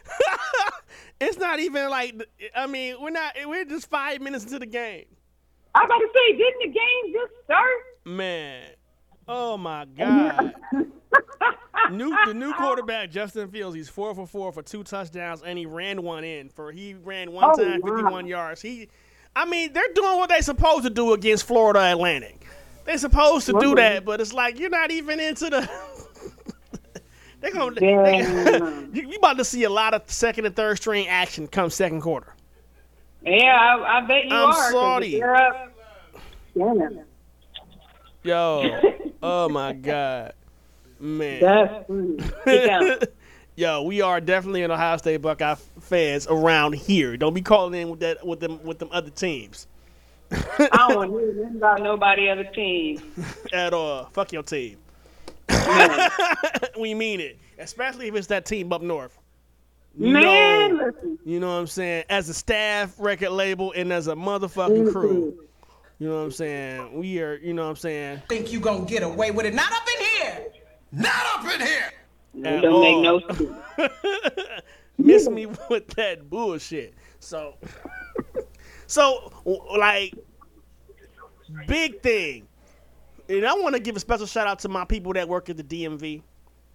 It's 1.23 1.37
not 1.37 1.61
even 1.61 1.91
like 1.91 2.15
I 2.57 2.67
mean 2.67 2.97
we're 2.99 3.11
not 3.11 3.37
we're 3.45 3.67
just 3.67 3.91
five 3.91 4.23
minutes 4.23 4.45
into 4.45 4.59
the 4.59 4.65
game. 4.65 5.05
I 5.75 5.85
about 5.85 5.99
to 5.99 6.09
say, 6.13 6.37
didn't 6.37 6.59
the 6.61 6.67
game 6.79 7.13
just 7.15 7.33
start? 7.45 7.71
Man, 8.05 8.63
oh 9.29 9.57
my 9.57 9.85
god. 9.97 10.55
new 11.93 12.17
the 12.27 12.35
new 12.35 12.53
quarterback 12.55 13.11
Justin 13.11 13.49
Fields. 13.49 13.75
He's 13.77 13.89
four 13.89 14.15
for 14.15 14.27
four 14.27 14.53
for 14.53 14.63
two 14.63 14.83
touchdowns 14.85 15.43
and 15.43 15.59
he 15.59 15.67
ran 15.67 16.03
one 16.03 16.25
in 16.25 16.49
for 16.49 16.73
he 16.73 16.95
ran 16.95 17.33
one 17.33 17.45
Oh, 17.53 17.57
time 17.57 17.81
wow. 17.83 17.97
51 17.97 18.27
yards. 18.27 18.63
He, 18.63 18.89
I 19.37 19.45
mean 19.45 19.73
they're 19.73 19.93
doing 19.95 20.17
what 20.17 20.29
they're 20.29 20.43
supposed 20.43 20.85
to 20.85 20.91
do 20.91 21.13
against 21.13 21.45
Florida 21.45 21.81
Atlantic. 21.93 22.47
They're 22.85 22.99
supposed 22.99 23.47
to 23.47 23.59
do 23.61 23.75
that, 23.77 24.05
but 24.05 24.21
it's 24.21 24.33
like 24.33 24.59
you're 24.59 24.71
not 24.71 24.91
even 24.91 25.21
into 25.21 25.51
the. 25.51 25.71
they're 27.41 27.53
gonna. 27.53 27.75
They, 27.79 28.17
you 29.01 29.17
about 29.17 29.37
to 29.39 29.45
see 29.45 29.65
a 29.65 29.71
lot 29.71 29.95
of 29.95 30.11
second 30.11 30.47
and 30.47 30.57
third 30.57 30.79
string 30.79 31.07
action 31.07 31.47
come 31.47 31.71
second 31.71 32.01
quarter. 32.01 32.35
Yeah, 33.23 33.57
I, 33.57 33.99
I 33.99 34.07
bet 34.07 34.25
you 34.25 34.31
I'm 34.35 34.51
are. 34.51 34.71
sorry. 34.73 35.11
They're 35.13 35.35
up. 35.37 35.73
Damn. 36.57 37.01
Yo, 38.23 38.81
oh 39.23 39.49
my 39.49 39.73
god, 39.73 40.33
man. 40.99 41.41
That's 41.41 41.87
funny. 41.89 42.19
Sit 42.45 42.67
down. 42.67 42.99
Yo, 43.57 43.83
we 43.83 44.01
are 44.01 44.21
definitely 44.21 44.63
an 44.63 44.71
Ohio 44.71 44.97
State 44.97 45.19
Buckeye 45.19 45.55
fans 45.81 46.27
around 46.29 46.75
here. 46.75 47.17
Don't 47.17 47.35
be 47.35 47.43
calling 47.43 47.79
in 47.81 47.91
with 47.91 48.01
that 48.01 48.27
with 48.27 48.41
them 48.41 48.63
with 48.65 48.79
them 48.79 48.89
other 48.93 49.11
teams 49.11 49.67
I 50.33 50.87
don't 50.89 50.97
want 50.97 51.11
to 51.13 51.33
hear 51.35 51.49
about 51.49 51.83
nobody 51.83 52.29
other 52.29 52.45
team. 52.45 53.03
at 53.53 53.75
all. 53.75 54.05
Fuck 54.13 54.33
your 54.33 54.43
team. 54.43 54.79
we 56.79 56.95
mean 56.95 57.21
it, 57.21 57.39
especially 57.59 58.07
if 58.09 58.15
it's 58.15 58.29
that 58.29 58.47
team 58.47 58.73
up 58.73 58.83
north. 58.83 59.19
You 59.99 60.13
Man, 60.13 60.77
know, 60.77 60.85
listen. 60.87 61.19
you 61.25 61.41
know 61.41 61.49
what 61.49 61.61
I'm 61.61 61.67
saying? 61.67 62.05
As 62.09 62.29
a 62.29 62.35
staff, 62.35 62.95
record 62.99 63.31
label, 63.31 63.73
and 63.73 63.93
as 63.93 64.07
a 64.07 64.15
motherfucking 64.15 64.93
crew. 64.93 65.33
Mm-hmm. 65.33 65.45
You 65.99 66.09
know 66.09 66.17
what 66.17 66.23
I'm 66.23 66.31
saying? 66.31 66.99
We 66.99 67.21
are, 67.21 67.37
you 67.37 67.53
know 67.53 67.65
what 67.65 67.71
I'm 67.71 67.77
saying? 67.77 68.23
Think 68.29 68.53
you 68.53 68.61
gonna 68.61 68.87
get 68.87 69.03
away 69.03 69.33
with 69.33 69.45
it? 69.45 69.53
Not 69.53 69.71
up 69.71 69.87
in 69.87 70.07
here. 70.07 70.47
Not 70.93 71.27
up 71.27 71.55
in 71.55 71.61
here. 71.61 71.93
At 72.45 72.63
don't 72.63 72.81
make 72.81 73.03
no 73.03 73.21
sense. 73.29 74.33
miss 74.99 75.29
me 75.29 75.47
with 75.69 75.89
that 75.89 76.31
bullshit. 76.31 76.95
So, 77.19 77.57
so 78.87 79.31
like, 79.79 80.15
big 81.67 82.01
thing. 82.01 82.47
And 83.29 83.45
I 83.47 83.53
want 83.55 83.75
to 83.75 83.81
give 83.81 83.95
a 83.95 84.01
special 84.01 84.27
shout 84.27 84.47
out 84.47 84.59
to 84.61 84.69
my 84.69 84.85
people 84.85 85.13
that 85.13 85.29
work 85.29 85.51
at 85.51 85.57
the 85.57 85.65
DMV 85.65 86.23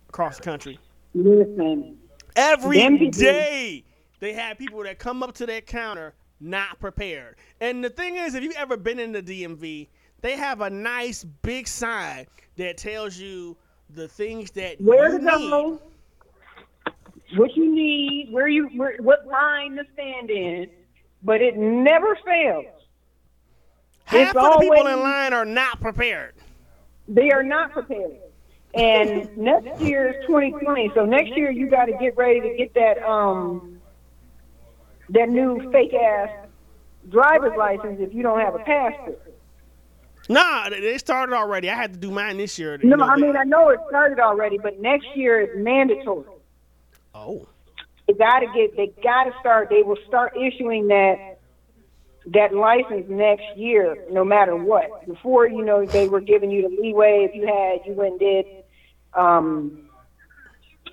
across 0.10 0.38
the 0.38 0.44
country. 0.44 0.80
Listen. 1.14 1.98
Every 2.36 3.10
day 3.10 3.84
they 4.20 4.34
have 4.34 4.58
people 4.58 4.84
that 4.84 5.00
come 5.00 5.24
up 5.24 5.34
to 5.36 5.46
their 5.46 5.62
counter 5.62 6.14
not 6.40 6.80
prepared. 6.80 7.36
And 7.62 7.84
the 7.84 7.90
thing 7.90 8.16
is, 8.18 8.36
if 8.36 8.44
you've 8.44 8.56
ever 8.56 8.78
been 8.78 9.00
in 9.00 9.12
the 9.12 9.22
DMV, 9.22 9.88
they 10.22 10.36
have 10.36 10.62
a 10.62 10.70
nice 10.70 11.24
big 11.24 11.68
sign 11.68 12.26
that 12.58 12.78
tells 12.78 13.18
you 13.18 13.56
the 13.92 14.08
things 14.08 14.52
that 14.52 14.82
Where 14.82 15.14
you 15.14 15.20
to 15.20 15.26
need. 15.26 15.50
go, 15.50 15.82
what 17.36 17.56
you 17.56 17.74
need, 17.74 18.30
where 18.32 18.48
you, 18.48 18.68
where, 18.76 18.98
what 19.00 19.26
line 19.28 19.76
to 19.76 19.84
stand 19.94 20.30
in, 20.30 20.68
but 21.24 21.42
it 21.42 21.58
never 21.58 22.18
fails. 22.26 22.66
Half 24.06 24.36
It's 24.36 24.38
of 24.38 24.54
the 24.54 24.60
people 24.60 24.88
in 24.88 25.00
line 25.00 25.34
are 25.34 25.46
not 25.46 25.82
prepared. 25.82 26.36
They 27.08 27.32
are 27.32 27.44
not 27.44 27.72
prepared. 27.72 28.18
And 28.76 29.38
next 29.38 29.80
year 29.82 30.10
is 30.10 30.26
2020, 30.28 30.92
so 30.94 31.06
next 31.06 31.30
year 31.38 31.50
you 31.50 31.70
got 31.70 31.86
to 31.86 31.94
get 31.94 32.18
ready 32.18 32.42
to 32.42 32.56
get 32.58 32.74
that 32.74 33.02
um 33.04 33.80
that 35.10 35.30
new 35.30 35.72
fake 35.72 35.94
ass 35.94 36.30
driver's 37.10 37.56
license 37.58 38.00
if 38.02 38.14
you 38.14 38.22
don't 38.24 38.40
have 38.40 38.56
a 38.56 38.60
passport. 38.60 39.22
Nah, 40.28 40.70
they- 40.70 40.98
started 40.98 41.36
already. 41.36 41.70
I 41.70 41.76
had 41.76 41.94
to 41.94 42.00
do 42.00 42.10
mine 42.12 42.38
this 42.38 42.58
year. 42.58 42.78
No, 42.84 42.96
know, 42.98 43.06
I 43.06 43.16
mean 43.16 43.38
I 43.38 43.44
know 43.44 43.70
it 43.70 43.80
started 43.88 44.20
already, 44.20 44.58
but 44.58 44.82
next 44.82 45.08
year 45.16 45.40
is 45.40 45.50
mandatory. 45.56 46.26
oh, 47.14 47.48
They 48.08 48.14
got 48.14 48.40
to 48.40 48.48
get. 48.48 48.76
They 48.76 48.88
got 49.02 49.26
to 49.26 49.34
start. 49.40 49.70
They 49.70 49.84
will 49.84 50.00
start 50.08 50.36
issuing 50.36 50.88
that 50.88 51.40
that 52.34 52.54
license 52.54 53.06
next 53.08 53.56
year, 53.56 53.96
no 54.10 54.26
matter 54.26 54.56
what. 54.56 55.06
Before 55.06 55.48
you 55.48 55.64
know, 55.64 55.86
they 55.86 56.08
were 56.08 56.22
giving 56.22 56.50
you 56.50 56.64
the 56.64 56.82
leeway 56.82 57.28
if 57.30 57.36
you 57.36 57.46
had 57.46 57.86
you 57.86 57.94
went 57.94 58.14
and 58.14 58.20
did 58.20 58.46
um, 59.16 59.90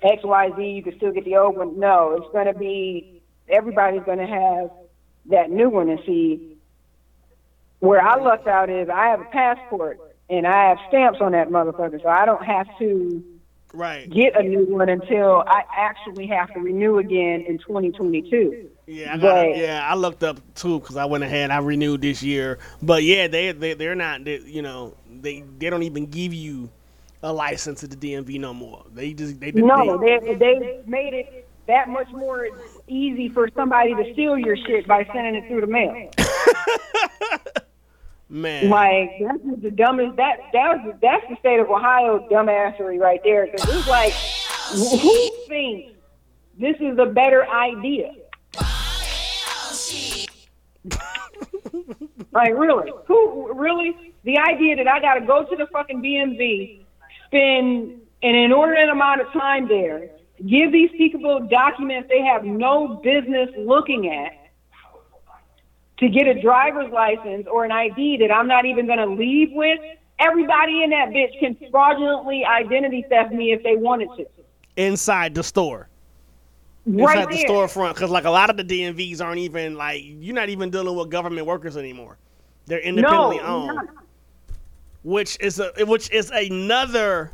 X 0.01 0.23
Y 0.23 0.51
Z. 0.57 0.63
You 0.63 0.83
can 0.83 0.95
still 0.97 1.11
get 1.11 1.25
the 1.25 1.37
old 1.37 1.57
one. 1.57 1.79
No, 1.79 2.15
it's 2.17 2.31
going 2.31 2.47
to 2.47 2.57
be 2.57 3.21
everybody's 3.47 4.03
going 4.03 4.19
to 4.19 4.27
have 4.27 4.71
that 5.27 5.49
new 5.51 5.69
one 5.69 5.89
and 5.89 5.99
see. 6.05 6.57
Where 7.79 8.01
I 8.01 8.15
lucked 8.15 8.47
out 8.47 8.69
is 8.69 8.87
I 8.89 9.07
have 9.07 9.21
a 9.21 9.25
passport 9.25 9.99
and 10.29 10.47
I 10.47 10.69
have 10.69 10.77
stamps 10.87 11.19
on 11.21 11.33
that 11.33 11.49
motherfucker, 11.49 12.01
so 12.01 12.07
I 12.07 12.25
don't 12.25 12.43
have 12.43 12.67
to 12.79 13.23
right. 13.73 14.09
get 14.09 14.39
a 14.39 14.43
new 14.43 14.65
one 14.65 14.87
until 14.87 15.43
I 15.45 15.63
actually 15.75 16.27
have 16.27 16.53
to 16.53 16.61
renew 16.61 16.97
again 16.97 17.41
in 17.41 17.57
2022. 17.57 18.69
Yeah, 18.87 19.13
I 19.13 19.17
got 19.17 19.45
But- 19.45 19.57
yeah, 19.57 19.85
I 19.85 19.95
looked 19.95 20.23
up 20.23 20.39
too 20.55 20.79
because 20.79 20.95
I 20.95 21.05
went 21.05 21.23
ahead. 21.23 21.51
I 21.51 21.57
renewed 21.57 22.01
this 22.01 22.23
year, 22.23 22.59
but 22.81 23.03
yeah, 23.03 23.27
they 23.27 23.51
they 23.51 23.73
they're 23.73 23.95
not. 23.95 24.23
They, 24.23 24.39
you 24.39 24.61
know, 24.61 24.95
they 25.21 25.43
they 25.57 25.69
don't 25.69 25.83
even 25.83 26.05
give 26.07 26.33
you 26.33 26.69
a 27.23 27.31
license 27.31 27.83
at 27.83 27.89
the 27.89 27.95
DMV 27.95 28.39
no 28.39 28.53
more. 28.53 28.85
They 28.93 29.13
just 29.13 29.39
they 29.39 29.51
didn't 29.51 29.67
No, 29.67 29.97
they, 29.97 30.19
they 30.19 30.35
they 30.35 30.81
made 30.85 31.13
it 31.13 31.47
that 31.67 31.87
much 31.89 32.09
more 32.11 32.49
easy 32.87 33.29
for 33.29 33.49
somebody 33.55 33.95
to 33.95 34.13
steal 34.13 34.37
your 34.37 34.57
shit 34.57 34.85
by 34.85 35.05
sending 35.13 35.35
it 35.35 35.47
through 35.47 35.61
the 35.61 35.67
mail. 35.67 36.11
man. 38.29 38.69
Like 38.69 39.11
that's 39.21 39.61
the 39.61 39.71
dumbest. 39.71 40.17
That 40.17 40.39
that 40.51 40.83
was 40.83 40.95
that's 41.01 41.25
the 41.29 41.37
state 41.37 41.59
of 41.59 41.69
Ohio 41.69 42.27
dumbassery 42.29 42.99
right 42.99 43.21
there. 43.23 43.45
Because 43.45 43.73
it's 43.73 43.87
like, 43.87 44.13
who 44.73 45.29
thinks 45.47 45.93
this 46.59 46.75
is 46.81 46.99
a 46.99 47.05
better 47.05 47.47
idea? 47.47 48.11
like 52.33 52.53
really? 52.53 52.91
Who 53.07 53.53
really? 53.53 54.13
The 54.25 54.37
idea 54.37 54.75
that 54.77 54.87
I 54.87 54.99
got 54.99 55.15
to 55.15 55.21
go 55.25 55.43
to 55.43 55.55
the 55.55 55.67
fucking 55.67 56.01
BMV, 56.01 56.82
spend 57.33 57.99
an 58.21 58.35
inordinate 58.35 58.89
amount 58.89 59.21
of 59.21 59.31
time 59.33 59.67
there, 59.67 60.09
give 60.47 60.71
these 60.71 60.91
people 60.97 61.47
documents 61.49 62.07
they 62.09 62.21
have 62.21 62.43
no 62.43 63.01
business 63.03 63.49
looking 63.57 64.09
at 64.09 64.51
to 65.97 66.09
get 66.09 66.27
a 66.27 66.39
driver's 66.41 66.91
license 66.91 67.47
or 67.51 67.65
an 67.65 67.71
ID 67.71 68.17
that 68.17 68.31
I'm 68.31 68.47
not 68.47 68.65
even 68.65 68.85
going 68.85 68.99
to 68.99 69.07
leave 69.07 69.49
with, 69.51 69.79
everybody 70.19 70.83
in 70.83 70.89
that 70.91 71.09
bitch 71.09 71.39
can 71.39 71.57
fraudulently 71.71 72.43
identity 72.45 73.05
theft 73.09 73.33
me 73.33 73.51
if 73.51 73.63
they 73.63 73.75
wanted 73.75 74.09
to. 74.17 74.25
inside 74.77 75.33
the 75.35 75.43
store. 75.43 75.87
Right 76.85 77.17
inside 77.17 77.31
the 77.31 77.37
there. 77.37 77.47
storefront, 77.47 77.93
because 77.93 78.09
like 78.09 78.25
a 78.25 78.29
lot 78.29 78.49
of 78.49 78.57
the 78.57 78.63
DMVs 78.63 79.21
aren't 79.21 79.39
even 79.39 79.75
like 79.75 80.01
you're 80.03 80.35
not 80.35 80.49
even 80.49 80.69
dealing 80.69 80.95
with 80.97 81.09
government 81.09 81.47
workers 81.47 81.77
anymore. 81.77 82.17
They're 82.65 82.79
independently 82.79 83.37
no, 83.37 83.43
owned. 83.43 83.75
not. 83.75 84.02
Which 85.03 85.37
is 85.39 85.59
a 85.59 85.71
which 85.85 86.09
is 86.11 86.31
another 86.31 87.31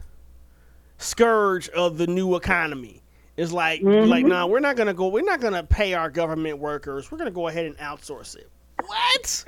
scourge 0.97 1.69
of 1.69 1.97
the 1.97 2.07
new 2.07 2.35
economy. 2.35 3.01
It's 3.37 3.51
like 3.51 3.81
Mm-hmm. 3.81 4.09
like 4.09 4.25
no, 4.25 4.47
we're 4.47 4.59
not 4.59 4.75
gonna 4.75 4.93
go. 4.93 5.07
We're 5.07 5.23
not 5.23 5.39
gonna 5.39 5.63
pay 5.63 5.93
our 5.93 6.09
government 6.09 6.57
workers. 6.59 7.11
We're 7.11 7.17
gonna 7.17 7.31
go 7.31 7.47
ahead 7.47 7.65
and 7.65 7.77
outsource 7.77 8.35
it. 8.35 8.49
What? 8.85 9.45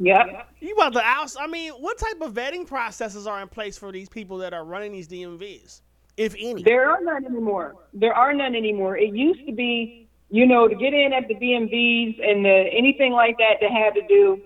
Yep. 0.00 0.48
You 0.60 0.74
about 0.74 0.92
to 0.92 1.00
outs? 1.02 1.36
I 1.38 1.46
mean, 1.46 1.72
what 1.72 1.98
type 1.98 2.20
of 2.20 2.32
vetting 2.34 2.66
processes 2.66 3.26
are 3.26 3.40
in 3.42 3.48
place 3.48 3.76
for 3.76 3.90
these 3.90 4.08
people 4.08 4.38
that 4.38 4.52
are 4.54 4.64
running 4.64 4.92
these 4.92 5.08
DMVs, 5.08 5.80
if 6.16 6.34
any? 6.38 6.62
There 6.62 6.88
are 6.90 7.00
none 7.02 7.24
anymore. 7.24 7.74
There 7.92 8.14
are 8.14 8.32
none 8.32 8.54
anymore. 8.54 8.96
It 8.96 9.12
used 9.14 9.44
to 9.46 9.52
be, 9.52 10.08
you 10.30 10.46
know, 10.46 10.68
to 10.68 10.74
get 10.76 10.94
in 10.94 11.12
at 11.12 11.26
the 11.26 11.34
BMVs 11.34 12.22
and 12.24 12.44
the, 12.44 12.68
anything 12.72 13.12
like 13.12 13.38
that 13.38 13.54
that 13.60 13.70
had 13.72 13.94
to 13.94 14.02
do 14.06 14.40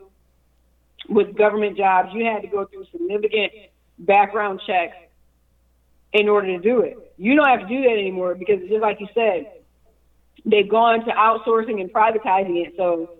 with 1.08 1.36
government 1.36 1.76
jobs, 1.76 2.10
you 2.12 2.24
had 2.24 2.42
to 2.42 2.48
go 2.48 2.64
through 2.64 2.86
significant 2.92 3.52
background 3.98 4.60
checks 4.66 4.96
in 6.12 6.28
order 6.28 6.48
to 6.48 6.58
do 6.58 6.80
it. 6.80 7.14
You 7.16 7.34
don't 7.36 7.48
have 7.48 7.60
to 7.60 7.66
do 7.66 7.82
that 7.82 7.92
anymore 7.92 8.34
because 8.34 8.60
just 8.68 8.82
like 8.82 9.00
you 9.00 9.08
said, 9.14 9.50
they've 10.44 10.68
gone 10.68 11.04
to 11.04 11.10
outsourcing 11.12 11.80
and 11.80 11.92
privatizing 11.92 12.66
it. 12.66 12.74
So 12.76 13.10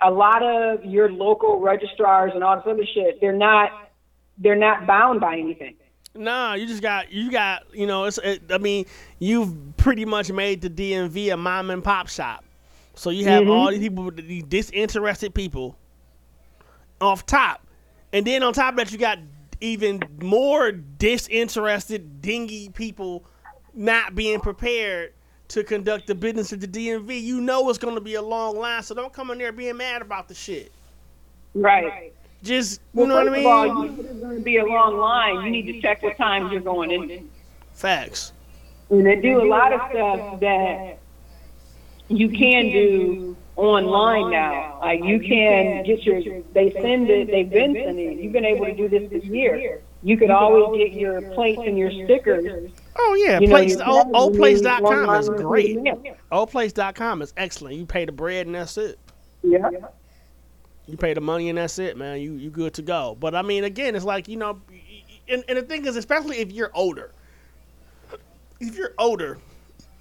a 0.00 0.10
lot 0.10 0.42
of 0.42 0.84
your 0.84 1.10
local 1.10 1.60
registrars 1.60 2.32
and 2.34 2.42
all 2.42 2.56
this 2.56 2.64
other 2.66 2.86
shit, 2.94 3.20
they're 3.20 3.32
not 3.32 3.70
they're 4.38 4.56
not 4.56 4.86
bound 4.86 5.20
by 5.20 5.36
anything. 5.38 5.76
Nah, 6.14 6.54
you 6.54 6.66
just 6.66 6.82
got 6.82 7.12
you 7.12 7.30
got 7.30 7.62
you 7.74 7.86
know. 7.86 8.04
It's 8.04 8.18
it, 8.18 8.42
I 8.50 8.58
mean 8.58 8.86
you've 9.18 9.76
pretty 9.76 10.04
much 10.04 10.30
made 10.32 10.60
the 10.60 10.70
DMV 10.70 11.32
a 11.32 11.36
mom 11.36 11.70
and 11.70 11.82
pop 11.82 12.08
shop. 12.08 12.44
So 12.94 13.10
you 13.10 13.24
have 13.26 13.44
Mhm. 13.44 13.50
all 13.50 13.70
these 13.70 13.80
people, 13.80 14.10
these 14.10 14.42
disinterested 14.44 15.34
people, 15.34 15.76
off 17.02 17.26
top, 17.26 17.66
and 18.12 18.26
then 18.26 18.42
on 18.42 18.52
top 18.52 18.72
of 18.74 18.76
that 18.78 18.92
you 18.92 18.98
got 18.98 19.18
even 19.60 20.00
more 20.22 20.72
disinterested, 20.72 22.22
dingy 22.22 22.68
people 22.70 23.24
not 23.74 24.14
being 24.14 24.40
prepared 24.40 25.12
to 25.48 25.62
conduct 25.64 26.06
the 26.06 26.14
business 26.14 26.52
of 26.52 26.60
the 26.60 26.68
DMV. 26.68 27.20
You 27.22 27.40
know 27.40 27.68
it's 27.68 27.78
going 27.78 27.94
to 27.94 28.00
be 28.00 28.14
a 28.14 28.22
long 28.22 28.56
line, 28.56 28.82
so 28.82 28.94
don't 28.94 29.12
come 29.12 29.30
in 29.30 29.38
there 29.38 29.52
being 29.52 29.76
mad 29.76 30.02
about 30.02 30.28
the 30.28 30.34
shit. 30.34 30.72
Right. 31.54 32.12
Just 32.42 32.80
you 32.94 33.00
Well, 33.00 33.06
know 33.06 33.14
what 33.16 33.28
I 33.28 33.30
mean? 33.30 33.40
of 33.40 33.46
all, 33.46 33.66
you 33.86 34.02
there's 34.02 34.18
going 34.20 34.36
to 34.38 34.42
be 34.42 34.56
a 34.56 34.64
long 34.64 34.96
line. 34.98 35.44
You 35.44 35.50
need 35.50 35.66
to 35.72 35.80
check 35.80 36.02
what 36.02 36.16
time 36.16 36.50
you're 36.50 36.60
going 36.60 36.90
in. 36.90 37.30
Facts. 37.72 38.32
And 38.90 39.06
they 39.06 39.16
do 39.16 39.42
a 39.42 39.46
lot 39.46 39.72
of 39.72 39.80
stuff 39.90 40.40
that 40.40 40.98
you 42.08 42.28
can 42.28 42.70
do 42.72 43.36
online 43.56 44.30
now. 44.30 44.78
Like 44.80 45.04
you 45.04 45.20
can 45.20 45.84
get 45.84 46.04
your, 46.04 46.20
they 46.52 46.70
send 46.72 47.10
it, 47.10 47.28
they've 47.28 47.48
been 47.48 47.74
sending 47.74 48.12
it. 48.12 48.22
You've 48.22 48.32
been 48.32 48.44
able 48.44 48.66
to 48.66 48.74
do 48.74 48.88
this 48.88 49.10
this 49.10 49.24
year. 49.24 49.80
You 50.02 50.16
could 50.16 50.30
always 50.30 50.78
get 50.78 50.98
your 50.98 51.22
plates 51.32 51.62
and 51.64 51.78
your 51.78 51.90
stickers. 51.90 52.70
Oh 52.96 53.14
yeah, 53.14 53.38
You 53.38 53.46
know, 53.46 53.56
place, 53.56 53.76
you 53.76 53.82
o, 53.84 54.30
can 54.30 55.10
is 55.14 55.28
and 55.28 55.36
great. 55.38 55.78
yeah. 55.82 55.94
Oplates.com 56.32 57.22
is 57.22 57.32
excellent. 57.36 57.76
You 57.76 57.86
pay 57.86 58.04
the 58.04 58.12
bread 58.12 58.46
and 58.46 58.54
that's 58.54 58.76
it. 58.76 58.98
Yeah. 59.42 59.70
You 60.86 60.96
pay 60.96 61.14
the 61.14 61.20
money 61.20 61.48
and 61.48 61.58
that's 61.58 61.78
it, 61.78 61.96
man. 61.96 62.20
You 62.20 62.34
you 62.34 62.50
good 62.50 62.74
to 62.74 62.82
go. 62.82 63.16
But 63.18 63.34
I 63.34 63.42
mean, 63.42 63.64
again, 63.64 63.94
it's 63.94 64.04
like 64.04 64.28
you 64.28 64.36
know, 64.36 64.60
and, 65.28 65.44
and 65.48 65.58
the 65.58 65.62
thing 65.62 65.86
is, 65.86 65.96
especially 65.96 66.38
if 66.38 66.50
you're 66.50 66.72
older, 66.74 67.12
if 68.60 68.76
you're 68.76 68.94
older 68.98 69.38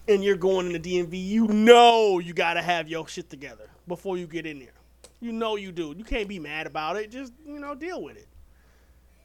and 0.07 0.23
you're 0.23 0.35
going 0.37 0.65
in 0.67 0.73
the 0.73 0.79
DMV, 0.79 1.09
you 1.13 1.47
know 1.47 2.19
you 2.19 2.33
got 2.33 2.55
to 2.55 2.61
have 2.61 2.87
your 2.87 3.07
shit 3.07 3.29
together 3.29 3.69
before 3.87 4.17
you 4.17 4.27
get 4.27 4.45
in 4.45 4.59
there. 4.59 4.73
You 5.19 5.31
know 5.31 5.55
you 5.55 5.71
do. 5.71 5.93
You 5.97 6.03
can't 6.03 6.27
be 6.27 6.39
mad 6.39 6.67
about 6.67 6.95
it. 6.97 7.11
Just 7.11 7.33
you 7.45 7.59
know, 7.59 7.75
deal 7.75 8.01
with 8.01 8.17
it. 8.17 8.27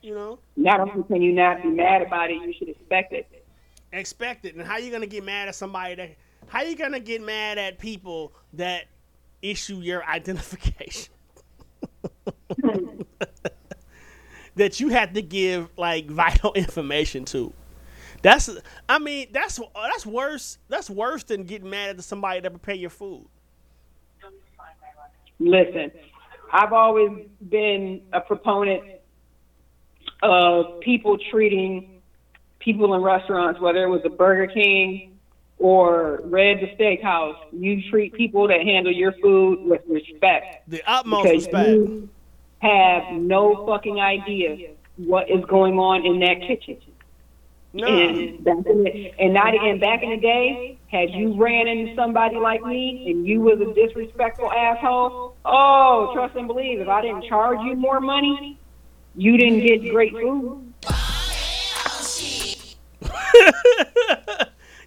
You 0.02 0.14
know, 0.14 0.38
Not 0.56 0.80
only 0.80 1.02
can 1.04 1.22
you 1.22 1.32
not 1.32 1.62
be 1.62 1.68
mad 1.68 2.02
about 2.02 2.30
it, 2.30 2.34
you 2.34 2.52
should 2.58 2.68
expect 2.68 3.12
it. 3.12 3.26
expect 3.92 4.44
it. 4.44 4.54
And 4.54 4.64
how 4.66 4.76
you 4.78 4.92
gonna 4.92 5.06
get 5.06 5.24
mad 5.24 5.48
at 5.48 5.54
somebody 5.54 5.94
that? 5.96 6.16
How 6.48 6.62
you 6.62 6.76
gonna 6.76 7.00
get 7.00 7.22
mad 7.22 7.58
at 7.58 7.78
people 7.78 8.32
that 8.52 8.84
issue 9.42 9.78
your 9.80 10.04
identification? 10.08 11.12
that 14.54 14.80
you 14.80 14.88
have 14.90 15.12
to 15.14 15.22
give 15.22 15.70
like 15.76 16.06
vital 16.10 16.52
information 16.54 17.24
to. 17.26 17.52
That's 18.26 18.50
I 18.88 18.98
mean 18.98 19.28
that's 19.30 19.60
that's 19.72 20.04
worse 20.04 20.58
that's 20.68 20.90
worse 20.90 21.22
than 21.22 21.44
getting 21.44 21.70
mad 21.70 21.96
at 21.96 22.02
somebody 22.02 22.40
that 22.40 22.50
prepare 22.50 22.74
your 22.74 22.90
food. 22.90 23.24
Listen, 25.38 25.92
I've 26.52 26.72
always 26.72 27.28
been 27.48 28.00
a 28.12 28.20
proponent 28.20 28.82
of 30.24 30.80
people 30.80 31.16
treating 31.30 32.00
people 32.58 32.94
in 32.94 33.02
restaurants, 33.02 33.60
whether 33.60 33.84
it 33.84 33.88
was 33.88 34.00
a 34.04 34.10
Burger 34.10 34.52
King 34.52 35.16
or 35.58 36.20
Red 36.24 36.56
the 36.60 36.74
Steakhouse, 36.76 37.36
you 37.52 37.80
treat 37.90 38.12
people 38.12 38.48
that 38.48 38.60
handle 38.62 38.92
your 38.92 39.12
food 39.22 39.64
with 39.64 39.82
respect. 39.86 40.68
The 40.68 40.82
utmost 40.84 41.28
respect. 41.28 41.68
you 41.68 42.08
have 42.58 43.04
no 43.12 43.64
fucking 43.66 44.00
idea 44.00 44.72
what 44.96 45.30
is 45.30 45.44
going 45.44 45.78
on 45.78 46.04
in 46.04 46.18
that 46.18 46.44
kitchen. 46.44 46.78
No. 47.76 47.86
And, 47.86 48.42
back 48.42 48.56
in 48.64 49.12
and 49.18 49.34
not 49.34 49.54
and 49.54 49.78
back 49.78 50.02
in 50.02 50.08
the 50.08 50.16
day, 50.16 50.78
had 50.88 51.10
you 51.10 51.36
ran 51.36 51.68
into 51.68 51.94
somebody 51.94 52.36
like 52.36 52.62
me 52.62 53.04
and 53.10 53.26
you 53.26 53.42
was 53.42 53.60
a 53.60 53.74
disrespectful 53.74 54.50
asshole, 54.50 55.36
oh, 55.44 56.10
trust 56.14 56.36
and 56.36 56.46
believe, 56.46 56.80
if 56.80 56.88
I 56.88 57.02
didn't 57.02 57.28
charge 57.28 57.58
you 57.66 57.74
more 57.74 58.00
money, 58.00 58.58
you 59.14 59.36
didn't 59.36 59.60
get 59.60 59.90
great 59.90 60.12
food. 60.12 60.72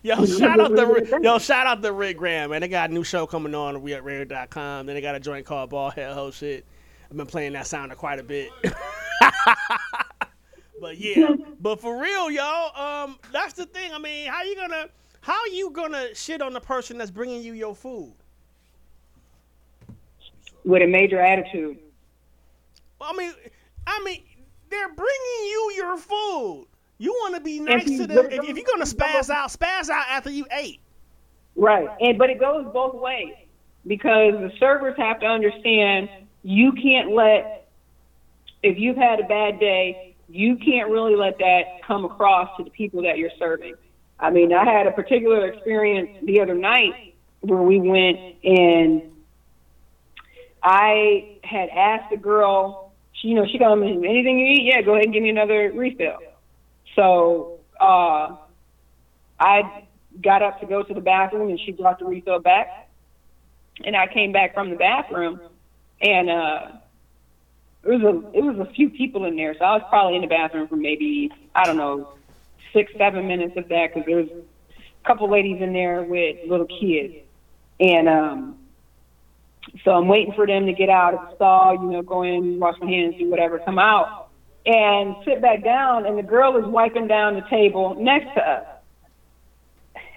Yo, 0.01 0.25
shout 0.25 0.59
out 0.59 0.71
the 0.71 1.19
yo, 1.21 1.37
shout 1.37 1.67
out 1.67 1.81
the 1.81 1.91
Rick 1.91 2.17
Graham, 2.17 2.51
man. 2.51 2.61
They 2.61 2.69
got 2.69 2.89
a 2.89 2.93
new 2.93 3.03
show 3.03 3.27
coming 3.27 3.53
on 3.53 3.81
we 3.81 3.93
at 3.93 4.01
WeUpRadio.com. 4.01 4.85
Then 4.85 4.95
they 4.95 5.01
got 5.01 5.15
a 5.15 5.19
joint 5.19 5.45
called 5.45 5.69
Ball 5.69 5.91
Head 5.91 6.13
Ho 6.13 6.31
Shit. 6.31 6.65
I've 7.11 7.17
been 7.17 7.25
playing 7.25 7.51
that 7.53 7.67
sounder 7.67 7.95
quite 7.95 8.17
a 8.17 8.23
bit. 8.23 8.49
but 10.79 10.97
yeah, 10.97 11.35
but 11.59 11.79
for 11.79 12.01
real, 12.01 12.29
y'all, 12.29 12.75
um, 13.03 13.19
that's 13.31 13.53
the 13.53 13.65
thing. 13.65 13.93
I 13.93 13.99
mean, 13.99 14.27
how 14.27 14.43
you 14.43 14.55
gonna 14.55 14.89
how 15.21 15.45
you 15.45 15.69
gonna 15.71 16.13
shit 16.15 16.41
on 16.41 16.53
the 16.53 16.59
person 16.59 16.97
that's 16.97 17.11
bringing 17.11 17.41
you 17.41 17.53
your 17.53 17.75
food? 17.75 18.13
With 20.63 20.81
a 20.81 20.87
major 20.87 21.19
attitude. 21.19 21.77
I 23.01 23.15
mean, 23.15 23.31
I 23.87 24.01
mean, 24.03 24.23
they're 24.69 24.93
bringing 24.93 25.45
you 25.45 25.73
your 25.75 25.97
food. 25.97 26.67
You 26.97 27.11
want 27.11 27.35
to 27.35 27.41
be 27.41 27.59
nice 27.59 27.85
to 27.85 28.07
them. 28.07 28.25
If, 28.25 28.43
if 28.43 28.57
you're 28.57 28.65
gonna 28.65 28.85
spaz 28.85 29.29
out, 29.29 29.49
spaz 29.49 29.89
out 29.89 30.05
after 30.09 30.29
you 30.29 30.45
ate. 30.51 30.79
Right. 31.55 31.87
And 32.01 32.17
but 32.17 32.29
it 32.29 32.39
goes 32.39 32.65
both 32.73 32.95
ways 32.95 33.35
because 33.87 34.33
the 34.33 34.51
servers 34.59 34.95
have 34.97 35.19
to 35.21 35.25
understand 35.25 36.09
you 36.43 36.71
can't 36.73 37.11
let 37.11 37.67
if 38.63 38.77
you've 38.77 38.97
had 38.97 39.19
a 39.19 39.23
bad 39.23 39.59
day, 39.59 40.08
you 40.29 40.57
can't 40.57 40.89
really 40.89 41.15
let 41.15 41.37
that 41.39 41.81
come 41.85 42.05
across 42.05 42.55
to 42.57 42.63
the 42.63 42.69
people 42.69 43.01
that 43.03 43.17
you're 43.17 43.31
serving. 43.39 43.73
I 44.19 44.29
mean, 44.29 44.53
I 44.53 44.65
had 44.65 44.85
a 44.85 44.91
particular 44.91 45.47
experience 45.47 46.09
the 46.23 46.41
other 46.41 46.55
night 46.55 47.15
where 47.41 47.61
we 47.61 47.79
went 47.79 48.35
and 48.43 49.03
I 50.61 51.37
had 51.43 51.69
asked 51.69 52.11
the 52.11 52.17
girl, 52.17 52.91
she, 53.13 53.29
you 53.29 53.35
know, 53.35 53.45
she 53.49 53.57
told 53.57 53.79
me, 53.79 53.91
anything 53.91 54.39
you 54.39 54.45
eat, 54.45 54.63
yeah, 54.63 54.81
go 54.81 54.93
ahead 54.93 55.05
and 55.05 55.13
give 55.13 55.23
me 55.23 55.29
another 55.29 55.71
refill. 55.73 56.19
So 56.95 57.59
uh, 57.79 58.35
I 59.39 59.85
got 60.21 60.41
up 60.41 60.59
to 60.59 60.65
go 60.65 60.83
to 60.83 60.93
the 60.93 61.01
bathroom, 61.01 61.49
and 61.49 61.59
she 61.59 61.71
brought 61.71 61.99
the 61.99 62.05
refill 62.05 62.39
back. 62.39 62.89
And 63.85 63.95
I 63.95 64.07
came 64.07 64.33
back 64.33 64.53
from 64.53 64.69
the 64.69 64.75
bathroom, 64.75 65.39
and 66.01 66.29
uh, 66.29 66.67
it 67.83 67.89
was 67.89 68.01
a 68.01 68.37
it 68.37 68.43
was 68.43 68.57
a 68.59 68.71
few 68.73 68.89
people 68.89 69.25
in 69.25 69.35
there, 69.35 69.53
so 69.57 69.63
I 69.63 69.73
was 69.73 69.83
probably 69.89 70.15
in 70.15 70.21
the 70.21 70.27
bathroom 70.27 70.67
for 70.67 70.75
maybe 70.75 71.31
I 71.55 71.65
don't 71.65 71.77
know 71.77 72.13
six 72.73 72.91
seven 72.97 73.27
minutes 73.27 73.55
of 73.55 73.69
that 73.69 73.93
because 73.93 74.05
there 74.05 74.17
was 74.17 74.27
a 74.29 75.07
couple 75.07 75.29
ladies 75.29 75.61
in 75.61 75.71
there 75.71 76.03
with 76.03 76.37
little 76.47 76.67
kids, 76.67 77.15
and 77.79 78.09
um, 78.09 78.57
so 79.85 79.91
I'm 79.91 80.07
waiting 80.07 80.33
for 80.33 80.45
them 80.45 80.65
to 80.65 80.73
get 80.73 80.89
out 80.89 81.13
of 81.13 81.29
the 81.29 81.35
stall, 81.35 81.73
you 81.75 81.91
know, 81.91 82.01
go 82.01 82.23
in, 82.23 82.59
wash 82.59 82.77
my 82.81 82.87
hands, 82.87 83.15
do 83.17 83.29
whatever, 83.29 83.59
come 83.59 83.79
out, 83.79 84.29
and 84.65 85.15
sit 85.23 85.41
back 85.41 85.63
down, 85.63 86.05
and 86.05 86.17
the 86.17 86.23
girl 86.23 86.57
is 86.57 86.65
wiping 86.65 87.07
down 87.07 87.35
the 87.35 87.47
table 87.49 87.95
next 87.95 88.33
to 88.33 88.41
us. 88.41 88.65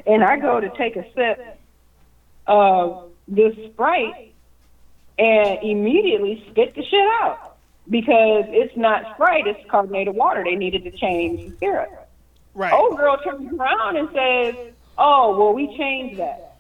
And 0.05 0.25
I 0.25 0.37
go 0.37 0.59
to 0.59 0.69
take 0.77 0.97
a 0.97 1.05
sip 1.15 1.61
of 2.49 3.11
this 3.29 3.55
Sprite 3.71 4.35
and 5.17 5.63
immediately 5.63 6.45
spit 6.51 6.75
the 6.75 6.83
shit 6.83 7.07
out 7.21 7.52
because 7.89 8.45
it's 8.49 8.77
not 8.77 9.15
Sprite, 9.15 9.47
it's 9.47 9.61
carbonated 9.71 10.15
water. 10.15 10.45
They 10.45 10.55
needed 10.57 10.85
to 10.85 10.91
change 10.91 11.51
the 11.51 11.57
syrup. 11.59 12.09
Right. 12.55 12.73
Old 12.73 12.97
girl 12.97 13.17
turns 13.19 13.53
around 13.53 13.97
and 13.97 14.09
says, 14.13 14.55
"Oh, 14.99 15.37
well, 15.39 15.53
we 15.55 15.77
changed 15.77 16.19
that." 16.19 16.57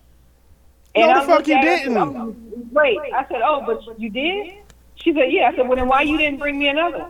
No, 0.96 1.06
the 1.06 1.12
I 1.12 1.26
fuck 1.26 1.46
you 1.46 1.54
her 1.54 1.60
and 1.60 1.66
didn't. 1.66 1.94
said, 1.94 2.02
"Oh, 2.02 2.36
Wait, 2.72 2.98
I 3.14 3.26
said, 3.28 3.42
"Oh, 3.44 3.62
but 3.66 4.00
you 4.00 4.08
did?" 4.10 4.54
She 4.96 5.12
said, 5.12 5.30
"Yeah." 5.32 5.48
I 5.52 5.56
said, 5.56 5.68
"Well, 5.68 5.76
then 5.76 5.88
why 5.88 6.02
you 6.02 6.16
didn't 6.16 6.38
bring 6.38 6.58
me 6.58 6.68
another?" 6.68 7.06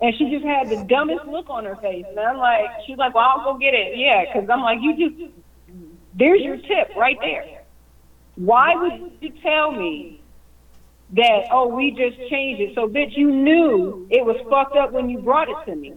And 0.00 0.14
she 0.16 0.30
just 0.30 0.44
had 0.44 0.68
the 0.68 0.84
dumbest 0.84 1.26
look 1.26 1.48
on 1.48 1.64
her 1.64 1.76
face, 1.76 2.04
and 2.08 2.20
I'm 2.20 2.36
like, 2.36 2.66
she's 2.86 2.98
like, 2.98 3.14
"Well, 3.14 3.24
I'll 3.24 3.52
go 3.52 3.58
get 3.58 3.74
it." 3.74 3.96
Yeah, 3.96 4.24
because 4.24 4.48
I'm 4.50 4.60
like, 4.60 4.80
you 4.80 4.96
just 4.96 5.32
there's 6.14 6.40
your 6.42 6.56
tip 6.56 6.94
right 6.96 7.18
there. 7.20 7.62
Why 8.36 8.74
would 8.74 9.12
you 9.20 9.30
tell 9.42 9.72
me 9.72 10.15
that? 11.14 11.46
Oh, 11.50 11.68
we 11.68 11.90
just 11.92 12.16
changed 12.30 12.60
it. 12.60 12.74
So, 12.74 12.88
bitch, 12.88 13.16
you 13.16 13.30
knew 13.30 14.06
it 14.10 14.24
was 14.24 14.36
fucked 14.50 14.76
up 14.76 14.92
when 14.92 15.08
you 15.08 15.18
brought 15.18 15.48
it 15.48 15.56
to 15.70 15.76
me. 15.76 15.94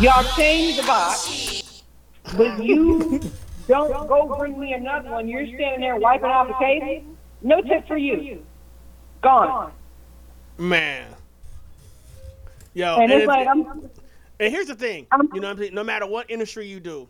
Y'all 0.00 0.24
changed 0.36 0.78
the 0.78 0.86
box, 0.86 1.82
but 2.36 2.62
you 2.64 3.20
don't 3.68 4.08
go 4.08 4.34
bring 4.38 4.58
me 4.58 4.72
another 4.72 5.10
one. 5.10 5.28
You're 5.28 5.46
standing 5.46 5.80
there 5.80 5.96
wiping 5.96 6.30
off 6.30 6.48
the 6.48 6.54
table. 6.64 7.04
No 7.42 7.60
tip 7.60 7.86
for 7.86 7.96
you. 7.98 8.42
Gone. 9.20 9.72
Man. 10.56 11.08
Yo, 12.74 12.96
And 12.96 13.12
it's 13.12 13.22
if- 13.22 13.28
like, 13.28 13.46
I'm, 13.46 13.90
and 14.40 14.52
here's 14.52 14.66
the 14.66 14.74
thing, 14.74 15.06
you 15.34 15.40
know 15.40 15.48
what 15.48 15.52
I'm 15.52 15.58
saying? 15.58 15.74
No 15.74 15.84
matter 15.84 16.06
what 16.06 16.28
industry 16.30 16.66
you 16.66 16.80
do, 16.80 17.06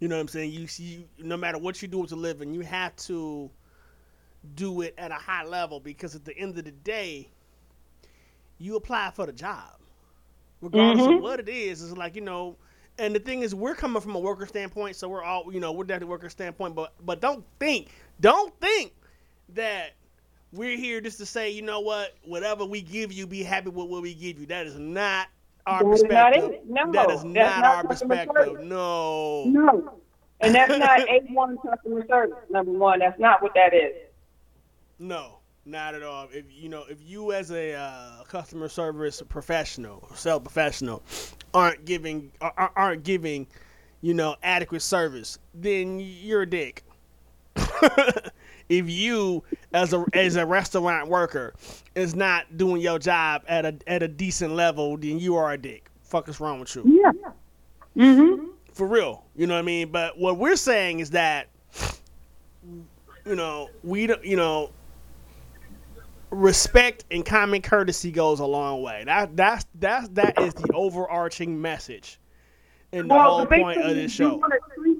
you 0.00 0.08
know 0.08 0.16
what 0.16 0.22
I'm 0.22 0.28
saying? 0.28 0.50
You 0.52 0.66
see, 0.66 1.06
no 1.18 1.36
matter 1.36 1.56
what 1.56 1.80
you 1.80 1.88
do 1.88 2.04
as 2.04 2.12
a 2.12 2.16
living, 2.16 2.52
you 2.52 2.60
have 2.62 2.94
to 2.96 3.48
do 4.54 4.82
it 4.82 4.94
at 4.98 5.10
a 5.10 5.14
high 5.16 5.44
level 5.44 5.80
because 5.80 6.14
at 6.14 6.24
the 6.24 6.36
end 6.36 6.58
of 6.58 6.64
the 6.64 6.70
day, 6.72 7.28
you 8.58 8.76
apply 8.76 9.10
for 9.10 9.26
the 9.26 9.32
job, 9.32 9.78
regardless 10.60 11.06
Mhm. 11.06 11.16
of 11.16 11.22
what 11.22 11.40
it 11.40 11.48
is. 11.48 11.82
It's 11.82 11.96
like 11.96 12.14
you 12.14 12.22
know, 12.22 12.56
and 12.98 13.14
the 13.14 13.18
thing 13.20 13.42
is, 13.42 13.54
we're 13.54 13.74
coming 13.74 14.00
from 14.00 14.14
a 14.14 14.18
worker 14.20 14.46
standpoint, 14.46 14.96
so 14.96 15.08
we're 15.08 15.22
all 15.22 15.52
you 15.52 15.60
know, 15.60 15.72
we're 15.72 15.84
definitely 15.84 16.10
worker 16.10 16.30
standpoint. 16.30 16.74
But 16.74 16.92
but 17.04 17.20
don't 17.20 17.44
think, 17.58 17.88
don't 18.20 18.58
think 18.60 18.94
that 19.50 19.92
we're 20.52 20.76
here 20.76 21.00
just 21.00 21.18
to 21.18 21.26
say, 21.26 21.50
you 21.50 21.62
know 21.62 21.80
what, 21.80 22.12
whatever 22.24 22.64
we 22.64 22.80
give 22.80 23.12
you, 23.12 23.26
be 23.26 23.42
happy 23.42 23.68
with 23.68 23.88
what 23.88 24.02
we 24.02 24.14
give 24.14 24.38
you. 24.38 24.46
That 24.46 24.66
is 24.66 24.78
not 24.78 25.28
our 25.66 25.82
That 25.84 25.92
is 25.92 26.02
not 26.04 26.32
perspective. 26.32 26.60
No, 26.68 26.92
that 26.92 27.10
is 27.10 27.24
not, 27.24 27.34
not 27.34 27.64
our 27.64 27.84
perspective. 27.84 28.34
service. 28.46 28.64
No. 28.64 29.44
No. 29.44 30.00
And 30.40 30.54
that's 30.54 30.76
not 30.78 31.00
A1 31.00 31.56
customer 31.62 32.06
service, 32.08 32.38
number 32.50 32.72
one. 32.72 33.00
That's 33.00 33.18
not 33.18 33.42
what 33.42 33.52
that 33.54 33.74
is. 33.74 33.94
No, 34.98 35.38
not 35.64 35.94
at 35.94 36.02
all. 36.02 36.28
If 36.32 36.44
you 36.50 36.68
know, 36.68 36.84
if 36.88 36.98
you 37.02 37.32
as 37.32 37.50
a 37.50 37.74
uh, 37.74 38.24
customer 38.24 38.68
service 38.68 39.22
professional, 39.28 40.08
sales 40.14 40.42
professional, 40.42 41.02
aren't 41.52 41.84
giving 41.84 42.32
are- 42.40 42.72
aren't 42.76 43.02
giving, 43.02 43.46
you 44.00 44.14
know, 44.14 44.36
adequate 44.42 44.82
service, 44.82 45.38
then 45.54 45.98
you're 46.00 46.42
a 46.42 46.46
dick. 46.48 46.82
if 48.68 48.88
you 48.88 49.42
as 49.72 49.92
a 49.92 50.04
as 50.12 50.36
a 50.36 50.46
restaurant 50.46 51.08
worker 51.08 51.54
is 51.94 52.14
not 52.14 52.56
doing 52.56 52.80
your 52.80 52.98
job 52.98 53.42
at 53.48 53.64
a 53.64 53.74
at 53.86 54.02
a 54.02 54.08
decent 54.08 54.54
level, 54.54 54.96
then 54.96 55.18
you 55.18 55.36
are 55.36 55.52
a 55.52 55.58
dick. 55.58 55.90
Fuck 56.02 56.28
is 56.28 56.40
wrong 56.40 56.60
with 56.60 56.74
you? 56.76 57.02
Yeah. 57.02 57.12
Mm-hmm. 57.96 58.46
For 58.72 58.86
real. 58.86 59.24
You 59.34 59.46
know 59.46 59.54
what 59.54 59.60
I 59.60 59.62
mean? 59.62 59.90
But 59.90 60.18
what 60.18 60.38
we're 60.38 60.56
saying 60.56 61.00
is 61.00 61.10
that 61.10 61.48
you 63.26 63.34
know, 63.34 63.70
we 63.82 64.06
don't 64.06 64.24
you 64.24 64.36
know 64.36 64.70
respect 66.30 67.04
and 67.10 67.24
common 67.24 67.62
courtesy 67.62 68.10
goes 68.10 68.40
a 68.40 68.46
long 68.46 68.82
way. 68.82 69.04
That 69.04 69.36
that's 69.36 69.66
that's 69.74 70.08
that 70.10 70.40
is 70.40 70.54
the 70.54 70.72
overarching 70.72 71.60
message 71.60 72.18
in 72.92 73.08
the 73.08 73.14
whole 73.14 73.46
point 73.46 73.80
of 73.80 73.94
this 73.94 74.12
show. 74.12 74.36
want, 74.36 74.52
to 74.52 74.80
treat, 74.80 74.98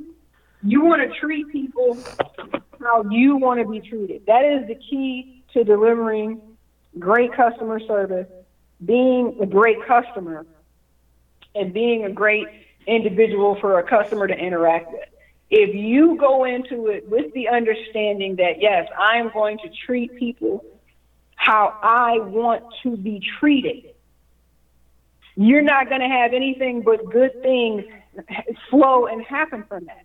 you 0.62 0.84
want 0.84 1.02
to 1.02 1.18
treat 1.18 1.48
people 1.48 1.98
how 2.80 3.04
you 3.10 3.36
want 3.36 3.60
to 3.60 3.68
be 3.68 3.80
treated. 3.80 4.24
That 4.26 4.44
is 4.44 4.66
the 4.68 4.74
key 4.74 5.42
to 5.52 5.64
delivering 5.64 6.40
great 6.98 7.32
customer 7.32 7.80
service, 7.80 8.28
being 8.84 9.36
a 9.40 9.46
great 9.46 9.84
customer, 9.86 10.46
and 11.54 11.72
being 11.72 12.04
a 12.04 12.10
great 12.10 12.46
individual 12.86 13.56
for 13.60 13.78
a 13.78 13.82
customer 13.82 14.26
to 14.26 14.34
interact 14.34 14.92
with. 14.92 15.08
If 15.48 15.74
you 15.74 16.16
go 16.16 16.44
into 16.44 16.88
it 16.88 17.08
with 17.08 17.32
the 17.32 17.48
understanding 17.48 18.36
that, 18.36 18.60
yes, 18.60 18.88
I 18.98 19.16
am 19.16 19.30
going 19.32 19.58
to 19.58 19.70
treat 19.86 20.14
people 20.16 20.64
how 21.46 21.78
I 21.80 22.18
want 22.18 22.64
to 22.82 22.96
be 22.96 23.22
treated, 23.38 23.94
you're 25.36 25.62
not 25.62 25.88
going 25.88 26.00
to 26.00 26.08
have 26.08 26.32
anything 26.32 26.82
but 26.82 27.08
good 27.08 27.40
things 27.40 27.84
flow 28.68 29.06
and 29.06 29.22
happen 29.22 29.62
from 29.68 29.84
that. 29.84 30.04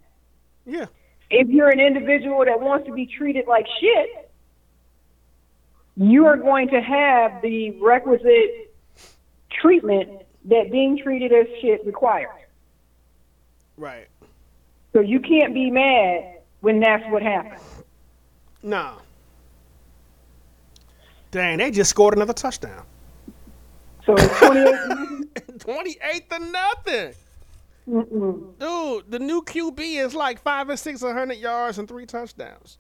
Yeah. 0.68 0.86
If 1.32 1.48
you're 1.48 1.70
an 1.70 1.80
individual 1.80 2.46
that 2.46 2.62
wants 2.62 2.86
to 2.86 2.94
be 2.94 3.08
treated 3.08 3.48
like 3.48 3.66
shit, 3.80 4.32
you 5.98 6.28
are 6.28 6.38
going 6.38 6.68
to 6.70 6.80
have 6.80 7.42
the 7.42 7.72
requisite 7.82 8.76
treatment 9.50 10.22
that 10.46 10.72
being 10.72 11.00
treated 11.00 11.34
as 11.34 11.48
shit 11.60 11.84
requires. 11.88 12.30
Right. 13.78 14.08
So 14.94 15.00
you 15.00 15.20
can't 15.20 15.56
be 15.56 15.72
mad 15.72 16.42
when 16.60 16.80
that's 16.82 17.04
what 17.12 17.24
happens. 17.24 17.64
No. 18.62 18.98
Dang, 21.32 21.58
they 21.58 21.72
just 21.72 21.90
scored 21.90 22.14
another 22.14 22.34
touchdown. 22.34 22.86
So 24.06 24.16
it's 24.18 24.40
28 24.40 25.48
28 25.60 26.30
to 26.30 26.40
nothing. 26.40 27.14
Mm-mm. 27.88 28.60
Dude, 28.60 29.12
the 29.12 29.20
new 29.20 29.42
QB 29.42 29.80
is 29.80 30.14
like 30.14 30.42
five 30.42 30.70
and 30.70 30.80
six, 30.80 31.02
100 31.02 31.38
yards 31.38 31.78
and 31.78 31.88
three 31.88 32.06
touchdowns. 32.06 32.78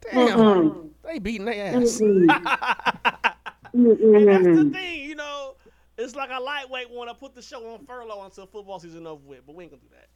Damn. 0.00 0.38
Mm-mm. 0.38 0.90
They 1.04 1.18
beating 1.18 1.46
their 1.46 1.76
ass. 1.76 2.00
Mm-mm. 2.00 2.28
and 3.72 4.28
that's 4.28 4.44
the 4.44 4.70
thing, 4.72 5.04
you 5.04 5.14
know. 5.14 5.54
It's 5.96 6.14
like 6.14 6.30
a 6.32 6.40
lightweight 6.40 6.90
want 6.90 7.10
to 7.10 7.14
put 7.14 7.34
the 7.34 7.42
show 7.42 7.74
on 7.74 7.84
furlough 7.84 8.24
until 8.24 8.46
football 8.46 8.78
season 8.78 9.06
over 9.06 9.22
with, 9.26 9.40
but 9.46 9.56
we 9.56 9.64
ain't 9.64 9.72
gonna 9.72 9.82
do 9.82 9.88
that. 9.96 10.08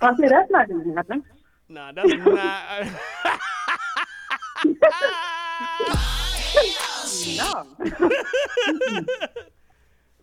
I 0.00 0.16
said 0.16 0.30
that's 0.30 0.50
not 0.50 0.68
going 0.68 0.84
to 0.84 0.94
happen. 0.94 1.22
Nah, 1.68 1.92
that's 1.92 2.14
not. 2.14 2.88
no. 7.36 7.66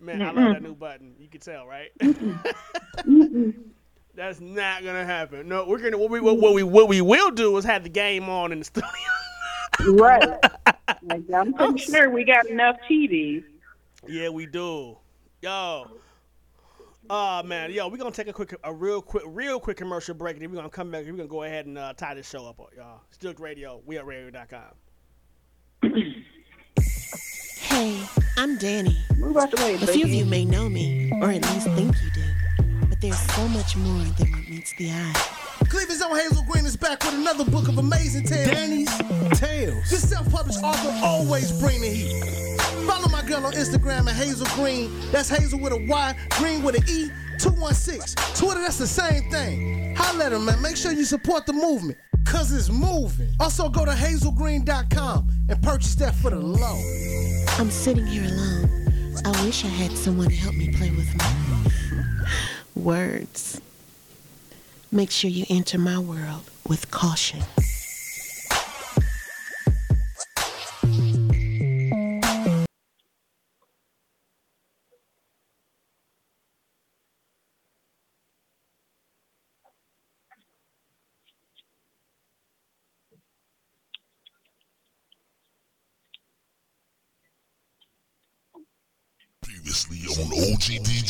Man, 0.00 0.20
I 0.20 0.26
love 0.26 0.34
Mm-mm. 0.34 0.52
that 0.54 0.62
new 0.62 0.74
button. 0.74 1.14
You 1.18 1.28
can 1.28 1.40
tell, 1.40 1.66
right? 1.66 1.92
That's 4.14 4.40
not 4.40 4.84
gonna 4.84 5.04
happen. 5.06 5.48
No, 5.48 5.64
we're 5.66 5.78
gonna 5.78 5.96
what 5.96 6.10
we 6.10 6.20
what, 6.20 6.38
what 6.38 6.54
we 6.54 6.62
what 6.62 6.88
we 6.88 7.00
will 7.00 7.30
do 7.30 7.56
is 7.56 7.64
have 7.64 7.84
the 7.84 7.88
game 7.88 8.28
on 8.28 8.52
in 8.52 8.58
the 8.58 8.64
studio. 8.64 8.88
right. 9.94 10.38
Like, 11.02 11.22
I'm 11.34 11.54
pretty 11.54 11.78
sure 11.78 12.10
we 12.10 12.24
got 12.24 12.46
enough 12.46 12.76
TVs. 12.90 13.44
Yeah, 14.06 14.28
we 14.28 14.46
do. 14.46 14.98
Yo. 15.40 15.86
Oh 17.08 17.42
man, 17.42 17.72
yo, 17.72 17.88
we're 17.88 17.96
gonna 17.96 18.10
take 18.10 18.28
a 18.28 18.32
quick, 18.32 18.54
a 18.64 18.72
real 18.72 19.00
quick, 19.00 19.24
real 19.26 19.58
quick 19.60 19.76
commercial 19.76 20.14
break, 20.14 20.34
and 20.36 20.42
then 20.42 20.50
we're 20.50 20.56
gonna 20.56 20.68
come 20.68 20.90
back. 20.90 21.04
and 21.04 21.12
We're 21.12 21.18
gonna 21.18 21.28
go 21.28 21.44
ahead 21.44 21.66
and 21.66 21.78
uh, 21.78 21.94
tie 21.94 22.14
this 22.14 22.28
show 22.28 22.46
up, 22.46 22.60
y'all. 22.76 23.00
Still 23.10 23.34
Radio, 23.34 23.80
we 23.86 23.98
at 23.98 24.06
radio.com. 24.06 24.62
Hey, 27.60 28.00
I'm 28.36 28.56
Danny. 28.58 28.96
Move 29.16 29.36
out 29.36 29.50
the 29.50 29.56
way, 29.62 29.74
A 29.74 29.86
few 29.86 30.04
of 30.04 30.10
you 30.10 30.24
may 30.24 30.44
know 30.44 30.68
me, 30.68 31.10
or 31.20 31.30
at 31.30 31.42
least 31.52 31.66
think 31.70 31.96
you 32.02 32.10
do. 32.12 32.22
But 32.88 33.00
there's 33.00 33.18
so 33.34 33.48
much 33.48 33.76
more 33.76 34.04
than 34.16 34.30
what 34.30 34.48
meets 34.48 34.72
the 34.76 34.90
eye. 34.90 35.12
Cleveland's 35.68 36.00
own 36.02 36.16
Hazel 36.16 36.44
Green 36.48 36.66
is 36.66 36.76
back 36.76 37.02
with 37.02 37.14
another 37.14 37.44
book 37.44 37.66
of 37.66 37.78
amazing 37.78 38.26
tales. 38.26 38.48
Danny's 38.50 38.96
Tales. 39.38 39.90
This 39.90 40.08
self-published 40.08 40.60
author 40.62 40.92
always 41.04 41.50
bring 41.60 41.80
the 41.80 41.88
heat. 41.88 42.22
Follow 42.86 43.08
my 43.08 43.22
girl 43.22 43.44
on 43.44 43.52
Instagram 43.54 44.06
at 44.08 44.14
Hazel 44.14 44.46
Green. 44.54 44.92
That's 45.10 45.28
Hazel 45.28 45.58
with 45.58 45.72
a 45.72 45.84
Y, 45.88 46.14
Green 46.38 46.62
with 46.62 46.76
an 46.76 46.84
E. 46.88 47.10
216. 47.38 48.14
Twitter, 48.36 48.60
that's 48.60 48.78
the 48.78 48.86
same 48.86 49.28
thing. 49.30 49.96
Holla 49.96 50.26
at 50.26 50.32
'em, 50.32 50.44
man. 50.44 50.62
Make 50.62 50.76
sure 50.76 50.92
you 50.92 51.04
support 51.04 51.46
the 51.46 51.52
movement. 51.52 51.98
Cause 52.24 52.52
it's 52.52 52.70
moving. 52.70 53.28
Also 53.40 53.68
go 53.68 53.84
to 53.84 53.90
hazelgreen.com 53.92 55.28
and 55.48 55.62
purchase 55.62 55.94
that 55.96 56.14
for 56.14 56.30
the 56.30 56.38
low. 56.38 56.80
I'm 57.58 57.70
sitting 57.70 58.06
here 58.06 58.24
alone. 58.24 58.82
I 59.24 59.44
wish 59.44 59.64
I 59.64 59.68
had 59.68 59.92
someone 59.92 60.28
to 60.28 60.34
help 60.34 60.54
me 60.54 60.72
play 60.72 60.90
with 60.90 61.14
my 61.16 62.26
words. 62.74 63.60
Make 64.90 65.10
sure 65.10 65.30
you 65.30 65.46
enter 65.48 65.78
my 65.78 65.98
world 65.98 66.42
with 66.68 66.90
caution. 66.90 67.42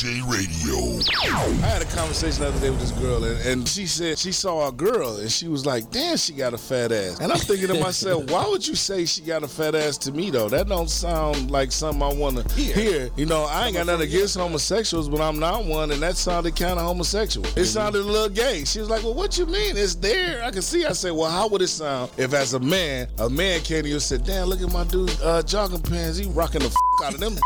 Radio. 0.05 0.99
I 1.63 1.69
had 1.69 1.83
a 1.83 1.85
conversation 1.85 2.43
the 2.43 2.49
other 2.49 2.59
day 2.59 2.71
with 2.71 2.81
this 2.81 2.91
girl, 2.93 3.23
and, 3.23 3.39
and 3.47 3.69
she 3.69 3.87
said 3.87 4.19
she 4.19 4.33
saw 4.33 4.67
a 4.67 4.73
girl, 4.73 5.19
and 5.19 5.31
she 5.31 5.47
was 5.47 5.65
like, 5.65 5.93
"Damn, 5.93 6.17
she 6.17 6.33
got 6.33 6.55
a 6.55 6.59
fat 6.59 6.91
ass." 6.91 7.21
And 7.21 7.31
I'm 7.31 7.39
thinking 7.39 7.69
to 7.69 7.75
myself, 7.75 8.25
why 8.31 8.49
would 8.49 8.67
you 8.67 8.75
say 8.75 9.05
she 9.05 9.23
got 9.23 9.45
a 9.45 9.49
fat 9.49 9.77
ass 9.77 9.97
to 9.99 10.13
me 10.13 10.31
though? 10.31 10.49
That 10.49 10.69
don't 10.69 10.91
sound 10.91 11.53
like 11.53 11.71
something 11.71 12.03
I 12.03 12.13
want 12.13 12.37
to 12.39 12.55
hear. 12.55 13.11
You 13.17 13.27
know, 13.27 13.45
I 13.45 13.67
ain't 13.67 13.77
got 13.77 13.87
nothing 13.87 14.09
against 14.09 14.37
homosexuals, 14.37 15.09
but 15.09 15.21
I'm 15.21 15.39
not 15.39 15.67
one, 15.67 15.93
and 15.93 16.03
that 16.03 16.17
sounded 16.17 16.57
kind 16.57 16.81
of 16.81 16.85
homosexual. 16.85 17.47
It 17.57 17.67
sounded 17.67 18.01
a 18.01 18.05
little 18.05 18.29
gay. 18.29 18.65
She 18.65 18.81
was 18.81 18.91
like, 18.91 19.05
"Well, 19.05 19.15
what 19.15 19.39
you 19.39 19.47
mean? 19.47 19.77
It's 19.77 19.95
there. 19.95 20.43
I 20.43 20.51
can 20.51 20.63
see." 20.63 20.85
I 20.85 20.93
said, 20.93 21.13
"Well, 21.13 21.31
how 21.31 21.47
would 21.47 21.63
it 21.63 21.69
sound 21.69 22.11
if, 22.17 22.35
as 22.35 22.55
a 22.55 22.61
man, 22.61 23.07
a 23.19 23.31
man 23.31 23.61
came 23.61 23.85
to 23.85 23.89
you 23.89 23.95
and 23.95 24.03
said, 24.03 24.25
"Damn, 24.25 24.49
look 24.49 24.61
at 24.63 24.73
my 24.73 24.83
dude 24.85 25.17
uh, 25.23 25.43
jogging 25.43 25.83
pants. 25.83 26.19
He 26.19 26.27
rocking 26.31 26.61
the 26.61 26.67
f- 26.67 26.75
out 27.05 27.15
of 27.15 27.21
them." 27.21 27.39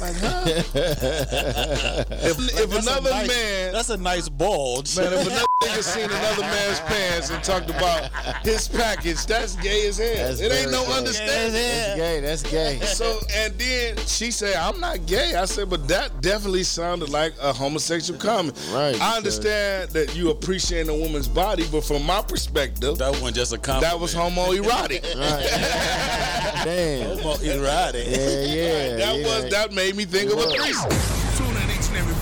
Like, 0.00 0.16
huh? 0.16 0.42
if, 0.46 2.38
if 2.58 2.72
another 2.74 3.10
nice- 3.10 3.28
man, 3.28 3.72
that's 3.72 3.90
a 3.90 3.96
nice 3.96 4.28
bulge. 4.28 4.96
Man, 4.96 5.12
if 5.12 5.26
another 5.26 5.46
nigga 5.66 5.82
seen 5.82 6.04
another 6.04 6.42
man's 6.42 6.80
pants 6.80 7.30
and 7.30 7.42
talked 7.42 7.70
about 7.70 8.10
his 8.44 8.68
package. 8.68 9.24
That's 9.26 9.56
gay 9.56 9.88
as 9.88 9.98
hell. 9.98 10.28
That's 10.28 10.40
it 10.40 10.52
ain't 10.52 10.70
no 10.70 10.84
gay. 10.86 10.92
understanding. 10.92 11.52
That's 11.52 11.96
gay. 11.96 12.20
That's 12.20 12.42
gay. 12.42 12.80
So 12.92 13.18
and 13.34 13.54
then 13.58 13.96
she 14.06 14.30
said, 14.30 14.54
"I'm 14.56 14.78
not 14.78 15.06
gay." 15.06 15.34
I 15.34 15.44
said, 15.46 15.70
"But 15.70 15.88
that 15.88 16.20
definitely 16.20 16.62
sounded 16.62 17.08
like 17.08 17.32
a 17.40 17.52
homosexual 17.52 18.18
comment." 18.20 18.56
Right, 18.72 18.88
I 18.88 18.92
because- 18.92 19.16
understand 19.16 19.90
that 19.90 20.14
you 20.14 20.30
appreciate 20.30 20.88
a 20.88 20.94
woman's 20.94 21.28
body, 21.28 21.64
but 21.72 21.82
from 21.84 22.04
my 22.04 22.22
perspective, 22.22 22.98
that 22.98 23.10
wasn't 23.12 23.36
just 23.36 23.52
a 23.52 23.58
comment. 23.58 23.82
That 23.82 23.98
was 23.98 24.14
homoerotic. 24.14 25.02
right. 25.16 26.62
Damn. 26.64 27.18
Homoerotic. 27.18 28.06
Yeah, 28.06 28.44
yeah. 28.44 28.96
that 28.96 29.16
yeah. 29.18 29.26
was 29.26 29.50
that 29.50 29.72
made 29.72 29.96
me 29.96 30.04
think 30.04 30.32
of 30.32 30.38
a 30.38 30.50
threesome. 30.50 31.31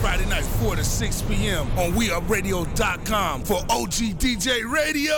Friday 0.01 0.25
night, 0.27 0.45
4 0.45 0.77
to 0.77 0.85
6 0.85 1.23
p.m. 1.23 1.67
on 1.79 1.93
WeUpRadio.com 1.93 3.43
for 3.45 3.59
OG 3.69 4.17
DJ 4.19 4.65
Radio. 4.71 5.13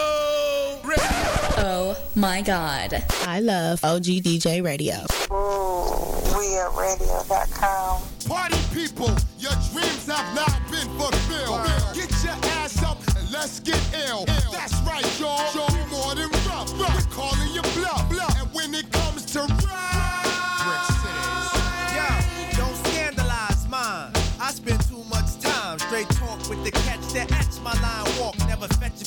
Radio. 0.82 1.06
Oh 1.64 1.96
my 2.16 2.42
god. 2.42 3.04
I 3.26 3.38
love 3.40 3.84
OG 3.84 4.02
DJ 4.24 4.60
Radio. 4.64 4.94
WeUpRadio.com. 6.32 8.02
Party 8.28 8.58
people, 8.74 9.10
your 9.38 9.52
dreams 9.72 10.06
have 10.06 10.34
now 10.34 10.46
been 10.70 10.88
fulfilled. 10.98 11.64
Get 11.94 12.10
your 12.24 12.34
ass 12.58 12.82
up 12.82 12.98
and 13.16 13.30
let's 13.32 13.60
get 13.60 13.80
ill. 14.08 14.24
That's 14.50 14.74
right, 14.80 15.06
y'all. 15.20 15.71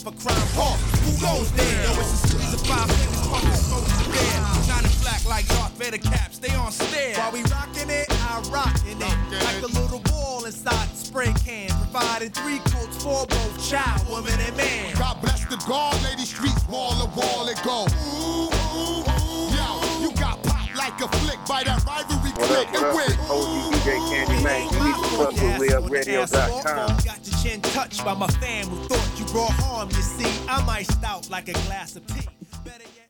For 0.06 0.14
crime 0.22 0.49
walk. 0.56 0.77
Who 1.02 1.11
goes 1.18 1.52
there? 1.53 1.84
Yo, 1.84 1.99
it's 1.99 2.14
a 2.14 2.27
series 2.30 2.53
of 2.53 2.61
five 2.61 2.86
fingers 2.94 3.26
pumping 3.26 3.57
smoke 3.57 3.86
to 3.86 4.06
bear. 4.14 4.38
Shining 4.69 4.94
black 5.02 5.26
like 5.26 5.48
Darth 5.48 5.73
Vader 5.82 5.98
caps. 5.98 6.36
Stay 6.38 6.53
on 6.53 6.72
stare. 6.72 7.18
While 7.18 7.32
we 7.32 7.41
rocking 7.49 7.90
it, 7.90 8.06
I 8.30 8.40
rockin' 8.53 9.02
it. 9.02 9.18
Like 9.44 9.64
a 9.64 9.72
little 9.82 9.99
ball 10.06 10.45
inside 10.45 10.88
the 10.90 10.95
spray 10.95 11.34
can. 11.44 11.69
Providing 11.90 12.30
three 12.30 12.60
coats 12.69 13.02
for 13.02 13.26
both 13.26 13.57
child, 13.68 14.07
woman, 14.07 14.38
and 14.45 14.56
man. 14.56 14.94
God 14.94 15.19
bless 15.22 15.44
the 15.45 15.57
guard, 15.68 15.98
lady 16.03 16.26
streets, 16.26 16.68
wall 16.69 16.94
to 17.02 17.10
wall 17.18 17.49
it 17.49 17.60
go. 17.65 17.88
Ooh, 17.90 18.53
ooh, 18.77 19.02
ooh. 19.02 19.57
Yo, 19.57 20.06
you 20.06 20.14
got 20.22 20.38
popped 20.44 20.76
like 20.77 21.02
a 21.02 21.10
flick 21.18 21.40
by 21.49 21.64
that 21.64 21.84
rivalry 21.84 22.32
click 22.45 22.69
and 22.77 22.94
win. 22.94 23.10
OG 23.26 23.73
DJ 23.73 23.98
Candy 24.14 24.44
Man. 24.44 24.69
You 24.69 24.80
need 24.86 24.95
to 25.02 25.10
fuck 25.18 25.34
with 25.34 25.65
WeUpRadio.com. 25.65 26.88
Got 27.02 27.19
your 27.26 27.38
chin 27.41 27.61
touched 27.61 28.06
by 28.06 28.14
my 28.14 28.27
fan 28.27 28.68
who 28.68 28.76
thought 28.86 29.14
harm. 29.43 29.89
You 29.89 30.01
see, 30.01 30.45
I'm 30.47 30.67
iced 30.69 31.03
out 31.03 31.29
like 31.29 31.49
a 31.49 31.53
glass 31.53 31.95
of 31.95 32.05
tea. 32.07 32.27
Better 32.63 32.83
yet. 32.95 33.09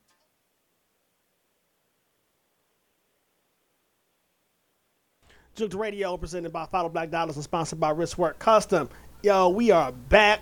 Jooked 5.56 5.74
Radio 5.74 6.18
presented 6.18 6.52
by 6.52 6.66
Follow 6.66 6.90
Black 6.90 7.12
Dollars 7.12 7.36
and 7.36 7.44
sponsored 7.44 7.80
by 7.80 7.94
Wristwork 7.94 8.40
Custom. 8.40 8.90
Yo, 9.24 9.50
we 9.50 9.72
are 9.72 9.92
back. 9.92 10.42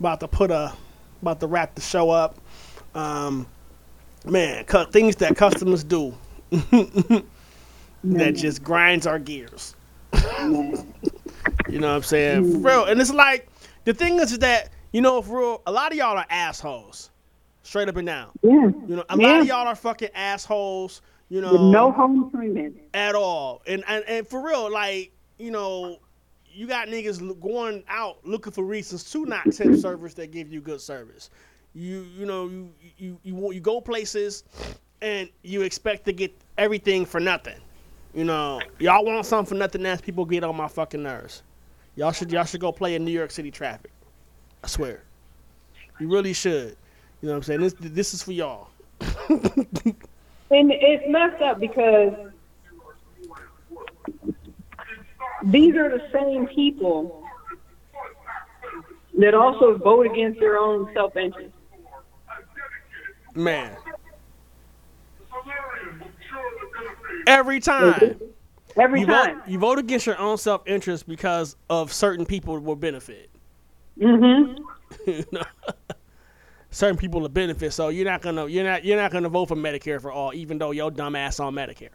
About 0.00 0.20
to 0.20 0.28
put 0.28 0.50
a, 0.50 0.72
about 1.22 1.40
to 1.40 1.46
wrap 1.46 1.74
the 1.74 1.80
show 1.80 2.10
up. 2.10 2.38
Um, 2.94 3.46
man, 4.24 4.64
cu- 4.64 4.86
things 4.86 5.16
that 5.16 5.36
customers 5.36 5.84
do 5.84 6.16
that 6.50 8.32
just 8.32 8.62
grinds 8.62 9.06
our 9.06 9.18
gears. 9.18 9.74
you 10.42 10.42
know 10.42 11.88
what 11.88 11.96
I'm 11.96 12.02
saying? 12.02 12.52
For 12.52 12.58
real. 12.58 12.84
And 12.84 13.00
it's 13.00 13.12
like 13.12 13.48
the 13.84 13.92
thing 13.92 14.18
is 14.18 14.38
that 14.38 14.70
you 14.94 15.00
know, 15.00 15.20
for 15.22 15.38
real, 15.40 15.62
a 15.66 15.72
lot 15.72 15.90
of 15.90 15.98
y'all 15.98 16.16
are 16.16 16.26
assholes, 16.30 17.10
straight 17.64 17.88
up 17.88 17.96
and 17.96 18.06
down. 18.06 18.30
Yeah. 18.42 18.70
You 18.86 18.96
know, 18.96 19.04
a 19.08 19.16
lot 19.16 19.40
of 19.40 19.46
y'all 19.48 19.66
are 19.66 19.74
fucking 19.74 20.10
assholes. 20.14 21.02
You 21.28 21.40
know, 21.40 21.50
With 21.50 21.62
no 21.62 21.90
home 21.90 22.30
treatment. 22.30 22.76
at 22.94 23.16
all. 23.16 23.60
And, 23.66 23.82
and 23.88 24.04
and 24.06 24.24
for 24.24 24.40
real, 24.40 24.70
like 24.70 25.10
you 25.36 25.50
know, 25.50 25.98
you 26.48 26.68
got 26.68 26.86
niggas 26.86 27.40
going 27.40 27.82
out 27.88 28.18
looking 28.24 28.52
for 28.52 28.62
reasons 28.62 29.10
to 29.10 29.26
not 29.26 29.42
tip 29.46 29.66
mm-hmm. 29.66 29.74
service 29.74 30.14
that 30.14 30.30
give 30.30 30.52
you 30.52 30.60
good 30.60 30.80
service. 30.80 31.28
You 31.74 32.06
you 32.16 32.24
know 32.24 32.46
you 32.46 32.70
you 32.96 33.18
you 33.24 33.52
you 33.52 33.60
go 33.60 33.80
places 33.80 34.44
and 35.02 35.28
you 35.42 35.62
expect 35.62 36.04
to 36.04 36.12
get 36.12 36.32
everything 36.56 37.04
for 37.04 37.18
nothing. 37.18 37.58
You 38.14 38.22
know, 38.22 38.60
y'all 38.78 39.04
want 39.04 39.26
something 39.26 39.48
for 39.48 39.58
nothing. 39.58 39.82
That's 39.82 40.00
people 40.00 40.24
get 40.24 40.44
on 40.44 40.54
my 40.54 40.68
fucking 40.68 41.02
nerves. 41.02 41.42
Y'all 41.96 42.12
should 42.12 42.30
y'all 42.30 42.44
should 42.44 42.60
go 42.60 42.70
play 42.70 42.94
in 42.94 43.04
New 43.04 43.10
York 43.10 43.32
City 43.32 43.50
traffic. 43.50 43.90
I 44.64 44.66
swear, 44.66 45.02
you 46.00 46.08
really 46.08 46.32
should. 46.32 46.76
You 47.20 47.28
know 47.28 47.32
what 47.32 47.36
I'm 47.36 47.42
saying? 47.42 47.60
This 47.60 47.74
this 47.78 48.14
is 48.14 48.22
for 48.22 48.32
y'all. 48.32 48.68
And 50.50 50.70
it's 50.70 51.04
messed 51.08 51.42
up 51.42 51.58
because 51.58 52.12
these 55.42 55.74
are 55.74 55.88
the 55.88 56.02
same 56.12 56.46
people 56.46 57.24
that 59.18 59.34
also 59.34 59.76
vote 59.78 60.06
against 60.06 60.38
their 60.38 60.58
own 60.58 60.92
self 60.94 61.16
interest. 61.16 61.52
Man. 63.34 63.76
Every 67.26 67.58
time. 67.58 68.20
Every 68.76 69.00
you 69.00 69.06
time. 69.06 69.40
Vote, 69.40 69.48
you 69.48 69.58
vote 69.58 69.78
against 69.78 70.06
your 70.06 70.18
own 70.18 70.36
self 70.36 70.62
interest 70.66 71.08
because 71.08 71.56
of 71.70 71.92
certain 71.92 72.26
people 72.26 72.58
will 72.60 72.76
benefit. 72.76 73.30
Mm-hmm. 73.98 75.40
Certain 76.70 76.96
people 76.96 77.20
will 77.20 77.28
benefit, 77.28 77.72
so 77.72 77.88
you're 77.88 78.04
not 78.04 78.20
gonna 78.20 78.46
you're 78.48 78.64
not 78.64 78.84
you're 78.84 78.96
not 78.96 79.12
gonna 79.12 79.28
vote 79.28 79.46
for 79.46 79.56
Medicare 79.56 80.00
for 80.00 80.10
all, 80.10 80.34
even 80.34 80.58
though 80.58 80.72
your 80.72 80.90
dumb 80.90 81.14
ass 81.14 81.38
on 81.38 81.54
Medicare. 81.54 81.90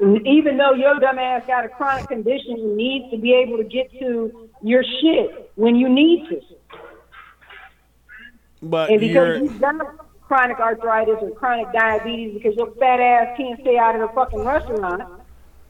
Even 0.00 0.58
though 0.58 0.74
your 0.74 1.00
dumb 1.00 1.18
ass 1.18 1.42
got 1.46 1.64
a 1.64 1.68
chronic 1.68 2.06
condition, 2.06 2.58
you 2.58 2.76
need 2.76 3.10
to 3.10 3.16
be 3.16 3.32
able 3.32 3.56
to 3.56 3.64
get 3.64 3.90
to 3.98 4.48
your 4.62 4.84
shit 5.00 5.50
when 5.56 5.74
you 5.74 5.88
need 5.88 6.28
to. 6.28 6.40
But 8.62 8.90
And 8.90 9.00
because 9.00 9.40
you've 9.40 9.60
got 9.60 9.74
chronic 10.28 10.60
arthritis 10.60 11.16
or 11.22 11.30
chronic 11.30 11.72
diabetes 11.72 12.34
because 12.34 12.54
your 12.56 12.70
fat 12.74 13.00
ass 13.00 13.36
can't 13.36 13.58
stay 13.60 13.78
out 13.78 13.94
of 13.94 14.02
the 14.02 14.14
fucking 14.14 14.44
restaurant 14.44 15.02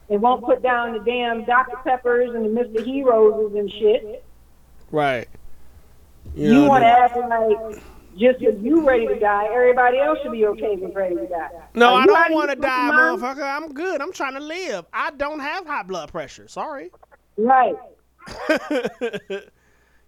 and 0.09 0.21
won't 0.21 0.43
put 0.43 0.61
down 0.61 0.93
the 0.93 0.99
damn 0.99 1.45
Dr. 1.45 1.77
Peppers 1.83 2.35
and 2.35 2.45
the 2.45 2.49
Mr. 2.49 2.85
Heroes 2.85 3.55
and 3.55 3.71
shit. 3.71 4.25
Right. 4.91 5.27
You, 6.35 6.53
know, 6.53 6.67
want 6.67 6.83
to 6.83 6.87
act 6.87 7.17
like 7.17 7.81
just 8.17 8.41
if 8.41 8.63
you 8.63 8.85
ready 8.87 9.07
to 9.07 9.19
die, 9.19 9.47
everybody 9.51 9.99
else 9.99 10.19
should 10.21 10.31
be 10.31 10.45
okay 10.45 10.75
with 10.75 10.93
ready 10.93 11.15
to 11.15 11.27
die. 11.27 11.49
No, 11.73 11.95
I 11.95 12.05
don't 12.05 12.33
want 12.33 12.49
to 12.51 12.55
die, 12.55 12.89
motherfucker. 12.91 13.43
I'm 13.43 13.73
good. 13.73 14.01
I'm 14.01 14.11
trying 14.13 14.33
to 14.33 14.39
live. 14.39 14.85
I 14.93 15.11
don't 15.11 15.39
have 15.39 15.65
high 15.65 15.83
blood 15.83 16.11
pressure. 16.11 16.47
Sorry. 16.47 16.91
Right. 17.37 17.75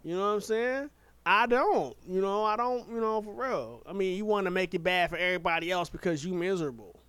You 0.04 0.16
know 0.16 0.22
what 0.22 0.34
I'm 0.34 0.42
saying? 0.42 0.90
I 1.26 1.46
don't. 1.46 1.96
You 2.08 2.22
know, 2.22 2.44
I 2.44 2.56
don't, 2.56 2.90
you 2.90 3.00
know, 3.00 3.22
for 3.22 3.34
real. 3.34 3.84
I 3.86 3.94
mean, 3.94 4.18
you 4.18 4.26
want 4.26 4.46
to 4.46 4.52
make 4.52 4.74
it 4.74 4.84
bad 4.84 5.10
for 5.10 5.18
everybody 5.18 5.72
else 5.72 5.90
because 5.90 6.26
you 6.26 6.34
miserable. 6.34 7.00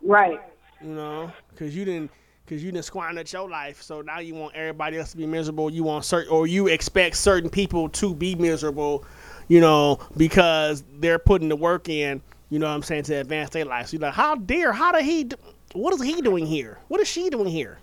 Right. 0.00 0.40
You 0.80 0.90
know, 0.90 1.32
because 1.50 1.74
you 1.74 1.84
didn't, 1.84 2.10
because 2.52 2.62
you 2.62 2.70
didn't 2.70 2.84
squander 2.84 3.22
your 3.26 3.48
life. 3.48 3.80
So 3.80 4.02
now 4.02 4.18
you 4.18 4.34
want 4.34 4.54
everybody 4.54 4.98
else 4.98 5.12
to 5.12 5.16
be 5.16 5.24
miserable. 5.24 5.70
You 5.70 5.84
want 5.84 6.04
certain, 6.04 6.30
or 6.30 6.46
you 6.46 6.66
expect 6.66 7.16
certain 7.16 7.48
people 7.48 7.88
to 7.88 8.14
be 8.14 8.34
miserable. 8.34 9.06
You 9.48 9.60
know, 9.60 10.00
because 10.18 10.84
they're 10.98 11.18
putting 11.18 11.48
the 11.48 11.56
work 11.56 11.88
in. 11.88 12.20
You 12.50 12.58
know 12.58 12.68
what 12.68 12.74
I'm 12.74 12.82
saying 12.82 13.04
to 13.04 13.14
advance 13.14 13.50
their 13.50 13.64
life. 13.64 13.88
So 13.88 13.96
you're 13.96 14.02
like, 14.02 14.12
how 14.12 14.34
dare, 14.34 14.72
how 14.72 14.92
did 14.92 15.04
he? 15.04 15.24
Do, 15.24 15.36
what 15.72 15.94
is 15.94 16.02
he 16.02 16.20
doing 16.20 16.44
here? 16.44 16.78
What 16.88 17.00
is 17.00 17.08
she 17.08 17.30
doing 17.30 17.46
here? 17.48 17.78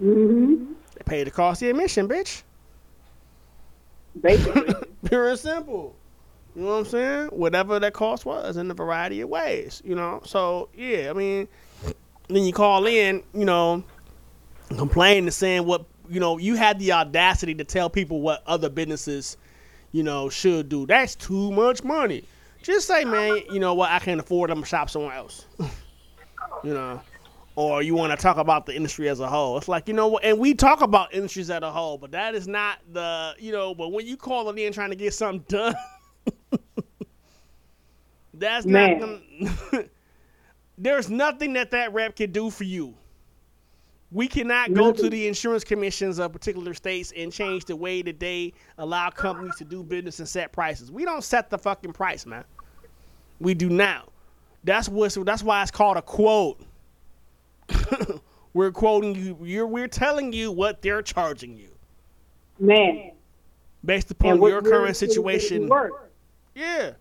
Mm-hmm. 0.00 0.72
They 0.94 1.02
pay 1.04 1.24
the 1.24 1.32
cost 1.32 1.60
of 1.62 1.70
admission, 1.70 2.06
bitch. 2.06 2.42
Basically. 4.20 4.72
Pure 5.04 5.30
and 5.30 5.38
simple. 5.38 5.96
You 6.54 6.62
know 6.62 6.68
what 6.68 6.74
I'm 6.74 6.84
saying? 6.84 7.26
Whatever 7.28 7.80
that 7.80 7.92
cost 7.92 8.24
was 8.24 8.56
in 8.56 8.70
a 8.70 8.74
variety 8.74 9.20
of 9.20 9.28
ways, 9.28 9.82
you 9.84 9.96
know? 9.96 10.20
So, 10.24 10.68
yeah, 10.74 11.10
I 11.10 11.12
mean, 11.12 11.48
then 12.36 12.44
you 12.44 12.52
call 12.52 12.86
in, 12.86 13.22
you 13.34 13.44
know, 13.44 13.84
complain 14.76 15.24
and 15.24 15.34
saying 15.34 15.64
what, 15.64 15.84
you 16.08 16.20
know, 16.20 16.38
you 16.38 16.56
had 16.56 16.78
the 16.78 16.92
audacity 16.92 17.54
to 17.54 17.64
tell 17.64 17.90
people 17.90 18.20
what 18.20 18.42
other 18.46 18.68
businesses, 18.68 19.36
you 19.92 20.02
know, 20.02 20.28
should 20.28 20.68
do. 20.68 20.86
That's 20.86 21.14
too 21.14 21.50
much 21.52 21.84
money. 21.84 22.24
Just 22.62 22.86
say, 22.86 23.04
man, 23.04 23.40
you 23.50 23.58
know 23.60 23.74
what, 23.74 23.90
I 23.90 23.98
can't 23.98 24.20
afford 24.20 24.50
them 24.50 24.60
to 24.60 24.66
shop 24.66 24.90
somewhere 24.90 25.14
else. 25.14 25.46
you 26.64 26.74
know? 26.74 27.00
Or 27.56 27.82
you 27.82 27.94
want 27.94 28.12
to 28.12 28.16
talk 28.16 28.36
about 28.36 28.66
the 28.66 28.74
industry 28.74 29.08
as 29.08 29.20
a 29.20 29.28
whole. 29.28 29.58
It's 29.58 29.68
like, 29.68 29.88
you 29.88 29.94
know 29.94 30.08
what, 30.08 30.24
and 30.24 30.38
we 30.38 30.54
talk 30.54 30.80
about 30.80 31.12
industries 31.12 31.50
as 31.50 31.62
a 31.62 31.70
whole, 31.70 31.98
but 31.98 32.12
that 32.12 32.34
is 32.34 32.46
not 32.48 32.78
the, 32.92 33.34
you 33.38 33.52
know, 33.52 33.74
but 33.74 33.92
when 33.92 34.06
you 34.06 34.16
call 34.16 34.48
it 34.48 34.58
in 34.58 34.72
trying 34.72 34.90
to 34.90 34.96
get 34.96 35.12
something 35.14 35.44
done, 35.48 35.74
that's 38.34 38.66
Man. 38.66 38.98
not 38.98 39.10
gonna, 39.72 39.84
there's 40.80 41.10
nothing 41.10 41.52
that 41.52 41.70
that 41.72 41.92
rep 41.92 42.16
can 42.16 42.32
do 42.32 42.50
for 42.50 42.64
you. 42.64 42.94
We 44.12 44.26
cannot 44.26 44.74
go 44.74 44.90
to 44.90 45.08
the 45.08 45.28
insurance 45.28 45.62
commissions 45.62 46.18
of 46.18 46.32
particular 46.32 46.74
states 46.74 47.12
and 47.16 47.32
change 47.32 47.66
the 47.66 47.76
way 47.76 48.02
that 48.02 48.18
they 48.18 48.54
allow 48.78 49.10
companies 49.10 49.54
to 49.56 49.64
do 49.64 49.84
business 49.84 50.18
and 50.18 50.28
set 50.28 50.50
prices. 50.50 50.90
We 50.90 51.04
don't 51.04 51.22
set 51.22 51.48
the 51.48 51.58
fucking 51.58 51.92
price, 51.92 52.26
man. 52.26 52.42
We 53.38 53.54
do 53.54 53.68
now. 53.68 54.08
That's 54.64 54.88
what's 54.88 55.14
that's 55.14 55.44
why 55.44 55.62
it's 55.62 55.70
called 55.70 55.96
a 55.96 56.02
quote. 56.02 56.60
we're 58.54 58.72
quoting 58.72 59.14
you. 59.14 59.38
You're, 59.42 59.66
we're 59.66 59.86
telling 59.86 60.32
you 60.32 60.50
what 60.50 60.82
they're 60.82 61.02
charging 61.02 61.56
you 61.56 61.70
Man. 62.58 63.12
based 63.84 64.10
upon 64.10 64.40
what 64.40 64.48
your 64.48 64.62
current 64.62 64.96
situation. 64.96 65.70
Yeah. 66.54 66.92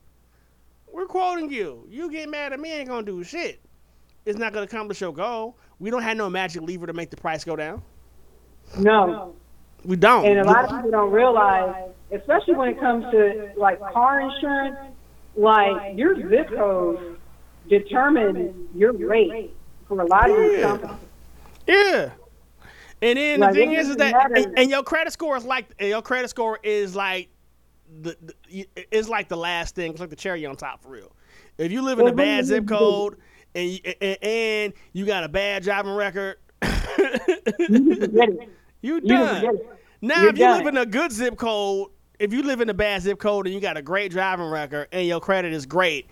We're 0.91 1.07
quoting 1.07 1.49
you. 1.51 1.87
You 1.89 2.11
get 2.11 2.29
mad 2.29 2.53
at 2.53 2.59
me, 2.59 2.71
ain't 2.71 2.89
gonna 2.89 3.03
do 3.03 3.23
shit. 3.23 3.59
It's 4.29 4.37
not 4.37 4.53
gonna 4.53 4.65
accomplish 4.65 5.01
your 5.01 5.11
goal. 5.11 5.57
We 5.79 5.89
don't 5.89 6.03
have 6.03 6.15
no 6.15 6.29
magic 6.29 6.61
lever 6.61 6.85
to 6.85 6.93
make 6.93 7.09
the 7.09 7.17
price 7.17 7.43
go 7.43 7.55
down. 7.55 7.81
No. 8.77 9.33
We 9.83 9.95
don't. 9.95 10.23
And 10.25 10.39
a 10.39 10.43
lot 10.43 10.65
of 10.65 10.69
people 10.69 10.91
don't 10.91 11.11
realize, 11.11 11.89
especially 12.11 12.53
when 12.53 12.69
it 12.69 12.79
comes 12.79 13.05
to 13.11 13.51
like 13.57 13.79
car 13.91 14.19
insurance, 14.21 14.77
like 15.35 15.97
your 15.97 16.15
zip 16.29 16.49
code 16.49 17.17
determines 17.67 18.53
your 18.75 18.93
rate 18.93 19.51
for 19.87 19.99
a 19.99 20.05
lot 20.05 20.29
of 20.29 20.37
these 20.37 20.59
Yeah. 20.59 20.61
companies. 20.61 20.95
Yeah. 21.67 22.11
And 23.01 23.17
then 23.17 23.39
Like, 23.39 23.53
the 23.53 23.59
thing 23.59 23.71
is, 23.73 23.89
is 23.89 23.95
that 23.97 24.13
and, 24.35 24.59
and 24.59 24.69
your 24.69 24.83
credit 24.83 25.11
score 25.13 25.37
is 25.37 25.45
like 25.45 25.73
your 25.79 26.01
credit 26.03 26.29
score 26.29 26.59
is 26.61 26.95
like 26.95 27.29
the, 28.01 28.15
the 28.21 28.67
it's 28.91 29.09
like 29.09 29.27
the 29.27 29.37
last 29.37 29.73
thing. 29.73 29.91
It's 29.91 30.01
like 30.01 30.11
the 30.11 30.15
cherry 30.15 30.45
on 30.45 30.55
top 30.55 30.83
for 30.83 30.89
real. 30.89 31.11
If 31.57 31.71
you 31.71 31.81
live 31.81 31.97
in 31.99 32.01
a 32.01 32.05
Well, 32.05 32.13
what 32.13 32.17
bad 32.17 32.45
zip 32.45 32.67
code 32.67 33.17
and 33.55 33.69
you, 33.69 33.79
and, 34.01 34.17
and 34.23 34.73
you 34.93 35.05
got 35.05 35.23
a 35.23 35.29
bad 35.29 35.63
driving 35.63 35.93
record, 35.93 36.37
you 38.81 39.01
done. 39.01 39.59
Now, 40.01 40.21
You're 40.21 40.29
if 40.29 40.37
you 40.37 40.45
done. 40.45 40.57
live 40.59 40.67
in 40.67 40.77
a 40.77 40.85
good 40.85 41.11
zip 41.11 41.37
code, 41.37 41.89
if 42.19 42.33
you 42.33 42.43
live 42.43 42.61
in 42.61 42.69
a 42.69 42.73
bad 42.73 43.01
zip 43.01 43.19
code 43.19 43.47
and 43.47 43.53
you 43.53 43.61
got 43.61 43.77
a 43.77 43.81
great 43.81 44.11
driving 44.11 44.49
record 44.49 44.87
and 44.91 45.07
your 45.07 45.19
credit 45.19 45.53
is 45.53 45.65
great, 45.65 46.07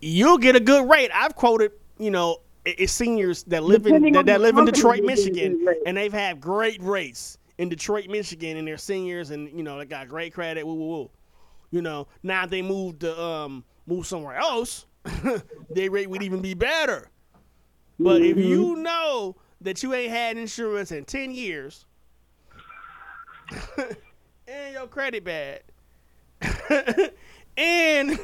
you'll 0.00 0.38
get 0.38 0.56
a 0.56 0.60
good 0.60 0.88
rate. 0.88 1.10
I've 1.14 1.34
quoted, 1.34 1.72
you 1.98 2.10
know, 2.10 2.38
it's 2.64 2.92
seniors 2.92 3.42
that 3.44 3.62
live 3.62 3.86
in 3.86 4.12
that, 4.12 4.26
that 4.26 4.40
live 4.40 4.58
in 4.58 4.64
Detroit, 4.66 4.98
you 4.98 5.08
get 5.08 5.18
a 5.18 5.22
good 5.22 5.56
Michigan, 5.56 5.66
and 5.86 5.96
they've 5.96 6.12
had 6.12 6.40
great 6.40 6.82
rates 6.82 7.38
in 7.58 7.68
Detroit, 7.68 8.08
Michigan, 8.08 8.56
and 8.58 8.68
they're 8.68 8.76
seniors, 8.76 9.30
and 9.30 9.48
you 9.56 9.62
know 9.62 9.78
they 9.78 9.86
got 9.86 10.08
great 10.08 10.34
credit. 10.34 10.66
Woo 10.66 10.74
woo 10.74 10.88
woo. 10.88 11.10
You 11.70 11.82
know, 11.82 12.08
now 12.22 12.46
they 12.46 12.60
moved 12.62 13.00
to 13.00 13.18
um 13.20 13.64
move 13.86 14.06
somewhere 14.06 14.36
else, 14.36 14.86
their 15.70 15.90
rate 15.90 16.08
would 16.08 16.22
even 16.22 16.40
be 16.40 16.54
better. 16.54 17.08
But 17.98 18.22
if 18.22 18.36
mm-hmm. 18.36 18.48
you 18.48 18.76
know 18.76 19.36
that 19.60 19.82
you 19.82 19.92
ain't 19.94 20.10
had 20.10 20.36
insurance 20.36 20.92
in 20.92 21.04
ten 21.04 21.30
years, 21.30 21.84
and 24.48 24.72
your 24.72 24.86
credit 24.86 25.24
bad, 25.24 25.62
and 27.56 28.18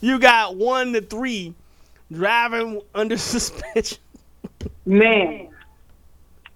you 0.00 0.18
got 0.18 0.56
one 0.56 0.92
to 0.94 1.00
three 1.00 1.54
driving 2.12 2.80
under 2.94 3.16
suspension. 3.16 3.98
Man. 4.86 5.48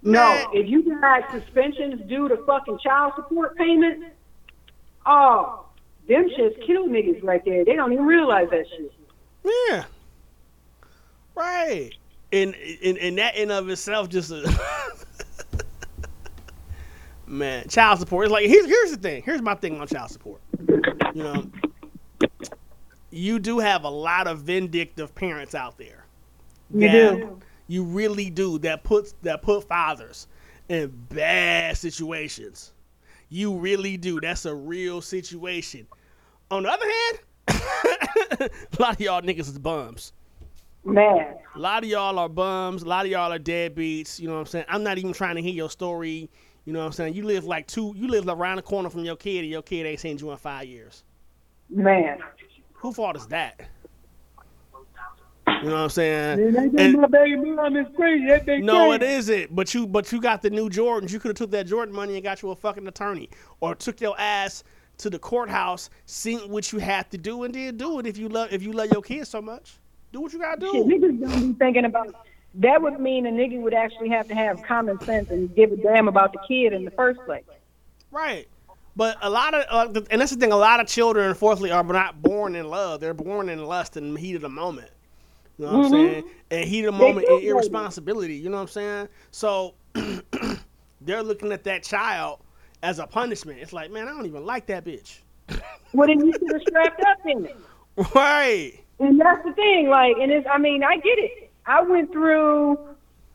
No, 0.01 0.49
if 0.53 0.69
you 0.69 0.99
got 1.01 1.29
suspensions 1.29 2.01
due 2.07 2.29
to 2.29 2.37
fucking 2.45 2.79
child 2.79 3.13
support 3.17 3.57
payments, 3.57 4.05
oh, 5.05 5.65
them 6.09 6.27
shits 6.37 6.65
kill 6.65 6.87
niggas 6.87 7.23
right 7.23 7.43
there. 7.45 7.63
They 7.63 7.75
don't 7.75 7.93
even 7.93 8.05
realize 8.05 8.49
that 8.49 8.65
shit. 8.67 8.91
Yeah. 9.43 9.85
Right. 11.35 11.91
And 12.33 12.55
and, 12.83 12.97
and 12.97 13.17
that 13.17 13.35
in 13.35 13.51
of 13.51 13.69
itself 13.69 14.09
just 14.09 14.31
a 14.31 14.43
man, 17.27 17.67
child 17.69 17.99
support. 17.99 18.25
It's 18.25 18.31
like 18.33 18.47
here's 18.47 18.65
here's 18.65 18.91
the 18.91 18.97
thing. 18.97 19.23
Here's 19.23 19.41
my 19.41 19.55
thing 19.55 19.79
on 19.79 19.87
child 19.87 20.09
support. 20.09 20.41
You 21.13 21.23
know, 21.23 21.49
you 23.11 23.39
do 23.39 23.59
have 23.59 23.83
a 23.83 23.89
lot 23.89 24.27
of 24.27 24.39
vindictive 24.39 25.15
parents 25.15 25.55
out 25.55 25.77
there. 25.77 26.05
You 26.73 26.91
do. 26.91 27.39
You 27.67 27.83
really 27.83 28.29
do. 28.29 28.57
That 28.59 28.83
puts 28.83 29.13
that 29.21 29.41
put 29.41 29.63
fathers 29.63 30.27
in 30.69 30.91
bad 31.09 31.77
situations. 31.77 32.73
You 33.29 33.55
really 33.55 33.95
do. 33.95 34.19
That's 34.19 34.45
a 34.45 34.53
real 34.53 35.01
situation. 35.01 35.87
On 36.51 36.63
the 36.63 36.69
other 36.69 36.85
hand, 36.85 38.49
a 38.77 38.81
lot 38.81 38.93
of 38.95 39.01
y'all 39.01 39.21
niggas 39.21 39.41
is 39.41 39.59
bums. 39.59 40.13
Man. 40.83 41.35
A 41.55 41.59
lot 41.59 41.83
of 41.83 41.89
y'all 41.89 42.17
are 42.17 42.29
bums. 42.29 42.83
A 42.83 42.87
lot 42.87 43.05
of 43.05 43.11
y'all 43.11 43.31
are 43.31 43.39
deadbeats. 43.39 44.19
You 44.19 44.27
know 44.27 44.35
what 44.35 44.39
I'm 44.41 44.45
saying? 44.47 44.65
I'm 44.67 44.83
not 44.83 44.97
even 44.97 45.13
trying 45.13 45.35
to 45.35 45.41
hear 45.41 45.53
your 45.53 45.69
story. 45.69 46.29
You 46.65 46.73
know 46.73 46.79
what 46.79 46.85
I'm 46.85 46.91
saying? 46.93 47.13
You 47.13 47.23
live 47.23 47.45
like 47.45 47.67
two. 47.67 47.93
You 47.95 48.07
live 48.07 48.27
around 48.27 48.57
the 48.57 48.61
corner 48.61 48.89
from 48.89 49.03
your 49.03 49.15
kid, 49.15 49.39
and 49.39 49.49
your 49.49 49.61
kid 49.61 49.85
ain't 49.85 49.99
seen 49.99 50.17
you 50.17 50.31
in 50.31 50.37
five 50.37 50.65
years. 50.67 51.03
Man. 51.69 52.19
Who 52.73 52.93
fault 52.93 53.15
is 53.17 53.27
that? 53.27 53.59
You 55.47 55.65
know 55.65 55.73
what 55.73 55.81
I'm 55.81 55.89
saying? 55.89 56.53
Man, 56.53 56.79
And- 56.79 57.01
my 57.01 57.07
baby 57.07 57.35
mom 57.35 57.75
is 57.75 57.87
crazy. 57.95 58.27
That 58.27 58.47
no, 58.61 58.93
it 58.93 59.03
isn't. 59.03 59.53
But 59.53 59.73
you, 59.73 59.85
but 59.85 60.11
you 60.11 60.21
got 60.21 60.41
the 60.41 60.49
new 60.49 60.69
Jordans. 60.69 61.11
You 61.11 61.19
could 61.19 61.29
have 61.29 61.37
took 61.37 61.51
that 61.51 61.67
Jordan 61.67 61.93
money 61.93 62.15
and 62.15 62.23
got 62.23 62.41
you 62.41 62.51
a 62.51 62.55
fucking 62.55 62.87
attorney, 62.87 63.29
or 63.59 63.75
took 63.75 63.99
your 63.99 64.17
ass 64.19 64.63
to 64.99 65.09
the 65.09 65.19
courthouse, 65.19 65.89
seen 66.05 66.39
what 66.49 66.71
you 66.71 66.79
have 66.79 67.09
to 67.09 67.17
do, 67.17 67.43
and 67.43 67.53
then 67.53 67.77
do 67.77 67.99
it 67.99 68.07
if 68.07 68.17
you 68.17 68.29
love 68.29 68.53
if 68.53 68.61
you 68.63 68.71
love 68.71 68.91
your 68.91 69.01
kids 69.01 69.29
so 69.29 69.41
much. 69.41 69.77
Do 70.11 70.21
what 70.21 70.33
you 70.33 70.39
gotta 70.39 70.59
do. 70.59 70.71
Shit, 70.71 70.85
niggas 70.87 71.19
don't 71.19 71.53
be 71.53 71.57
thinking 71.57 71.85
about 71.85 72.15
that 72.55 72.81
would 72.81 72.99
mean 72.99 73.25
a 73.25 73.31
nigga 73.31 73.59
would 73.61 73.73
actually 73.73 74.09
have 74.09 74.27
to 74.27 74.35
have 74.35 74.61
common 74.63 74.99
sense 75.05 75.29
and 75.29 75.53
give 75.55 75.71
a 75.71 75.77
damn 75.77 76.07
about 76.07 76.33
the 76.33 76.39
kid 76.47 76.73
in 76.73 76.83
the 76.83 76.91
first 76.91 77.23
place. 77.25 77.43
Right. 78.11 78.47
But 78.95 79.17
a 79.21 79.29
lot 79.29 79.53
of, 79.53 79.95
uh, 79.95 80.01
and 80.09 80.19
that's 80.19 80.31
the 80.31 80.37
thing, 80.37 80.51
a 80.51 80.57
lot 80.57 80.79
of 80.79 80.87
children, 80.87 81.29
unfortunately, 81.29 81.71
are 81.71 81.83
not 81.83 82.21
born 82.21 82.55
in 82.55 82.67
love. 82.67 82.99
They're 82.99 83.13
born 83.13 83.47
in 83.47 83.63
lust 83.63 83.97
and 83.97 84.17
heat 84.17 84.35
of 84.35 84.41
the 84.41 84.49
moment. 84.49 84.89
You 85.57 85.65
know 85.65 85.71
what 85.73 85.77
I'm 85.77 85.83
Mhm. 85.83 85.89
saying? 85.91 86.23
And 86.51 86.67
heat 86.67 86.85
of 86.85 86.93
the 86.93 86.97
moment 86.97 87.27
and 87.29 87.41
irresponsibility. 87.43 88.35
You 88.35 88.49
know 88.49 88.57
what 88.57 88.63
I'm 88.63 88.67
saying? 88.67 89.07
So 89.31 89.75
they're 91.01 91.23
looking 91.23 91.51
at 91.51 91.63
that 91.65 91.83
child 91.83 92.39
as 92.83 92.99
a 92.99 93.07
punishment. 93.07 93.59
It's 93.59 93.73
like, 93.73 93.91
man, 93.91 94.07
I 94.07 94.11
don't 94.11 94.25
even 94.25 94.45
like 94.45 94.67
that 94.67 94.85
bitch. 94.85 95.19
Well, 95.91 96.07
then 96.07 96.23
you 96.23 96.31
should 96.33 96.51
have 96.51 96.61
strapped 96.61 97.01
up 97.01 97.17
in 97.25 97.45
it. 97.45 97.55
Right. 98.13 98.73
And 98.99 99.19
that's 99.19 99.43
the 99.43 99.53
thing, 99.53 99.89
like, 99.89 100.17
and 100.21 100.31
it's, 100.31 100.45
I 100.51 100.59
mean, 100.59 100.83
I 100.83 100.97
get 100.97 101.17
it. 101.17 101.51
I 101.65 101.81
went 101.81 102.11
through 102.11 102.77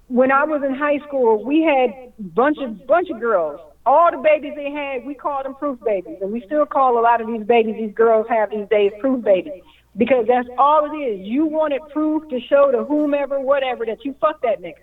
when 0.07 0.31
I 0.31 0.45
was 0.45 0.63
in 0.63 0.73
high 0.73 0.99
school. 1.01 1.43
We 1.45 1.63
had 1.63 2.13
bunch 2.35 2.59
of 2.59 2.87
bunch 2.87 3.11
of 3.11 3.19
girls. 3.19 3.61
All 3.87 4.11
the 4.13 4.19
babies 4.19 4.53
they 4.55 4.71
had, 4.71 5.05
we 5.05 5.15
called 5.15 5.45
them 5.47 5.57
proof 5.57 5.81
babies, 5.85 6.19
and 6.23 6.33
we 6.33 6.43
still 6.47 6.65
call 6.65 6.97
a 6.99 7.03
lot 7.03 7.21
of 7.21 7.27
these 7.27 7.43
babies 7.43 7.75
these 7.77 7.93
girls 7.95 8.27
have 8.29 8.51
these 8.51 8.69
days 8.69 8.93
proof 9.01 9.25
babies 9.25 9.63
because 9.97 10.27
that's 10.29 10.49
all 10.57 10.85
it 10.85 10.97
is. 10.97 11.27
You 11.27 11.47
wanted 11.47 11.81
proof 11.93 12.29
to 12.29 12.39
show 12.41 12.71
to 12.71 12.85
whomever, 12.85 13.41
whatever, 13.41 13.85
that 13.87 14.05
you 14.05 14.15
fucked 14.21 14.43
that 14.43 14.63
nigga, 14.63 14.77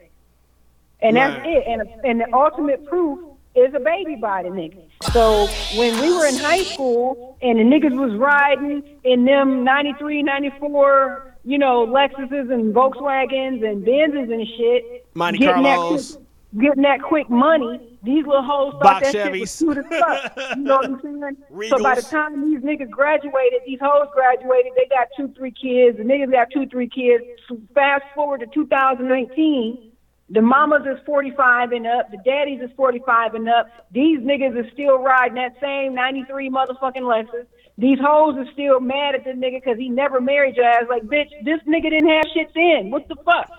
and 1.02 1.16
that's 1.16 1.38
Right. 1.38 1.58
it. 1.58 1.64
And 1.68 2.06
and 2.06 2.20
the 2.20 2.34
ultimate 2.36 2.86
proof 2.86 3.20
is 3.56 3.74
a 3.74 3.80
baby 3.80 4.16
body 4.16 4.50
nigga. 4.50 4.84
So 5.12 5.48
when 5.78 6.00
we 6.02 6.14
were 6.14 6.26
in 6.26 6.36
high 6.38 6.64
school 6.64 7.38
and 7.42 7.60
the 7.60 7.64
niggas 7.64 7.96
was 7.96 8.18
riding 8.18 8.84
in 9.04 9.26
them 9.26 9.64
93, 9.64 10.24
94, 10.24 11.36
you 11.44 11.58
know, 11.58 11.86
Lexuses 11.86 12.52
and 12.52 12.74
Volkswagens 12.74 13.66
and 13.68 13.84
Benzes 13.86 14.32
and 14.32 14.48
shit, 14.58 15.06
Monte 15.16 15.40
getting 15.40 15.64
that 15.64 15.76
Carlos. 15.78 16.16
quick, 16.16 16.26
getting 16.62 16.84
that 16.84 17.02
quick 17.02 17.30
money, 17.30 17.98
these 18.04 18.26
little 18.26 18.44
hoes 18.44 18.74
thought 18.74 18.84
Box 19.02 19.12
that 19.12 19.34
shit 19.34 19.40
was 19.40 19.50
Chevys. 19.52 19.58
cute 19.58 19.78
as 19.78 19.86
fuck. 20.00 20.56
You 20.58 20.64
know 20.64 20.76
what 20.78 20.86
I'm 20.86 21.02
saying? 21.02 21.38
So 21.70 21.84
by 21.84 21.96
the 21.96 22.02
time 22.02 22.50
these 22.50 22.62
niggas 22.62 22.90
graduated, 22.90 23.62
these 23.66 23.80
hoes 23.82 24.08
graduated, 24.14 24.72
they 24.76 24.86
got 24.88 25.08
two, 25.18 25.28
three 25.38 25.52
kids. 25.52 25.98
The 25.98 26.04
niggas 26.04 26.32
got 26.32 26.48
two, 26.54 26.66
three 26.68 26.88
kids. 26.90 27.24
So 27.50 27.60
fast 27.76 28.04
forward 28.16 28.40
to 28.42 28.48
2019. 28.48 29.91
The 30.32 30.42
mamas 30.42 30.84
is 30.86 30.98
45 31.06 31.74
and 31.74 31.86
up. 31.86 32.10
The 32.10 32.18
daddies 32.18 32.62
is 32.62 32.70
45 32.78 33.36
and 33.36 33.50
up. 33.50 33.68
These 33.92 34.20
niggas 34.20 34.58
is 34.58 34.72
still 34.72 35.00
riding 35.00 35.36
that 35.36 35.56
same 35.60 35.94
93 35.94 36.50
motherfucking 36.50 37.02
Lexus. 37.02 37.46
These 37.78 38.00
hoes 38.00 38.36
are 38.38 38.50
still 38.54 38.80
mad 38.80 39.16
at 39.16 39.26
this 39.26 39.36
nigga 39.36 39.62
because 39.62 39.78
he 39.78 39.90
never 39.90 40.22
married 40.22 40.56
your 40.56 40.66
ass. 40.66 40.84
Like, 40.90 41.04
bitch, 41.04 41.28
this 41.44 41.60
nigga 41.68 41.90
didn't 41.90 42.10
have 42.10 42.24
shit 42.34 42.48
then. 42.56 42.92
What 42.92 43.10
the 43.10 43.16
fuck? 43.26 43.52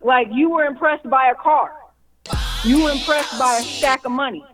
Like, 0.00 0.28
you 0.30 0.50
were 0.50 0.64
impressed 0.64 1.10
by 1.10 1.30
a 1.30 1.34
car. 1.34 1.72
You 2.64 2.84
were 2.84 2.90
impressed 2.90 3.36
by 3.36 3.56
a 3.56 3.62
stack 3.62 4.04
of 4.04 4.12
money. 4.12 4.44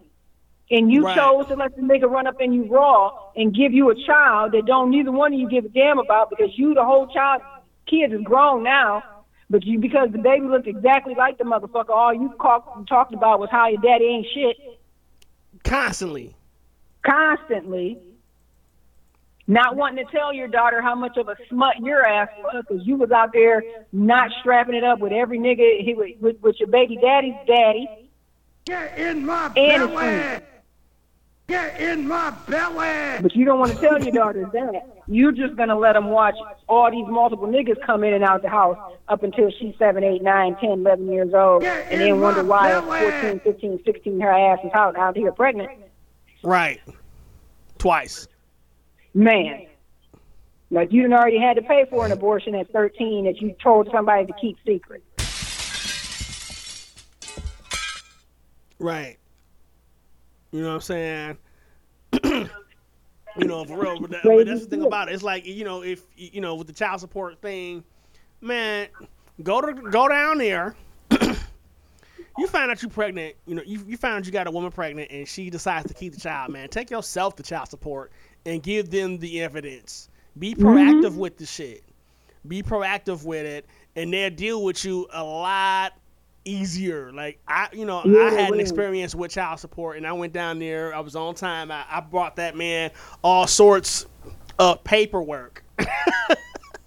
And 0.70 0.90
you 0.90 1.04
Right. 1.04 1.16
chose 1.16 1.46
to 1.48 1.56
let 1.56 1.76
the 1.76 1.82
nigga 1.82 2.10
run 2.10 2.26
up 2.26 2.40
in 2.40 2.54
you 2.54 2.64
raw 2.64 3.10
and 3.36 3.54
give 3.54 3.74
you 3.74 3.90
a 3.90 3.94
child 3.94 4.52
that 4.52 4.64
don't 4.64 4.90
neither 4.90 5.12
one 5.12 5.34
of 5.34 5.38
you 5.38 5.48
give 5.48 5.66
a 5.66 5.68
damn 5.68 5.98
about 5.98 6.30
because 6.30 6.56
you, 6.56 6.72
the 6.72 6.84
whole 6.84 7.08
child, 7.08 7.42
kids 7.86 8.14
is 8.14 8.22
grown 8.22 8.62
now. 8.62 9.02
But 9.52 9.66
you, 9.66 9.78
because 9.78 10.08
the 10.12 10.18
baby 10.18 10.46
looked 10.46 10.66
exactly 10.66 11.14
like 11.14 11.36
the 11.36 11.44
motherfucker, 11.44 11.90
all 11.90 12.14
you 12.14 12.32
talk, 12.40 12.88
talked 12.88 13.12
about 13.12 13.38
was 13.38 13.50
how 13.52 13.68
your 13.68 13.82
daddy 13.82 14.06
ain't 14.06 14.26
shit 14.34 14.56
Constantly. 15.62 16.34
constantly. 17.04 17.98
not 19.46 19.76
wanting 19.76 20.06
to 20.06 20.10
tell 20.10 20.32
your 20.32 20.48
daughter 20.48 20.80
how 20.80 20.94
much 20.94 21.18
of 21.18 21.28
a 21.28 21.36
smut 21.50 21.78
your 21.80 22.02
ass 22.02 22.28
was 22.38 22.64
because 22.66 22.86
you 22.86 22.96
was 22.96 23.10
out 23.10 23.34
there 23.34 23.62
not 23.92 24.30
strapping 24.40 24.74
it 24.74 24.84
up 24.84 25.00
with 25.00 25.12
every 25.12 25.38
nigga 25.38 25.84
he, 25.84 25.92
with, 25.92 26.18
with, 26.18 26.40
with 26.40 26.56
your 26.58 26.68
baby 26.68 26.96
daddy's 26.96 27.34
daddy. 27.46 27.86
Get 28.64 28.98
in 28.98 29.26
my 29.26 29.52
And 29.54 29.92
belly! 29.92 30.40
Friend. 31.52 31.78
Get 31.78 31.80
in 31.80 32.08
my 32.08 32.30
belly! 32.48 33.22
But 33.22 33.34
you 33.34 33.44
don't 33.44 33.58
want 33.58 33.72
to 33.72 33.78
tell 33.78 34.02
your 34.02 34.12
daughters 34.12 34.46
that. 34.52 35.02
You're 35.06 35.32
just 35.32 35.56
gonna 35.56 35.78
let 35.78 35.94
them 35.94 36.10
watch 36.10 36.34
all 36.68 36.90
these 36.90 37.06
multiple 37.08 37.46
niggas 37.46 37.84
come 37.84 38.04
in 38.04 38.14
and 38.14 38.24
out 38.24 38.42
the 38.42 38.48
house 38.48 38.78
up 39.08 39.22
until 39.22 39.50
she's 39.50 39.74
seven, 39.78 40.04
eight, 40.04 40.22
nine, 40.22 40.56
ten, 40.56 40.70
eleven 40.70 41.10
years 41.10 41.34
old, 41.34 41.64
and 41.64 42.00
then 42.00 42.20
wonder 42.20 42.44
why 42.44 42.72
at 42.72 42.84
14, 42.84 43.40
15, 43.40 43.80
16 43.84 44.20
her 44.20 44.30
ass 44.30 44.58
is 44.64 44.70
out 44.74 44.96
out 44.96 45.16
here 45.16 45.32
pregnant. 45.32 45.70
Right. 46.42 46.80
Twice. 47.78 48.26
Man. 49.14 49.66
Like 50.70 50.90
you 50.90 51.02
done 51.02 51.12
already 51.12 51.38
had 51.38 51.56
to 51.56 51.62
pay 51.62 51.84
for 51.90 52.06
an 52.06 52.12
abortion 52.12 52.54
at 52.54 52.72
13 52.72 53.26
that 53.26 53.42
you 53.42 53.54
told 53.62 53.88
somebody 53.92 54.26
to 54.26 54.32
keep 54.40 54.56
secret. 54.64 55.04
Right. 58.78 59.18
You 60.52 60.60
know 60.60 60.68
what 60.68 60.74
I'm 60.74 60.80
saying? 60.82 61.38
you 63.36 63.46
know, 63.46 63.64
for 63.64 63.80
real. 63.80 64.00
But, 64.00 64.10
that, 64.10 64.22
but 64.22 64.46
that's 64.46 64.60
the 64.60 64.66
thing 64.66 64.82
about 64.82 65.08
it. 65.08 65.14
It's 65.14 65.22
like 65.22 65.46
you 65.46 65.64
know, 65.64 65.82
if 65.82 66.02
you 66.16 66.40
know, 66.40 66.54
with 66.54 66.66
the 66.66 66.72
child 66.72 67.00
support 67.00 67.40
thing, 67.40 67.82
man, 68.40 68.88
go 69.42 69.60
to 69.60 69.72
go 69.72 70.08
down 70.08 70.38
there. 70.38 70.76
you 71.10 72.46
find 72.46 72.70
out 72.70 72.82
you're 72.82 72.90
pregnant. 72.90 73.34
You 73.46 73.54
know, 73.54 73.62
you 73.64 73.82
you 73.86 73.96
find 73.96 74.14
out 74.14 74.26
you 74.26 74.32
got 74.32 74.46
a 74.46 74.50
woman 74.50 74.70
pregnant, 74.70 75.10
and 75.10 75.26
she 75.26 75.48
decides 75.48 75.88
to 75.88 75.94
keep 75.94 76.12
the 76.12 76.20
child. 76.20 76.52
Man, 76.52 76.68
take 76.68 76.90
yourself 76.90 77.34
to 77.36 77.42
child 77.42 77.68
support 77.68 78.12
and 78.44 78.62
give 78.62 78.90
them 78.90 79.18
the 79.18 79.42
evidence. 79.42 80.10
Be 80.38 80.54
proactive 80.54 81.02
mm-hmm. 81.02 81.18
with 81.18 81.38
the 81.38 81.46
shit. 81.46 81.82
Be 82.46 82.62
proactive 82.62 83.24
with 83.24 83.46
it, 83.46 83.66
and 83.96 84.12
they'll 84.12 84.30
deal 84.30 84.64
with 84.64 84.84
you 84.84 85.06
a 85.12 85.22
lot 85.24 85.92
easier. 86.44 87.12
Like 87.12 87.38
I, 87.46 87.68
you 87.72 87.84
know, 87.84 88.02
Yeah, 88.04 88.20
I 88.26 88.30
had 88.30 88.52
an 88.52 88.60
experience 88.60 89.14
with 89.14 89.30
child 89.30 89.60
support, 89.60 89.96
and 89.96 90.06
I 90.06 90.12
went 90.12 90.32
down 90.32 90.58
there. 90.58 90.94
I 90.94 91.00
was 91.00 91.16
on 91.16 91.34
time. 91.34 91.70
I, 91.70 91.84
I 91.90 92.00
brought 92.00 92.36
that 92.36 92.56
man 92.56 92.90
all 93.22 93.46
sorts 93.46 94.06
of 94.58 94.82
paperwork. 94.84 95.64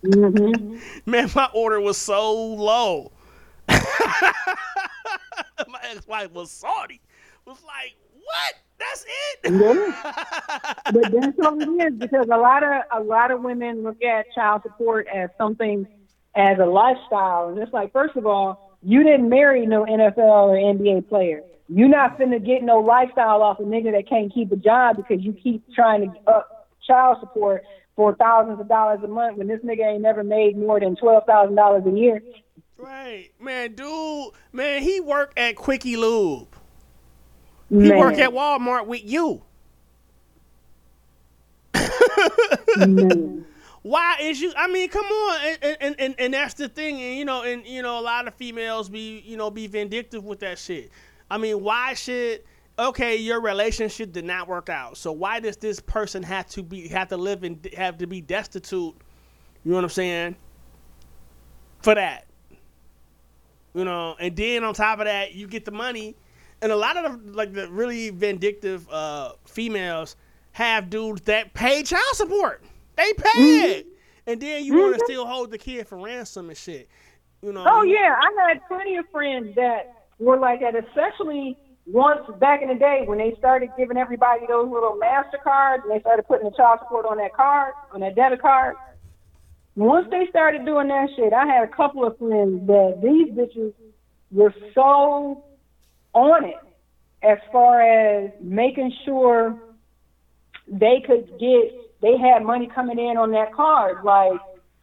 Mm-hmm. 0.04 0.78
Man, 1.10 1.30
my 1.36 1.50
order 1.54 1.82
was 1.82 1.98
so 1.98 2.34
low. 2.34 3.12
my 3.68 3.82
ex-wife 5.90 6.32
was 6.32 6.52
salty. 6.52 7.02
Was 7.46 7.58
like, 7.66 7.96
"What? 8.14 8.54
That's 8.78 9.06
it?" 9.08 9.52
but 10.94 11.12
that's 11.12 11.40
all 11.44 11.60
it 11.62 11.88
is 11.88 11.94
because 12.00 12.28
a 12.32 12.38
lot 12.38 12.64
of 12.64 12.84
a 12.92 13.00
lot 13.02 13.32
of 13.32 13.42
women 13.42 13.84
look 13.84 14.04
at 14.04 14.32
child 14.34 14.62
support 14.64 15.08
as 15.14 15.30
something 15.38 15.88
as 16.36 16.60
a 16.60 16.66
lifestyle, 16.66 17.50
and 17.50 17.58
it's 17.58 17.74
like, 17.74 17.92
first 17.92 18.16
of 18.16 18.26
all, 18.26 18.65
you 18.86 19.04
didn't 19.04 19.30
marry 19.30 19.66
no 19.66 19.84
NFL 19.84 20.20
or 20.20 20.56
NBA 20.56 21.10
player. 21.10 21.42
You're 21.68 21.90
not 21.90 22.20
finna 22.20 22.44
get 22.46 22.62
no 22.62 22.78
lifestyle 22.78 23.42
off 23.42 23.60
a 23.60 23.64
nigga 23.64 23.92
that 23.94 24.08
can't 24.08 24.32
keep 24.32 24.52
a 24.52 24.56
job 24.56 24.98
because 24.98 25.24
you 25.24 25.34
keep 25.34 25.64
trying 25.74 26.12
to 26.12 26.20
up 26.30 26.50
uh, 26.52 26.86
child 26.86 27.18
support 27.20 27.64
for 27.96 28.16
thousands 28.16 28.60
of 28.60 28.68
dollars 28.68 29.00
a 29.04 29.08
month 29.08 29.38
when 29.38 29.48
this 29.48 29.60
nigga 29.62 29.94
ain't 29.94 30.02
never 30.02 30.24
made 30.24 30.56
more 30.56 30.80
than 30.80 30.96
twelve 30.96 31.26
thousand 31.26 31.56
dollars 31.56 31.84
a 31.88 31.90
year. 31.90 32.22
Right, 32.78 33.32
man, 33.40 33.74
dude, 33.74 34.32
man, 34.54 34.84
he 34.84 35.00
worked 35.00 35.40
at 35.40 35.56
Quickie 35.56 35.98
Lube. 35.98 36.48
He 37.70 37.76
Man. 37.76 37.98
work 37.98 38.20
at 38.20 38.30
Walmart 38.30 38.86
with 38.86 39.02
you. 39.04 39.42
Why 43.86 44.18
is 44.20 44.42
you? 44.42 44.52
I 44.58 44.68
mean, 44.68 44.90
come 44.90 45.06
on, 45.06 45.56
and, 45.62 45.78
and 45.80 45.96
and 46.00 46.16
and 46.18 46.34
that's 46.34 46.56
the 46.56 46.68
thing, 46.68 47.00
and 47.00 47.20
you 47.20 47.24
know, 47.24 47.44
and 47.44 47.64
you 47.68 47.84
know, 47.84 48.00
a 48.00 48.02
lot 48.02 48.28
of 48.28 48.34
females 48.34 48.90
be 48.90 49.20
you 49.20 49.38
know 49.38 49.52
be 49.52 49.68
vindictive 49.68 50.26
with 50.26 50.40
that 50.40 50.58
shit. 50.58 50.90
I 51.30 51.38
mean, 51.38 51.62
why 51.62 51.94
should? 51.94 52.42
Okay, 52.80 53.18
your 53.18 53.40
relationship 53.42 54.12
did 54.12 54.26
not 54.26 54.48
work 54.48 54.70
out, 54.70 54.98
so 54.98 55.12
why 55.12 55.40
does 55.40 55.58
this 55.58 55.80
person 55.80 56.24
have 56.24 56.48
to 56.48 56.64
be 56.64 56.88
have 56.88 57.10
to 57.10 57.18
live 57.18 57.44
and 57.44 57.64
have 57.78 58.00
to 58.00 58.08
be 58.08 58.22
destitute? 58.22 58.96
You 59.64 59.72
know 59.72 59.76
what 59.76 59.84
I'm 59.84 59.92
saying? 59.92 60.36
For 61.84 61.94
that, 61.94 62.26
you 63.76 63.86
know, 63.86 64.16
and 64.20 64.36
then 64.36 64.64
on 64.64 64.74
top 64.74 64.98
of 64.98 65.06
that, 65.06 65.36
you 65.36 65.46
get 65.46 65.64
the 65.64 65.72
money, 65.72 66.16
and 66.64 66.72
a 66.72 66.76
lot 66.76 66.98
of 66.98 67.24
the 67.24 67.32
like 67.34 67.54
the 67.54 67.70
really 67.70 68.10
vindictive 68.10 68.90
uh, 68.90 69.34
females 69.46 70.16
have 70.54 70.90
dudes 70.90 71.22
that 71.26 71.54
pay 71.54 71.84
child 71.84 72.16
support. 72.16 72.64
They 72.96 73.14
pay 73.14 73.40
mm-hmm. 73.40 73.66
it, 73.66 73.88
and 74.28 74.42
then 74.42 74.64
you 74.64 74.74
want 74.78 74.94
to 74.94 75.00
mm-hmm. 75.00 75.06
still 75.06 75.26
hold 75.26 75.52
the 75.52 75.58
kid 75.58 75.88
for 75.88 75.98
ransom 75.98 76.50
and 76.50 76.58
shit. 76.58 76.90
You 77.42 77.54
know? 77.54 77.66
Oh 77.68 77.84
yeah, 77.84 78.16
I 78.20 78.50
had 78.50 78.62
plenty 78.68 78.98
of 78.98 79.06
friends 79.12 79.56
that 79.56 80.08
were 80.20 80.38
like 80.38 80.62
that, 80.62 80.76
especially 80.76 81.58
once 81.86 82.22
back 82.40 82.62
in 82.62 82.70
the 82.70 82.76
day 82.76 83.04
when 83.06 83.20
they 83.20 83.36
started 83.38 83.70
giving 83.78 83.98
everybody 83.98 84.46
those 84.48 84.70
little 84.70 85.00
Mastercards 85.00 85.84
and 85.84 85.92
they 85.92 86.00
started 86.00 86.28
putting 86.28 86.50
the 86.50 86.56
child 86.56 86.80
support 86.82 87.06
on 87.06 87.18
that 87.18 87.34
card, 87.34 87.74
on 87.92 88.00
that 88.00 88.16
debit 88.16 88.42
card. 88.42 88.76
Once 89.76 90.08
they 90.10 90.26
started 90.30 90.66
doing 90.66 90.88
that 90.88 91.10
shit, 91.16 91.34
I 91.34 91.46
had 91.46 91.64
a 91.64 91.68
couple 91.68 92.06
of 92.06 92.18
friends 92.18 92.66
that 92.68 93.00
these 93.04 93.28
bitches 93.34 93.74
were 94.32 94.54
so 94.74 95.44
on 96.14 96.46
it 96.46 96.56
as 97.22 97.38
far 97.52 97.82
as 97.82 98.32
making 98.42 98.92
sure 99.04 99.60
they 100.68 101.04
could 101.06 101.28
get 101.40 101.85
they 102.02 102.18
had 102.18 102.44
money 102.44 102.68
coming 102.74 103.00
in 103.00 103.18
on 103.18 103.32
that 103.32 103.54
card 103.54 104.04
like 104.04 104.40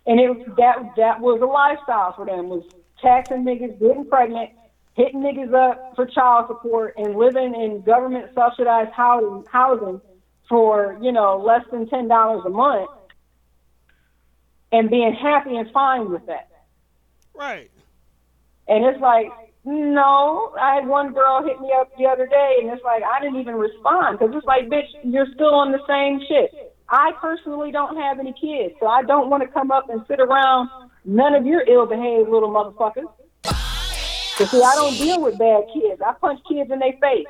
and 0.07 0.19
it 0.21 0.57
that 0.57 0.77
that 0.97 1.21
was 1.21 1.41
a 1.41 1.47
lifestyle 1.47 2.13
for 2.15 2.27
them 2.27 2.49
was 2.49 2.65
taxing 3.01 3.45
niggas 3.45 3.79
getting 3.79 4.05
pregnant 4.07 4.51
hitting 4.95 5.21
niggas 5.21 5.53
up 5.55 5.95
for 5.95 6.07
child 6.07 6.47
support 6.49 6.95
and 6.97 7.15
living 7.17 7.55
in 7.55 7.81
government 7.83 8.31
subsidized 8.35 8.91
housing 8.93 9.45
housing 9.51 10.01
for 10.49 10.99
you 11.01 11.13
know 11.13 11.39
less 11.39 11.63
than 11.71 11.89
ten 11.89 12.09
dollars 12.09 12.43
a 12.47 12.51
month 12.51 12.91
and 14.73 14.91
being 14.91 15.13
happy 15.15 15.57
and 15.57 15.71
fine 15.73 16.11
with 16.11 16.25
that 16.27 16.49
Right. 17.35 17.71
and 18.69 18.85
it's 18.85 19.01
like, 19.01 19.33
no, 19.65 20.53
I 20.61 20.75
had 20.77 20.87
one 20.87 21.13
girl 21.13 21.43
hit 21.45 21.61
me 21.61 21.73
up 21.79 21.97
the 21.97 22.07
other 22.07 22.27
day, 22.27 22.57
and 22.61 22.71
it's 22.71 22.85
like 22.85 23.03
I 23.03 23.21
didn't 23.21 23.41
even 23.41 23.55
respond 23.55 24.19
because 24.19 24.35
it's 24.35 24.47
like, 24.47 24.69
bitch, 24.69 24.89
you're 25.03 25.29
still 25.35 25.55
on 25.55 25.73
the 25.73 25.81
same 25.87 26.21
shit. 26.29 26.72
I 26.93 27.13
personally 27.19 27.73
don't 27.73 27.97
have 27.97 28.19
any 28.19 28.35
kids, 28.35 28.75
so 28.79 28.87
I 28.87 29.03
don't 29.03 29.31
want 29.31 29.43
to 29.43 29.49
come 29.49 29.71
up 29.71 29.89
and 29.89 30.05
sit 30.07 30.21
around 30.21 30.69
none 31.07 31.35
of 31.35 31.47
your 31.47 31.63
ill-behaved 31.63 32.29
little 32.29 32.51
motherfuckers. 32.51 33.11
Cause 34.37 34.51
see, 34.51 34.63
I 34.63 34.75
don't 34.75 34.97
deal 34.99 35.23
with 35.23 35.39
bad 35.39 35.65
kids. 35.73 36.03
I 36.05 36.13
punch 36.13 36.41
kids 36.47 36.71
in 36.71 36.81
their 36.81 36.93
face 37.01 37.27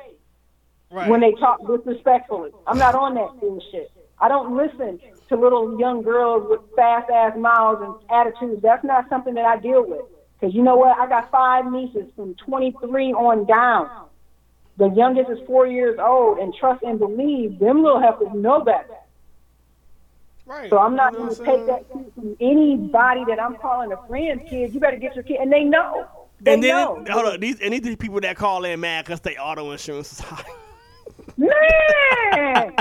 when 0.89 1.21
they 1.21 1.31
talk 1.33 1.65
disrespectfully. 1.65 2.51
I'm 2.67 2.77
not 2.77 2.93
on 2.93 3.15
that 3.15 3.39
bullshit. 3.39 3.89
I 4.19 4.27
don't 4.27 4.57
listen 4.57 4.99
to 5.29 5.37
little 5.37 5.79
young 5.79 6.01
girls 6.01 6.45
with 6.49 6.59
fast 6.75 7.09
ass 7.09 7.33
mouths 7.37 7.81
and 7.81 7.95
attitudes. 8.11 8.61
That's 8.61 8.83
not 8.83 9.07
something 9.07 9.33
that 9.35 9.45
I 9.45 9.57
deal 9.57 9.85
with. 9.87 10.01
Because 10.39 10.53
you 10.53 10.61
know 10.61 10.75
what? 10.75 10.97
I 10.97 11.07
got 11.07 11.31
five 11.31 11.71
nieces 11.71 12.11
from 12.17 12.35
23 12.35 13.13
on 13.13 13.45
down. 13.45 14.07
The 14.77 14.89
youngest 14.89 15.29
is 15.29 15.39
four 15.47 15.67
years 15.67 15.99
old, 16.01 16.39
and 16.39 16.53
trust 16.53 16.83
and 16.83 16.99
believe 16.99 17.59
them 17.59 17.81
little 17.81 18.01
heifers 18.01 18.27
know 18.33 18.61
better. 18.61 18.95
Right. 20.45 20.69
So 20.69 20.77
I'm 20.77 20.95
not 20.95 21.13
going 21.13 21.29
to 21.29 21.35
take 21.35 21.65
that 21.67 21.85
from 21.89 22.35
anybody 22.39 23.23
that 23.29 23.41
I'm 23.41 23.55
calling 23.55 23.91
a 23.91 24.07
friend. 24.07 24.41
Kid, 24.49 24.73
you 24.73 24.79
better 24.79 24.97
get 24.97 25.15
your 25.15 25.23
kid, 25.23 25.37
and 25.39 25.51
they 25.51 25.63
know. 25.63 26.05
They 26.41 26.55
and 26.55 26.63
then 26.63 26.75
know. 26.75 27.05
hold 27.09 27.25
on, 27.25 27.39
these 27.39 27.61
and 27.61 27.73
these 27.73 27.95
people 27.95 28.19
that 28.21 28.35
call 28.35 28.65
in 28.65 28.81
mad 28.81 29.05
because 29.05 29.21
they 29.21 29.37
auto 29.37 29.71
insurance 29.71 30.13
is 30.13 30.19
high. 30.19 30.43
Man, 31.37 32.75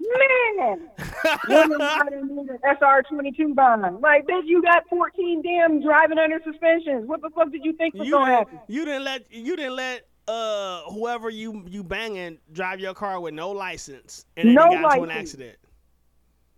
man, 0.00 0.88
women 1.48 1.78
riding 1.78 2.30
in 2.30 2.48
an 2.48 2.58
SR 2.80 3.02
twenty 3.08 3.32
two 3.32 3.54
bond. 3.54 4.00
Like, 4.00 4.26
bitch, 4.26 4.42
you 4.46 4.62
got 4.62 4.84
fourteen 4.88 5.42
damn 5.42 5.82
driving 5.82 6.18
under 6.18 6.40
suspensions. 6.42 7.06
What 7.06 7.20
the 7.20 7.30
fuck 7.34 7.52
did 7.52 7.64
you 7.64 7.74
think 7.74 7.94
was 7.94 8.06
You 8.06 8.14
gonna 8.14 8.32
happen? 8.32 8.60
you 8.68 8.84
didn't 8.84 9.04
let 9.04 9.30
you 9.30 9.56
didn't 9.56 9.76
let 9.76 10.06
uh 10.26 10.82
whoever 10.84 11.28
you 11.28 11.64
you 11.68 11.84
banging 11.84 12.38
drive 12.52 12.80
your 12.80 12.94
car 12.94 13.20
with 13.20 13.34
no 13.34 13.50
license 13.50 14.24
and 14.38 14.48
then 14.48 14.54
No 14.54 14.70
they 14.70 14.76
got 14.76 14.96
into 14.96 15.04
an 15.04 15.10
accident. 15.10 15.58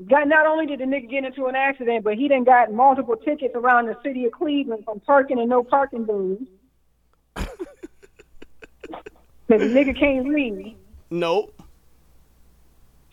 Got 0.04 0.28
not 0.28 0.46
only 0.46 0.66
did 0.66 0.80
the 0.80 0.84
nigga 0.84 1.08
get 1.08 1.24
into 1.24 1.46
an 1.46 1.56
accident, 1.56 2.04
but 2.04 2.16
he 2.16 2.28
done 2.28 2.44
got 2.44 2.70
multiple 2.70 3.16
tickets 3.16 3.54
around 3.54 3.86
the 3.86 3.96
city 4.04 4.26
of 4.26 4.32
Cleveland 4.32 4.84
from 4.84 5.00
parking 5.00 5.38
and 5.38 5.48
no 5.48 5.62
parking 5.64 6.04
zones. 6.04 6.46
Cause 7.34 7.48
the 9.48 9.54
nigga 9.56 9.98
can't 9.98 10.28
read, 10.28 10.76
Nope. 11.08 11.58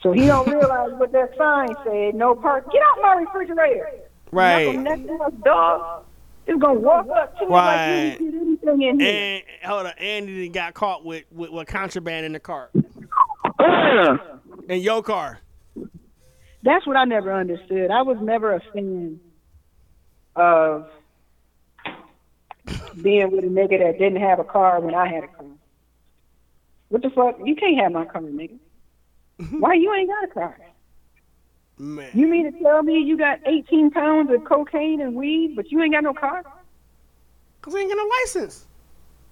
so 0.01 0.11
he 0.11 0.26
don't 0.26 0.49
realize 0.49 0.91
what 0.97 1.14
that 1.14 1.30
sign 1.38 1.69
said. 1.85 2.15
No 2.15 2.35
park. 2.35 2.69
Get 2.72 2.81
out 2.81 3.01
my 3.01 3.14
refrigerator. 3.22 3.89
Right. 4.34 4.77
Knuckle 4.77 5.05
neck 5.07 5.19
ass 5.26 5.31
dog. 5.45 6.03
It's 6.47 6.61
gonna 6.61 6.81
walk 6.81 7.07
up 7.15 7.38
to 7.38 7.45
you 7.45 7.49
Right. 7.49 8.10
like 8.10 8.19
you 8.19 8.31
didn't 8.31 8.61
do 8.61 8.69
anything 8.72 8.81
in 8.81 8.99
here. 8.99 9.41
And 9.64 9.72
hold 9.72 9.85
on, 9.85 9.93
Andy 9.97 10.49
got 10.49 10.73
caught 10.73 11.05
with, 11.05 11.23
with, 11.31 11.49
with 11.51 11.68
contraband 11.69 12.26
in 12.26 12.34
the 12.34 12.39
car. 12.41 12.69
in 14.68 14.81
your 14.81 15.01
car. 15.01 15.39
That's 16.64 16.88
what 16.88 16.95
I 16.95 17.03
never 17.03 17.34
understood. 17.34 17.91
I 17.91 18.02
was 18.02 18.18
never 18.22 18.53
a 18.53 18.61
fan 18.73 19.19
of 20.35 20.90
being 23.02 23.31
with 23.31 23.44
a 23.44 23.48
nigga 23.48 23.80
that 23.80 23.99
didn't 23.99 24.22
have 24.22 24.40
a 24.40 24.44
car 24.44 24.80
when 24.80 24.95
I 24.95 25.07
had 25.07 25.26
a 25.26 25.27
car. 25.27 25.45
What 26.88 27.02
the 27.02 27.10
fuck? 27.10 27.38
You 27.44 27.56
can't 27.56 27.77
have 27.80 27.91
my 27.91 28.06
car, 28.06 28.22
nigga. 28.22 28.57
Why 29.60 29.73
you 29.73 29.94
ain't 29.94 30.10
got 30.10 30.23
a 30.23 30.27
car? 30.27 30.57
Man. 31.77 32.10
You 32.14 32.27
mean 32.27 32.52
to 32.52 32.60
tell 32.60 32.84
me 32.84 32.99
you 32.99 33.18
got 33.18 33.40
18 33.45 33.91
pounds 33.91 34.31
of 34.31 34.45
cocaine 34.45 35.02
and 35.02 35.15
weed, 35.15 35.56
but 35.56 35.72
you 35.72 35.81
ain't 35.81 35.94
got 35.94 36.03
no 36.03 36.14
car? 36.14 36.44
Cause 37.61 37.76
I 37.76 37.80
ain't 37.80 37.90
got 37.90 37.98
no 37.98 38.10
license. 38.22 38.65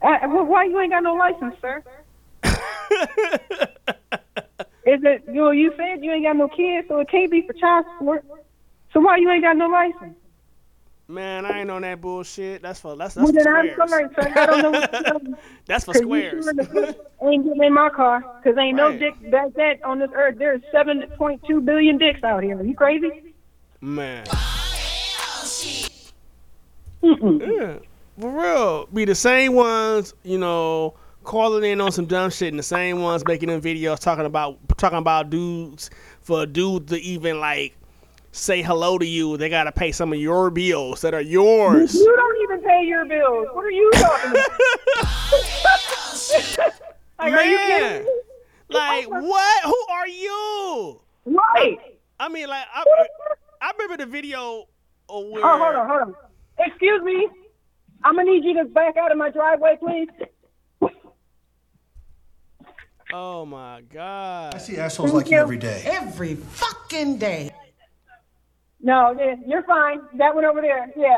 Uh, 0.01 0.17
well, 0.27 0.45
why 0.45 0.63
you 0.63 0.79
ain't 0.79 0.91
got 0.91 1.03
no 1.03 1.13
license, 1.13 1.55
sir? 1.61 1.83
Is 4.85 4.99
it? 5.03 5.23
You 5.27 5.33
know, 5.35 5.51
you 5.51 5.71
said 5.77 6.03
you 6.03 6.11
ain't 6.11 6.25
got 6.25 6.35
no 6.37 6.47
kids, 6.47 6.87
so 6.87 6.99
it 6.99 7.09
can't 7.09 7.29
be 7.31 7.45
for 7.45 7.53
child 7.53 7.85
support. 7.97 8.25
So 8.93 8.99
why 8.99 9.17
you 9.17 9.29
ain't 9.31 9.43
got 9.43 9.55
no 9.57 9.67
license? 9.67 10.15
Man, 11.07 11.45
I 11.45 11.59
ain't 11.59 11.69
on 11.69 11.81
that 11.81 11.99
bullshit. 12.01 12.61
That's 12.61 12.79
for 12.79 12.95
that's 12.95 13.15
that's 13.15 13.31
Well, 13.31 13.43
for 13.43 13.43
then 13.43 13.47
I'm 13.47 13.89
sorry. 13.89 14.05
I 14.35 14.45
don't 14.45 14.61
know 14.61 14.71
what 14.71 14.91
you. 14.99 15.35
That's 15.67 15.85
for 15.85 15.93
squares. 15.93 16.45
sure 16.45 16.53
ain't 17.23 17.43
getting 17.45 17.63
in 17.63 17.73
my 17.73 17.89
car 17.89 18.23
because 18.41 18.57
ain't 18.57 18.77
no 18.77 18.87
Right. 18.89 18.99
dick 18.99 19.13
that 19.31 19.53
that 19.55 19.83
on 19.83 19.99
this 19.99 20.09
earth. 20.15 20.35
There's 20.39 20.61
7.2 20.73 21.65
billion 21.65 21.97
dicks 21.97 22.23
out 22.23 22.43
here. 22.43 22.57
Are 22.57 22.63
you 22.63 22.75
crazy? 22.75 23.11
Man. 23.81 24.25
Yeah, 27.01 27.77
for 28.19 28.29
real. 28.31 28.85
Be 28.93 29.05
the 29.05 29.15
same 29.15 29.53
ones, 29.53 30.13
you 30.23 30.37
know, 30.37 30.93
calling 31.23 31.63
in 31.63 31.81
on 31.81 31.91
some 31.91 32.05
dumb 32.05 32.29
shit, 32.31 32.49
and 32.49 32.59
the 32.59 32.63
same 32.63 33.01
ones 33.01 33.23
making 33.25 33.49
them 33.49 33.61
videos 33.61 33.99
talking 33.99 34.25
about 34.25 34.57
talking 34.77 34.97
about 34.97 35.29
dudes 35.29 35.89
for 36.21 36.43
a 36.43 36.45
dude 36.45 36.87
to 36.89 36.99
even 36.99 37.39
like 37.39 37.75
say 38.31 38.61
hello 38.61 38.97
to 38.97 39.05
you. 39.05 39.37
They 39.37 39.49
gotta 39.49 39.71
pay 39.71 39.91
some 39.91 40.13
of 40.13 40.19
your 40.19 40.49
bills 40.49 41.01
that 41.01 41.13
are 41.13 41.21
yours. 41.21 41.93
You 41.93 42.15
don't 42.15 42.41
even 42.43 42.67
pay 42.67 42.83
your 42.85 43.05
bills. 43.05 43.47
What 43.53 43.65
are 43.65 43.71
you 43.71 43.89
talking 43.93 44.31
about? 44.31 44.47
like, 47.19 47.33
are 47.33 47.43
you 47.43 47.57
kidding 47.57 47.81
Man, 47.81 48.03
me? 48.03 48.09
like 48.69 49.07
what? 49.09 49.63
Who 49.63 49.85
are 49.89 50.07
you? 50.07 51.01
Right. 51.25 51.77
I 52.19 52.29
mean, 52.29 52.47
like 52.47 52.65
I, 52.73 52.83
I 53.61 53.71
remember 53.77 54.03
the 54.03 54.09
video 54.09 54.65
where. 55.09 55.45
Oh, 55.45 55.57
hold 55.57 55.75
on, 55.75 55.87
hold 55.87 56.01
on. 56.01 56.15
Excuse 56.59 57.01
me. 57.03 57.27
I'm 58.03 58.15
gonna 58.15 58.31
need 58.31 58.43
you 58.43 58.53
to 58.55 58.65
back 58.65 58.97
out 58.97 59.11
of 59.11 59.17
my 59.17 59.29
driveway, 59.29 59.77
please. 59.79 60.07
Oh 63.13 63.45
my 63.45 63.81
god. 63.81 64.55
I 64.55 64.57
see 64.57 64.77
assholes 64.77 65.13
like 65.13 65.29
you 65.29 65.37
every 65.37 65.57
day. 65.57 65.81
Every 65.85 66.35
fucking 66.35 67.17
day. 67.17 67.51
No, 68.81 69.15
you're 69.45 69.63
fine. 69.63 70.01
That 70.17 70.33
one 70.33 70.45
over 70.45 70.61
there. 70.61 70.91
Yeah. 70.95 71.17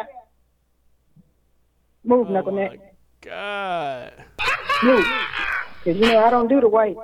Move, 2.04 2.28
Oh 2.30 2.34
knuckle 2.34 2.52
neck. 2.54 2.80
God. 3.22 4.12
Move. 4.84 5.06
Cause 5.86 5.96
you 5.96 6.02
know 6.02 6.20
I 6.24 6.30
don't 6.30 6.48
do 6.48 6.60
the 6.60 6.68
white. 6.68 6.98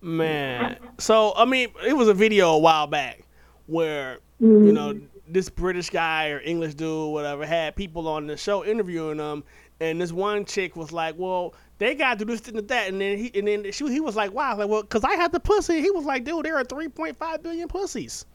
Man. 0.00 0.76
So 0.98 1.32
I 1.36 1.44
mean, 1.44 1.68
it 1.86 1.94
was 1.96 2.08
a 2.08 2.14
video 2.14 2.50
a 2.52 2.58
while 2.58 2.86
back 2.86 3.22
where 3.66 4.18
Mm-hmm. 4.42 4.66
you 4.66 4.72
know 4.72 5.00
this 5.28 5.48
British 5.48 5.90
guy 5.90 6.30
or 6.30 6.40
English 6.40 6.74
dude, 6.74 7.12
whatever, 7.12 7.46
had 7.46 7.76
people 7.76 8.08
on 8.08 8.26
the 8.26 8.36
show 8.36 8.64
interviewing 8.64 9.16
them, 9.18 9.44
and 9.80 10.00
this 10.00 10.12
one 10.12 10.44
chick 10.44 10.76
was 10.76 10.92
like, 10.92 11.14
"Well, 11.18 11.54
they 11.78 11.94
got 11.94 12.18
to 12.18 12.24
do 12.24 12.36
this 12.36 12.48
and 12.48 12.66
that," 12.68 12.88
and 12.88 13.00
then 13.00 13.18
he 13.18 13.30
and 13.38 13.46
then 13.48 13.70
she, 13.72 13.86
he 13.88 14.00
was 14.00 14.16
like, 14.16 14.32
"Wow," 14.32 14.56
like, 14.56 14.68
"Well, 14.68 14.82
because 14.82 15.04
I 15.04 15.14
had 15.14 15.32
the 15.32 15.40
pussy." 15.40 15.80
He 15.80 15.90
was 15.90 16.04
like, 16.04 16.24
"Dude, 16.24 16.44
there 16.44 16.56
are 16.56 16.64
3.5 16.64 17.42
billion 17.42 17.68
pussies." 17.68 18.26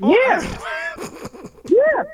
Yeah. 0.00 0.08
Oh, 0.08 1.50
yeah. 1.68 2.04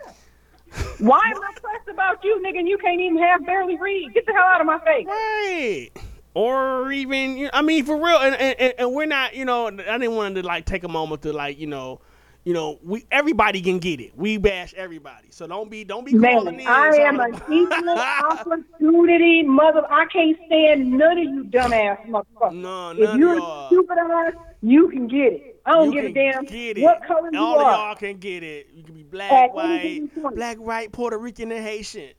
Why 0.98 1.18
am 1.34 1.42
I 1.42 1.52
pressed 1.60 1.88
about 1.88 2.22
you, 2.22 2.40
nigga? 2.46 2.58
and 2.60 2.68
You 2.68 2.78
can't 2.78 3.00
even 3.00 3.18
half 3.18 3.44
barely 3.44 3.76
read. 3.78 4.12
Get 4.14 4.26
the 4.26 4.32
hell 4.32 4.44
out 4.44 4.60
of 4.60 4.66
my 4.66 4.78
face. 4.80 5.06
Right. 5.06 5.90
Or 6.34 6.92
even, 6.92 7.36
you- 7.38 7.50
I 7.52 7.62
mean, 7.62 7.84
for 7.84 7.96
real, 7.96 8.18
and, 8.18 8.36
and 8.36 8.74
and 8.78 8.92
we're 8.94 9.06
not, 9.06 9.34
you 9.34 9.44
know, 9.44 9.66
I 9.66 9.70
didn't 9.98 10.14
want 10.14 10.36
to 10.36 10.42
like 10.46 10.64
take 10.66 10.84
a 10.84 10.88
moment 10.88 11.22
to 11.22 11.32
like, 11.32 11.58
you 11.58 11.66
know, 11.66 12.00
you 12.50 12.54
know, 12.54 12.80
we 12.82 13.06
everybody 13.12 13.62
can 13.62 13.78
get 13.78 14.00
it. 14.00 14.10
We 14.16 14.36
bash 14.36 14.74
everybody, 14.74 15.28
so 15.30 15.46
don't 15.46 15.70
be 15.70 15.84
don't 15.84 16.04
be 16.04 16.14
calling 16.14 16.56
Man. 16.56 16.66
I 16.66 16.96
am 16.96 17.20
an 17.20 17.32
equal 17.48 17.96
opportunity 17.96 19.44
mother. 19.44 19.86
I 19.88 20.06
can't 20.12 20.36
stand 20.46 20.90
none 20.90 21.12
of 21.16 21.22
you 21.22 21.44
dumbass 21.44 22.04
motherfuckers. 22.08 22.54
No, 22.56 22.90
if 22.90 23.14
you're 23.20 23.36
y'all. 23.38 23.68
stupid 23.68 23.98
ass, 23.98 24.32
you 24.62 24.88
can 24.88 25.06
get 25.06 25.32
it. 25.34 25.60
I 25.64 25.70
don't 25.74 25.92
You 25.92 26.02
give 26.02 26.10
a 26.10 26.12
damn 26.12 26.44
get 26.44 26.76
it. 26.78 26.82
what 26.82 27.04
color 27.06 27.30
you 27.32 27.38
All 27.38 27.60
of 27.60 27.66
are. 27.66 27.72
y'all 27.72 27.94
can 27.94 28.16
get 28.16 28.42
it. 28.42 28.66
You 28.74 28.82
can 28.82 28.94
be 28.94 29.04
black, 29.04 29.30
At 29.30 29.54
white, 29.54 29.78
anything 29.84 30.10
you 30.16 30.22
want. 30.24 30.34
black, 30.34 30.56
white, 30.56 30.90
Puerto 30.90 31.18
Rican, 31.18 31.52
and 31.52 31.64
Haitian. 31.64 32.10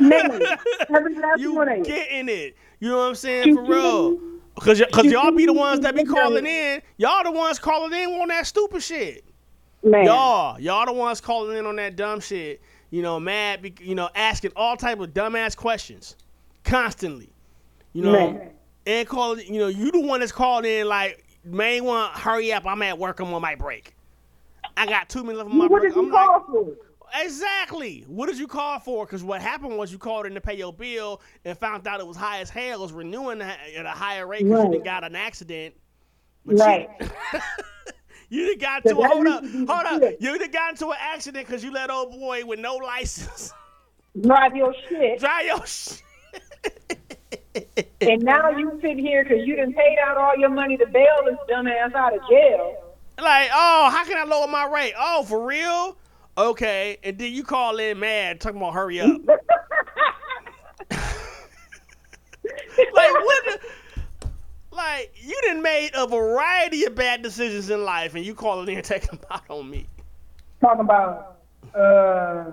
Man, 0.00 0.42
every 0.92 1.14
last 1.14 1.38
you 1.38 1.54
one 1.54 1.68
of 1.68 1.78
you. 1.78 1.84
getting 1.84 2.28
it. 2.28 2.56
You 2.80 2.88
know 2.88 2.96
what 2.98 3.04
I'm 3.10 3.14
saying? 3.14 3.54
For 3.54 3.62
real. 3.62 4.18
Cause, 4.58 4.80
y- 4.80 4.88
cause 4.92 5.04
y'all 5.04 5.30
be 5.30 5.46
the 5.46 5.52
ones 5.52 5.78
that 5.82 5.94
be 5.94 6.02
calling 6.02 6.46
in. 6.46 6.82
Y'all 6.96 7.22
the 7.22 7.30
ones 7.30 7.60
calling 7.60 7.92
in 7.92 8.10
on 8.20 8.26
that 8.26 8.44
stupid 8.44 8.82
shit. 8.82 9.24
Man. 9.82 10.04
Y'all, 10.06 10.58
y'all 10.60 10.86
the 10.86 10.92
ones 10.92 11.20
calling 11.20 11.56
in 11.56 11.66
on 11.66 11.76
that 11.76 11.96
dumb 11.96 12.20
shit. 12.20 12.60
You 12.90 13.02
know, 13.02 13.20
mad. 13.20 13.80
You 13.80 13.94
know, 13.94 14.08
asking 14.14 14.52
all 14.56 14.76
type 14.76 14.98
of 15.00 15.10
dumbass 15.10 15.56
questions, 15.56 16.16
constantly. 16.64 17.30
You 17.92 18.02
know, 18.02 18.12
Man. 18.12 18.50
and 18.86 19.06
calling. 19.08 19.46
You 19.46 19.60
know, 19.60 19.68
you 19.68 19.90
the 19.92 20.00
one 20.00 20.20
that's 20.20 20.32
called 20.32 20.64
in 20.64 20.86
like, 20.88 21.24
main 21.44 21.84
one. 21.84 22.10
Hurry 22.12 22.52
up! 22.52 22.66
I'm 22.66 22.82
at 22.82 22.98
work. 22.98 23.20
I'm 23.20 23.32
on 23.34 23.42
my 23.42 23.54
break. 23.54 23.94
I 24.76 24.86
got 24.86 25.08
two 25.08 25.22
minutes 25.22 25.38
left 25.38 25.50
on 25.50 25.58
my 25.58 25.66
What 25.66 25.80
break. 25.80 25.92
did 25.94 25.96
you 26.00 26.06
I'm 26.06 26.10
like, 26.12 26.46
for? 26.46 26.74
Exactly. 27.20 28.04
What 28.06 28.26
did 28.26 28.38
you 28.38 28.46
call 28.46 28.78
for? 28.80 29.06
Because 29.06 29.24
what 29.24 29.40
happened 29.40 29.76
was 29.78 29.90
you 29.90 29.98
called 29.98 30.26
in 30.26 30.34
to 30.34 30.40
pay 30.40 30.56
your 30.56 30.72
bill 30.74 31.20
and 31.44 31.56
found 31.56 31.86
out 31.86 32.00
it 32.00 32.06
was 32.06 32.16
high 32.18 32.40
as 32.40 32.50
hell. 32.50 32.78
It 32.80 32.82
was 32.82 32.92
renewing 32.92 33.40
at 33.40 33.58
a 33.86 33.88
higher 33.90 34.26
rate 34.26 34.44
because 34.44 34.58
you 34.64 34.64
Right. 34.64 34.72
done 34.72 34.82
got 34.82 35.04
an 35.04 35.16
accident. 35.16 35.74
But 36.44 36.56
you- 36.56 36.62
Right. 36.64 36.88
You 38.30 38.46
done 38.48 38.58
got 38.58 38.82
to 38.84 38.98
a, 38.98 39.08
hold 39.08 39.26
up, 39.26 39.42
to 39.42 39.48
be 39.48 39.64
the 39.64 39.72
hold 39.72 39.86
up. 39.86 40.02
shit. 40.02 40.18
You 40.20 40.38
done 40.38 40.50
got 40.50 40.70
into 40.72 40.88
an 40.88 40.96
accident 41.00 41.46
because 41.46 41.64
you 41.64 41.72
let 41.72 41.90
old 41.90 42.10
boy 42.12 42.44
with 42.44 42.58
no 42.60 42.76
license 42.76 43.52
Drive 44.20 44.54
your 44.56 44.74
shit. 44.88 45.18
drive 45.20 45.46
your 45.46 45.66
shit. 45.66 46.02
And 48.00 48.22
now 48.22 48.50
you 48.50 48.78
sit 48.82 48.98
here 48.98 49.24
because 49.24 49.46
you 49.46 49.56
done 49.56 49.72
paid 49.72 49.98
out 50.04 50.16
all 50.16 50.36
your 50.36 50.50
money 50.50 50.76
to 50.76 50.86
bail 50.86 51.16
this 51.24 51.36
dumbass 51.50 51.94
out 51.94 52.14
of 52.14 52.20
jail. 52.28 52.76
Like, 53.20 53.50
oh, 53.52 53.90
how 53.92 54.04
can 54.04 54.16
I 54.16 54.24
lower 54.24 54.46
my 54.46 54.66
rate? 54.66 54.94
Oh, 54.96 55.24
for 55.24 55.44
real? 55.44 55.96
Okay. 56.36 56.98
And 57.02 57.18
then 57.18 57.32
you 57.32 57.42
call 57.42 57.78
in 57.78 57.98
mad, 57.98 58.40
talking 58.40 58.58
about 58.60 58.74
hurry 58.74 59.00
up. 59.00 59.10
like 59.26 59.34
what? 62.94 63.44
The, 63.44 63.58
like 64.78 65.12
you 65.16 65.38
didn't 65.42 65.62
made 65.62 65.90
a 65.94 66.06
variety 66.06 66.84
of 66.84 66.94
bad 66.94 67.22
decisions 67.22 67.68
in 67.68 67.84
life, 67.84 68.14
and 68.14 68.24
you 68.24 68.34
calling 68.34 68.68
in 68.68 68.76
and 68.76 68.84
taking 68.84 69.10
them 69.10 69.20
out 69.30 69.42
on 69.50 69.68
me. 69.68 69.86
Talking 70.62 70.80
about, 70.80 71.36
uh, 71.74 72.52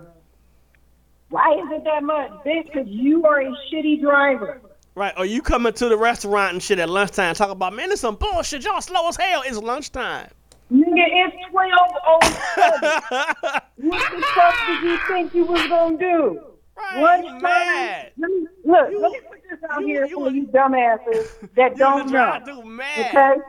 why 1.30 1.54
is 1.54 1.72
it 1.72 1.84
that 1.86 2.04
much? 2.04 2.32
Bitch, 2.46 2.66
because 2.66 2.88
you 2.88 3.26
are 3.26 3.42
a 3.42 3.52
shitty 3.72 4.02
driver. 4.02 4.60
Right? 4.96 5.14
Or 5.18 5.26
you 5.26 5.42
coming 5.42 5.74
to 5.74 5.90
the 5.90 5.98
restaurant 5.98 6.54
and 6.54 6.64
shit 6.64 6.80
at 6.80 6.90
lunchtime, 6.90 7.36
talking 7.36 7.52
about 7.54 7.74
man, 7.74 7.90
this 7.90 8.02
some 8.02 8.16
bullshit. 8.16 8.64
Y'all 8.64 8.82
slow 8.82 9.08
as 9.08 9.18
hell. 9.18 9.44
It's 9.46 9.58
lunchtime. 9.58 10.30
Nigga, 10.72 10.98
it's 10.98 11.36
1207. 11.52 13.62
what 13.90 14.12
the 14.12 14.22
fuck 14.34 14.56
did 14.68 14.84
you 14.84 14.98
think 15.08 15.34
you 15.34 15.46
was 15.46 15.66
going 15.68 15.98
to 16.00 16.04
do? 16.04 16.42
Right, 16.76 17.02
Lunchtime? 17.02 17.42
mad. 17.42 18.12
Let 18.18 18.32
me, 18.32 18.48
look, 18.66 18.90
let 19.00 19.12
me 19.12 19.20
put 19.30 19.35
this 19.50 19.60
out 19.70 19.84
here 19.84 20.08
for 20.08 20.30
you 20.32 20.48
dumbasses 20.48 21.54
that 21.56 21.76
don't 21.78 22.12
know. 22.12 22.12
trying 22.12 22.46
to 22.46 22.54
do 22.54 22.64
mad. 22.64 23.08
Okay? 23.08 23.42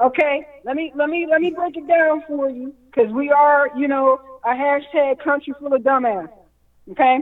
Okay, 0.00 0.46
let 0.64 0.74
me 0.74 0.92
let 0.94 1.08
me 1.10 1.26
let 1.30 1.40
me 1.40 1.50
break 1.50 1.76
it 1.76 1.86
down 1.86 2.22
for 2.26 2.50
you 2.50 2.74
because 2.86 3.12
we 3.12 3.30
are, 3.30 3.68
you 3.76 3.86
know, 3.86 4.18
a 4.44 4.48
hashtag 4.48 5.22
country 5.22 5.54
full 5.60 5.72
of 5.72 5.82
dumbass. 5.82 6.28
Okay, 6.90 7.20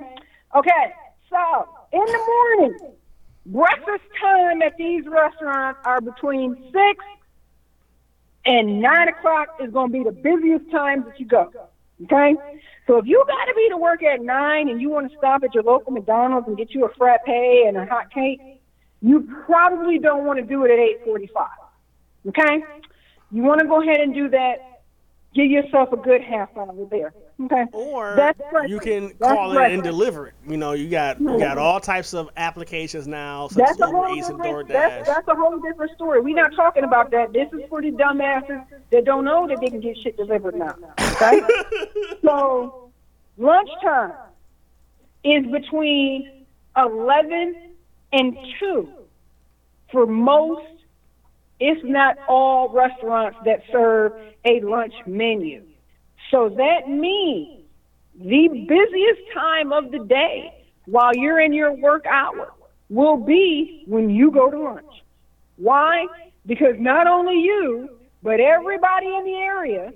okay. 0.56 0.94
So 1.28 1.68
in 1.92 2.04
the 2.04 2.18
morning, 2.18 2.78
breakfast 3.46 4.04
time 4.20 4.62
at 4.62 4.76
these 4.76 5.04
restaurants 5.06 5.80
are 5.84 6.00
between 6.00 6.56
six 6.72 7.04
and 8.46 8.80
nine 8.80 9.08
o'clock 9.08 9.48
is 9.60 9.70
going 9.72 9.92
to 9.92 9.98
be 9.98 10.04
the 10.04 10.12
busiest 10.12 10.70
times 10.70 11.04
that 11.06 11.20
you 11.20 11.26
go. 11.26 11.50
Okay, 12.04 12.34
so 12.86 12.98
if 12.98 13.06
you 13.06 13.22
got 13.26 13.44
to 13.44 13.54
be 13.54 13.68
to 13.70 13.76
work 13.76 14.02
at 14.02 14.22
nine 14.22 14.68
and 14.68 14.80
you 14.80 14.90
want 14.90 15.10
to 15.10 15.18
stop 15.18 15.42
at 15.44 15.54
your 15.54 15.62
local 15.62 15.92
McDonald's 15.92 16.48
and 16.48 16.56
get 16.56 16.74
you 16.74 16.84
a 16.84 16.94
frappe 16.94 17.28
and 17.28 17.76
a 17.76 17.86
hot 17.86 18.12
cake, 18.12 18.40
you 19.00 19.28
probably 19.46 19.98
don't 19.98 20.24
want 20.26 20.38
to 20.38 20.44
do 20.44 20.64
it 20.64 20.70
at 20.70 20.78
eight 20.78 21.04
forty-five. 21.04 21.48
Okay? 22.28 22.64
You 23.30 23.42
want 23.42 23.60
to 23.60 23.66
go 23.66 23.80
ahead 23.82 24.00
and 24.00 24.12
do 24.12 24.28
that 24.30 24.70
give 25.34 25.50
yourself 25.50 25.92
a 25.92 25.96
good 25.96 26.22
half 26.22 26.48
hour 26.56 26.74
there. 26.90 27.12
Okay. 27.42 27.64
Or 27.72 28.14
That's 28.16 28.38
you 28.68 28.78
can 28.78 29.12
That's 29.18 29.32
call 29.32 29.56
it 29.56 29.72
and 29.72 29.82
deliver 29.82 30.26
it. 30.26 30.34
You 30.46 30.58
know, 30.58 30.72
you 30.72 30.90
got 30.90 31.20
you 31.20 31.38
got 31.38 31.56
all 31.56 31.80
types 31.80 32.12
of 32.12 32.28
applications 32.36 33.06
now, 33.06 33.48
such 33.48 33.58
That's 33.58 33.70
as 33.72 33.80
a 33.80 33.86
Uber 33.86 33.96
whole 33.96 34.16
Eats 34.16 34.28
and 34.28 34.42
different. 34.42 34.68
DoorDash. 34.68 34.72
That's, 34.72 35.08
that's 35.08 35.28
a 35.28 35.34
whole 35.34 35.58
different 35.58 35.92
story. 35.94 36.20
We're 36.20 36.34
not 36.36 36.54
talking 36.54 36.84
about 36.84 37.10
that. 37.12 37.32
This 37.32 37.48
is 37.52 37.60
for 37.70 37.80
the 37.80 37.92
dumbasses 37.92 38.64
that 38.90 39.04
don't 39.04 39.24
know 39.24 39.48
that 39.48 39.58
they 39.60 39.68
can 39.68 39.80
get 39.80 39.96
shit 39.96 40.16
delivered 40.18 40.54
now. 40.54 40.76
Okay. 41.00 41.40
so 42.22 42.90
lunchtime 43.38 44.12
is 45.24 45.46
between 45.46 46.44
eleven 46.76 47.70
and 48.12 48.36
two 48.58 48.88
for 49.90 50.06
most, 50.06 50.66
if 51.58 51.82
not 51.84 52.18
all, 52.28 52.68
restaurants 52.68 53.38
that 53.46 53.62
serve 53.72 54.12
a 54.44 54.60
lunch 54.60 54.94
menu. 55.06 55.62
So 56.30 56.48
that 56.48 56.88
means 56.88 57.62
the 58.14 58.48
busiest 58.68 59.20
time 59.34 59.72
of 59.72 59.90
the 59.90 60.04
day 60.04 60.64
while 60.86 61.14
you're 61.14 61.40
in 61.40 61.52
your 61.52 61.72
work 61.72 62.06
hour 62.06 62.52
will 62.88 63.16
be 63.16 63.84
when 63.86 64.10
you 64.10 64.30
go 64.30 64.50
to 64.50 64.58
lunch. 64.58 65.02
Why? 65.56 66.06
Because 66.46 66.74
not 66.78 67.06
only 67.06 67.34
you, 67.40 67.88
but 68.22 68.40
everybody 68.40 69.06
in 69.06 69.24
the 69.24 69.34
area 69.34 69.92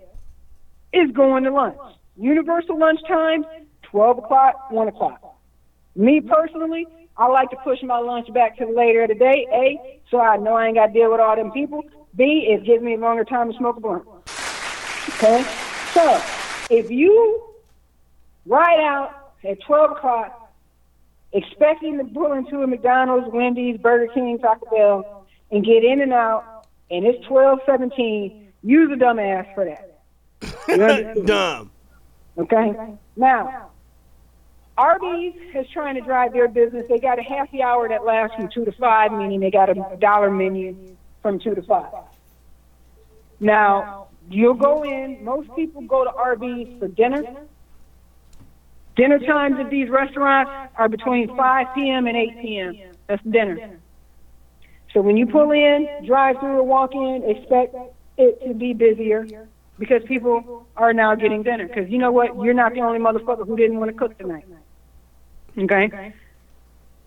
is 0.92 1.10
going 1.12 1.44
to 1.44 1.50
lunch. 1.50 1.78
Universal 2.16 2.78
lunch 2.78 3.00
times, 3.08 3.44
12 3.82 4.18
o'clock, 4.18 4.70
1 4.70 4.88
o'clock. 4.88 5.36
Me 5.96 6.20
personally, 6.20 6.86
I 7.16 7.28
like 7.28 7.50
to 7.50 7.56
push 7.56 7.82
my 7.82 7.98
lunch 7.98 8.32
back 8.32 8.56
to 8.58 8.66
later 8.66 9.02
of 9.02 9.08
the 9.08 9.14
day. 9.14 9.46
A, 9.52 10.00
so 10.10 10.20
I 10.20 10.36
know 10.36 10.54
I 10.54 10.66
ain't 10.66 10.76
got 10.76 10.86
to 10.86 10.92
deal 10.92 11.10
with 11.10 11.20
all 11.20 11.36
them 11.36 11.52
people. 11.52 11.82
B, 12.16 12.46
it 12.48 12.64
gives 12.64 12.82
me 12.82 12.94
a 12.94 12.98
longer 12.98 13.24
time 13.24 13.50
to 13.50 13.58
smoke 13.58 13.76
a 13.76 13.80
blunt. 13.80 14.04
Okay? 15.08 15.63
So, 15.94 16.22
if 16.70 16.90
you 16.90 17.44
ride 18.46 18.80
out 18.80 19.32
at 19.44 19.60
12 19.62 19.92
o'clock 19.92 20.52
expecting 21.32 21.98
to 21.98 22.04
pull 22.04 22.32
into 22.32 22.62
a 22.62 22.66
McDonald's, 22.66 23.32
Wendy's, 23.32 23.78
Burger 23.78 24.12
King, 24.12 24.38
Taco 24.38 24.66
Bell, 24.70 25.26
and 25.50 25.64
get 25.64 25.84
in 25.84 26.00
and 26.00 26.12
out, 26.12 26.66
and 26.90 27.06
it's 27.06 27.24
12:17, 27.26 28.48
use 28.62 28.90
a 28.92 28.96
dumbass 28.96 29.52
for 29.54 29.64
that. 29.64 31.26
Dumb. 31.26 31.70
Okay. 32.38 32.74
Now, 33.16 33.70
Arby's 34.76 35.34
is 35.54 35.68
trying 35.72 35.94
to 35.94 36.00
drive 36.00 36.32
their 36.32 36.48
business. 36.48 36.86
They 36.88 36.98
got 36.98 37.18
a 37.18 37.22
happy 37.22 37.62
hour 37.62 37.88
that 37.88 38.04
lasts 38.04 38.36
from 38.36 38.48
two 38.48 38.64
to 38.64 38.72
five, 38.72 39.12
meaning 39.12 39.40
they 39.40 39.50
got 39.50 39.70
a 39.70 39.96
dollar 40.00 40.30
menu 40.30 40.96
from 41.22 41.38
two 41.38 41.54
to 41.54 41.62
five. 41.62 41.92
Now, 43.38 44.08
you'll 44.30 44.54
go 44.54 44.84
in. 44.84 45.24
Most 45.24 45.54
people 45.56 45.82
go 45.82 46.04
to 46.04 46.12
Arby's 46.12 46.78
for 46.78 46.88
dinner. 46.88 47.22
Dinner 48.96 49.18
times 49.18 49.56
at 49.58 49.70
these 49.70 49.88
restaurants 49.88 50.50
are 50.76 50.88
between 50.88 51.34
5 51.36 51.66
p.m. 51.74 52.06
and 52.06 52.16
8 52.16 52.40
p.m. 52.40 52.76
That's 53.08 53.22
dinner. 53.24 53.78
So 54.92 55.00
when 55.00 55.16
you 55.16 55.26
pull 55.26 55.50
in, 55.50 55.88
drive 56.06 56.38
through, 56.38 56.58
or 56.58 56.62
walk 56.62 56.94
in, 56.94 57.24
expect 57.26 57.74
it 58.16 58.46
to 58.46 58.54
be 58.54 58.72
busier 58.72 59.26
because 59.78 60.02
people 60.06 60.66
are 60.76 60.92
now 60.92 61.16
getting 61.16 61.42
dinner. 61.42 61.66
Because 61.66 61.90
you 61.90 61.98
know 61.98 62.12
what? 62.12 62.36
You're 62.36 62.54
not 62.54 62.74
the 62.74 62.80
only 62.80 63.00
motherfucker 63.00 63.44
who 63.46 63.56
didn't 63.56 63.80
want 63.80 63.90
to 63.90 63.98
cook 63.98 64.16
tonight. 64.16 64.46
Okay? 65.58 66.14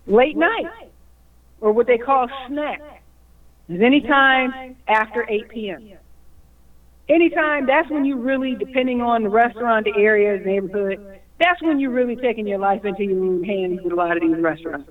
Late 0.06 0.36
night, 0.36 0.66
or 1.60 1.72
what 1.72 1.86
they 1.86 1.98
call 1.98 2.28
snack, 2.46 3.02
is 3.68 3.80
any 3.80 4.02
time 4.02 4.76
after 4.86 5.26
8 5.28 5.48
p.m. 5.48 5.97
Anytime, 7.08 7.66
that's 7.66 7.88
when 7.90 8.04
you 8.04 8.16
really, 8.16 8.54
depending 8.54 9.00
on 9.00 9.22
the 9.22 9.30
restaurant, 9.30 9.86
the 9.86 10.00
area, 10.00 10.38
the 10.38 10.44
neighborhood, 10.44 11.20
that's 11.40 11.62
when 11.62 11.80
you're 11.80 11.90
really 11.90 12.16
taking 12.16 12.46
your 12.46 12.58
life 12.58 12.84
into 12.84 13.04
your 13.04 13.24
own 13.24 13.44
hands 13.44 13.80
with 13.82 13.92
a 13.92 13.96
lot 13.96 14.16
of 14.16 14.22
these 14.22 14.36
restaurants. 14.42 14.90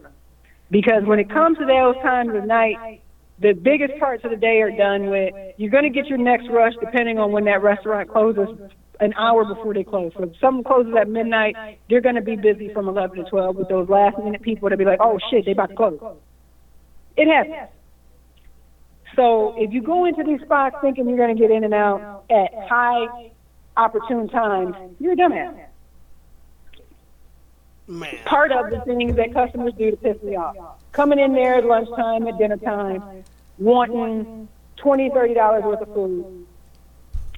Because 0.71 1.03
when 1.05 1.19
it 1.19 1.29
comes 1.29 1.57
to 1.59 1.65
those 1.65 1.95
times 2.01 2.31
of 2.35 2.45
night, 2.45 3.01
the 3.39 3.53
biggest 3.53 3.99
parts 3.99 4.23
of 4.25 4.31
the 4.31 4.37
day 4.37 4.61
are 4.61 4.71
done 4.71 5.09
with. 5.09 5.33
You're 5.57 5.69
going 5.69 5.83
to 5.83 5.89
get 5.89 6.07
your 6.07 6.17
next 6.17 6.49
rush 6.49 6.73
depending 6.79 7.19
on 7.19 7.31
when 7.31 7.45
that 7.45 7.61
restaurant 7.61 8.09
closes 8.09 8.49
an 8.99 9.13
hour 9.13 9.45
before 9.45 9.75
they 9.75 9.83
close. 9.83 10.11
So 10.17 10.23
if 10.23 10.31
something 10.41 10.63
closes 10.63 10.93
at 10.99 11.07
midnight, 11.07 11.55
they're 11.89 12.01
going 12.01 12.15
to 12.15 12.21
be 12.21 12.35
busy 12.35 12.73
from 12.73 12.87
11 12.87 13.17
to 13.17 13.29
12 13.29 13.55
with 13.55 13.69
those 13.69 13.87
last 13.89 14.17
minute 14.17 14.41
people 14.41 14.69
that 14.69 14.77
be 14.77 14.85
like, 14.85 14.99
oh 15.01 15.19
shit, 15.29 15.45
they 15.45 15.51
about 15.51 15.69
to 15.69 15.75
close. 15.75 15.99
It 17.15 17.27
happens. 17.27 17.69
So 19.15 19.55
if 19.57 19.73
you 19.73 19.81
go 19.81 20.05
into 20.05 20.23
these 20.23 20.41
spots 20.41 20.75
thinking 20.81 21.07
you're 21.07 21.17
going 21.17 21.35
to 21.35 21.41
get 21.41 21.51
in 21.51 21.63
and 21.63 21.73
out 21.73 22.25
at 22.29 22.53
high 22.67 23.31
opportune 23.75 24.27
times, 24.29 24.75
you're 24.99 25.13
a 25.13 25.15
dumbass. 25.15 25.65
Man. 27.89 28.17
Part 28.25 28.51
of 28.51 28.69
the 28.69 28.81
things 28.81 29.15
that 29.15 29.33
customers 29.33 29.73
do 29.77 29.91
to 29.91 29.97
piss 29.97 30.21
me 30.21 30.35
off. 30.35 30.55
Coming 30.91 31.19
in 31.19 31.33
there 31.33 31.55
at 31.55 31.65
lunchtime, 31.65 32.27
at 32.27 32.37
dinner 32.37 32.57
time, 32.57 33.23
wanting 33.57 34.49
twenty, 34.75 35.09
thirty 35.09 35.33
dollars 35.33 35.63
worth 35.63 35.81
of 35.81 35.93
food, 35.93 36.45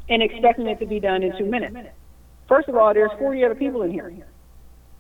and 0.10 0.24
expecting 0.24 0.66
it 0.66 0.80
to 0.80 0.88
be 0.88 1.00
done 1.00 1.22
in 1.22 1.38
two 1.38 1.46
minutes. 1.46 1.76
First 2.48 2.68
of 2.68 2.76
all, 2.76 2.96
there's 2.96 3.12
forty 3.20 3.46
other 3.46 3.54
people 3.54 3.84
in 3.84 3.92
here. 3.92 4.12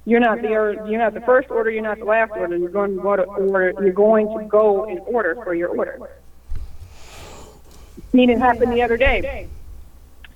You're 0.05 0.19
not 0.19 0.41
the 0.43 0.49
you're 0.49 0.99
not 0.99 1.15
the 1.15 1.21
first 1.21 1.49
order. 1.49 1.71
You're 1.71 1.81
not 1.81 1.97
the 1.97 2.05
last 2.05 2.31
order. 2.35 2.55
You're 2.55 2.69
going 2.69 2.95
to 2.95 3.01
go 3.01 3.15
to 3.15 3.23
order. 3.23 3.73
You're 3.81 3.91
going 3.91 4.27
to 4.37 4.45
go 4.45 4.87
in 4.87 4.99
order 4.99 5.35
for 5.43 5.55
your 5.55 5.69
order. 5.69 6.11
Seen 8.11 8.29
it 8.29 8.39
happen 8.39 8.69
the 8.69 8.81
other 8.81 8.97
day. 8.97 9.47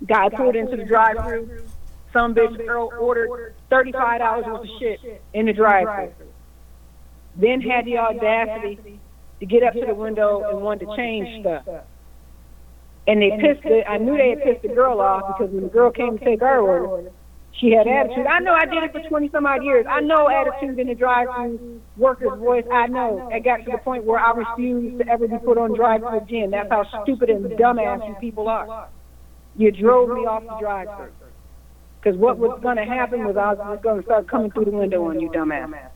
Guy 0.06 0.30
pulled 0.30 0.56
into 0.56 0.76
the 0.76 0.86
drive-through. 0.86 1.64
Some 2.12 2.36
bitch 2.36 2.58
girl 2.58 2.92
ordered 3.00 3.56
thirty-five 3.70 4.20
dollars 4.20 4.46
worth 4.46 4.62
of 4.62 4.70
shit 4.80 5.24
in 5.34 5.48
the 5.48 5.54
drive-through. 5.54 6.28
Then 7.36 7.62
had 7.62 7.86
the 7.86 7.98
audacity 7.98 9.00
to 9.40 9.46
get 9.46 9.64
up 9.64 9.74
to 9.74 9.86
the 9.86 9.96
window 9.96 10.44
and 10.50 10.62
wanted 10.62 10.86
to 10.88 10.96
change 10.96 11.42
stuff. 11.42 11.68
And 13.08 13.22
they 13.22 13.32
pissed 13.32 13.66
it. 13.66 13.86
I 13.88 13.98
knew 13.98 14.16
they 14.16 14.30
had 14.30 14.44
pissed 14.44 14.62
the 14.62 14.70
girl 14.70 15.02
off 15.02 15.38
because 15.38 15.54
when 15.54 15.64
the 15.64 15.70
girl 15.70 15.92
came 15.92 16.18
to 16.18 16.24
take 16.24 16.42
our 16.42 16.60
order, 16.60 17.12
she 17.52 17.72
had 17.72 17.88
attitude. 17.88 18.28
I 18.28 18.40
know 18.40 18.54
I 18.54 18.66
did 18.66 18.84
it 18.84 18.92
for 18.92 19.02
twenty 19.10 19.30
some 19.30 19.46
odd 19.46 19.64
years. 19.64 19.86
I 19.90 20.00
know 20.02 20.30
attitude 20.30 20.80
in 20.80 20.88
the 20.88 20.96
drive-through 20.96 21.82
worker's 21.98 22.38
voice. 22.40 22.66
I 22.72 22.88
know. 22.88 23.30
It 23.32 23.44
got 23.44 23.58
to 23.66 23.72
the 23.72 23.78
point 23.78 24.04
where 24.04 24.20
I 24.20 24.32
refused 24.34 25.00
to 25.00 25.08
ever 25.08 25.28
be 25.28 25.38
put 25.38 25.58
on 25.58 25.76
drive-through 25.76 26.20
again. 26.20 26.52
That's 26.52 26.70
how 26.70 27.04
stupid 27.04 27.30
and 27.30 27.46
dumbass 27.52 28.08
you 28.08 28.16
people 28.20 28.48
are. 28.48 28.90
You 29.56 29.72
drove 29.72 30.10
me 30.10 30.26
off 30.26 30.44
the 30.44 30.58
drive-through. 30.60 31.12
Because 32.02 32.18
what 32.18 32.38
was 32.38 32.60
going 32.62 32.78
to 32.78 32.86
happen 32.86 33.24
was 33.24 33.38
I 33.38 33.54
was 33.54 33.80
going 33.82 34.00
to 34.00 34.06
start 34.06 34.28
coming 34.28 34.52
through 34.52 34.66
the 34.66 34.72
window 34.72 35.06
on 35.06 35.20
you, 35.20 35.30
dumbass. 35.30 35.90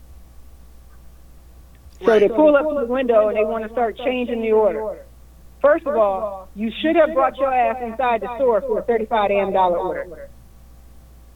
So 2.05 2.19
they 2.19 2.29
pull 2.29 2.55
up 2.55 2.67
to 2.67 2.85
the 2.85 2.85
window 2.85 3.27
and 3.27 3.37
they 3.37 3.43
want 3.43 3.65
to 3.65 3.71
start 3.71 3.97
changing 3.97 4.41
the 4.41 4.51
order. 4.51 4.99
First 5.61 5.87
of 5.87 5.97
all, 5.97 6.47
you 6.53 6.71
should 6.81 6.95
have 6.95 7.13
brought 7.15 7.35
your 7.37 7.51
ass 7.51 7.77
inside 7.81 8.21
the 8.21 8.33
store 8.35 8.61
for 8.61 8.79
a 8.79 8.83
thirty-five 8.83 9.29
damn 9.29 9.51
dollar 9.51 9.79
order. 9.79 10.29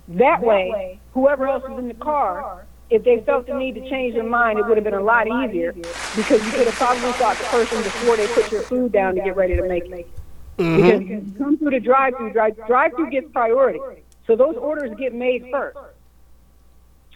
That 0.07 0.41
way, 0.41 0.99
whoever 1.13 1.47
else 1.47 1.63
is 1.63 1.79
in 1.79 1.88
the 1.88 1.95
car, 1.95 2.67
if 2.91 3.03
they 3.03 3.22
felt 3.22 3.47
the 3.47 3.53
need 3.53 3.76
to 3.76 3.89
change 3.89 4.13
their 4.15 4.23
mind, 4.23 4.59
it 4.59 4.65
would 4.68 4.77
have 4.77 4.84
been 4.84 4.93
a 4.93 5.01
lot 5.01 5.26
easier 5.26 5.72
because 5.72 6.45
you 6.45 6.51
could 6.51 6.68
have 6.68 6.76
probably 6.76 7.11
thought 7.13 7.38
the 7.38 7.45
person 7.45 7.81
before 7.81 8.18
they 8.18 8.27
put 8.27 8.51
your 8.51 8.61
food 8.61 8.91
down 8.91 9.15
to 9.15 9.22
get 9.22 9.35
ready 9.35 9.55
to 9.55 9.68
make 9.68 9.85
it. 9.85 10.09
Mm-hmm. 10.57 11.07
Because 11.07 11.38
come 11.38 11.57
through 11.57 11.72
the 11.72 11.80
drive-through, 11.80 12.34
drive, 12.34 12.57
drive-through 12.68 13.09
gets 13.09 13.31
priority. 13.31 13.80
So 14.27 14.35
those 14.35 14.57
orders 14.57 14.91
get 14.99 15.15
made 15.15 15.47
first. 15.49 15.77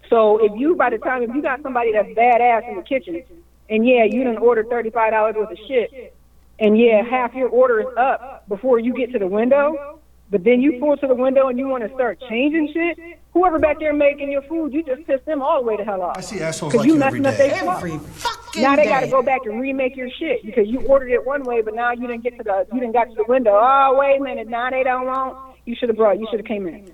So 0.10 0.44
if 0.44 0.58
you, 0.58 0.76
by 0.76 0.92
the 0.92 0.98
time, 0.98 1.24
if 1.24 1.36
you 1.36 1.42
got 1.42 1.62
somebody 1.62 1.92
that's 1.92 2.10
badass 2.10 2.70
in 2.70 2.78
the 2.78 2.84
kitchen, 2.84 3.24
and 3.70 3.86
yeah, 3.86 4.06
you 4.06 4.24
didn't 4.24 4.38
order 4.38 4.64
thirty-five 4.64 5.12
dollars 5.12 5.36
worth 5.36 5.52
of 5.52 5.58
shit, 5.68 6.16
and 6.60 6.78
yeah, 6.80 7.04
half 7.04 7.34
your 7.34 7.50
order 7.50 7.82
is 7.82 7.98
up 7.98 8.48
before 8.48 8.80
you 8.80 8.94
get 8.94 9.12
to 9.12 9.20
the 9.20 9.28
window, 9.28 10.00
but 10.30 10.44
then 10.44 10.62
you 10.62 10.80
pull 10.80 10.96
to 10.98 11.08
the 11.08 11.16
window 11.16 11.48
and 11.48 11.60
you 11.60 11.68
want 11.68 11.84
to 11.84 11.94
start 11.94 12.22
changing 12.30 12.72
shit, 12.72 13.20
whoever 13.36 13.60
back 13.60 13.80
there 13.80 13.94
making 13.94 14.32
your 14.32 14.42
food, 14.44 14.74
you 14.74 14.82
just 14.82 15.06
piss 15.06 15.20
them 15.26 15.42
all 15.42 15.62
the 15.62 15.68
way 15.68 15.76
to 15.76 15.84
hell 15.84 16.02
off. 16.02 16.18
I 16.18 16.22
see 16.22 16.40
assholes 16.40 16.72
Because 16.72 16.86
like 16.86 16.88
you 16.88 16.96
you 16.96 17.04
every 17.04 17.20
messing 17.20 17.46
up 17.46 17.52
day. 17.52 17.68
Every 17.68 17.98
fucking 18.00 18.62
Now 18.62 18.76
they 18.78 18.86
got 18.86 19.02
to 19.02 19.08
go 19.08 19.22
back 19.22 19.42
and 19.46 19.60
remake 19.62 19.96
your 19.98 20.10
shit 20.18 20.44
because 20.46 20.68
you 20.68 20.80
ordered 20.88 21.10
it 21.12 21.24
one 21.24 21.44
way, 21.44 21.62
but 21.62 21.76
now 21.76 21.92
you 21.92 22.08
didn't 22.08 22.24
get 22.24 22.38
to 22.38 22.44
the, 22.44 22.66
you 22.74 22.80
didn't 22.80 22.94
got 22.94 23.10
to 23.10 23.14
the 23.16 23.26
window. 23.28 23.52
Oh, 23.54 23.96
wait 24.00 24.20
a 24.20 24.24
minute, 24.24 24.48
now 24.48 24.70
they 24.70 24.84
don't 24.84 25.06
want. 25.06 25.38
You 25.66 25.76
should 25.76 25.90
have 25.90 25.98
brought, 25.98 26.18
you 26.18 26.28
should 26.32 26.40
have 26.40 26.48
came 26.48 26.66
in. 26.66 26.92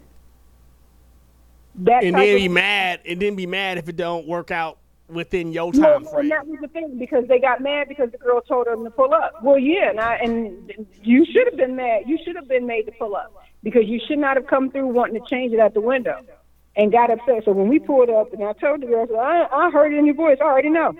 That 1.75 2.03
and 2.03 2.13
type 2.15 2.25
then 2.25 2.35
of- 2.35 2.41
be 2.41 2.49
mad, 2.49 2.99
and 3.05 3.21
then 3.21 3.35
be 3.35 3.45
mad 3.45 3.77
if 3.77 3.87
it 3.87 3.95
don't 3.95 4.27
work 4.27 4.49
out 4.49 4.79
within 5.07 5.51
your 5.51 5.71
time 5.73 5.83
and 5.97 6.09
frame. 6.09 6.29
that 6.29 6.47
was 6.47 6.57
the 6.61 6.69
thing 6.69 6.97
because 6.97 7.27
they 7.27 7.37
got 7.37 7.61
mad 7.61 7.87
because 7.87 8.09
the 8.11 8.17
girl 8.17 8.41
told 8.41 8.65
them 8.65 8.83
to 8.83 8.89
pull 8.89 9.13
up. 9.13 9.43
Well, 9.43 9.59
yeah, 9.59 9.89
and, 9.89 9.99
I, 9.99 10.15
and 10.15 10.85
you 11.03 11.25
should 11.25 11.45
have 11.47 11.57
been 11.57 11.75
mad. 11.75 12.03
You 12.07 12.17
should 12.25 12.35
have 12.35 12.47
been 12.47 12.65
made 12.65 12.83
to 12.83 12.91
pull 12.93 13.15
up 13.15 13.33
because 13.63 13.83
you 13.85 13.99
should 14.07 14.19
not 14.19 14.37
have 14.37 14.47
come 14.47 14.71
through 14.71 14.87
wanting 14.87 15.21
to 15.21 15.29
change 15.29 15.53
it 15.53 15.59
at 15.59 15.73
the 15.73 15.81
window 15.81 16.19
and 16.75 16.91
got 16.91 17.11
upset. 17.11 17.43
So 17.45 17.51
when 17.51 17.67
we 17.67 17.79
pulled 17.79 18.09
up, 18.09 18.33
and 18.33 18.43
I 18.43 18.53
told 18.53 18.81
the 18.81 18.87
girl, 18.87 19.07
I, 19.19 19.47
I, 19.51 19.71
heard 19.71 19.93
it 19.93 19.97
in 19.97 20.05
your 20.05 20.15
voice. 20.15 20.37
I 20.41 20.45
already 20.45 20.69
know. 20.69 20.95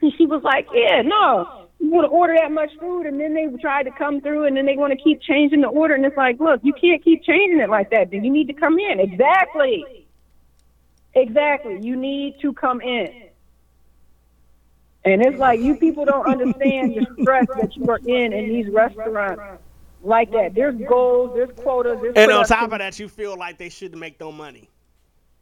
And 0.00 0.12
she 0.16 0.26
was 0.26 0.42
like, 0.42 0.66
Yeah, 0.72 1.02
no, 1.02 1.66
you 1.80 1.90
want 1.90 2.04
to 2.04 2.08
order 2.08 2.34
that 2.40 2.52
much 2.52 2.70
food, 2.80 3.06
and 3.06 3.20
then 3.20 3.34
they 3.34 3.46
try 3.60 3.82
to 3.82 3.90
come 3.90 4.20
through, 4.20 4.46
and 4.46 4.56
then 4.56 4.66
they 4.66 4.76
want 4.76 4.92
to 4.92 5.02
keep 5.02 5.20
changing 5.20 5.60
the 5.60 5.68
order, 5.68 5.94
and 5.94 6.04
it's 6.04 6.16
like, 6.16 6.40
look, 6.40 6.60
you 6.62 6.72
can't 6.72 7.02
keep 7.02 7.22
changing 7.24 7.60
it 7.60 7.68
like 7.68 7.90
that. 7.90 8.10
Then 8.10 8.24
you 8.24 8.30
need 8.30 8.46
to 8.48 8.52
come 8.52 8.78
in. 8.78 9.00
Exactly. 9.00 10.06
Exactly. 11.14 11.80
You 11.82 11.96
need 11.96 12.38
to 12.40 12.52
come 12.52 12.80
in. 12.80 13.28
And 15.04 15.22
it's 15.22 15.38
like 15.38 15.60
you 15.60 15.76
people 15.76 16.04
don't 16.04 16.26
understand 16.26 16.94
the 16.94 17.22
stress 17.22 17.46
that 17.56 17.76
you 17.76 17.86
are 17.88 17.98
in 17.98 18.32
in 18.32 18.48
these 18.48 18.68
restaurants 18.68 19.62
like 20.02 20.30
that. 20.32 20.54
There's 20.54 20.74
goals, 20.88 21.32
there's 21.34 21.50
quotas, 21.56 21.98
there's 22.00 22.14
And 22.16 22.30
on 22.30 22.44
top 22.44 22.72
of 22.72 22.78
that, 22.78 22.98
you 22.98 23.08
feel 23.08 23.36
like 23.36 23.58
they 23.58 23.68
shouldn't 23.68 24.00
make 24.00 24.18
no 24.20 24.32
money. 24.32 24.68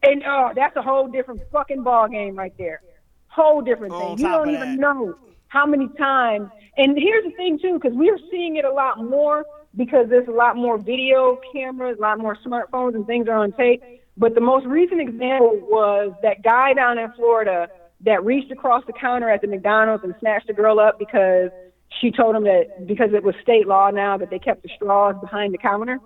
And 0.03 0.23
oh, 0.27 0.53
that's 0.55 0.77
a 0.77 0.83
whole 0.83 1.09
different 1.09 1.41
fucking 1.51 1.83
ball 1.83 2.09
game 2.09 2.37
right 2.37 2.55
there. 2.59 2.81
Whole 3.29 3.61
different 3.61 3.93
thing. 3.93 4.19
You 4.19 4.29
don't 4.29 4.51
even 4.51 4.77
know 4.77 5.17
how 5.49 5.67
many 5.67 5.89
times. 5.99 6.49
And 6.77 6.97
here's 6.99 7.25
the 7.25 7.31
thing 7.33 7.59
too, 7.59 7.75
because 7.75 7.97
we're 7.97 8.19
seeing 8.31 8.57
it 8.57 8.65
a 8.65 8.73
lot 8.73 9.03
more 9.03 9.45
because 9.77 10.09
there's 10.09 10.29
a 10.29 10.33
lot 10.33 10.57
more 10.57 10.79
video 10.79 11.39
cameras, 11.53 11.99
a 11.99 12.01
lot 12.01 12.19
more 12.19 12.37
smartphones, 12.47 12.95
and 12.95 13.07
things 13.07 13.29
are 13.29 13.37
on 13.37 13.53
tape. 13.53 13.83
But 14.17 14.35
the 14.35 14.41
most 14.41 14.65
recent 14.67 15.01
example 15.01 15.61
was 15.63 16.13
that 16.23 16.43
guy 16.43 16.73
down 16.73 16.99
in 16.99 17.13
Florida 17.13 17.69
that 18.03 18.25
reached 18.25 18.51
across 18.51 18.85
the 18.87 18.93
counter 18.93 19.29
at 19.29 19.43
the 19.43 19.47
McDonald's 19.47 20.05
and 20.05 20.15
snatched 20.21 20.49
a 20.49 20.55
girl 20.55 20.81
up 20.81 20.99
because 20.99 21.51
she 22.01 22.11
told 22.11 22.37
him 22.37 22.45
that 22.45 22.87
because 22.87 23.11
it 23.15 23.23
was 23.23 23.35
state 23.43 23.67
law 23.67 23.91
now 23.91 24.19
that 24.19 24.31
they 24.31 24.39
kept 24.39 24.63
the 24.63 24.71
straws 24.77 25.17
behind 25.21 25.55
the 25.55 25.59
counter, 25.59 25.99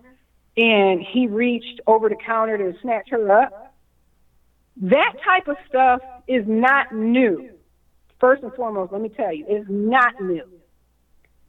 and 0.57 1.01
he 1.01 1.27
reached 1.27 1.81
over 1.87 2.09
the 2.09 2.17
counter 2.17 2.59
to 2.59 2.79
snatch 2.81 3.09
her 3.11 3.43
up. 3.43 3.75
That 4.77 5.15
type 5.25 5.49
of 5.49 5.57
stuff 5.69 6.01
is 6.27 6.45
not 6.47 6.95
new. 6.95 7.51
First 8.21 8.43
and 8.43 8.53
foremost, 8.55 8.93
let 8.93 9.01
me 9.01 9.09
tell 9.09 9.35
you, 9.35 9.45
it's 9.49 9.67
not 9.69 10.21
new. 10.21 10.45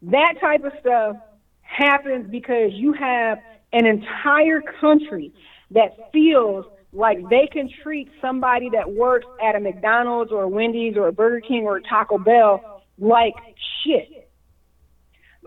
That 0.04 0.36
type 0.40 0.64
of 0.64 0.72
stuff 0.80 1.18
happens 1.62 2.30
because 2.30 2.72
you 2.74 2.94
have 2.94 3.40
an 3.74 3.86
entire 3.86 4.62
country 4.80 5.34
that 5.72 6.12
feels 6.12 6.66
like 6.94 7.18
they 7.30 7.48
can 7.52 7.70
treat 7.84 8.10
somebody 8.22 8.70
that 8.74 8.92
works 8.92 9.28
at 9.44 9.56
a 9.56 9.60
McDonald's 9.60 10.32
or 10.32 10.44
a 10.44 10.48
Wendy's 10.48 10.98
or 10.98 11.08
a 11.08 11.14
Burger 11.14 11.40
King 11.40 11.64
or 11.64 11.78
a 11.78 11.82
Taco 11.82 12.18
Bell 12.18 12.84
like 13.00 13.34
shit. 13.84 14.21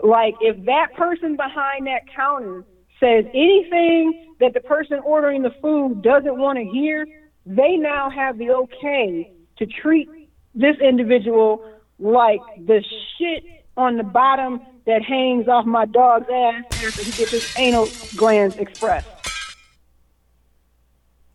Like 0.03 0.35
if 0.41 0.65
that 0.67 0.95
person 0.95 1.37
behind 1.37 1.87
that 1.87 2.03
counter 2.15 2.65
says 3.01 3.25
anything 3.33 4.35
that 4.41 4.55
the 4.55 4.61
person 4.61 5.01
ordering 5.05 5.43
the 5.43 5.55
food 5.63 6.03
doesn't 6.03 6.39
want 6.39 6.59
to 6.59 6.65
hear, 6.65 7.07
they 7.47 7.77
now 7.77 8.11
have 8.11 8.39
the 8.39 8.51
okay 8.51 9.33
to 9.57 9.67
treat 9.67 10.09
this 10.55 10.77
individual 10.79 11.71
like 11.99 12.41
the 12.67 12.83
shit 13.17 13.45
on 13.77 13.97
the 13.97 14.03
bottom 14.03 14.61
that 14.87 15.03
hangs 15.03 15.49
off 15.49 15.65
my 15.65 15.85
dog's 15.87 16.27
ass 16.33 16.65
after 16.85 17.03
he 17.03 17.13
gets 17.13 17.31
his 17.31 17.55
anal 17.59 17.89
glands 18.17 18.57
expressed. 18.57 19.09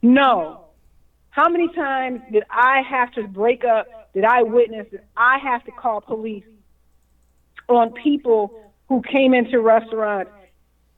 No. 0.02 0.66
How 1.32 1.50
many 1.50 1.68
times 1.74 2.22
did 2.32 2.44
I 2.50 2.82
have 2.82 3.12
to 3.14 3.24
break 3.28 3.64
up, 3.64 4.14
did 4.14 4.24
I 4.24 4.44
witness, 4.44 4.88
did 4.92 5.02
I 5.16 5.38
have 5.40 5.64
to 5.66 5.72
call 5.72 6.02
police 6.02 6.44
on 7.70 7.92
people 7.92 8.52
who 8.88 9.02
came 9.02 9.34
into 9.34 9.60
restaurants 9.62 10.32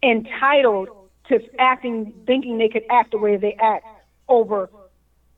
entitled 0.01 0.89
to 1.27 1.39
acting, 1.59 2.13
thinking 2.25 2.57
they 2.57 2.69
could 2.69 2.83
act 2.89 3.11
the 3.11 3.17
way 3.17 3.37
they 3.37 3.53
act 3.59 3.85
over 4.27 4.69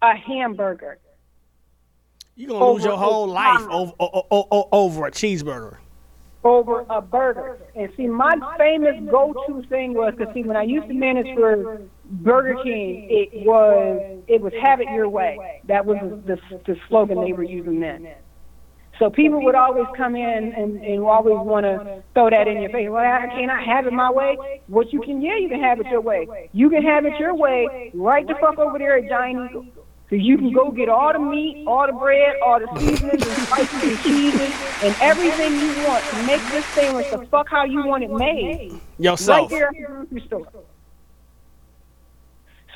a 0.01 0.15
hamburger? 0.15 0.97
You're 2.35 2.49
gonna 2.49 2.71
lose 2.71 2.83
your 2.83 2.97
whole 2.97 3.27
life 3.27 3.67
over, 3.69 3.91
o- 3.99 4.25
o- 4.31 4.47
o- 4.51 4.69
over 4.71 5.05
a 5.07 5.11
cheeseburger. 5.11 5.77
over 6.43 6.83
a 6.89 7.01
burger. 7.01 7.57
And 7.75 7.89
see, 7.95 8.07
my 8.07 8.33
famous 8.57 8.95
go-to 9.09 9.61
thing 9.69 9.93
was 9.93 10.13
because 10.17 10.33
see, 10.33 10.43
when 10.43 10.57
I 10.57 10.63
used 10.63 10.87
to 10.87 10.93
manage 10.93 11.33
for 11.35 11.87
Burger 12.05 12.55
King, 12.63 13.07
it 13.09 13.45
was 13.45 14.23
it 14.27 14.41
was 14.41 14.51
have 14.61 14.81
it 14.81 14.89
your 14.89 15.07
way. 15.09 15.61
That 15.65 15.85
was 15.85 15.97
the, 16.25 16.37
the 16.65 16.77
slogan 16.89 17.21
they 17.21 17.33
were 17.33 17.43
using 17.43 17.79
then. 17.79 18.07
So 18.99 19.09
people 19.09 19.43
would 19.43 19.55
always 19.55 19.87
come 19.97 20.15
in 20.15 20.53
and, 20.53 20.77
and 20.77 21.03
always 21.03 21.35
want 21.35 21.65
to 21.65 22.03
throw 22.13 22.29
that 22.29 22.47
in 22.47 22.61
your 22.61 22.69
face. 22.69 22.89
Well, 22.89 23.03
I 23.03 23.27
cannot 23.27 23.63
have 23.63 23.87
it 23.87 23.93
my 23.93 24.11
way. 24.11 24.61
What 24.67 24.93
you 24.93 25.01
can, 25.01 25.21
yeah, 25.21 25.35
you 25.37 25.49
can 25.49 25.59
have 25.61 25.79
it 25.79 25.87
your 25.87 26.01
way. 26.01 26.49
You 26.53 26.69
can 26.69 26.83
have 26.83 27.05
it 27.05 27.19
your 27.19 27.35
way 27.35 27.91
right 27.93 28.25
the 28.27 28.35
fuck 28.35 28.59
over 28.59 28.77
there 28.77 28.97
at 28.97 29.09
Giant 29.09 29.49
Eagle. 29.49 29.65
So 30.09 30.17
you 30.17 30.37
can 30.37 30.53
go 30.53 30.69
get 30.69 30.89
all 30.89 31.11
the 31.11 31.17
meat, 31.17 31.65
all 31.65 31.87
the 31.87 31.93
bread, 31.93 32.35
all 32.45 32.59
the 32.59 32.67
seasonings 32.79 33.25
and 33.25 33.47
spices 33.47 33.83
and 33.83 33.99
cheeses 34.03 34.53
and 34.83 34.95
everything 35.01 35.53
you 35.53 35.87
want 35.87 36.03
to 36.03 36.23
make 36.27 36.41
this 36.51 36.65
sandwich 36.67 37.09
the 37.09 37.25
fuck 37.31 37.49
how 37.49 37.65
you 37.65 37.83
want 37.85 38.03
it 38.03 38.11
made. 38.11 38.79
Yourself. 38.99 39.49
Right 39.51 39.57
there 39.57 39.67
at 39.69 39.73
the 39.73 39.81
grocery 39.81 40.27
store. 40.27 40.47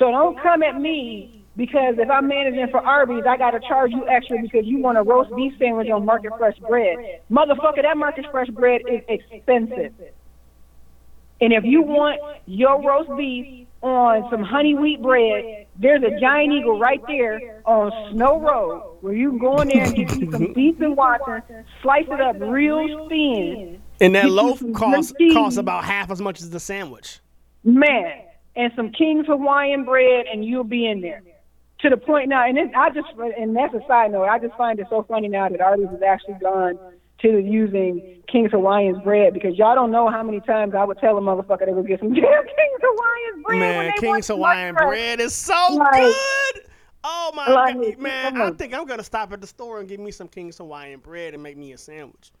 So 0.00 0.10
don't 0.10 0.36
come 0.40 0.64
at 0.64 0.80
me 0.80 1.37
because 1.58 1.96
if 1.98 2.08
I'm 2.08 2.28
managing 2.28 2.68
for 2.70 2.78
Arby's, 2.78 3.24
I 3.28 3.36
got 3.36 3.50
to 3.50 3.58
charge 3.58 3.90
you 3.90 4.06
extra 4.08 4.38
because 4.40 4.64
you 4.64 4.78
want 4.78 4.96
a 4.96 5.02
roast 5.02 5.34
beef 5.34 5.52
sandwich 5.58 5.90
on 5.90 6.04
Market 6.04 6.30
Fresh 6.38 6.56
bread. 6.60 7.20
Motherfucker, 7.30 7.82
that 7.82 7.96
Market 7.96 8.26
Fresh 8.30 8.48
bread 8.50 8.82
is 8.88 9.02
expensive. 9.08 9.92
And 11.40 11.52
if 11.52 11.64
you 11.64 11.82
want 11.82 12.20
your 12.46 12.80
roast 12.80 13.10
beef 13.16 13.66
on 13.82 14.28
some 14.30 14.42
honey 14.44 14.76
wheat 14.76 15.02
bread, 15.02 15.66
there's 15.76 16.02
a 16.04 16.18
Giant 16.20 16.52
Eagle 16.52 16.78
right 16.78 17.00
there 17.08 17.60
on 17.64 18.12
Snow 18.12 18.40
Road 18.40 18.98
where 19.00 19.14
you 19.14 19.30
can 19.30 19.38
go 19.38 19.56
in 19.58 19.68
there 19.68 19.82
and 19.82 19.96
get 19.96 20.16
you 20.16 20.30
some 20.30 20.52
beef 20.52 20.80
and 20.80 20.96
Watson, 20.96 21.42
slice 21.82 22.06
it 22.08 22.20
up 22.20 22.36
real 22.40 23.08
thin. 23.08 23.82
And 24.00 24.14
that 24.14 24.30
loaf 24.30 24.62
costs 24.74 25.12
costs 25.32 25.58
about 25.58 25.82
half 25.82 26.12
as 26.12 26.20
much 26.20 26.40
as 26.40 26.50
the 26.50 26.60
sandwich. 26.60 27.18
man, 27.64 28.12
and 28.54 28.72
some 28.76 28.92
King's 28.92 29.26
Hawaiian 29.26 29.84
bread, 29.84 30.26
and 30.32 30.44
you'll 30.44 30.62
be 30.62 30.86
in 30.86 31.00
there. 31.00 31.22
To 31.80 31.88
the 31.90 31.96
point 31.96 32.28
now, 32.28 32.44
and 32.44 32.58
it, 32.58 32.70
I 32.76 32.90
just, 32.90 33.06
and 33.38 33.54
that's 33.54 33.72
a 33.72 33.80
side 33.86 34.10
note. 34.10 34.24
I 34.24 34.38
just 34.40 34.54
find 34.56 34.80
it 34.80 34.86
so 34.90 35.04
funny 35.08 35.28
now 35.28 35.48
that 35.48 35.60
Arby's 35.60 35.88
has 35.90 36.02
actually 36.02 36.34
gone 36.42 36.76
to 37.20 37.38
using 37.38 38.20
King's 38.26 38.50
Hawaiian 38.50 39.00
bread 39.04 39.32
because 39.32 39.56
y'all 39.56 39.76
don't 39.76 39.90
know 39.92 40.08
how 40.10 40.22
many 40.24 40.40
times 40.40 40.74
I 40.74 40.84
would 40.84 40.98
tell 40.98 41.16
a 41.16 41.20
motherfucker 41.20 41.66
to 41.66 41.72
go 41.72 41.82
get 41.84 42.00
some 42.00 42.12
damn 42.14 42.22
King's 42.22 42.80
Hawaiian 42.82 43.42
bread. 43.42 43.58
Man, 43.60 43.92
King's 43.98 44.26
Hawaiian 44.26 44.74
bread. 44.74 44.88
bread 44.88 45.20
is 45.20 45.34
so 45.34 45.54
Like- 45.72 45.92
good. 46.02 46.62
Oh 47.04 47.30
my 47.34 47.48
Like, 47.48 47.76
god, 47.76 47.98
man! 47.98 48.40
I 48.42 48.50
think 48.50 48.74
I'm 48.74 48.84
gonna 48.84 49.04
stop 49.04 49.32
at 49.32 49.40
the 49.40 49.46
store 49.46 49.78
and 49.78 49.88
get 49.88 50.00
me 50.00 50.10
some 50.10 50.26
King's 50.26 50.58
Hawaiian 50.58 50.98
bread 50.98 51.32
and 51.32 51.40
make 51.42 51.56
me 51.56 51.72
a 51.72 51.78
sandwich. 51.78 52.32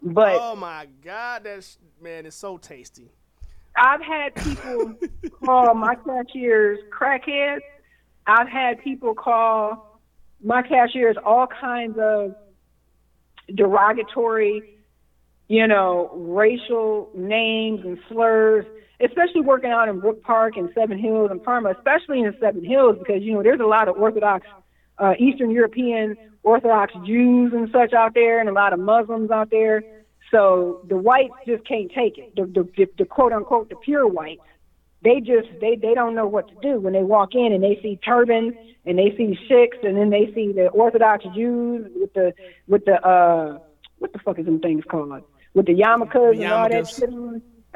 But 0.00 0.36
oh 0.40 0.54
my 0.54 0.86
god, 1.04 1.42
that's 1.42 1.76
man, 2.00 2.24
it's 2.24 2.36
so 2.36 2.56
tasty. 2.56 3.10
I've 3.76 4.00
had 4.00 4.36
people 4.36 4.94
call 5.44 5.74
my 5.74 5.96
cashiers 5.96 6.78
crackheads. 6.96 7.58
I've 8.30 8.48
had 8.48 8.82
people 8.82 9.14
call 9.14 10.00
my 10.42 10.62
cashiers 10.62 11.16
all 11.24 11.48
kinds 11.48 11.98
of 11.98 12.34
derogatory, 13.52 14.78
you 15.48 15.66
know, 15.66 16.10
racial 16.14 17.10
names 17.14 17.80
and 17.84 17.98
slurs, 18.08 18.64
especially 19.00 19.40
working 19.40 19.70
out 19.70 19.88
in 19.88 19.98
Brook 19.98 20.22
Park 20.22 20.56
and 20.56 20.70
Seven 20.74 20.96
Hills 20.96 21.32
and 21.32 21.42
Parma, 21.42 21.72
especially 21.72 22.20
in 22.20 22.32
Seven 22.40 22.64
Hills 22.64 22.96
because, 22.98 23.22
you 23.22 23.32
know, 23.32 23.42
there's 23.42 23.60
a 23.60 23.66
lot 23.66 23.88
of 23.88 23.96
Orthodox, 23.96 24.46
uh, 24.98 25.14
Eastern 25.18 25.50
European 25.50 26.16
Orthodox 26.44 26.94
Jews 27.04 27.52
and 27.52 27.68
such 27.72 27.92
out 27.92 28.14
there 28.14 28.38
and 28.38 28.48
a 28.48 28.52
lot 28.52 28.72
of 28.72 28.78
Muslims 28.78 29.32
out 29.32 29.50
there. 29.50 29.82
So 30.30 30.86
the 30.88 30.96
whites 30.96 31.34
just 31.46 31.66
can't 31.66 31.90
take 31.90 32.16
it. 32.16 32.36
The, 32.36 32.44
the, 32.44 32.68
the, 32.76 32.86
the 32.98 33.04
quote 33.04 33.32
unquote, 33.32 33.70
the 33.70 33.76
pure 33.76 34.06
whites, 34.06 34.42
they 35.02 35.20
just, 35.20 35.48
they, 35.60 35.76
they 35.76 35.94
don't 35.94 36.14
know 36.14 36.26
what 36.26 36.48
to 36.48 36.54
do 36.62 36.80
when 36.80 36.92
they 36.92 37.02
walk 37.02 37.34
in 37.34 37.52
and 37.52 37.62
they 37.62 37.78
see 37.82 37.98
turbans 38.04 38.54
and 38.84 38.98
they 38.98 39.14
see 39.16 39.38
sheiks 39.48 39.78
and 39.82 39.96
then 39.96 40.10
they 40.10 40.30
see 40.34 40.52
the 40.52 40.68
Orthodox 40.68 41.24
Jews 41.34 41.90
with 41.96 42.12
the, 42.14 42.34
with 42.68 42.84
the, 42.84 43.00
uh, 43.06 43.58
what 43.98 44.12
the 44.12 44.18
fuck 44.18 44.38
is 44.38 44.44
them 44.46 44.60
things 44.60 44.84
called? 44.90 45.22
With 45.54 45.66
the 45.66 45.74
yarmulkes 45.74 46.12
The 46.12 46.42
and 46.42 46.52
all 46.52 46.68
that 46.68 46.88
shit. 46.88 47.10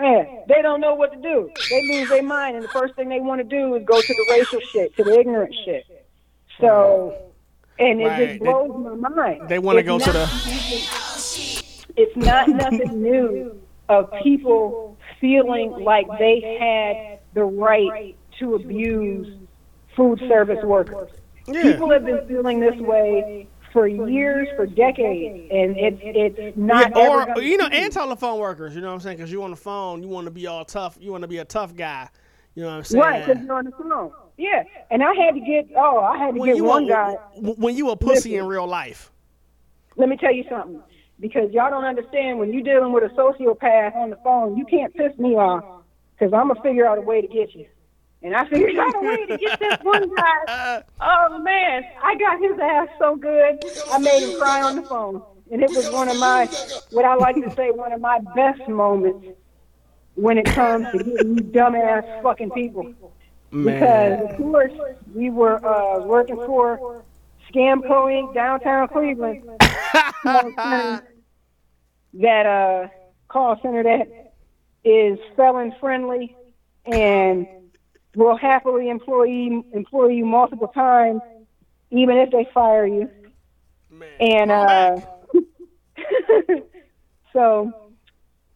Yeah, 0.01 0.25
they 0.49 0.61
don't 0.61 0.81
know 0.81 0.95
what 0.95 1.13
to 1.13 1.21
do. 1.21 1.51
They 1.71 1.83
lose 1.89 2.09
their 2.09 2.23
mind, 2.23 2.57
and 2.57 2.65
the 2.65 2.69
first 2.69 2.97
thing 2.97 3.09
they 3.09 3.21
want 3.21 3.39
to 3.41 3.45
do 3.45 3.75
is 3.77 3.85
go 3.85 4.01
to 4.01 4.07
the 4.09 4.27
racial 4.31 4.59
shit, 4.73 4.97
to 4.97 5.05
the 5.05 5.21
ignorant 5.21 5.55
shit. 5.65 5.85
So, 6.61 7.15
and 7.79 8.01
it 8.01 8.05
Right. 8.07 8.29
Just 8.29 8.41
blows 8.41 8.99
my 9.01 9.09
mind. 9.09 9.49
they 9.49 9.59
wanna 9.61 9.83
go 9.83 9.99
to 9.99 10.13
the- 10.13 11.63
It's 11.97 12.17
not 12.17 12.49
nothing 12.49 13.03
new 13.03 13.61
of 13.89 14.11
people 14.23 14.97
feeling 15.21 15.71
like 15.71 16.07
they 16.19 16.41
had 16.61 17.14
the 17.35 17.45
right 17.45 18.17
to 18.41 18.55
abuse 18.55 19.29
food 19.97 20.19
service 20.29 20.63
workers. 20.65 21.11
People 21.47 21.91
have 21.91 22.05
been 22.05 22.27
feeling 22.27 22.61
this 22.61 22.75
way 22.81 23.49
for 23.73 23.87
years, 23.87 24.49
for 24.57 24.67
decades, 24.67 25.51
and 25.53 25.77
it's 25.77 25.99
it's 26.39 26.57
not 26.57 26.93
Yeah, 26.97 27.35
or 27.35 27.43
you 27.43 27.57
know, 27.57 27.67
and 27.67 27.93
telephone 27.93 28.39
workers. 28.39 28.75
You 28.75 28.81
know 28.81 28.89
what 28.89 28.95
I'm 28.95 29.01
saying? 29.01 29.17
Because 29.19 29.31
you 29.33 29.43
on 29.43 29.51
the 29.51 29.57
phone, 29.57 30.03
you 30.03 30.09
want 30.09 30.27
to 30.27 30.31
be 30.31 30.47
all 30.47 30.65
tough. 30.65 30.97
You 31.01 31.11
want 31.13 31.23
to 31.23 31.29
be 31.29 31.39
a 31.39 31.45
tough 31.45 31.75
guy. 31.75 32.09
You 32.55 32.63
know 32.63 32.69
what 32.71 32.77
I'm 32.77 32.85
saying? 32.85 33.03
Right, 33.03 33.27
because 33.27 33.43
you're 33.45 33.55
on 33.55 33.65
the 33.65 33.73
phone. 33.73 34.13
Yeah, 34.39 34.63
and 34.91 35.03
I 35.03 35.13
had 35.15 35.35
to 35.35 35.41
get. 35.41 35.69
Oh, 35.77 35.99
I 36.01 36.17
had 36.19 36.35
to 36.35 36.41
When 36.41 36.55
get 36.55 36.65
one 36.65 36.85
a, 36.85 36.89
guy. 36.89 37.13
when 37.37 37.77
you 37.77 37.91
a 37.91 37.97
pussy 37.97 38.31
Listen. 38.31 38.45
in 38.45 38.47
real 38.47 38.67
life. 38.67 39.11
Let 39.97 40.09
me 40.09 40.17
tell 40.17 40.33
you 40.33 40.45
something. 40.49 40.81
because 41.21 41.51
y'all 41.53 41.71
don't 41.71 41.85
understand 41.85 42.39
when 42.39 42.53
you're 42.53 42.63
dealing 42.63 42.93
with 42.93 43.05
a 43.05 43.09
sociopath 43.15 43.95
on 43.97 44.11
the 44.11 44.17
phone, 44.25 44.57
you 44.57 44.65
can't 44.67 44.93
piss 44.95 45.17
me 45.19 45.31
off 45.37 45.84
because 46.19 46.33
I'm 46.33 46.49
gonna 46.49 46.61
figure 46.63 46.87
out 46.87 46.99
a 46.99 47.03
way 47.03 47.21
to 47.21 47.29
get 47.29 47.55
you. 47.55 47.67
And 48.23 48.35
I 48.35 48.49
figured 48.49 48.77
out 48.77 48.95
a 48.95 49.01
way 49.01 49.27
to 49.27 49.37
get 49.37 49.59
this 49.61 49.79
one 49.83 50.15
guy. 50.15 50.83
Oh 51.01 51.39
man, 51.39 51.85
I 52.03 52.17
got 52.17 52.41
his 52.41 52.59
ass 52.59 52.89
so 52.99 53.17
good, 53.17 53.63
I 53.91 53.99
made 53.99 54.23
him 54.23 54.39
cry 54.39 54.63
on 54.63 54.77
the 54.77 54.83
phone, 54.83 55.23
and 55.51 55.63
it 55.63 55.69
was 55.71 55.91
one 55.91 56.09
of 56.09 56.19
my, 56.19 56.47
what 56.91 57.05
I 57.05 57.15
like 57.15 57.37
to 57.37 57.51
say, 57.55 57.71
one 57.71 57.93
of 57.93 58.01
my 58.01 58.21
best 58.35 58.67
moments 58.69 59.27
when 60.15 60.39
it 60.39 60.47
comes 60.47 60.87
to 60.93 60.99
getting 60.99 61.37
you 61.37 61.45
dumbass 61.45 62.23
fucking 62.23 62.51
people. 62.53 62.93
Because 63.51 64.31
of 64.31 64.37
course 64.39 64.73
we 65.15 65.31
were 65.31 65.65
uh, 65.65 66.05
working 66.05 66.37
for 66.37 67.05
Scamco 67.53 68.07
Inc. 68.07 68.35
downtown 68.35 68.89
Cleveland, 68.89 69.43
that 72.15 72.47
uh, 72.47 72.89
call 73.29 73.59
center 73.63 73.83
that 73.83 74.24
is 74.85 75.19
felon 75.37 75.75
friendly 75.81 76.37
and 76.87 77.47
will 78.15 78.37
happily 78.37 78.89
employ 78.89 79.25
you, 79.25 79.65
employ 79.73 80.09
you 80.09 80.25
multiple 80.25 80.69
times, 80.69 81.21
even 81.91 82.17
if 82.19 82.31
they 82.31 82.49
fire 82.53 82.87
you. 82.87 83.11
And 84.21 84.51
uh, 84.51 85.01
so 87.33 87.73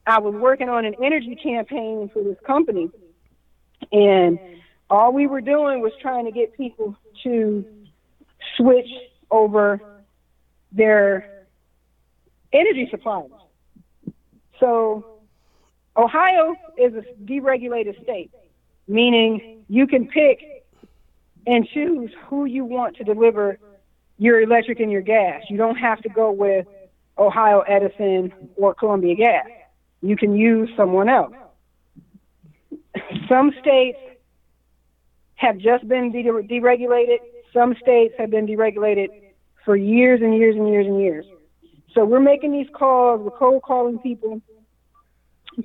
I 0.07 0.19
was 0.19 0.35
working 0.35 0.69
on 0.69 0.85
an 0.85 0.95
energy 1.03 1.37
campaign 1.37 2.11
for 2.13 2.23
this 2.23 2.37
company, 2.47 2.91
and 3.93 4.39
all 4.91 5.13
we 5.13 5.27
were 5.27 5.41
doing 5.41 5.81
was 5.81 5.93
trying 6.01 6.25
to 6.25 6.33
get 6.33 6.57
people 6.57 6.97
to 7.23 7.65
switch 8.57 8.91
over 9.31 9.81
their 10.73 11.45
energy 12.53 12.89
suppliers. 12.91 13.31
So 14.61 15.18
Ohio 15.99 16.55
is 16.77 16.95
a 16.95 17.03
deregulated 17.25 18.01
state, 18.05 18.31
meaning 18.87 19.65
you 19.69 19.87
can 19.87 20.07
pick 20.07 20.39
and 21.47 21.67
choose 21.67 22.11
who 22.27 22.45
you 22.45 22.65
want 22.65 22.97
to 22.97 23.05
deliver 23.05 23.59
your 24.17 24.41
electric 24.41 24.79
and 24.79 24.93
your 24.93 25.01
gas. 25.01 25.43
You 25.51 25.57
don't 25.57 25.77
have 25.77 26.01
to 26.03 26.09
go 26.09 26.31
with 26.31 26.67
Ohio 27.19 27.61
Edison 27.61 28.33
or 28.57 28.75
Columbia 28.75 29.17
Gas. 29.17 29.47
You 30.01 30.17
can 30.17 30.37
use 30.37 30.71
someone 30.77 31.09
else. 31.09 31.35
Some 33.29 33.53
states 33.61 33.99
have 35.35 35.59
just 35.59 35.87
been 35.89 36.13
de- 36.13 36.23
deregulated. 36.23 37.19
Some 37.53 37.75
states 37.81 38.15
have 38.19 38.31
been 38.31 38.47
deregulated 38.47 39.09
for 39.65 39.77
years 39.77 40.21
and 40.23 40.37
years 40.37 40.55
and 40.55 40.69
years 40.69 40.87
and 40.87 41.01
years. 41.01 41.27
So 41.93 42.05
we're 42.05 42.21
making 42.21 42.53
these 42.53 42.69
calls, 42.73 43.21
we're 43.21 43.37
cold 43.37 43.63
calling 43.63 43.99
people 43.99 44.41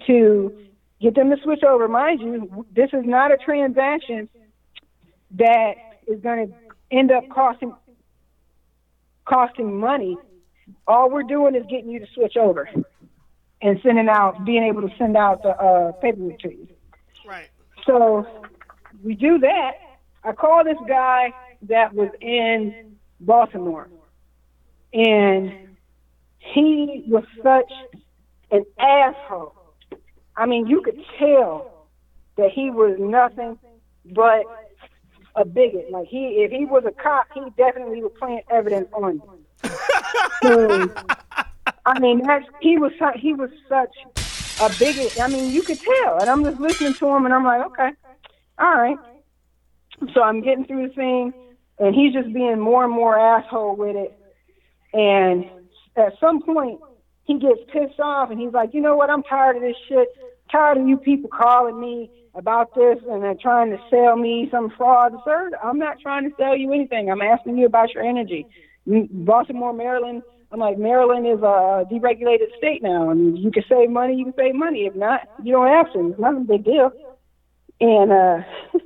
to 0.08 0.54
get 1.02 1.16
them 1.16 1.30
to 1.30 1.38
switch 1.44 1.64
over. 1.64 1.88
Mind 1.88 2.22
you, 2.22 2.66
this 2.76 2.90
is 2.94 3.04
not 3.06 3.32
a 3.32 3.38
transaction 3.38 4.30
that 5.32 5.74
is 6.08 6.20
going 6.22 6.48
to 6.48 6.54
end 6.92 7.12
up 7.12 7.24
costing 7.30 7.74
costing 9.26 9.80
money. 9.80 10.18
All 10.88 11.10
we're 11.10 11.24
doing 11.24 11.56
is 11.56 11.64
getting 11.70 11.90
you 11.90 12.00
to 12.00 12.08
switch 12.14 12.38
over 12.38 12.70
and 13.62 13.80
sending 13.82 14.10
out, 14.10 14.46
being 14.46 14.64
able 14.64 14.82
to 14.82 14.94
send 14.98 15.16
out 15.16 15.42
the 15.42 15.50
uh, 15.50 15.92
paperwork 15.94 16.40
to 16.40 16.50
you. 16.50 16.68
Right. 17.26 17.50
So 17.86 18.28
we 19.04 19.16
do 19.16 19.40
that. 19.40 19.72
I 20.24 20.34
call 20.34 20.64
this 20.64 20.78
guy 20.88 21.34
that 21.64 21.94
was 21.94 22.10
in 22.22 22.98
Baltimore, 23.20 23.90
and 24.94 25.76
he 26.38 27.06
was 27.08 27.24
such 27.42 27.72
an 28.52 28.66
asshole. 28.80 29.63
I 30.36 30.46
mean, 30.46 30.68
you 30.68 30.82
could 30.82 31.00
tell 31.18 31.88
that 32.38 32.52
he 32.52 32.70
was 32.70 32.98
nothing 33.00 33.58
but 34.06 34.44
a 35.36 35.46
bigot. 35.46 35.92
Like 35.92 36.08
he, 36.08 36.44
if 36.44 36.52
he 36.52 36.66
was 36.66 36.84
a 36.86 36.92
cop, 36.92 37.28
he 37.34 37.42
definitely 37.58 38.02
would 38.02 38.16
plant 38.16 38.46
evidence 38.50 38.90
on 38.94 39.22
you. 39.22 39.70
so, 40.44 40.90
I 41.86 42.00
mean, 42.00 42.22
that's, 42.26 42.46
he 42.62 42.78
was 42.78 42.92
he 43.16 43.34
was 43.34 43.50
such 43.70 43.96
a 44.62 44.70
bigot. 44.80 45.20
I 45.20 45.28
mean, 45.28 45.52
you 45.52 45.62
could 45.62 45.80
tell. 45.80 46.20
And 46.20 46.30
I'm 46.30 46.44
just 46.44 46.60
listening 46.60 46.94
to 46.96 47.08
him, 47.08 47.26
and 47.26 47.34
I'm 47.34 47.44
like, 47.44 47.66
okay, 47.68 47.92
all 48.58 48.74
right. 48.74 48.98
So 50.14 50.22
I'm 50.22 50.42
getting 50.42 50.66
through 50.66 50.90
the 50.90 50.94
thing, 50.94 51.34
and 51.80 51.96
he's 51.96 52.14
just 52.14 52.34
being 52.34 52.60
more 52.60 52.84
and 52.84 52.94
more 52.94 53.18
asshole 53.18 53.76
with 53.76 53.96
it. 53.96 54.18
And 54.94 55.50
at 55.96 56.20
some 56.20 56.42
point, 56.42 56.80
he 57.26 57.40
gets 57.40 57.60
pissed 57.72 58.00
off, 58.00 58.32
and 58.32 58.40
he's 58.40 58.54
like, 58.54 58.74
you 58.74 58.82
know 58.82 58.96
what? 58.96 59.10
I'm 59.10 59.24
tired 59.24 59.56
of 59.56 59.62
this 59.62 59.78
shit. 59.88 60.10
Tired 60.52 60.78
of 60.78 60.88
you 60.88 60.98
people 60.98 61.30
calling 61.30 61.80
me 61.80 62.12
about 62.36 62.74
this 62.76 62.98
and 63.10 63.22
they're 63.22 63.36
trying 63.36 63.70
to 63.70 63.78
sell 63.90 64.16
me 64.16 64.48
some 64.52 64.72
fraud. 64.76 65.14
Sir, 65.24 65.52
I'm 65.64 65.78
not 65.78 66.00
trying 66.00 66.30
to 66.30 66.36
sell 66.36 66.58
you 66.58 66.74
anything. 66.74 67.12
I'm 67.12 67.22
asking 67.22 67.58
you 67.58 67.66
about 67.66 67.94
your 67.94 68.04
energy. 68.04 68.48
Mm, 68.88 69.08
Baltimore, 69.26 69.74
Maryland. 69.74 70.24
I'm 70.52 70.60
like, 70.60 70.78
Maryland 70.78 71.26
is 71.26 71.40
a 71.40 71.86
deregulated 71.92 72.56
state 72.58 72.84
now, 72.84 73.10
and 73.10 73.38
you 73.38 73.50
can 73.52 73.64
save 73.68 73.90
money. 73.90 74.16
You 74.16 74.26
can 74.26 74.36
save 74.36 74.56
money. 74.56 74.86
If 74.86 74.96
not, 74.96 75.22
you 75.44 75.54
don't 75.54 75.68
have 75.68 75.92
to. 75.94 76.10
It's 76.12 76.20
not 76.20 76.38
a 76.38 76.40
big 76.42 76.64
deal. 76.64 76.92
And 77.82 78.12
uh, 78.12 78.38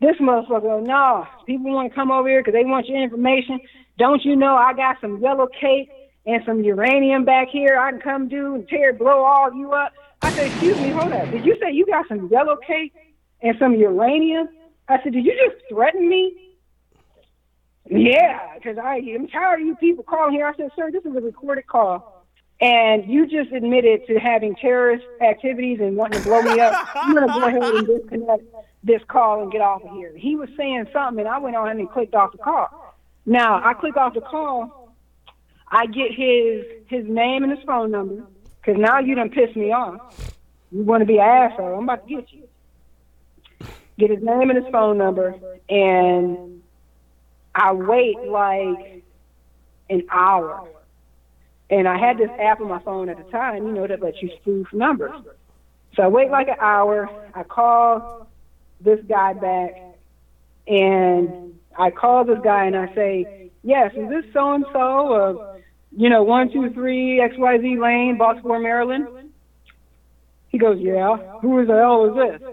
this 0.00 0.16
motherfucker, 0.20 0.84
no, 0.84 1.26
people 1.46 1.72
want 1.72 1.90
to 1.90 1.94
come 1.94 2.10
over 2.10 2.28
here 2.28 2.40
because 2.40 2.54
they 2.54 2.64
want 2.64 2.88
your 2.88 3.00
information. 3.00 3.60
Don't 3.98 4.24
you 4.24 4.34
know 4.34 4.56
I 4.56 4.72
got 4.74 4.96
some 5.00 5.20
yellow 5.22 5.46
cake 5.46 5.90
and 6.26 6.42
some 6.44 6.62
uranium 6.62 7.24
back 7.24 7.48
here? 7.48 7.78
I 7.78 7.90
can 7.90 8.00
come 8.00 8.28
do 8.28 8.54
and 8.54 8.68
tear, 8.68 8.92
blow 8.92 9.24
all 9.24 9.52
you 9.54 9.72
up. 9.72 9.92
I 10.22 10.30
said, 10.32 10.46
excuse 10.48 10.78
me, 10.78 10.90
hold 10.90 11.12
up. 11.12 11.30
Did 11.30 11.44
you 11.44 11.56
say 11.60 11.72
you 11.72 11.86
got 11.86 12.06
some 12.08 12.28
yellow 12.28 12.56
cake 12.56 12.92
and 13.42 13.56
some 13.58 13.74
uranium? 13.74 14.48
I 14.88 15.02
said, 15.02 15.12
did 15.12 15.24
you 15.24 15.32
just 15.32 15.64
threaten 15.68 16.08
me? 16.08 16.56
Yeah, 17.88 18.54
because 18.54 18.76
I'm 18.78 19.26
tired 19.28 19.60
of 19.60 19.66
you 19.66 19.74
people 19.76 20.04
calling 20.04 20.34
here. 20.34 20.46
I 20.46 20.54
said, 20.56 20.70
sir, 20.76 20.90
this 20.90 21.04
is 21.04 21.16
a 21.16 21.20
recorded 21.20 21.66
call. 21.66 22.26
And 22.60 23.10
you 23.10 23.26
just 23.26 23.52
admitted 23.52 24.06
to 24.06 24.18
having 24.18 24.54
terrorist 24.54 25.04
activities 25.22 25.78
and 25.80 25.96
wanting 25.96 26.22
to 26.22 26.28
blow 26.28 26.42
me 26.42 26.60
up. 26.60 26.88
I'm 26.94 27.14
going 27.14 27.26
to 27.26 27.32
go 27.32 27.42
ahead 27.46 27.62
and 27.62 27.86
disconnect 27.86 28.42
this 28.84 29.00
call 29.08 29.42
and 29.42 29.50
get 29.50 29.62
off 29.62 29.82
of 29.82 29.92
here. 29.92 30.12
He 30.14 30.36
was 30.36 30.50
saying 30.56 30.86
something, 30.92 31.20
and 31.20 31.28
I 31.28 31.38
went 31.38 31.56
on 31.56 31.70
and 31.70 31.90
clicked 31.90 32.14
off 32.14 32.32
the 32.32 32.38
call. 32.38 32.94
Now, 33.24 33.62
I 33.64 33.72
click 33.72 33.96
off 33.96 34.12
the 34.12 34.20
call. 34.20 34.79
I 35.70 35.86
get 35.86 36.12
his 36.12 36.64
his 36.88 37.06
name 37.06 37.44
and 37.44 37.52
his 37.56 37.64
phone 37.64 37.90
number, 37.90 38.26
because 38.60 38.80
now 38.80 38.98
you 38.98 39.14
done 39.14 39.30
pissed 39.30 39.56
me 39.56 39.72
off. 39.72 40.34
You 40.72 40.82
want 40.82 41.00
to 41.02 41.06
be 41.06 41.18
an 41.18 41.26
asshole. 41.26 41.76
I'm 41.76 41.84
about 41.84 42.06
to 42.06 42.14
get 42.14 42.32
you. 42.32 42.48
Get 43.98 44.10
his 44.10 44.22
name 44.22 44.50
and 44.50 44.62
his 44.62 44.72
phone 44.72 44.98
number, 44.98 45.34
and 45.68 46.62
I 47.54 47.72
wait 47.72 48.18
like 48.20 49.04
an 49.90 50.06
hour. 50.10 50.68
And 51.68 51.86
I 51.86 51.98
had 51.98 52.18
this 52.18 52.30
app 52.40 52.60
on 52.60 52.68
my 52.68 52.80
phone 52.80 53.08
at 53.08 53.16
the 53.16 53.30
time, 53.30 53.64
you 53.64 53.72
know, 53.72 53.86
that 53.86 54.02
lets 54.02 54.20
you 54.20 54.30
spoof 54.40 54.72
numbers. 54.72 55.14
So 55.94 56.02
I 56.02 56.08
wait 56.08 56.30
like 56.30 56.48
an 56.48 56.56
hour. 56.58 57.08
I 57.32 57.44
call 57.44 58.26
this 58.80 58.98
guy 59.08 59.34
back, 59.34 59.80
and 60.66 61.54
I 61.78 61.90
call 61.90 62.24
this 62.24 62.38
guy 62.42 62.64
and 62.64 62.76
I 62.76 62.92
say, 62.94 63.50
"Yes, 63.62 63.92
is 63.94 64.08
this 64.08 64.24
so 64.32 64.52
and 64.52 64.64
so 64.72 65.59
you 65.96 66.08
know, 66.08 66.22
one 66.22 66.52
two 66.52 66.70
three 66.70 67.20
X 67.20 67.34
Y 67.36 67.58
Z 67.60 67.78
Lane, 67.78 68.16
Baltimore, 68.18 68.60
Maryland?" 68.60 69.06
He 70.48 70.58
goes, 70.58 70.78
"Yeah." 70.80 71.16
Who 71.42 71.64
the 71.64 71.74
hell 71.74 72.06
is 72.06 72.14
this? 72.40 72.48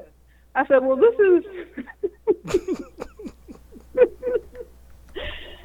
I 0.56 0.66
said, 0.68 0.80
"Well, 0.84 0.98
this 0.98 1.16
is." 1.20 1.44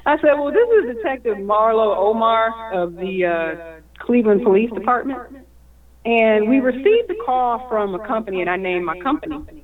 I 0.05 0.17
said, 0.17 0.33
"Well, 0.33 0.51
this 0.51 0.69
is 0.69 0.95
Detective 0.97 1.37
Marlo 1.37 1.95
Omar 1.95 2.73
of 2.73 2.95
the 2.95 3.25
uh, 3.25 3.81
Cleveland 3.99 4.43
Police 4.43 4.71
Department, 4.71 5.37
and 6.05 6.49
we 6.49 6.59
received 6.59 7.09
a 7.09 7.15
call 7.25 7.67
from 7.69 7.95
a 7.95 8.05
company, 8.05 8.41
and 8.41 8.49
I 8.49 8.57
named 8.57 8.85
my 8.85 8.99
company 8.99 9.63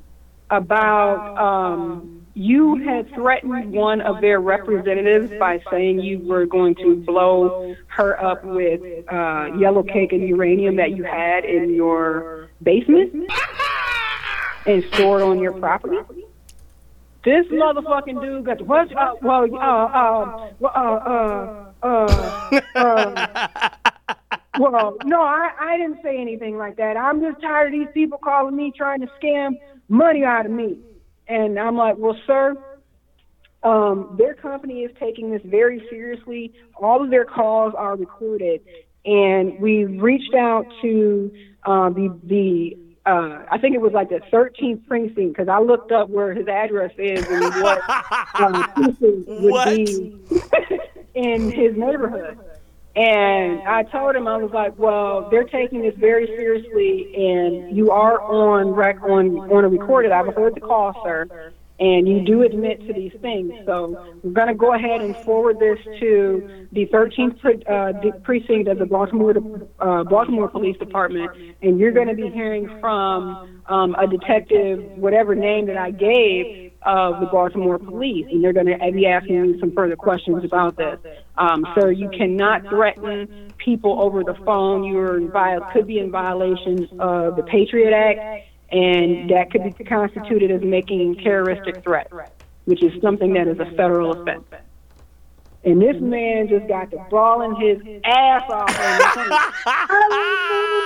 about 0.50 1.38
um, 1.38 2.19
you 2.34 2.76
had 2.78 3.14
threatened 3.14 3.72
one 3.72 4.02
of 4.02 4.22
their 4.22 4.40
representatives 4.40 5.32
by 5.40 5.62
saying 5.72 6.00
you 6.00 6.20
were 6.20 6.46
going 6.46 6.76
to 6.76 6.96
blow 6.98 7.76
her 7.88 8.22
up 8.24 8.44
with 8.44 8.82
uh, 9.12 9.50
yellow 9.58 9.84
cake 9.84 10.14
and 10.14 10.28
uranium 10.28 10.76
that 10.78 10.92
you 10.92 11.04
had 11.04 11.46
in 11.46 11.74
your 11.74 12.50
basement 12.64 13.32
and 14.66 14.84
stored 14.94 15.22
on 15.22 15.40
your 15.40 15.54
property." 15.54 15.98
This 17.26 17.46
motherfucking 17.48 18.22
dude 18.22 18.46
got 18.46 18.60
the 18.60 18.64
what? 18.64 18.96
Uh, 18.96 19.16
well, 19.22 19.54
uh, 19.54 19.58
uh, 19.58 20.50
uh, 20.64 20.68
uh, 20.68 21.74
uh, 21.84 22.62
uh, 22.76 23.70
well, 24.60 24.98
no, 25.04 25.22
I, 25.22 25.52
I 25.60 25.78
didn't 25.78 26.02
say 26.02 26.18
anything 26.18 26.58
like 26.58 26.78
that. 26.78 26.96
I'm 26.96 27.20
just 27.20 27.42
tired 27.42 27.74
of 27.74 27.80
these 27.80 27.90
people 27.94 28.20
calling 28.20 28.56
me 28.56 28.72
trying 28.76 29.02
to 29.02 29.08
scam 29.22 29.60
money 29.90 30.24
out 30.24 30.46
of 30.46 30.52
me. 30.54 30.78
And 31.30 31.58
I'm 31.60 31.78
like, 31.78 31.96
well, 31.98 32.18
sir, 32.28 32.56
um, 33.64 34.16
their 34.18 34.34
company 34.34 34.82
is 34.84 34.92
taking 35.00 35.32
this 35.32 35.42
very 35.46 35.86
seriously. 35.90 36.54
All 36.76 37.04
of 37.04 37.10
their 37.12 37.26
calls 37.26 37.74
are 37.78 37.96
recorded. 37.96 38.62
and 39.06 39.60
we 39.60 39.86
reached 39.86 40.34
out 40.34 40.66
to 40.82 41.32
uh, 41.66 41.90
the 41.90 42.18
the 42.24 42.78
uh, 43.06 43.44
I 43.50 43.58
think 43.58 43.74
it 43.76 43.82
was 43.82 43.94
like 43.94 44.10
the 44.10 44.20
13th 44.32 44.86
precinct 44.88 45.16
because 45.36 45.48
I 45.48 45.60
looked 45.60 45.92
up 45.92 46.10
where 46.10 46.34
his 46.34 46.48
address 46.48 46.92
is 46.98 47.26
and 47.28 47.64
what 47.64 47.80
um, 48.40 48.64
precinct 48.76 49.28
would 49.28 49.52
What? 49.52 49.76
be 49.76 50.16
in 51.16 51.50
his 51.52 51.76
neighborhood. 51.78 52.38
And 52.96 53.62
I 53.62 53.84
told 53.84 54.16
him 54.16 54.28
I 54.28 54.38
was 54.38 54.52
like, 54.52 54.78
well, 54.78 55.30
they're 55.30 55.44
taking 55.44 55.82
this 55.82 55.94
very 55.98 56.26
seriously, 56.26 57.14
and 57.16 57.76
you 57.76 57.92
are 57.92 58.20
on 58.22 58.70
rec 58.70 59.02
on 59.04 59.38
on 59.52 59.64
a 59.64 59.70
recorded. 59.70 60.12
I've 60.12 60.34
heard 60.34 60.56
the 60.56 60.62
call, 60.62 61.00
sir, 61.04 61.54
and 61.80 62.08
you 62.08 62.26
do 62.26 62.42
admit 62.42 62.86
to 62.88 62.94
these 62.94 63.14
things. 63.22 63.54
So 63.66 64.18
we're 64.24 64.32
going 64.32 64.48
to 64.48 64.56
go 64.56 64.74
ahead 64.74 65.02
and 65.02 65.16
forward 65.18 65.60
this 65.60 65.78
to 66.00 66.68
the 66.72 66.88
13th 66.88 67.40
pre- 67.40 67.64
uh, 67.66 67.94
precinct 68.24 68.68
of 68.68 68.80
the 68.80 68.88
Baltimore 68.88 69.36
uh, 69.80 70.04
Baltimore 70.04 70.50
Police 70.50 70.78
Department, 70.78 71.32
and 71.62 71.80
you're 71.80 71.92
going 71.92 72.08
to 72.08 72.16
be 72.16 72.30
hearing 72.30 72.68
from 72.80 73.62
um, 73.68 73.96
a 73.96 74.08
detective, 74.08 74.84
whatever 74.98 75.36
name 75.36 75.68
that 75.68 75.78
I 75.78 75.92
gave 75.92 76.69
of 76.84 77.20
the 77.20 77.26
Baltimore 77.26 77.78
Police, 77.78 78.28
and 78.32 78.44
they're 78.44 78.54
going 78.54 78.68
to 78.68 78.92
be 78.92 79.06
asking 79.06 79.36
you 79.36 79.60
some 79.60 79.72
further 79.72 79.96
questions 79.96 80.44
about 80.44 80.78
this. 80.78 81.00
Um, 81.38 81.66
sir, 81.76 81.92
you 81.92 82.10
cannot 82.10 82.68
threaten 82.70 83.52
people 83.58 84.02
over 84.02 84.24
the 84.24 84.36
phone. 84.46 84.84
You're 84.84 85.18
in 85.18 85.30
viol- 85.30 85.66
could 85.74 85.88
be 85.88 86.00
in 86.00 86.12
violation 86.12 86.88
of 87.00 87.36
the 87.36 87.44
Patriot 87.44 87.94
Act, 87.94 88.46
and 88.72 89.30
that 89.30 89.52
could 89.52 89.64
be 89.64 89.84
constituted 89.84 90.52
as 90.52 90.62
making 90.62 91.16
terroristic 91.16 91.84
threat, 91.84 92.12
which 92.66 92.82
is 92.82 93.02
something 93.02 93.34
that 93.34 93.48
is 93.48 93.60
a 93.60 93.66
federal 93.76 94.22
offense. 94.22 94.46
And 95.66 95.82
this 95.82 96.00
man 96.00 96.48
just 96.48 96.68
got 96.68 96.90
to 96.92 97.06
bawling 97.10 97.54
his 97.60 97.80
ass 98.06 98.44
off. 98.50 98.70
on. 98.70 98.72
I 99.68 99.92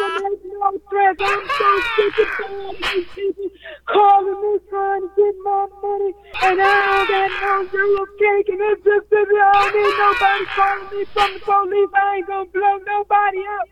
don't 0.02 0.24
make 0.24 0.42
no 0.46 0.82
threats. 0.90 1.22
I'm 1.22 1.46
so 1.46 1.70
sick 1.96 2.18
of 2.18 2.76
these 2.82 3.08
people 3.14 3.50
calling 3.86 4.42
me 4.42 4.60
trying 4.70 5.02
to 5.02 5.10
get 5.16 5.36
my 5.44 5.68
money, 5.82 6.14
and 6.42 6.60
I 6.60 6.74
don't 6.90 7.08
got 7.08 7.30
no 7.42 7.78
real 7.78 8.06
cake, 8.18 8.50
and 8.50 8.62
it's 8.62 8.84
just 8.84 9.10
that 9.12 9.28
I 9.30 9.52
don't 9.54 9.74
need 9.78 9.94
nobody 10.02 10.46
calling 10.58 10.90
me 10.98 11.06
from 11.06 11.30
the 11.34 11.40
police. 11.46 11.92
I 11.94 12.16
ain't 12.18 12.28
gonna 12.28 12.46
blow 12.50 12.78
nobody 12.88 13.42
up. 13.60 13.68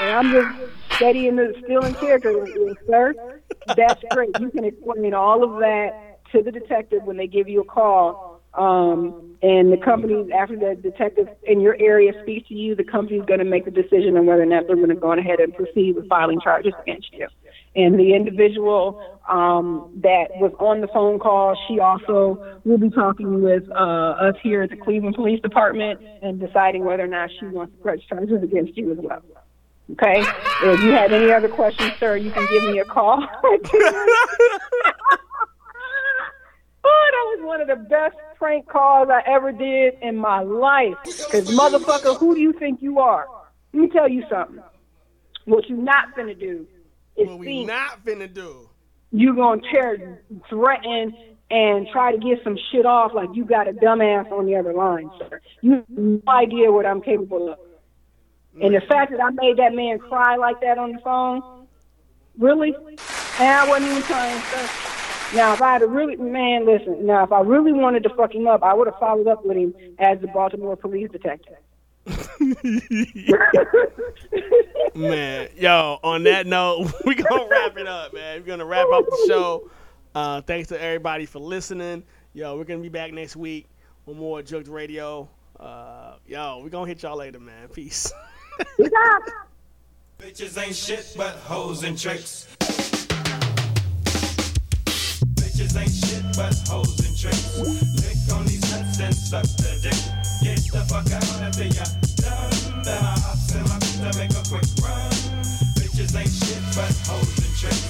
And 0.00 0.10
I'm 0.10 0.32
just 0.32 0.96
steady 0.96 1.28
in 1.28 1.36
the 1.36 1.54
still 1.64 1.84
in 1.84 1.94
character 1.94 2.36
with 2.36 2.48
you, 2.48 2.74
sir. 2.86 3.14
That's 3.76 4.02
great. 4.10 4.30
You 4.40 4.50
can 4.50 4.64
explain 4.64 5.14
all 5.14 5.44
of 5.44 5.60
that 5.60 6.20
to 6.32 6.42
the 6.42 6.50
detective 6.50 7.04
when 7.04 7.16
they 7.16 7.26
give 7.28 7.48
you 7.48 7.60
a 7.60 7.64
call. 7.64 8.35
Um, 8.56 9.36
and 9.42 9.70
the 9.72 9.76
company, 9.76 10.32
after 10.32 10.56
the 10.56 10.80
detective 10.80 11.28
in 11.44 11.60
your 11.60 11.76
area 11.78 12.12
speaks 12.22 12.48
to 12.48 12.54
you, 12.54 12.74
the 12.74 12.84
company's 12.84 13.24
going 13.26 13.38
to 13.38 13.44
make 13.44 13.66
the 13.66 13.70
decision 13.70 14.16
on 14.16 14.26
whether 14.26 14.42
or 14.42 14.46
not 14.46 14.66
they're 14.66 14.76
going 14.76 14.88
to 14.88 14.94
go 14.94 15.12
ahead 15.12 15.40
and 15.40 15.54
proceed 15.54 15.94
with 15.94 16.08
filing 16.08 16.40
charges 16.40 16.72
against 16.82 17.12
you. 17.12 17.28
And 17.74 17.98
the 17.98 18.14
individual 18.14 19.20
um, 19.28 19.92
that 20.02 20.28
was 20.36 20.52
on 20.58 20.80
the 20.80 20.88
phone 20.88 21.18
call, 21.18 21.54
she 21.68 21.78
also 21.78 22.58
will 22.64 22.78
be 22.78 22.88
talking 22.88 23.42
with 23.42 23.70
uh, 23.70 23.74
us 23.74 24.34
here 24.42 24.62
at 24.62 24.70
the 24.70 24.76
Cleveland 24.76 25.14
Police 25.14 25.42
Department 25.42 26.00
and 26.22 26.40
deciding 26.40 26.84
whether 26.84 27.04
or 27.04 27.08
not 27.08 27.28
she 27.38 27.46
wants 27.46 27.76
to 27.76 27.82
press 27.82 27.98
charges 28.08 28.42
against 28.42 28.76
you 28.78 28.92
as 28.92 28.98
well. 28.98 29.22
Okay? 29.92 30.24
If 30.62 30.82
you 30.82 30.92
have 30.92 31.12
any 31.12 31.30
other 31.30 31.48
questions, 31.48 31.92
sir, 32.00 32.16
you 32.16 32.30
can 32.30 32.46
give 32.50 32.62
me 32.64 32.78
a 32.78 32.84
call. 32.86 33.20
That 37.16 37.38
was 37.38 37.46
one 37.46 37.60
of 37.62 37.68
the 37.68 37.76
best 37.76 38.16
prank 38.36 38.68
calls 38.68 39.08
I 39.10 39.22
ever 39.26 39.50
did 39.50 39.94
in 40.02 40.18
my 40.18 40.40
life. 40.42 40.96
Because, 41.02 41.48
motherfucker, 41.56 42.18
who 42.18 42.34
do 42.34 42.40
you 42.42 42.52
think 42.52 42.82
you 42.82 42.98
are? 42.98 43.26
Let 43.72 43.80
me 43.80 43.88
tell 43.88 44.06
you 44.06 44.22
something. 44.28 44.62
What 45.46 45.66
you 45.70 45.76
not 45.76 46.14
finna 46.14 46.38
do 46.38 46.66
is 47.16 47.26
What 47.28 47.38
we 47.38 47.64
not 47.64 48.04
finna 48.04 48.30
do. 48.30 48.68
you 49.12 49.34
gonna 49.34 49.62
tear, 49.72 50.20
threaten, 50.50 51.16
and 51.50 51.88
try 51.90 52.12
to 52.12 52.18
get 52.18 52.44
some 52.44 52.58
shit 52.70 52.84
off 52.84 53.14
like 53.14 53.30
you 53.32 53.46
got 53.46 53.66
a 53.66 53.72
dumbass 53.72 54.30
on 54.30 54.44
the 54.44 54.56
other 54.56 54.74
line, 54.74 55.08
sir. 55.18 55.40
You 55.62 55.72
have 55.76 55.84
no 55.88 56.20
idea 56.28 56.70
what 56.70 56.84
I'm 56.84 57.00
capable 57.00 57.50
of. 57.50 57.58
And 58.60 58.74
the 58.74 58.82
fact 58.82 59.10
that 59.12 59.22
I 59.22 59.30
made 59.30 59.56
that 59.56 59.72
man 59.74 59.98
cry 60.00 60.36
like 60.36 60.60
that 60.60 60.76
on 60.76 60.92
the 60.92 60.98
phone, 60.98 61.66
really? 62.38 62.74
And 62.74 63.48
I 63.48 63.66
wasn't 63.66 63.90
even 63.90 64.02
trying, 64.02 64.38
sir. 64.42 64.92
Now, 65.36 65.52
if 65.52 65.60
I 65.60 65.74
had 65.74 65.82
a 65.82 65.86
really, 65.86 66.16
man, 66.16 66.64
listen, 66.64 67.04
now, 67.04 67.22
if 67.22 67.30
I 67.30 67.40
really 67.40 67.72
wanted 67.72 68.02
to 68.04 68.08
fuck 68.16 68.34
him 68.34 68.46
up, 68.46 68.62
I 68.62 68.72
would 68.72 68.86
have 68.86 68.98
followed 68.98 69.26
up 69.26 69.44
with 69.44 69.58
him 69.58 69.74
as 69.98 70.18
the 70.20 70.28
Baltimore 70.28 70.76
police 70.76 71.10
detective. 71.10 71.56
Man, 74.94 75.48
yo, 75.56 75.98
on 76.02 76.22
that 76.22 76.46
note, 76.46 76.90
we 77.04 77.16
gonna 77.16 77.46
wrap 77.50 77.76
it 77.76 77.86
up, 77.86 78.14
man. 78.14 78.40
We're 78.40 78.46
gonna 78.46 78.64
wrap 78.64 78.86
up 78.90 79.04
the 79.04 79.24
show. 79.28 79.70
Uh, 80.14 80.40
thanks 80.40 80.68
to 80.68 80.80
everybody 80.80 81.26
for 81.26 81.40
listening. 81.40 82.02
Yo, 82.32 82.56
we're 82.56 82.64
gonna 82.64 82.80
be 82.80 82.88
back 82.88 83.12
next 83.12 83.36
week 83.36 83.66
with 84.06 84.16
more 84.16 84.40
Jooked 84.40 84.68
Radio. 84.68 85.28
Uh, 85.60 86.14
yo, 86.26 86.62
we 86.64 86.70
gonna 86.70 86.86
hit 86.86 87.02
y'all 87.02 87.18
later, 87.18 87.40
man. 87.40 87.68
Peace. 87.68 88.10
Bitches 90.18 90.64
ain't 90.64 90.74
shit 90.74 91.12
but 91.14 91.34
hoes 91.34 91.84
and 91.84 91.98
tricks. 91.98 92.95
Bitches 95.56 95.80
ain't 95.80 95.88
shit 95.88 96.20
but 96.36 96.52
hoes 96.68 97.00
and 97.00 97.16
tricks. 97.16 97.56
Lick 97.56 98.20
on 98.36 98.44
these 98.44 98.60
nuts 98.68 99.00
and 99.00 99.14
suck 99.16 99.48
the 99.56 99.72
dick. 99.80 99.96
Get 100.44 100.60
the 100.68 100.84
fuck 100.84 101.08
out 101.08 101.24
of 101.24 101.56
ya. 101.56 101.80
Done. 102.20 102.84
Then 102.84 103.00
I 103.00 103.16
hops 103.24 103.56
my 103.56 103.80
bitch 103.80 104.04
to 104.04 104.12
make 104.20 104.36
a 104.36 104.44
quick 104.52 104.68
run. 104.84 105.08
Bitches 105.80 106.12
ain't 106.12 106.28
shit 106.28 106.60
but 106.76 106.92
hoes 107.08 107.40
and 107.40 107.56
tricks. 107.56 107.88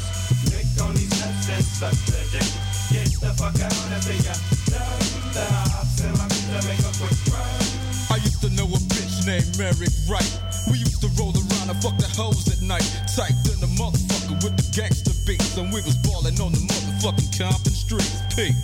Lick 0.54 0.70
on 0.78 0.94
these 0.94 1.10
nuts 1.18 1.50
and 1.50 1.66
suck 1.66 1.98
the 2.06 2.22
dick. 2.30 2.46
Get 2.94 3.10
the 3.18 3.34
fuck 3.34 3.58
out 3.58 3.74
of 3.74 4.14
ya. 4.14 4.34
Done. 4.70 5.02
Then 5.34 5.50
I 5.50 5.66
hops 5.74 6.06
my 6.06 6.22
bitch 6.30 6.46
to 6.46 6.62
make 6.70 6.86
a 6.86 6.92
quick 7.02 7.18
run. 7.34 7.66
I 8.14 8.22
used 8.22 8.46
to 8.46 8.50
know 8.54 8.70
a 8.70 8.78
bitch 8.94 9.26
named 9.26 9.58
Eric 9.58 9.90
Wright. 10.06 10.32
We 10.70 10.78
used 10.78 11.02
to 11.02 11.10
roll 11.18 11.34
around 11.34 11.74
and 11.74 11.82
fuck 11.82 11.98
the 11.98 12.06
hoes 12.14 12.46
at 12.46 12.62
night. 12.62 12.86
Tight 13.10 13.34
than 13.42 13.58
the 13.58 13.70
motherfucker 13.74 14.38
with 14.46 14.54
the 14.54 14.66
gangster 14.70 15.05
beats. 15.26 15.58
And 15.58 15.68
we 15.74 15.82
was 15.82 15.98
ballin' 16.06 16.38
on 16.38 16.54
the 16.54 16.62
motherfucking 16.62 17.34
Compton 17.34 17.74
streets. 17.74 18.22
P. 18.32 18.54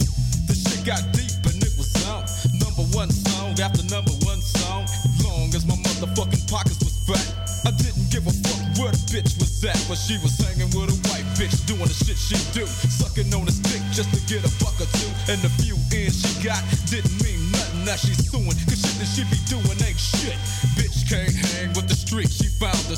The 0.47 0.55
shit 0.55 0.87
got 0.87 1.03
deep 1.11 1.35
and 1.51 1.59
it 1.59 1.75
was 1.75 1.91
on. 2.07 2.23
Number 2.63 2.87
one 2.95 3.11
song 3.11 3.59
after 3.59 3.83
number 3.91 4.15
one 4.23 4.41
song. 4.41 4.87
Long 5.27 5.51
as 5.53 5.67
my 5.67 5.75
motherfucking 5.75 6.47
pockets 6.47 6.81
was 6.81 6.95
fat. 7.05 7.27
I 7.67 7.75
didn't 7.75 8.09
give 8.15 8.25
a 8.25 8.35
fuck 8.47 8.63
where 8.79 8.95
the 8.95 9.03
bitch 9.11 9.35
was 9.43 9.51
at. 9.67 9.79
But 9.91 9.99
she 9.99 10.17
was 10.23 10.39
hanging 10.39 10.71
with 10.71 10.95
a 10.95 10.99
white 11.11 11.27
bitch 11.35 11.59
doing 11.67 11.91
the 11.91 11.99
shit 11.99 12.17
she 12.17 12.39
do. 12.55 12.65
Sucking 12.67 13.29
on 13.35 13.51
a 13.51 13.53
stick 13.53 13.83
just 13.91 14.15
to 14.15 14.21
get 14.31 14.47
a 14.47 14.53
buck 14.63 14.79
or 14.79 14.89
two. 14.99 15.11
And 15.29 15.43
the 15.43 15.51
few 15.61 15.75
ends 15.91 16.23
she 16.23 16.31
got 16.47 16.63
didn't 16.87 17.19
mean 17.23 17.43
nothing. 17.51 17.85
Now 17.85 17.99
she's 17.99 18.23
suing. 18.31 18.55
Cause 18.71 18.79
shit 18.79 18.95
that 19.03 19.11
she 19.11 19.27
be 19.27 19.39
doing 19.51 19.79
ain't 19.83 19.99
shit. 19.99 20.39
Bitch 20.79 21.07
can't 21.11 21.35
hang 21.35 21.75
with 21.75 21.91
the 21.91 21.99
street. 21.99 22.31
She 22.31 22.47
found 22.59 22.83